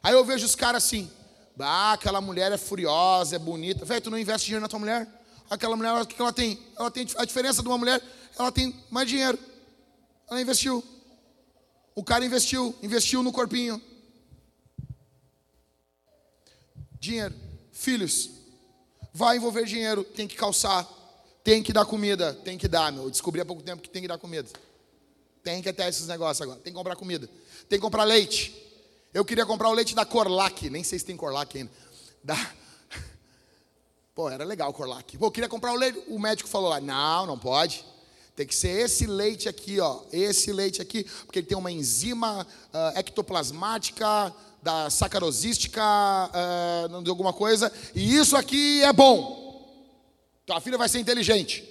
Aí 0.02 0.14
eu 0.14 0.24
vejo 0.24 0.46
os 0.46 0.54
caras 0.54 0.84
assim. 0.84 1.10
Ah, 1.58 1.92
aquela 1.92 2.20
mulher 2.20 2.52
é 2.52 2.56
furiosa, 2.56 3.36
é 3.36 3.38
bonita. 3.38 3.84
Velho, 3.84 4.00
tu 4.00 4.10
não 4.10 4.18
investe 4.18 4.46
dinheiro 4.46 4.62
na 4.62 4.68
tua 4.68 4.78
mulher? 4.78 5.08
Aquela 5.48 5.76
mulher, 5.76 5.92
o 6.02 6.06
que 6.06 6.20
ela 6.20 6.32
tem? 6.32 6.58
Ela 6.78 6.90
tem 6.90 7.06
a 7.16 7.24
diferença 7.24 7.62
de 7.62 7.68
uma 7.68 7.78
mulher, 7.78 8.02
ela 8.38 8.52
tem 8.52 8.74
mais 8.90 9.08
dinheiro. 9.08 9.38
Ela 10.28 10.40
investiu. 10.40 10.84
O 11.94 12.04
cara 12.04 12.24
investiu, 12.24 12.74
investiu 12.82 13.22
no 13.22 13.32
corpinho. 13.32 13.80
Dinheiro. 17.00 17.34
Filhos. 17.72 18.30
Vai 19.14 19.36
envolver 19.36 19.64
dinheiro, 19.64 20.04
tem 20.04 20.28
que 20.28 20.36
calçar, 20.36 20.86
tem 21.42 21.62
que 21.62 21.72
dar 21.72 21.86
comida, 21.86 22.34
tem 22.34 22.58
que 22.58 22.68
dar, 22.68 22.92
meu. 22.92 23.04
Eu 23.04 23.10
descobri 23.10 23.40
há 23.40 23.46
pouco 23.46 23.62
tempo 23.62 23.80
que 23.80 23.88
tem 23.88 24.02
que 24.02 24.08
dar 24.08 24.18
comida. 24.18 24.48
Tem 25.42 25.62
que 25.62 25.72
ter 25.72 25.88
esses 25.88 26.08
negócios 26.08 26.42
agora. 26.42 26.58
Tem 26.58 26.72
que 26.72 26.76
comprar 26.76 26.96
comida. 26.96 27.26
Tem 27.68 27.78
que 27.78 27.82
comprar 27.82 28.04
leite. 28.04 28.65
Eu 29.16 29.24
queria 29.24 29.46
comprar 29.46 29.70
o 29.70 29.72
leite 29.72 29.94
da 29.94 30.04
Corlac, 30.04 30.68
nem 30.68 30.84
sei 30.84 30.98
se 30.98 31.04
tem 31.06 31.16
Corlac 31.16 31.56
ainda. 31.56 31.70
Da... 32.22 32.36
Pô, 34.14 34.28
era 34.28 34.44
legal 34.44 34.68
o 34.68 34.74
Corlac. 34.74 35.16
Pô, 35.16 35.24
eu 35.24 35.30
queria 35.30 35.48
comprar 35.48 35.72
o 35.72 35.74
leite, 35.74 36.04
o 36.08 36.18
médico 36.18 36.46
falou 36.46 36.68
lá, 36.68 36.82
não, 36.82 37.24
não 37.24 37.38
pode. 37.38 37.82
Tem 38.34 38.46
que 38.46 38.54
ser 38.54 38.78
esse 38.78 39.06
leite 39.06 39.48
aqui, 39.48 39.80
ó, 39.80 40.02
esse 40.12 40.52
leite 40.52 40.82
aqui, 40.82 41.02
porque 41.24 41.38
ele 41.38 41.46
tem 41.46 41.56
uma 41.56 41.72
enzima 41.72 42.46
uh, 42.74 42.98
ectoplasmática, 42.98 44.34
da 44.62 44.90
sacarosística, 44.90 45.80
uh, 45.80 47.02
de 47.02 47.08
alguma 47.08 47.32
coisa, 47.32 47.72
e 47.94 48.18
isso 48.18 48.36
aqui 48.36 48.82
é 48.82 48.92
bom. 48.92 49.66
Tua 50.44 50.60
filha 50.60 50.76
vai 50.76 50.90
ser 50.90 50.98
inteligente. 50.98 51.64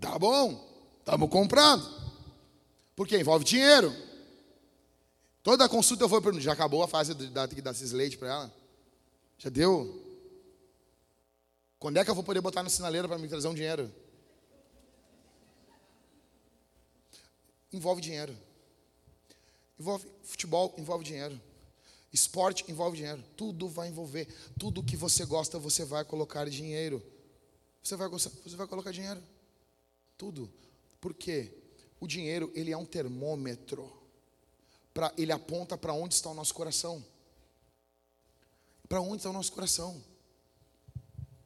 Tá 0.00 0.16
bom, 0.20 0.64
estamos 1.00 1.28
comprando. 1.28 1.84
Porque 2.94 3.18
envolve 3.18 3.44
dinheiro. 3.44 4.06
Toda 5.48 5.66
consulta 5.66 6.04
eu 6.04 6.08
vou 6.10 6.20
perguntar, 6.20 6.44
já 6.44 6.52
acabou 6.52 6.82
a 6.82 6.86
fase 6.86 7.14
de 7.14 7.30
dar, 7.30 7.46
de 7.46 7.62
dar 7.62 7.70
esses 7.70 7.90
para 8.16 8.28
ela? 8.28 8.54
Já 9.38 9.48
deu? 9.48 9.98
Quando 11.78 11.96
é 11.96 12.04
que 12.04 12.10
eu 12.10 12.14
vou 12.14 12.22
poder 12.22 12.42
botar 12.42 12.62
no 12.62 12.68
sinaleiro 12.68 13.08
para 13.08 13.16
me 13.16 13.26
trazer 13.26 13.48
um 13.48 13.54
dinheiro? 13.54 13.90
Envolve 17.72 18.02
dinheiro. 18.02 18.36
Envolve 19.80 20.06
futebol, 20.22 20.74
envolve 20.76 21.02
dinheiro. 21.02 21.40
Esporte 22.12 22.70
envolve 22.70 22.98
dinheiro. 22.98 23.24
Tudo 23.34 23.68
vai 23.68 23.88
envolver. 23.88 24.28
Tudo 24.58 24.84
que 24.84 24.98
você 24.98 25.24
gosta, 25.24 25.58
você 25.58 25.82
vai 25.82 26.04
colocar 26.04 26.46
dinheiro. 26.50 27.02
Você 27.82 27.96
vai, 27.96 28.06
você 28.06 28.28
vai 28.54 28.66
colocar 28.66 28.92
dinheiro. 28.92 29.22
Tudo. 30.18 30.52
Por 31.00 31.14
quê? 31.14 31.50
O 31.98 32.06
dinheiro, 32.06 32.52
ele 32.54 32.70
é 32.70 32.76
um 32.76 32.84
termômetro 32.84 33.97
pra, 34.98 35.12
ele 35.16 35.30
aponta 35.30 35.78
para 35.78 35.92
onde 35.92 36.14
está 36.14 36.28
o 36.28 36.34
nosso 36.34 36.52
coração. 36.52 37.04
Para 38.88 39.00
onde 39.00 39.18
está 39.18 39.30
o 39.30 39.32
nosso 39.32 39.52
coração? 39.52 40.02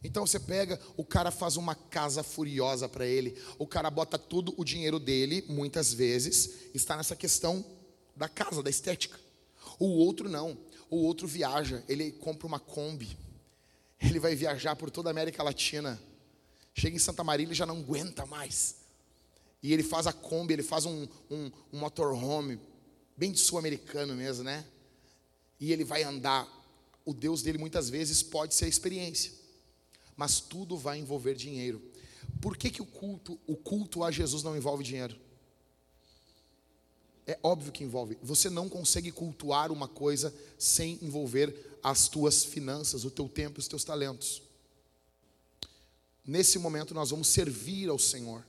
Então 0.03 0.27
você 0.27 0.41
pega, 0.41 0.81
o 0.97 1.05
cara 1.05 1.31
faz 1.31 1.59
uma 1.59 1.75
casa 1.75 2.23
furiosa 2.23 2.89
para 2.89 3.07
ele, 3.07 3.39
o 3.59 3.67
cara 3.67 3.91
bota 3.91 4.19
todo 4.19 4.55
o 4.57 4.65
dinheiro 4.65 4.99
dele, 4.99 5.45
muitas 5.51 5.93
vezes, 5.93 6.71
está 6.73 6.97
nessa 6.97 7.15
questão 7.15 7.63
da 8.17 8.27
casa, 8.27 8.63
da 8.63 8.71
estética. 8.71 9.21
O 9.79 9.99
outro 9.99 10.31
não, 10.31 10.57
o 10.89 11.05
outro 11.05 11.29
viaja, 11.29 11.85
ele 11.87 12.11
compra 12.11 12.47
uma 12.47 12.59
Kombi, 12.59 13.19
ele 14.01 14.19
vai 14.19 14.35
viajar 14.35 14.77
por 14.77 14.91
toda 14.91 15.11
a 15.11 15.13
América 15.13 15.43
Latina, 15.43 16.01
chega 16.73 16.97
em 16.97 16.99
Santa 16.99 17.23
Maria 17.23 17.45
ele 17.45 17.55
já 17.55 17.67
não 17.67 17.81
aguenta 17.81 18.25
mais. 18.25 18.77
E 19.63 19.75
ele 19.75 19.83
faz 19.83 20.07
a 20.07 20.13
Kombi, 20.13 20.55
ele 20.55 20.63
faz 20.63 20.87
um, 20.87 21.07
um, 21.31 21.53
um 21.71 21.79
motorhome, 21.79 22.59
bem 23.17 23.33
de 23.33 23.39
sul-americano 23.39 24.15
mesmo, 24.15 24.45
né? 24.45 24.65
E 25.61 25.73
ele 25.73 25.85
vai 25.85 26.03
andar. 26.03 26.49
O 27.05 27.13
Deus 27.13 27.43
dele 27.43 27.59
muitas 27.59 27.91
vezes 27.91 28.23
pode 28.23 28.55
ser 28.55 28.67
a 28.67 28.69
experiência, 28.69 29.33
mas 30.17 30.41
tudo 30.41 30.77
vai 30.77 30.99
envolver 30.99 31.35
dinheiro. 31.35 31.83
Por 32.41 32.57
que, 32.57 32.71
que 32.71 32.83
o 32.83 32.87
culto, 32.87 33.39
o 33.47 33.57
culto 33.57 34.05
a 34.05 34.11
Jesus 34.11 34.43
não 34.43 34.57
envolve 34.57 34.85
dinheiro? 34.85 35.17
É 37.27 37.39
óbvio 37.43 37.73
que 37.73 37.85
envolve. 37.85 38.19
Você 38.23 38.51
não 38.51 38.69
consegue 38.69 39.13
cultuar 39.13 39.71
uma 39.71 39.87
coisa 39.87 40.35
sem 40.59 40.99
envolver 41.03 41.79
as 41.83 42.09
tuas 42.09 42.45
finanças, 42.45 43.05
o 43.05 43.11
teu 43.11 43.29
tempo, 43.29 43.59
os 43.59 43.69
teus 43.69 43.85
talentos. 43.85 44.43
Nesse 46.25 46.59
momento 46.59 46.95
nós 46.95 47.11
vamos 47.11 47.29
servir 47.29 47.89
ao 47.89 47.99
Senhor. 47.99 48.45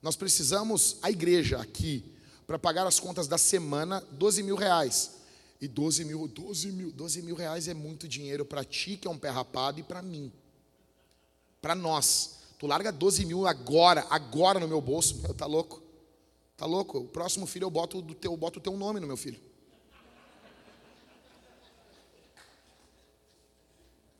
Nós 0.00 0.16
precisamos, 0.16 0.96
a 1.02 1.10
igreja 1.10 1.58
aqui, 1.58 2.04
para 2.46 2.58
pagar 2.58 2.86
as 2.86 3.00
contas 3.00 3.26
da 3.26 3.36
semana, 3.36 4.00
12 4.12 4.42
mil 4.42 4.56
reais. 4.56 5.16
E 5.60 5.66
12 5.66 6.04
mil, 6.04 6.28
12 6.28 6.70
mil, 6.70 6.92
12 6.92 7.22
mil 7.22 7.34
reais 7.34 7.66
é 7.66 7.74
muito 7.74 8.06
dinheiro 8.06 8.44
para 8.44 8.62
ti, 8.62 8.96
que 8.96 9.08
é 9.08 9.10
um 9.10 9.18
pé 9.18 9.30
rapado, 9.30 9.80
e 9.80 9.82
para 9.82 10.02
mim. 10.02 10.30
Para 11.60 11.74
nós. 11.74 12.36
Tu 12.58 12.66
larga 12.66 12.92
12 12.92 13.24
mil 13.24 13.46
agora, 13.46 14.06
agora 14.10 14.60
no 14.60 14.68
meu 14.68 14.80
bolso. 14.80 15.16
Meu, 15.22 15.34
tá 15.34 15.46
louco? 15.46 15.82
Tá 16.56 16.66
louco? 16.66 16.98
O 16.98 17.08
próximo 17.08 17.46
filho 17.46 17.64
eu 17.64 17.70
boto, 17.70 18.00
do 18.00 18.14
teu, 18.14 18.36
boto 18.36 18.58
o 18.58 18.62
teu 18.62 18.76
nome 18.76 19.00
no 19.00 19.06
meu 19.06 19.16
filho. 19.16 19.40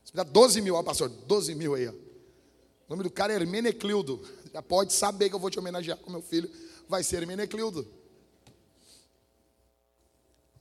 Você 0.05 0.12
me 0.12 0.16
dá 0.16 0.23
12 0.23 0.61
mil, 0.61 0.74
ó, 0.74 0.82
pastor, 0.82 1.09
12 1.09 1.55
mil 1.55 1.74
aí, 1.74 1.86
ó. 1.89 1.93
O 1.93 2.90
nome 2.90 3.03
do 3.03 3.11
cara 3.11 3.32
é 3.32 3.36
Hermeneclildo. 3.36 4.23
Já 4.53 4.62
pode 4.62 4.93
saber 4.93 5.28
que 5.28 5.35
eu 5.35 5.40
vou 5.40 5.51
te 5.51 5.59
homenagear 5.59 5.98
com 5.98 6.11
meu 6.11 6.23
filho. 6.23 6.51
Vai 6.89 7.03
ser 7.03 7.16
Hermeneclildo. 7.16 7.86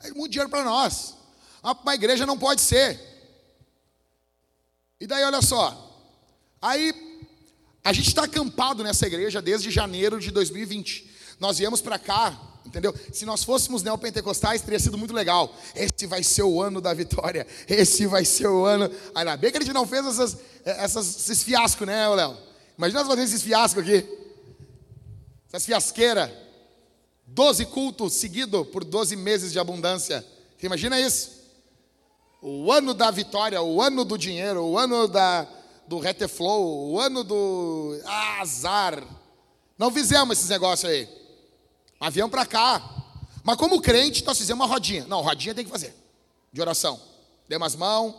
É 0.02 0.12
muito 0.12 0.32
dinheiro 0.32 0.50
para 0.50 0.64
nós. 0.64 1.16
Uma 1.64 1.96
igreja 1.96 2.26
não 2.26 2.38
pode 2.38 2.62
ser. 2.62 3.00
E 5.00 5.08
daí, 5.08 5.24
olha 5.24 5.42
só. 5.42 5.82
Aí, 6.62 6.94
a 7.84 7.94
gente 7.94 8.08
está 8.08 8.24
acampado 8.24 8.84
nessa 8.84 9.06
igreja 9.06 9.42
desde 9.42 9.70
janeiro 9.70 10.20
de 10.20 10.32
2020. 10.32 11.12
Nós 11.40 11.58
viemos 11.58 11.82
para 11.82 12.00
cá, 12.00 12.40
entendeu? 12.66 12.94
Se 13.12 13.26
nós 13.26 13.44
fôssemos 13.44 13.84
neopentecostais, 13.84 14.62
teria 14.62 14.80
sido 14.80 14.98
muito 14.98 15.14
legal. 15.14 15.56
Esse 15.76 16.08
vai 16.08 16.24
ser 16.24 16.44
o 16.44 16.62
ano 16.62 16.80
da 16.80 16.94
vitória. 16.94 17.46
Esse 17.68 18.08
vai 18.08 18.26
ser 18.26 18.48
o 18.48 18.66
ano. 18.66 18.90
Ainda 19.14 19.38
bem 19.38 19.52
que 19.52 19.58
a 19.58 19.62
gente 19.62 19.74
não 19.74 19.86
fez 19.86 20.06
essas, 20.06 20.38
essas, 20.64 21.16
esses 21.16 21.44
fiascos, 21.44 21.86
né, 21.86 22.08
Léo? 22.10 22.38
Imagina 22.78 23.02
nós 23.02 23.08
fazendo 23.08 23.26
esses 23.26 23.42
fiascos 23.42 23.84
aqui. 23.84 24.08
Essas 25.48 25.66
fiasqueiras. 25.66 26.45
Doze 27.28 27.66
cultos 27.66 28.14
seguidos 28.14 28.68
por 28.68 28.84
doze 28.84 29.16
meses 29.16 29.52
de 29.52 29.60
abundância. 29.60 30.26
Você 30.58 30.68
imagina 30.68 31.00
isso? 31.00 31.32
O 32.42 32.72
ano 32.72 32.94
da 32.94 33.10
vitória, 33.10 33.62
o 33.62 33.82
ano 33.82 34.06
do 34.06 34.18
dinheiro, 34.18 34.64
o 34.64 34.78
ano 34.78 35.08
da, 35.08 35.48
do 35.88 35.98
reteflow, 35.98 36.92
o 36.92 37.00
ano 37.00 37.24
do 37.24 38.00
azar. 38.40 39.04
Não 39.78 39.92
fizemos 39.92 40.38
esses 40.38 40.50
negócios 40.50 40.90
aí. 40.90 41.10
Viemos 42.12 42.32
para 42.32 42.46
cá. 42.46 42.82
Mas 43.44 43.58
como 43.58 43.82
crente, 43.82 44.24
nós 44.24 44.38
fizemos 44.38 44.64
uma 44.64 44.72
rodinha. 44.72 45.06
Não, 45.08 45.22
rodinha 45.22 45.56
tem 45.56 45.66
que 45.66 45.72
fazer. 45.72 45.96
De 46.52 46.62
oração. 46.62 47.00
Dê 47.48 47.58
umas 47.58 47.76
mãos, 47.76 48.14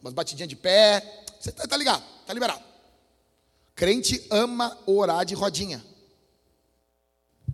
umas 0.00 0.12
batidinhas 0.12 0.48
de 0.48 0.56
pé. 0.56 1.24
Você 1.38 1.52
tá, 1.52 1.66
tá 1.66 1.76
ligado, 1.76 2.02
tá 2.26 2.32
liberado. 2.32 2.62
Crente 3.74 4.26
ama 4.30 4.76
orar 4.86 5.24
de 5.24 5.34
rodinha. 5.34 5.84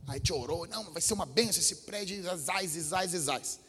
Aí 0.07 0.19
te 0.19 0.33
orou, 0.33 0.67
não, 0.67 0.91
vai 0.93 1.01
ser 1.01 1.15
uma 1.15 1.27
benção 1.27 1.61
esse 1.61 1.77
prédio, 1.77 2.23
zais, 2.37 2.73
zais, 2.73 3.11
zais. 3.13 3.61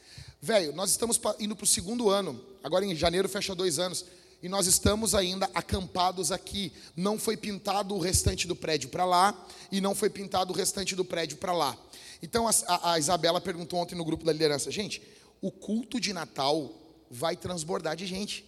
Velho, 0.42 0.74
nós 0.74 0.90
estamos 0.90 1.20
indo 1.40 1.56
para 1.56 1.64
o 1.64 1.68
segundo 1.68 2.10
ano, 2.10 2.44
agora 2.64 2.86
em 2.86 2.96
janeiro 2.96 3.30
fecha 3.30 3.56
dois 3.56 3.80
anos, 3.80 4.06
e 4.42 4.50
nós 4.50 4.68
estamos 4.68 5.16
ainda 5.16 5.50
acampados 5.54 6.32
aqui. 6.32 6.74
Não 6.98 7.18
foi 7.18 7.38
pintado 7.38 7.96
o 7.96 8.00
restante 8.00 8.46
do 8.46 8.56
prédio 8.56 8.90
para 8.90 9.06
lá, 9.06 9.48
e 9.72 9.80
não 9.80 9.96
foi 9.96 10.10
pintado 10.10 10.52
o 10.52 10.56
restante 10.56 10.96
do 10.96 11.06
prédio 11.06 11.38
para 11.38 11.54
lá. 11.54 11.78
Então 12.22 12.46
a, 12.48 12.92
a 12.92 13.00
Isabela 13.00 13.40
perguntou 13.40 13.80
ontem 13.80 13.96
no 13.96 14.04
grupo 14.04 14.26
da 14.26 14.34
liderança: 14.34 14.70
gente, 14.70 15.02
o 15.42 15.52
culto 15.52 16.00
de 16.00 16.12
Natal 16.12 16.74
vai 17.10 17.38
transbordar 17.38 17.96
de 17.96 18.06
gente. 18.06 18.46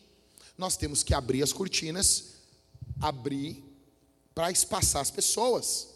Nós 0.57 0.75
temos 0.75 1.03
que 1.03 1.13
abrir 1.13 1.43
as 1.43 1.53
cortinas, 1.53 2.35
abrir 2.99 3.63
para 4.33 4.51
espaçar 4.51 5.01
as 5.01 5.11
pessoas. 5.11 5.89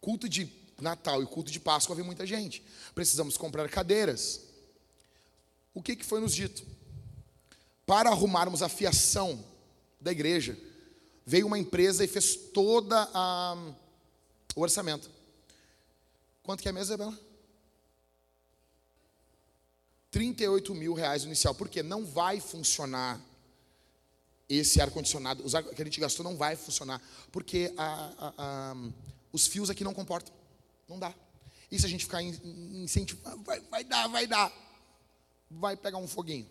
Culto 0.00 0.28
de 0.28 0.63
Natal 0.80 1.22
e 1.22 1.26
culto 1.26 1.50
de 1.50 1.60
Páscoa 1.60 1.94
vem 1.94 2.04
muita 2.04 2.26
gente. 2.26 2.64
Precisamos 2.94 3.36
comprar 3.36 3.68
cadeiras. 3.68 4.40
O 5.72 5.82
que, 5.82 5.96
que 5.96 6.04
foi 6.04 6.20
nos 6.20 6.34
dito? 6.34 6.64
Para 7.86 8.10
arrumarmos 8.10 8.62
a 8.62 8.68
fiação 8.68 9.44
da 10.00 10.12
igreja, 10.12 10.58
veio 11.26 11.46
uma 11.46 11.58
empresa 11.58 12.04
e 12.04 12.08
fez 12.08 12.36
toda 12.36 13.08
o 14.54 14.60
orçamento. 14.60 15.10
Quanto 16.42 16.62
que 16.62 16.68
é 16.68 16.72
mesmo, 16.72 16.94
Isabela? 16.94 17.18
38 20.10 20.74
mil 20.74 20.94
reais 20.94 21.24
inicial. 21.24 21.54
Porque 21.54 21.82
não 21.82 22.06
vai 22.06 22.40
funcionar 22.40 23.20
esse 24.48 24.80
ar-condicionado. 24.80 25.42
O 25.44 25.74
que 25.74 25.82
a 25.82 25.84
gente 25.84 26.00
gastou 26.00 26.22
não 26.22 26.36
vai 26.36 26.54
funcionar. 26.54 27.02
Porque 27.32 27.72
a, 27.76 28.12
a, 28.18 28.34
a, 28.38 28.76
os 29.32 29.46
fios 29.46 29.70
aqui 29.70 29.82
não 29.82 29.94
comportam. 29.94 30.32
Não 30.88 30.98
dá. 30.98 31.14
E 31.70 31.78
se 31.78 31.86
a 31.86 31.88
gente 31.88 32.04
ficar 32.04 32.22
incentivando, 32.22 33.42
vai, 33.42 33.60
vai 33.60 33.84
dar, 33.84 34.06
vai 34.08 34.26
dar. 34.26 34.52
Vai 35.50 35.76
pegar 35.76 35.98
um 35.98 36.06
foguinho. 36.06 36.48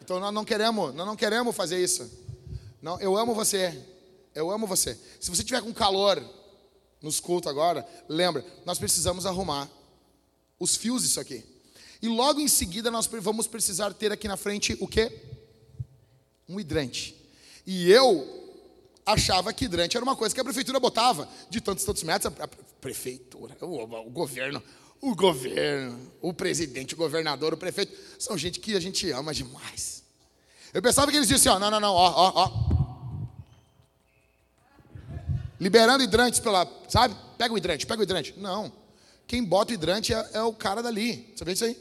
Então 0.00 0.18
nós 0.18 0.34
não 0.34 0.44
queremos, 0.44 0.94
nós 0.94 1.06
não 1.06 1.16
queremos 1.16 1.54
fazer 1.54 1.82
isso. 1.82 2.10
Não, 2.80 3.00
eu 3.00 3.16
amo 3.16 3.34
você. 3.34 3.86
Eu 4.34 4.50
amo 4.50 4.66
você. 4.66 4.98
Se 5.20 5.30
você 5.30 5.44
tiver 5.44 5.62
com 5.62 5.72
calor 5.72 6.22
nos 7.00 7.20
cultos 7.20 7.50
agora, 7.50 7.86
lembra, 8.08 8.44
nós 8.64 8.78
precisamos 8.78 9.26
arrumar 9.26 9.70
os 10.58 10.76
fios 10.76 11.02
disso 11.02 11.20
aqui. 11.20 11.44
E 12.00 12.08
logo 12.08 12.40
em 12.40 12.48
seguida 12.48 12.90
nós 12.90 13.06
vamos 13.06 13.46
precisar 13.46 13.94
ter 13.94 14.10
aqui 14.10 14.26
na 14.26 14.36
frente 14.36 14.76
o 14.80 14.88
quê? 14.88 15.22
Um 16.48 16.58
hidrante. 16.58 17.16
E 17.64 17.90
eu 17.90 18.41
achava 19.04 19.52
que 19.52 19.64
hidrante 19.64 19.96
era 19.96 20.04
uma 20.04 20.16
coisa 20.16 20.34
que 20.34 20.40
a 20.40 20.44
prefeitura 20.44 20.78
botava 20.78 21.28
de 21.50 21.60
tantos 21.60 21.84
tantos 21.84 22.02
metros. 22.02 22.32
A 22.38 22.48
prefeitura, 22.80 23.56
o, 23.60 23.82
o 23.82 24.10
governo, 24.10 24.62
o 25.00 25.14
governo, 25.14 26.12
o 26.20 26.32
presidente, 26.32 26.94
o 26.94 26.96
governador, 26.96 27.52
o 27.52 27.56
prefeito, 27.56 27.96
são 28.18 28.38
gente 28.38 28.60
que 28.60 28.76
a 28.76 28.80
gente 28.80 29.10
ama 29.10 29.34
demais. 29.34 30.04
Eu 30.72 30.80
pensava 30.80 31.10
que 31.10 31.16
eles 31.16 31.28
diziam 31.28 31.54
assim, 31.54 31.64
ó, 31.64 31.70
não, 31.70 31.70
não, 31.70 31.80
não, 31.80 31.94
ó, 31.94 32.10
ó, 32.10 32.32
ó. 32.34 32.72
Liberando 35.60 36.02
hidrantes 36.02 36.40
pela, 36.40 36.66
sabe? 36.88 37.14
Pega 37.36 37.52
o 37.52 37.58
hidrante, 37.58 37.86
pega 37.86 38.00
o 38.00 38.02
hidrante. 38.02 38.34
Não. 38.36 38.72
Quem 39.26 39.44
bota 39.44 39.72
o 39.72 39.74
hidrante 39.74 40.12
é, 40.12 40.30
é 40.34 40.42
o 40.42 40.52
cara 40.52 40.82
dali. 40.82 41.32
Sabia 41.36 41.54
disso 41.54 41.64
aí? 41.64 41.76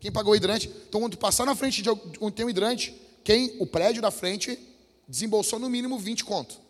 Quem 0.00 0.12
pagou 0.12 0.32
o 0.32 0.36
hidrante. 0.36 0.70
Então, 0.88 1.00
quando 1.00 1.12
tu 1.12 1.18
passar 1.18 1.44
na 1.44 1.54
frente 1.54 1.82
de 1.82 1.88
onde 1.90 2.32
tem 2.32 2.46
um 2.46 2.50
hidrante, 2.50 2.94
quem, 3.24 3.56
o 3.58 3.66
prédio 3.66 4.00
da 4.00 4.10
frente, 4.10 4.58
desembolsou 5.08 5.58
no 5.58 5.68
mínimo 5.68 5.98
20 5.98 6.24
conto. 6.24 6.65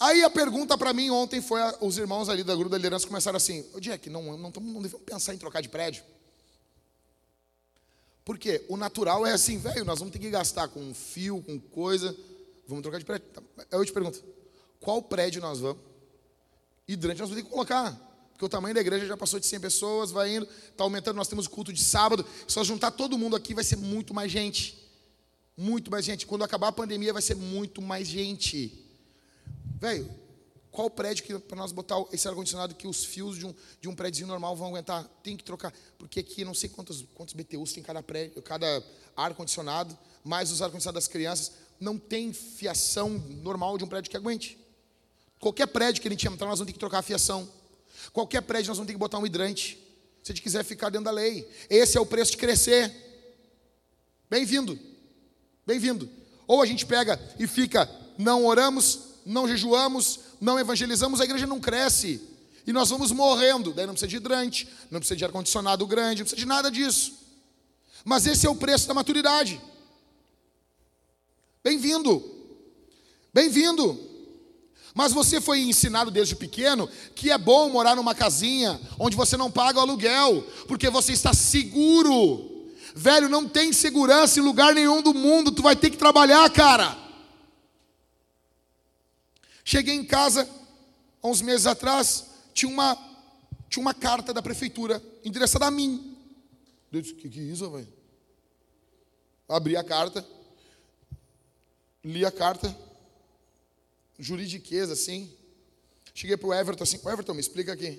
Aí 0.00 0.22
a 0.22 0.30
pergunta 0.30 0.78
para 0.78 0.92
mim 0.92 1.10
ontem 1.10 1.40
foi: 1.40 1.60
os 1.80 1.98
irmãos 1.98 2.28
ali 2.28 2.44
da 2.44 2.54
grupo 2.54 2.70
da 2.70 2.76
liderança 2.76 3.06
começaram 3.06 3.36
assim: 3.36 3.66
Ô 3.74 3.80
Jack, 3.80 4.08
não, 4.08 4.36
não, 4.36 4.50
não 4.50 4.82
devemos 4.82 5.02
pensar 5.02 5.34
em 5.34 5.38
trocar 5.38 5.60
de 5.60 5.68
prédio. 5.68 6.04
Porque 8.24 8.64
o 8.68 8.76
natural 8.76 9.26
é 9.26 9.32
assim, 9.32 9.58
velho, 9.58 9.84
nós 9.84 9.98
vamos 9.98 10.12
ter 10.12 10.18
que 10.18 10.28
gastar 10.30 10.68
com 10.68 10.92
fio, 10.92 11.42
com 11.42 11.58
coisa, 11.58 12.14
vamos 12.66 12.82
trocar 12.82 12.98
de 12.98 13.04
prédio. 13.04 13.26
Tá, 13.32 13.42
aí 13.58 13.66
eu 13.72 13.84
te 13.84 13.92
pergunto: 13.92 14.22
qual 14.78 15.02
prédio 15.02 15.40
nós 15.40 15.58
vamos? 15.58 15.82
E 16.86 16.94
durante 16.94 17.18
nós 17.18 17.28
vamos 17.28 17.42
ter 17.42 17.48
que 17.48 17.52
colocar. 17.52 18.06
Porque 18.32 18.44
o 18.44 18.48
tamanho 18.48 18.72
da 18.72 18.80
igreja 18.80 19.04
já 19.04 19.16
passou 19.16 19.40
de 19.40 19.46
100 19.46 19.58
pessoas, 19.58 20.10
vai 20.12 20.36
indo, 20.36 20.46
está 20.70 20.84
aumentando. 20.84 21.16
Nós 21.16 21.26
temos 21.26 21.48
culto 21.48 21.72
de 21.72 21.82
sábado. 21.82 22.24
Se 22.46 22.62
juntar 22.62 22.92
todo 22.92 23.18
mundo 23.18 23.34
aqui, 23.34 23.52
vai 23.52 23.64
ser 23.64 23.76
muito 23.76 24.14
mais 24.14 24.30
gente. 24.30 24.78
Muito 25.56 25.90
mais 25.90 26.04
gente. 26.04 26.24
Quando 26.24 26.44
acabar 26.44 26.68
a 26.68 26.72
pandemia, 26.72 27.12
vai 27.12 27.20
ser 27.20 27.34
muito 27.34 27.82
mais 27.82 28.06
gente. 28.06 28.87
Velho, 29.80 30.10
qual 30.72 30.90
prédio 30.90 31.24
que 31.24 31.38
para 31.38 31.56
nós 31.56 31.72
botar 31.72 31.96
esse 32.12 32.26
ar-condicionado 32.26 32.74
que 32.74 32.86
os 32.86 33.04
fios 33.04 33.38
de 33.38 33.46
um, 33.46 33.54
de 33.80 33.88
um 33.88 33.94
prédio 33.94 34.26
normal 34.26 34.56
vão 34.56 34.68
aguentar? 34.68 35.04
Tem 35.22 35.36
que 35.36 35.44
trocar. 35.44 35.72
Porque 35.96 36.20
aqui 36.20 36.44
não 36.44 36.54
sei 36.54 36.68
quantos, 36.68 37.04
quantos 37.14 37.34
BTUs 37.34 37.72
tem 37.72 37.82
cada 37.82 38.02
prédio, 38.02 38.42
cada 38.42 38.82
ar-condicionado, 39.16 39.96
mais 40.24 40.50
os 40.50 40.60
ar-condicionados 40.60 41.04
das 41.04 41.08
crianças. 41.08 41.52
Não 41.80 41.96
tem 41.96 42.32
fiação 42.32 43.10
normal 43.42 43.78
de 43.78 43.84
um 43.84 43.88
prédio 43.88 44.10
que 44.10 44.16
aguente. 44.16 44.58
Qualquer 45.38 45.68
prédio 45.68 46.02
que 46.02 46.08
a 46.08 46.10
gente 46.10 46.26
entrar, 46.26 46.48
nós 46.48 46.58
vamos 46.58 46.68
ter 46.68 46.72
que 46.72 46.78
trocar 46.78 46.98
a 46.98 47.02
fiação. 47.02 47.48
Qualquer 48.12 48.42
prédio 48.42 48.68
nós 48.68 48.78
vamos 48.78 48.88
ter 48.88 48.94
que 48.94 48.98
botar 48.98 49.18
um 49.18 49.26
hidrante. 49.26 49.78
Se 50.22 50.32
a 50.32 50.34
gente 50.34 50.42
quiser 50.42 50.64
ficar 50.64 50.90
dentro 50.90 51.04
da 51.04 51.10
lei. 51.12 51.48
Esse 51.70 51.96
é 51.96 52.00
o 52.00 52.06
preço 52.06 52.32
de 52.32 52.36
crescer. 52.36 52.92
Bem-vindo. 54.28 54.78
Bem-vindo. 55.64 56.10
Ou 56.46 56.60
a 56.60 56.66
gente 56.66 56.84
pega 56.84 57.20
e 57.38 57.46
fica, 57.46 57.88
não 58.18 58.44
oramos, 58.44 59.07
não 59.24 59.48
jejuamos, 59.48 60.20
não 60.40 60.58
evangelizamos, 60.58 61.20
a 61.20 61.24
igreja 61.24 61.46
não 61.46 61.60
cresce. 61.60 62.20
E 62.66 62.72
nós 62.72 62.90
vamos 62.90 63.12
morrendo. 63.12 63.72
Daí 63.72 63.86
não 63.86 63.94
precisa 63.94 64.08
de 64.08 64.16
hidrante, 64.16 64.68
não 64.90 65.00
precisa 65.00 65.16
de 65.16 65.24
ar-condicionado 65.24 65.86
grande, 65.86 66.20
não 66.20 66.24
precisa 66.24 66.40
de 66.40 66.46
nada 66.46 66.70
disso. 66.70 67.14
Mas 68.04 68.26
esse 68.26 68.46
é 68.46 68.50
o 68.50 68.54
preço 68.54 68.86
da 68.86 68.94
maturidade. 68.94 69.60
Bem-vindo. 71.64 72.22
Bem-vindo. 73.32 73.98
Mas 74.94 75.12
você 75.12 75.40
foi 75.40 75.60
ensinado 75.60 76.10
desde 76.10 76.34
pequeno 76.34 76.88
que 77.14 77.30
é 77.30 77.38
bom 77.38 77.68
morar 77.68 77.94
numa 77.94 78.14
casinha 78.14 78.80
onde 78.98 79.16
você 79.16 79.36
não 79.36 79.50
paga 79.50 79.78
o 79.78 79.82
aluguel, 79.82 80.44
porque 80.66 80.90
você 80.90 81.12
está 81.12 81.32
seguro. 81.32 82.66
Velho, 82.94 83.28
não 83.28 83.48
tem 83.48 83.72
segurança 83.72 84.40
em 84.40 84.42
lugar 84.42 84.74
nenhum 84.74 85.00
do 85.00 85.14
mundo, 85.14 85.52
tu 85.52 85.62
vai 85.62 85.76
ter 85.76 85.88
que 85.88 85.96
trabalhar, 85.96 86.50
cara. 86.50 87.07
Cheguei 89.70 89.94
em 89.94 90.02
casa, 90.02 90.48
há 91.22 91.28
uns 91.28 91.42
meses 91.42 91.66
atrás, 91.66 92.24
tinha 92.54 92.72
uma, 92.72 92.96
tinha 93.68 93.82
uma 93.82 93.92
carta 93.92 94.32
da 94.32 94.40
prefeitura 94.40 95.02
endereçada 95.22 95.66
a 95.66 95.70
mim. 95.70 96.16
Eu 96.90 97.02
disse, 97.02 97.12
o 97.12 97.16
que, 97.16 97.28
que 97.28 97.38
é 97.38 97.42
isso, 97.42 97.70
velho? 97.70 97.86
Abri 99.46 99.76
a 99.76 99.84
carta, 99.84 100.26
li 102.02 102.24
a 102.24 102.30
carta, 102.30 102.74
juridiqueza, 104.18 104.94
assim. 104.94 105.30
Cheguei 106.14 106.38
para 106.38 106.48
o 106.48 106.54
Everton 106.54 106.84
assim, 106.84 106.96
Everton, 107.06 107.34
me 107.34 107.40
explica 107.40 107.74
aqui. 107.74 107.90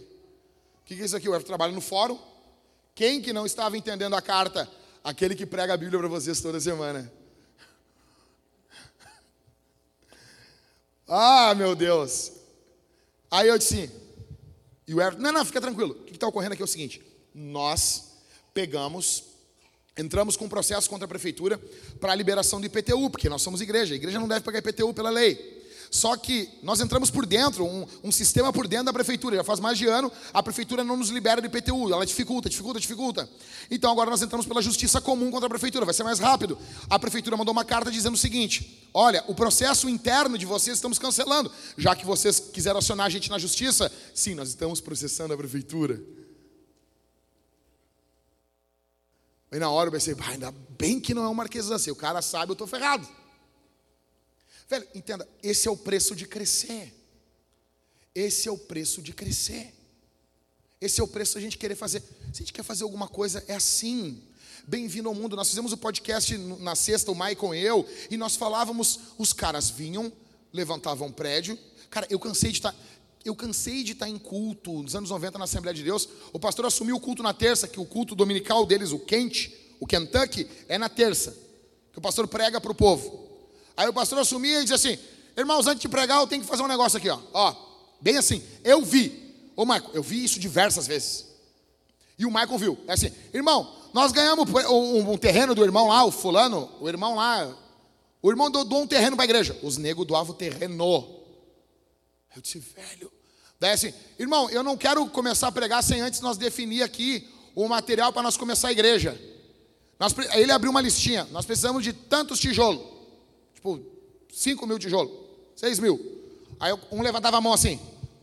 O 0.82 0.86
que, 0.86 0.96
que 0.96 1.04
é 1.04 1.06
isso 1.06 1.16
aqui? 1.16 1.30
O 1.30 1.36
Everton 1.36 1.50
trabalha 1.50 1.72
no 1.72 1.82
fórum. 1.82 2.18
Quem 2.96 3.22
que 3.22 3.32
não 3.32 3.46
estava 3.46 3.78
entendendo 3.78 4.16
a 4.16 4.22
carta? 4.24 4.68
Aquele 5.04 5.36
que 5.36 5.46
prega 5.46 5.76
a 5.76 5.78
Bíblia 5.78 6.00
para 6.00 6.08
vocês 6.08 6.42
toda 6.42 6.60
semana. 6.60 7.19
Ah, 11.10 11.56
meu 11.56 11.76
Deus. 11.76 12.32
Aí 13.32 13.48
eu 13.48 13.58
disse, 13.58 13.92
e 14.88 14.94
o 14.94 15.02
Everton, 15.02 15.22
não, 15.22 15.32
não, 15.32 15.46
fica 15.46 15.60
tranquilo. 15.60 15.92
O 15.92 16.04
que 16.04 16.14
está 16.14 16.28
ocorrendo 16.28 16.54
aqui 16.54 16.62
é 16.62 16.66
o 16.66 16.68
seguinte: 16.68 17.02
nós 17.34 18.12
pegamos, 18.54 19.24
entramos 19.98 20.38
com 20.38 20.46
um 20.46 20.50
processo 20.50 20.90
contra 20.90 21.06
a 21.06 21.08
prefeitura 21.08 21.60
para 22.00 22.12
a 22.12 22.16
liberação 22.16 22.60
do 22.60 22.68
IPTU, 22.68 23.10
porque 23.10 23.28
nós 23.30 23.42
somos 23.42 23.60
igreja. 23.62 23.94
A 23.94 23.98
igreja 23.98 24.20
não 24.20 24.28
deve 24.28 24.42
pagar 24.42 24.60
IPTU 24.60 24.94
pela 24.94 25.10
lei. 25.10 25.59
Só 25.92 26.16
que 26.16 26.50
nós 26.62 26.80
entramos 26.80 27.10
por 27.10 27.26
dentro, 27.26 27.66
um, 27.66 27.86
um, 28.04 28.12
sistema 28.12 28.54
por 28.54 28.68
dentro 28.68 28.86
da 28.86 28.94
prefeitura. 28.94 29.36
Já 29.36 29.44
faz 29.44 29.60
mais 29.60 29.78
de 29.78 29.88
ano, 29.88 30.12
a 30.32 30.44
prefeitura 30.44 30.84
não 30.84 30.96
nos 30.96 31.10
libera 31.10 31.42
de 31.42 31.48
IPTU, 31.48 31.92
ela 31.92 32.06
dificulta, 32.06 32.48
dificulta, 32.48 32.80
dificulta. 32.80 33.30
Então 33.72 33.92
agora 33.92 34.10
nós 34.10 34.22
entramos 34.22 34.46
pela 34.46 34.62
justiça 34.62 35.02
comum 35.02 35.32
contra 35.32 35.48
a 35.48 35.50
prefeitura, 35.50 35.86
vai 35.86 35.94
ser 35.94 36.04
mais 36.04 36.20
rápido. 36.20 36.58
A 36.90 37.00
prefeitura 37.00 37.36
mandou 37.36 37.52
uma 37.52 37.66
carta 37.66 37.90
dizendo 37.90 38.14
o 38.14 38.18
seguinte: 38.18 38.88
olha, 38.94 39.24
o 39.28 39.34
processo 39.34 39.90
interno 39.90 40.38
de 40.38 40.46
vocês 40.46 40.78
estamos 40.78 41.00
cancelando, 41.00 41.52
já 41.78 41.96
que 41.96 42.06
vocês 42.06 42.40
quiseram 42.40 42.78
acionar 42.80 43.08
a 43.08 43.10
gente 43.10 43.30
na 43.30 43.40
justiça. 43.40 43.92
Sim, 44.14 44.36
nós 44.36 44.50
estamos 44.50 44.80
processando 44.80 45.34
a 45.34 45.38
prefeitura. 45.38 46.00
Aí 49.52 49.58
na 49.58 49.70
hora 49.72 49.88
eu 49.88 49.92
pensei, 49.92 50.16
ainda 50.28 50.54
bem 50.78 51.00
que 51.00 51.14
não 51.14 51.24
é 51.24 51.28
um 51.28 51.34
marquês 51.34 51.72
assim, 51.72 51.90
o 51.90 51.96
cara 51.96 52.22
sabe, 52.22 52.52
eu 52.52 52.54
estou 52.54 52.68
ferrado. 52.68 53.08
Velho, 54.70 54.88
entenda, 54.94 55.28
esse 55.42 55.68
é 55.68 55.72
o 55.72 55.76
preço 55.76 56.16
de 56.16 56.28
crescer. 56.28 56.94
Esse 58.14 58.48
é 58.48 58.52
o 58.52 58.58
preço 58.58 59.02
de 59.02 59.14
crescer. 59.14 59.74
Esse 60.80 61.02
é 61.02 61.04
o 61.04 61.08
preço 61.08 61.34
da 61.36 61.42
gente 61.42 61.58
querer 61.58 61.74
fazer. 61.74 62.02
Se 62.32 62.36
a 62.36 62.38
gente 62.38 62.54
quer 62.54 62.62
fazer 62.62 62.84
alguma 62.84 63.08
coisa, 63.08 63.44
é 63.48 63.56
assim. 63.56 64.22
Bem-vindo 64.68 65.10
ao 65.10 65.16
mundo. 65.16 65.36
Nós 65.36 65.50
fizemos 65.50 65.72
o 65.72 65.76
um 65.76 65.80
podcast 65.80 66.38
na 66.38 66.76
sexta, 66.76 67.12
o 67.12 67.16
Michael 67.16 67.56
e 67.56 67.66
eu, 67.66 67.90
e 68.12 68.16
nós 68.18 68.36
falávamos, 68.36 69.00
os 69.18 69.34
caras 69.34 69.72
vinham, 69.72 70.14
levantavam 70.54 71.08
um 71.08 71.12
prédio. 71.12 71.58
Cara, 71.90 72.06
eu 72.08 72.20
cansei 72.20 72.52
de 72.52 72.60
estar. 72.60 72.72
Tá, 72.72 72.78
eu 73.26 73.36
cansei 73.36 73.84
de 73.84 73.94
estar 73.94 74.06
tá 74.06 74.12
em 74.12 74.20
culto 74.20 74.84
nos 74.84 74.96
anos 74.96 75.10
90 75.10 75.40
na 75.40 75.46
Assembleia 75.46 75.74
de 75.74 75.84
Deus. 75.84 76.08
O 76.32 76.40
pastor 76.40 76.68
assumiu 76.68 76.98
o 76.98 77.02
culto 77.02 77.24
na 77.24 77.34
terça, 77.34 77.68
que 77.68 77.80
o 77.80 77.86
culto 77.86 78.14
dominical 78.14 78.68
deles, 78.68 78.92
o 78.92 79.00
Kent, 79.00 79.52
o 79.80 79.88
Kentucky, 79.88 80.48
é 80.68 80.78
na 80.78 80.90
terça. 80.90 81.36
Que 81.92 81.98
o 81.98 82.02
pastor 82.02 82.28
prega 82.28 82.62
para 82.62 82.72
o 82.72 82.76
povo. 82.76 83.29
Aí 83.80 83.88
o 83.88 83.94
pastor 83.94 84.20
assumia 84.20 84.60
e 84.60 84.64
dizia 84.64 84.76
assim: 84.76 85.00
Irmãos, 85.38 85.66
antes 85.66 85.80
de 85.80 85.88
pregar, 85.88 86.20
eu 86.20 86.28
tenho 86.28 86.42
que 86.42 86.48
fazer 86.50 86.62
um 86.62 86.68
negócio 86.68 86.98
aqui, 86.98 87.08
ó. 87.08 87.18
Ó, 87.34 87.56
bem 88.02 88.18
assim. 88.18 88.44
Eu 88.62 88.84
vi. 88.84 89.34
Ô, 89.56 89.64
Michael, 89.64 89.92
eu 89.94 90.04
vi 90.04 90.22
isso 90.22 90.38
diversas 90.38 90.86
vezes. 90.86 91.28
E 92.18 92.26
o 92.26 92.30
Michael 92.30 92.58
viu. 92.58 92.78
É 92.90 92.92
assim, 92.92 93.10
irmão, 93.34 93.74
nós 93.94 94.12
ganhamos 94.12 94.50
um, 94.70 95.14
um 95.14 95.18
terreno 95.18 95.56
do 95.56 95.64
irmão 95.64 95.88
lá, 95.88 96.04
o 96.04 96.12
fulano, 96.12 96.70
o 96.82 96.90
irmão 96.90 97.16
lá. 97.16 97.56
O 98.22 98.30
irmão 98.30 98.52
doou 98.52 98.82
um 98.82 98.88
terreno 98.88 99.16
para 99.16 99.24
a 99.24 99.28
igreja. 99.28 99.58
Os 99.64 99.78
negros 99.78 100.06
doavam 100.06 100.34
o 100.34 100.38
terreno. 100.38 100.76
Eu 102.36 102.42
disse, 102.42 102.60
velho. 102.60 103.10
Daí 103.62 103.72
assim, 103.72 103.94
irmão, 104.20 104.50
eu 104.50 104.62
não 104.62 104.76
quero 104.76 105.08
começar 105.08 105.48
a 105.48 105.54
pregar 105.54 105.82
sem 105.82 106.02
antes 106.02 106.20
nós 106.20 106.38
definir 106.38 106.84
aqui 106.84 107.30
o 107.56 107.66
material 107.70 108.12
para 108.12 108.24
nós 108.24 108.36
começar 108.36 108.68
a 108.68 108.72
igreja. 108.74 109.18
Nós, 109.98 110.14
ele 110.34 110.52
abriu 110.52 110.70
uma 110.70 110.82
listinha. 110.82 111.26
Nós 111.32 111.46
precisamos 111.46 111.82
de 111.82 111.94
tantos 111.94 112.42
tijolos. 112.42 112.99
Tipo, 113.60 113.78
5 114.32 114.66
mil 114.66 114.80
tijolos. 114.80 115.12
6 115.58 115.80
mil. 115.80 116.00
Aí 116.62 116.74
um 116.90 117.02
levantava 117.02 117.38
a 117.38 117.42
mão 117.42 117.52
assim. 117.52 117.78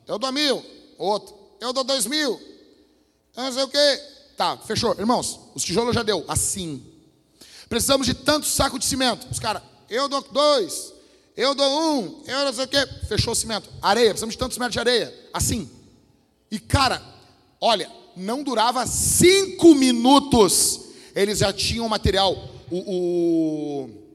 Eu 0.09 0.19
dou 0.19 0.33
mil. 0.33 0.65
Outro. 0.97 1.35
Eu 1.61 1.75
dou 1.75 1.85
dois 1.85 2.07
mil. 2.07 2.41
Eu 3.37 3.43
não 3.43 3.53
sei 3.53 3.63
o 3.63 3.69
quê. 3.69 4.03
Tá, 4.35 4.57
fechou. 4.57 4.95
Irmãos, 4.99 5.39
os 5.55 5.63
tijolos 5.63 5.95
já 5.95 6.03
deu. 6.03 6.25
Assim. 6.27 6.83
Precisamos 7.69 8.07
de 8.07 8.15
tantos 8.15 8.51
sacos 8.51 8.81
de 8.81 8.87
cimento. 8.87 9.27
Os 9.31 9.39
caras, 9.39 9.63
eu 9.91 10.09
dou 10.09 10.23
dois. 10.23 10.95
Eu 11.37 11.55
dou 11.55 11.69
um. 11.69 12.23
Eu 12.27 12.45
não 12.47 12.53
sei 12.53 12.65
o 12.65 12.69
quê. 12.69 12.87
Fechou 13.07 13.35
o 13.35 13.37
cimento. 13.37 13.69
Areia. 13.83 14.09
Precisamos 14.09 14.35
de 14.35 14.39
tantos 14.39 14.57
metros 14.57 14.73
de 14.73 14.81
areia. 14.81 15.15
Assim. 15.35 15.71
E 16.51 16.59
cara, 16.59 17.03
olha, 17.61 17.93
não 18.17 18.43
durava 18.43 18.87
cinco 18.87 19.75
minutos. 19.75 20.81
Eles 21.15 21.41
já 21.41 21.53
tinham 21.53 21.87
material. 21.91 22.33
O, 22.71 22.79
o 22.79 24.06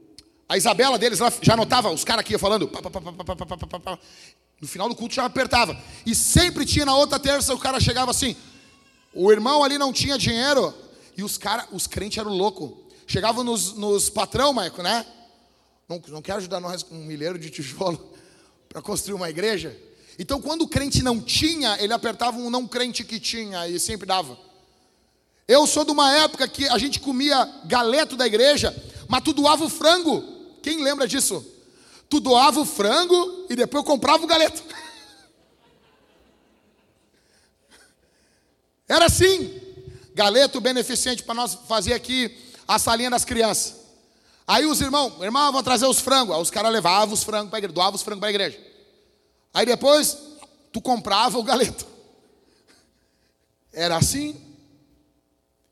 a 0.52 0.56
Isabela 0.58 0.98
deles 0.98 1.18
lá 1.18 1.32
já 1.40 1.54
anotava 1.54 1.90
os 1.90 2.04
caras 2.04 2.20
aqui 2.20 2.36
falando. 2.36 2.68
Pá, 2.68 2.82
pá, 2.82 2.90
pá, 2.90 3.98
no 4.60 4.68
final 4.68 4.86
do 4.86 4.94
culto 4.94 5.14
já 5.14 5.24
apertava. 5.24 5.74
E 6.04 6.14
sempre 6.14 6.66
tinha 6.66 6.84
na 6.84 6.94
outra 6.94 7.18
terça 7.18 7.54
o 7.54 7.58
cara 7.58 7.80
chegava 7.80 8.10
assim. 8.10 8.36
O 9.14 9.32
irmão 9.32 9.64
ali 9.64 9.78
não 9.78 9.94
tinha 9.94 10.18
dinheiro. 10.18 10.74
E 11.16 11.24
os 11.24 11.38
caras, 11.38 11.68
os 11.72 11.86
crentes 11.86 12.18
eram 12.18 12.32
loucos. 12.32 12.70
Chegavam 13.06 13.42
nos, 13.42 13.72
nos 13.72 14.10
patrão, 14.10 14.52
Maico, 14.52 14.82
né? 14.82 15.06
Não, 15.88 16.02
não 16.08 16.20
quer 16.20 16.34
ajudar 16.34 16.60
nós 16.60 16.82
com 16.82 16.96
um 16.96 17.04
milheiro 17.06 17.38
de 17.38 17.48
tijolo 17.48 18.12
para 18.68 18.82
construir 18.82 19.14
uma 19.14 19.30
igreja? 19.30 19.74
Então, 20.18 20.38
quando 20.38 20.62
o 20.62 20.68
crente 20.68 21.02
não 21.02 21.18
tinha, 21.18 21.82
ele 21.82 21.94
apertava 21.94 22.36
um 22.36 22.50
não 22.50 22.68
crente 22.68 23.04
que 23.04 23.18
tinha 23.18 23.66
e 23.68 23.80
sempre 23.80 24.06
dava. 24.06 24.38
Eu 25.48 25.66
sou 25.66 25.82
de 25.82 25.92
uma 25.92 26.14
época 26.14 26.46
que 26.46 26.68
a 26.68 26.76
gente 26.76 27.00
comia 27.00 27.42
galeto 27.64 28.16
da 28.16 28.26
igreja, 28.26 28.76
mas 29.08 29.22
tu 29.22 29.32
doava 29.32 29.64
o 29.64 29.70
frango. 29.70 30.41
Quem 30.62 30.82
lembra 30.82 31.08
disso? 31.08 31.44
Tu 32.08 32.20
doava 32.20 32.60
o 32.60 32.64
frango 32.64 33.46
e 33.50 33.56
depois 33.56 33.84
comprava 33.84 34.22
o 34.22 34.26
galeto. 34.26 34.62
Era 38.88 39.06
assim. 39.06 39.60
Galeto 40.14 40.60
beneficente 40.60 41.22
para 41.22 41.34
nós 41.34 41.58
fazer 41.66 41.94
aqui 41.94 42.38
a 42.68 42.78
salinha 42.78 43.10
das 43.10 43.24
crianças. 43.24 43.80
Aí 44.46 44.66
os 44.66 44.80
irmãos, 44.80 45.20
irmão, 45.22 45.50
vão 45.50 45.62
trazer 45.62 45.86
os 45.86 46.00
frangos. 46.00 46.36
Aí 46.36 46.42
os 46.42 46.50
caras 46.50 46.70
levavam 46.70 47.14
os 47.14 47.24
frangos 47.24 47.48
para 47.48 47.56
a 47.56 47.60
igreja, 47.60 47.74
doavam 47.74 47.94
os 47.94 48.02
frangos 48.02 48.20
para 48.20 48.28
a 48.28 48.30
igreja. 48.30 48.60
Aí 49.54 49.66
depois, 49.66 50.16
tu 50.70 50.80
comprava 50.80 51.38
o 51.38 51.42
galeto. 51.42 51.86
Era 53.72 53.96
assim. 53.96 54.38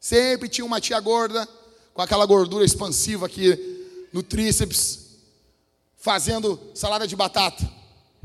Sempre 0.00 0.48
tinha 0.48 0.64
uma 0.64 0.80
tia 0.80 0.98
gorda, 0.98 1.46
com 1.92 2.00
aquela 2.00 2.24
gordura 2.24 2.64
expansiva 2.64 3.26
aqui 3.26 3.79
no 4.12 4.22
tríceps, 4.22 5.16
fazendo 5.96 6.58
salada 6.74 7.06
de 7.06 7.14
batata, 7.14 7.70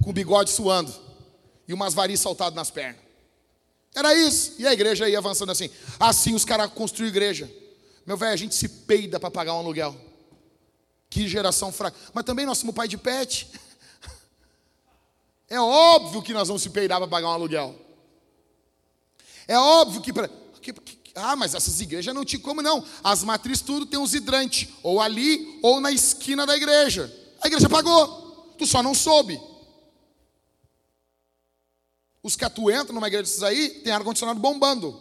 com 0.04 0.10
o 0.10 0.14
bigode 0.14 0.50
suando 0.50 0.94
e 1.68 1.74
umas 1.74 1.94
varizes 1.94 2.22
saltadas 2.22 2.56
nas 2.56 2.70
pernas. 2.72 3.02
Era 3.94 4.14
isso. 4.14 4.56
E 4.60 4.68
a 4.68 4.74
igreja 4.74 5.08
ia 5.08 5.18
avançando 5.18 5.52
assim. 5.52 5.70
Assim 6.00 6.36
os 6.36 6.44
caras 6.44 6.72
construíram 6.72 7.16
igreja. 7.16 7.52
Meu 8.06 8.18
velho, 8.18 8.34
a 8.34 8.38
gente 8.38 8.54
se 8.54 8.68
peida 8.68 9.20
para 9.20 9.32
pagar 9.32 9.54
um 9.54 9.60
aluguel. 9.60 9.96
Que 11.10 11.28
geração 11.28 11.72
fraca. 11.72 11.98
Mas 12.14 12.26
também 12.26 12.46
nós 12.46 12.58
somos 12.58 12.76
pai 12.76 12.88
de 12.88 12.98
pet. 12.98 13.50
É 15.48 15.60
óbvio 15.60 16.24
que 16.24 16.34
nós 16.34 16.48
vamos 16.48 16.64
se 16.64 16.72
peidar 16.72 16.98
para 16.98 17.08
pagar 17.08 17.28
um 17.28 17.32
aluguel. 17.32 17.76
É 19.48 19.56
óbvio 19.56 20.02
que, 20.02 20.12
pra, 20.12 20.28
Ah, 21.16 21.36
mas 21.36 21.56
essas 21.56 21.80
igrejas 21.80 22.14
não 22.14 22.26
tinham 22.26 22.42
como 22.42 22.62
não. 22.62 22.84
As 23.02 23.24
matrizes 23.24 23.62
tudo 23.62 23.86
tem 23.86 23.98
uns 23.98 24.14
hidrantes. 24.14 24.68
Ou 24.84 25.02
ali, 25.02 25.60
ou 25.64 25.80
na 25.80 25.92
esquina 25.92 26.46
da 26.46 26.56
igreja. 26.58 27.12
A 27.42 27.48
igreja 27.48 27.70
pagou. 27.70 28.54
Tu 28.58 28.68
só 28.68 28.84
não 28.84 28.94
soube. 28.94 29.40
Os 32.22 32.36
que 32.36 32.50
tu 32.50 32.70
entra 32.70 32.92
numa 32.92 33.08
igreja 33.08 33.24
desses 33.24 33.44
aí, 33.44 33.70
tem 33.82 33.94
ar-condicionado 33.94 34.40
bombando. 34.40 35.00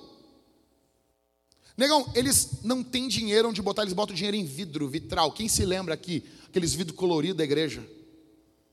Negão, 1.76 2.08
eles 2.14 2.62
não 2.62 2.84
têm 2.84 3.08
dinheiro 3.08 3.48
onde 3.48 3.60
botar, 3.60 3.82
eles 3.82 3.94
botam 3.94 4.14
dinheiro 4.14 4.36
em 4.36 4.44
vidro, 4.44 4.88
vitral. 4.88 5.32
Quem 5.32 5.48
se 5.48 5.64
lembra 5.64 5.94
aqui? 5.94 6.22
Aqueles 6.46 6.74
vidros 6.74 6.96
coloridos 6.96 7.38
da 7.38 7.44
igreja. 7.44 7.84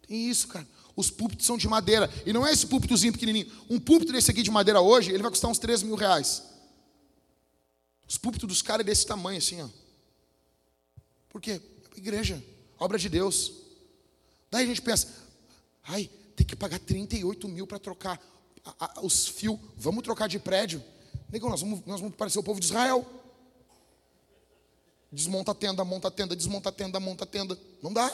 Tem 0.08 0.30
isso, 0.30 0.48
cara. 0.50 0.68
Os 0.96 1.10
púlpitos 1.10 1.46
são 1.46 1.58
de 1.58 1.68
madeira. 1.68 2.12
E 2.26 2.34
não 2.34 2.46
é 2.46 2.52
esse 2.52 2.68
púlpitozinho 2.68 3.14
pequenininho. 3.14 3.50
Um 3.70 3.80
púlpito 3.80 4.12
desse 4.12 4.30
aqui 4.30 4.44
de 4.44 4.52
madeira 4.52 4.82
hoje, 4.82 5.12
ele 5.12 5.24
vai 5.24 5.32
custar 5.32 5.50
uns 5.50 5.58
3 5.58 5.82
mil 5.82 5.96
reais. 5.96 6.51
Os 8.12 8.18
púlpitos 8.18 8.46
dos 8.46 8.62
caras 8.62 8.82
é 8.82 8.84
desse 8.84 9.06
tamanho, 9.06 9.38
assim, 9.38 9.62
ó. 9.62 9.70
Por 11.30 11.40
quê? 11.40 11.62
Igreja, 11.96 12.44
obra 12.78 13.00
de 13.00 13.08
Deus. 13.08 13.54
Daí 14.52 14.66
a 14.66 14.68
gente 14.68 14.82
pensa, 14.82 15.08
ai, 15.82 16.10
tem 16.36 16.46
que 16.46 16.54
pagar 16.54 16.78
38 16.78 17.48
mil 17.48 17.66
para 17.66 17.80
trocar 17.80 18.22
a, 18.66 19.00
a, 19.00 19.02
os 19.02 19.30
fios. 19.30 19.58
Vamos 19.78 20.04
trocar 20.04 20.28
de 20.28 20.38
prédio. 20.40 20.84
Negão, 21.30 21.50
nós 21.50 21.62
vamos, 21.62 21.86
nós 21.86 22.02
vamos 22.02 22.18
parecer 22.18 22.38
o 22.38 22.44
povo 22.44 22.60
de 22.60 22.66
Israel. 22.66 23.10
Desmonta 25.10 25.52
a 25.52 25.56
tenda, 25.56 25.86
monta 25.86 26.10
a 26.10 26.12
tenda, 26.12 26.36
desmonta 26.36 26.68
a 26.68 26.74
tenda, 26.74 27.00
monta 27.00 27.24
a 27.24 27.28
tenda. 27.28 27.58
Não 27.82 27.94
dá. 27.94 28.12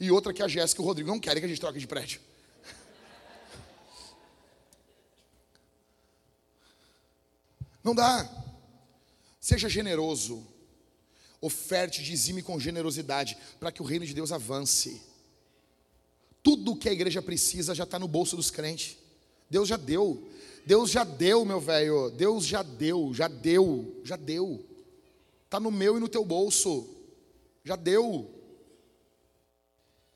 E 0.00 0.10
outra 0.10 0.32
que 0.32 0.42
a 0.42 0.48
Jéssica 0.48 0.80
e 0.80 0.82
o 0.82 0.86
Rodrigo 0.86 1.10
não 1.10 1.20
querem 1.20 1.42
que 1.42 1.44
a 1.44 1.48
gente 1.50 1.60
troque 1.60 1.78
de 1.78 1.86
prédio. 1.86 2.18
Não 7.84 7.94
dá. 7.94 8.45
Seja 9.46 9.68
generoso. 9.68 10.44
Oferte, 11.40 12.02
dizime 12.02 12.42
com 12.42 12.58
generosidade, 12.58 13.38
para 13.60 13.70
que 13.70 13.80
o 13.80 13.84
reino 13.84 14.04
de 14.04 14.12
Deus 14.12 14.32
avance. 14.32 15.00
Tudo 16.42 16.74
que 16.74 16.88
a 16.88 16.92
igreja 16.92 17.22
precisa 17.22 17.72
já 17.72 17.84
está 17.84 17.96
no 17.96 18.08
bolso 18.08 18.34
dos 18.34 18.50
crentes. 18.50 18.96
Deus 19.48 19.68
já 19.68 19.76
deu. 19.76 20.28
Deus 20.66 20.90
já 20.90 21.04
deu, 21.04 21.44
meu 21.44 21.60
velho. 21.60 22.10
Deus 22.10 22.44
já 22.44 22.60
deu, 22.60 23.14
já 23.14 23.28
deu, 23.28 24.00
já 24.02 24.16
deu. 24.16 24.66
Está 25.44 25.60
no 25.60 25.70
meu 25.70 25.96
e 25.96 26.00
no 26.00 26.08
teu 26.08 26.24
bolso. 26.24 26.84
Já 27.62 27.76
deu. 27.76 28.28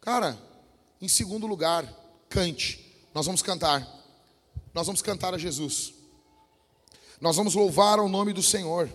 Cara, 0.00 0.36
em 1.00 1.06
segundo 1.06 1.46
lugar, 1.46 1.86
cante. 2.28 3.00
Nós 3.14 3.26
vamos 3.26 3.42
cantar. 3.42 3.88
Nós 4.74 4.88
vamos 4.88 5.00
cantar 5.00 5.34
a 5.34 5.38
Jesus. 5.38 5.94
Nós 7.20 7.36
vamos 7.36 7.54
louvar 7.54 8.00
o 8.00 8.08
nome 8.08 8.32
do 8.32 8.42
Senhor. 8.42 8.90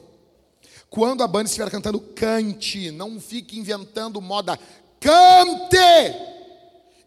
Quando 0.90 1.24
a 1.24 1.28
banda 1.28 1.46
estiver 1.46 1.70
cantando, 1.70 2.00
cante. 2.00 2.92
Não 2.92 3.20
fique 3.20 3.60
inventando 3.60 4.22
moda. 4.22 4.58
Cante! 5.00 5.76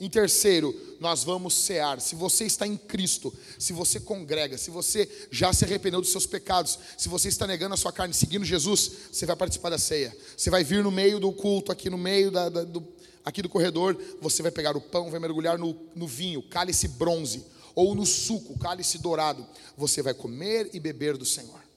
Em 0.00 0.08
terceiro, 0.08 0.74
nós 1.00 1.24
vamos 1.24 1.54
cear. 1.54 2.00
Se 2.00 2.14
você 2.14 2.44
está 2.44 2.66
em 2.66 2.76
Cristo, 2.76 3.34
se 3.58 3.72
você 3.72 3.98
congrega, 3.98 4.56
se 4.56 4.70
você 4.70 5.08
já 5.30 5.52
se 5.52 5.64
arrependeu 5.64 6.00
dos 6.00 6.12
seus 6.12 6.26
pecados, 6.26 6.78
se 6.96 7.08
você 7.08 7.28
está 7.28 7.46
negando 7.46 7.74
a 7.74 7.76
sua 7.76 7.92
carne, 7.92 8.14
seguindo 8.14 8.44
Jesus, 8.44 8.90
você 9.10 9.26
vai 9.26 9.34
participar 9.34 9.70
da 9.70 9.78
ceia. 9.78 10.16
Você 10.36 10.50
vai 10.50 10.62
vir 10.62 10.84
no 10.84 10.90
meio 10.90 11.18
do 11.18 11.32
culto, 11.32 11.72
aqui 11.72 11.90
no 11.90 11.98
meio 11.98 12.30
da, 12.30 12.48
da, 12.48 12.62
do, 12.62 12.86
aqui 13.24 13.42
do 13.42 13.48
corredor, 13.48 13.98
você 14.20 14.40
vai 14.40 14.52
pegar 14.52 14.76
o 14.76 14.80
pão, 14.80 15.10
vai 15.10 15.18
mergulhar 15.18 15.58
no, 15.58 15.76
no 15.96 16.06
vinho, 16.06 16.42
cálice 16.42 16.86
bronze, 16.86 17.44
ou 17.74 17.94
no 17.94 18.06
suco, 18.06 18.56
cálice 18.58 18.98
dourado. 18.98 19.44
Você 19.76 20.00
vai 20.00 20.14
comer 20.14 20.70
e 20.72 20.78
beber 20.78 21.16
do 21.16 21.24
Senhor. 21.24 21.67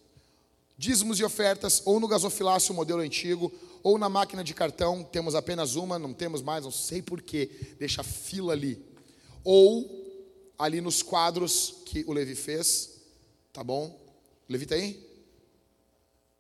Dízimos 0.81 1.19
e 1.19 1.23
ofertas, 1.23 1.83
ou 1.85 1.99
no 1.99 2.07
gasofilácio, 2.07 2.73
modelo 2.73 3.01
antigo, 3.01 3.53
ou 3.83 3.99
na 3.99 4.09
máquina 4.09 4.43
de 4.43 4.51
cartão, 4.51 5.03
temos 5.03 5.35
apenas 5.35 5.75
uma, 5.75 5.99
não 5.99 6.11
temos 6.11 6.41
mais, 6.41 6.63
não 6.63 6.71
sei 6.71 7.03
porquê, 7.03 7.75
deixa 7.77 8.01
fila 8.01 8.53
ali. 8.53 8.83
Ou 9.43 10.51
ali 10.57 10.81
nos 10.81 11.03
quadros 11.03 11.83
que 11.85 12.03
o 12.07 12.11
Levi 12.11 12.33
fez, 12.33 12.99
tá 13.53 13.63
bom? 13.63 13.95
Levi 14.49 14.65
tá 14.65 14.73
aí? 14.73 15.07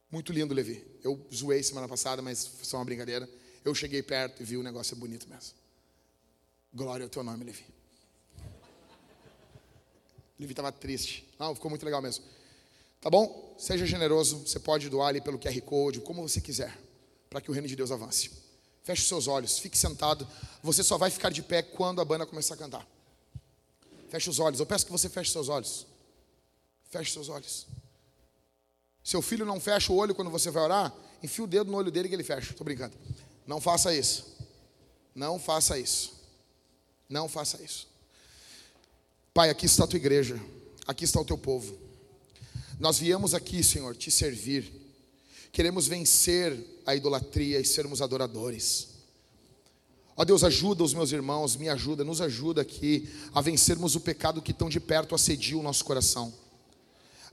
Muito 0.09 0.33
lindo, 0.33 0.55
Levi. 0.55 0.83
Eu 1.03 1.23
zoei 1.31 1.61
semana 1.61 1.87
passada, 1.87 2.19
mas 2.23 2.47
foi 2.47 2.65
só 2.65 2.77
uma 2.77 2.85
brincadeira. 2.85 3.29
Eu 3.63 3.75
cheguei 3.75 4.01
perto 4.01 4.41
e 4.41 4.43
vi 4.43 4.57
o 4.57 4.63
negócio 4.63 4.95
é 4.95 4.97
bonito 4.97 5.29
mesmo. 5.29 5.53
Glória 6.73 7.03
ao 7.03 7.09
teu 7.11 7.21
nome, 7.21 7.43
Levi. 7.43 7.65
Levi 10.39 10.53
estava 10.53 10.71
triste. 10.71 11.29
Não, 11.37 11.53
ficou 11.53 11.69
muito 11.69 11.85
legal 11.85 12.01
mesmo. 12.01 12.25
Tá 12.99 13.07
bom? 13.07 13.50
Seja 13.61 13.85
generoso. 13.85 14.39
Você 14.39 14.59
pode 14.59 14.89
doar 14.89 15.09
ali 15.09 15.21
pelo 15.21 15.37
QR 15.37 15.61
Code, 15.61 16.01
como 16.01 16.27
você 16.27 16.41
quiser, 16.41 16.75
para 17.29 17.39
que 17.39 17.51
o 17.51 17.53
reino 17.53 17.67
de 17.67 17.75
Deus 17.75 17.91
avance. 17.91 18.31
Feche 18.81 19.07
seus 19.07 19.27
olhos, 19.27 19.59
fique 19.59 19.77
sentado. 19.77 20.27
Você 20.63 20.83
só 20.83 20.97
vai 20.97 21.11
ficar 21.11 21.29
de 21.29 21.43
pé 21.43 21.61
quando 21.61 22.01
a 22.01 22.05
banda 22.05 22.25
começar 22.25 22.55
a 22.55 22.57
cantar. 22.57 22.87
Feche 24.09 24.31
os 24.31 24.39
olhos. 24.39 24.59
Eu 24.59 24.65
peço 24.65 24.83
que 24.83 24.91
você 24.91 25.07
feche 25.07 25.31
seus 25.31 25.47
olhos. 25.47 25.85
Feche 26.89 27.13
seus 27.13 27.29
olhos. 27.29 27.67
Seu 29.03 29.21
filho 29.21 29.45
não 29.45 29.59
fecha 29.59 29.93
o 29.93 29.95
olho 29.95 30.15
quando 30.15 30.31
você 30.31 30.49
vai 30.49 30.63
orar, 30.63 30.91
enfia 31.21 31.43
o 31.43 31.47
dedo 31.47 31.69
no 31.69 31.77
olho 31.77 31.91
dele 31.91 32.09
que 32.09 32.15
ele 32.15 32.23
fecha. 32.23 32.53
Estou 32.53 32.65
brincando. 32.65 32.97
Não 33.45 33.61
faça 33.61 33.93
isso. 33.93 34.25
Não 35.13 35.37
faça 35.37 35.77
isso. 35.77 36.13
Não 37.07 37.29
faça 37.29 37.61
isso. 37.61 37.87
Pai, 39.35 39.51
aqui 39.51 39.67
está 39.67 39.83
a 39.83 39.87
tua 39.87 39.97
igreja. 39.97 40.41
Aqui 40.87 41.03
está 41.03 41.21
o 41.21 41.25
teu 41.25 41.37
povo. 41.37 41.90
Nós 42.81 42.97
viemos 42.97 43.35
aqui, 43.35 43.63
Senhor, 43.63 43.95
te 43.95 44.09
servir. 44.09 44.73
Queremos 45.51 45.87
vencer 45.87 46.81
a 46.83 46.95
idolatria 46.95 47.59
e 47.59 47.63
sermos 47.63 48.01
adoradores. 48.01 48.87
Ó 50.17 50.25
Deus, 50.25 50.43
ajuda 50.43 50.83
os 50.83 50.91
meus 50.91 51.11
irmãos, 51.11 51.55
me 51.55 51.69
ajuda, 51.69 52.03
nos 52.03 52.21
ajuda 52.21 52.63
aqui 52.63 53.07
a 53.35 53.39
vencermos 53.39 53.95
o 53.95 53.99
pecado 53.99 54.41
que 54.41 54.51
tão 54.51 54.67
de 54.67 54.79
perto 54.79 55.13
assedia 55.13 55.55
o 55.59 55.61
nosso 55.61 55.85
coração, 55.85 56.33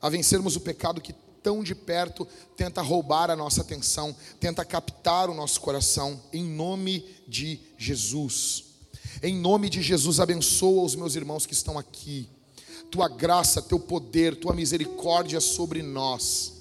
a 0.03 0.11
vencermos 0.11 0.55
o 0.55 0.61
pecado 0.61 1.01
que 1.01 1.15
tão 1.43 1.65
de 1.65 1.75
perto 1.75 2.29
tenta 2.55 2.83
roubar 2.83 3.31
a 3.31 3.37
nossa 3.37 3.63
atenção, 3.63 4.15
tenta 4.39 4.67
captar 4.67 5.31
o 5.31 5.35
nosso 5.35 5.63
coração, 5.63 6.23
em 6.31 6.45
nome 6.45 7.07
de 7.27 7.59
Jesus. 7.79 8.65
Em 9.23 9.35
nome 9.35 9.71
de 9.71 9.81
Jesus, 9.81 10.21
abençoa 10.21 10.85
os 10.85 10.95
meus 10.95 11.15
irmãos 11.15 11.47
que 11.47 11.55
estão 11.55 11.79
aqui. 11.79 12.29
Tua 12.91 13.09
graça, 13.09 13.61
teu 13.61 13.79
poder, 13.79 14.37
tua 14.37 14.55
misericórdia 14.55 15.41
sobre 15.41 15.83
nós. 15.83 16.55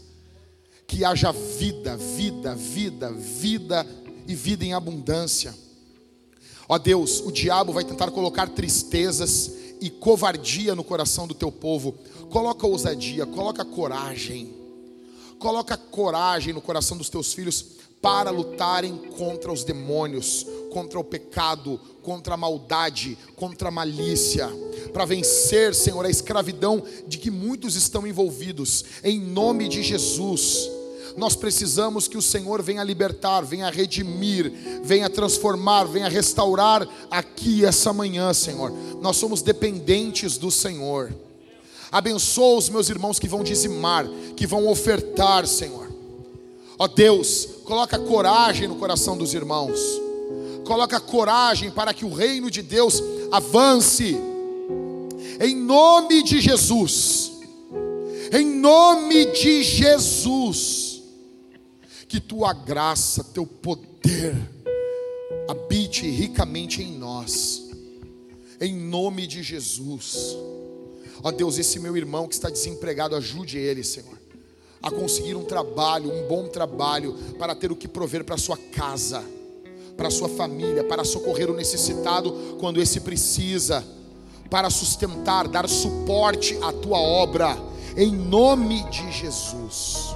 Que 0.85 1.03
haja 1.03 1.31
vida, 1.31 1.97
vida, 1.97 2.55
vida, 2.55 3.11
vida 3.11 3.87
e 4.27 4.35
vida 4.35 4.65
em 4.65 4.73
abundância. 4.73 5.53
Ó 6.67 6.77
Deus, 6.77 7.21
o 7.21 7.31
diabo 7.31 7.71
vai 7.71 7.83
tentar 7.83 8.11
colocar 8.11 8.49
tristezas 8.49 9.51
e 9.79 9.89
covardia 9.89 10.75
no 10.75 10.83
coração 10.83 11.27
do 11.27 11.33
teu 11.33 11.51
povo. 11.51 11.93
Coloca 12.29 12.67
ousadia, 12.67 13.25
coloca 13.25 13.63
coragem. 13.63 14.53
Coloca 15.39 15.77
coragem 15.77 16.53
no 16.53 16.61
coração 16.61 16.97
dos 16.97 17.09
teus 17.09 17.33
filhos 17.33 17.77
para 18.01 18.29
lutarem 18.29 18.95
contra 19.17 19.51
os 19.51 19.63
demônios, 19.63 20.45
contra 20.71 20.99
o 20.99 21.03
pecado, 21.03 21.79
contra 22.03 22.35
a 22.35 22.37
maldade, 22.37 23.17
contra 23.35 23.67
a 23.67 23.71
malícia, 23.71 24.49
para 24.93 25.05
vencer, 25.05 25.75
Senhor, 25.75 26.05
a 26.05 26.09
escravidão 26.09 26.83
de 27.07 27.17
que 27.17 27.29
muitos 27.29 27.75
estão 27.75 28.07
envolvidos, 28.07 28.85
em 29.03 29.19
nome 29.19 29.67
de 29.67 29.83
Jesus. 29.83 30.69
Nós 31.17 31.35
precisamos 31.35 32.07
que 32.07 32.17
o 32.17 32.21
Senhor 32.21 32.61
venha 32.61 32.83
libertar, 32.83 33.41
venha 33.41 33.69
redimir, 33.71 34.53
venha 34.83 35.09
transformar, 35.09 35.85
venha 35.85 36.07
restaurar 36.07 36.87
aqui 37.09 37.65
essa 37.65 37.91
manhã, 37.91 38.33
Senhor. 38.33 38.71
Nós 39.01 39.17
somos 39.17 39.41
dependentes 39.41 40.37
do 40.37 40.51
Senhor. 40.51 41.13
Abençoa 41.91 42.57
os 42.57 42.69
meus 42.69 42.89
irmãos 42.89 43.17
que 43.17 43.27
vão 43.27 43.43
dizimar, 43.43 44.07
que 44.35 44.45
vão 44.45 44.67
ofertar, 44.67 45.47
Senhor. 45.47 45.87
Ó 46.77 46.87
Deus, 46.87 47.49
coloca 47.67 47.99
coragem 47.99 48.65
no 48.65 48.77
coração 48.77 49.17
dos 49.17 49.33
irmãos. 49.33 49.77
Coloca 50.65 50.99
coragem 51.01 51.69
para 51.69 51.93
que 51.93 52.05
o 52.05 52.13
reino 52.13 52.49
de 52.49 52.61
Deus 52.61 53.03
avance. 53.29 54.17
Em 55.39 55.53
nome 55.53 56.23
de 56.23 56.39
Jesus. 56.39 57.33
Em 58.31 58.45
nome 58.45 59.25
de 59.33 59.63
Jesus. 59.63 61.03
Que 62.07 62.21
tua 62.21 62.53
graça, 62.53 63.21
teu 63.21 63.45
poder 63.45 64.35
habite 65.49 66.09
ricamente 66.09 66.81
em 66.81 66.97
nós. 66.97 67.69
Em 68.61 68.73
nome 68.73 69.27
de 69.27 69.43
Jesus. 69.43 70.37
Ó 71.21 71.31
Deus, 71.31 71.57
esse 71.57 71.79
meu 71.79 71.97
irmão 71.97 72.29
que 72.29 72.33
está 72.33 72.49
desempregado, 72.49 73.13
ajude 73.15 73.57
ele, 73.57 73.83
Senhor, 73.83 74.16
a 74.81 74.91
conseguir 74.91 75.35
um 75.35 75.43
trabalho, 75.43 76.11
um 76.11 76.27
bom 76.27 76.47
trabalho, 76.47 77.13
para 77.37 77.55
ter 77.55 77.71
o 77.71 77.75
que 77.75 77.87
prover 77.87 78.23
para 78.23 78.37
sua 78.37 78.57
casa, 78.57 79.23
para 79.95 80.09
sua 80.09 80.29
família, 80.29 80.83
para 80.83 81.03
socorrer 81.03 81.49
o 81.49 81.55
necessitado 81.55 82.55
quando 82.59 82.81
esse 82.81 83.01
precisa, 83.01 83.83
para 84.49 84.69
sustentar, 84.69 85.47
dar 85.47 85.67
suporte 85.67 86.57
à 86.61 86.71
tua 86.71 86.99
obra, 86.99 87.57
em 87.95 88.11
nome 88.11 88.83
de 88.89 89.11
Jesus. 89.11 90.13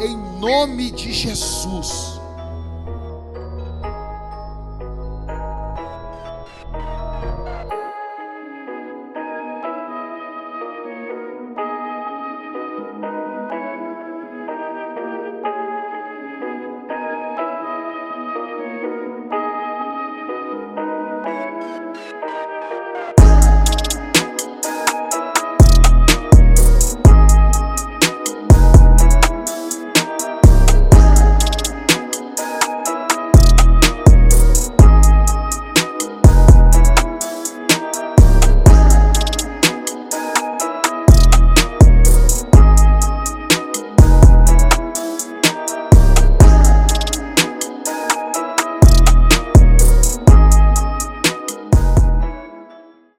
Em 0.00 0.16
nome 0.40 0.90
de 0.90 1.12
Jesus. 1.12 2.21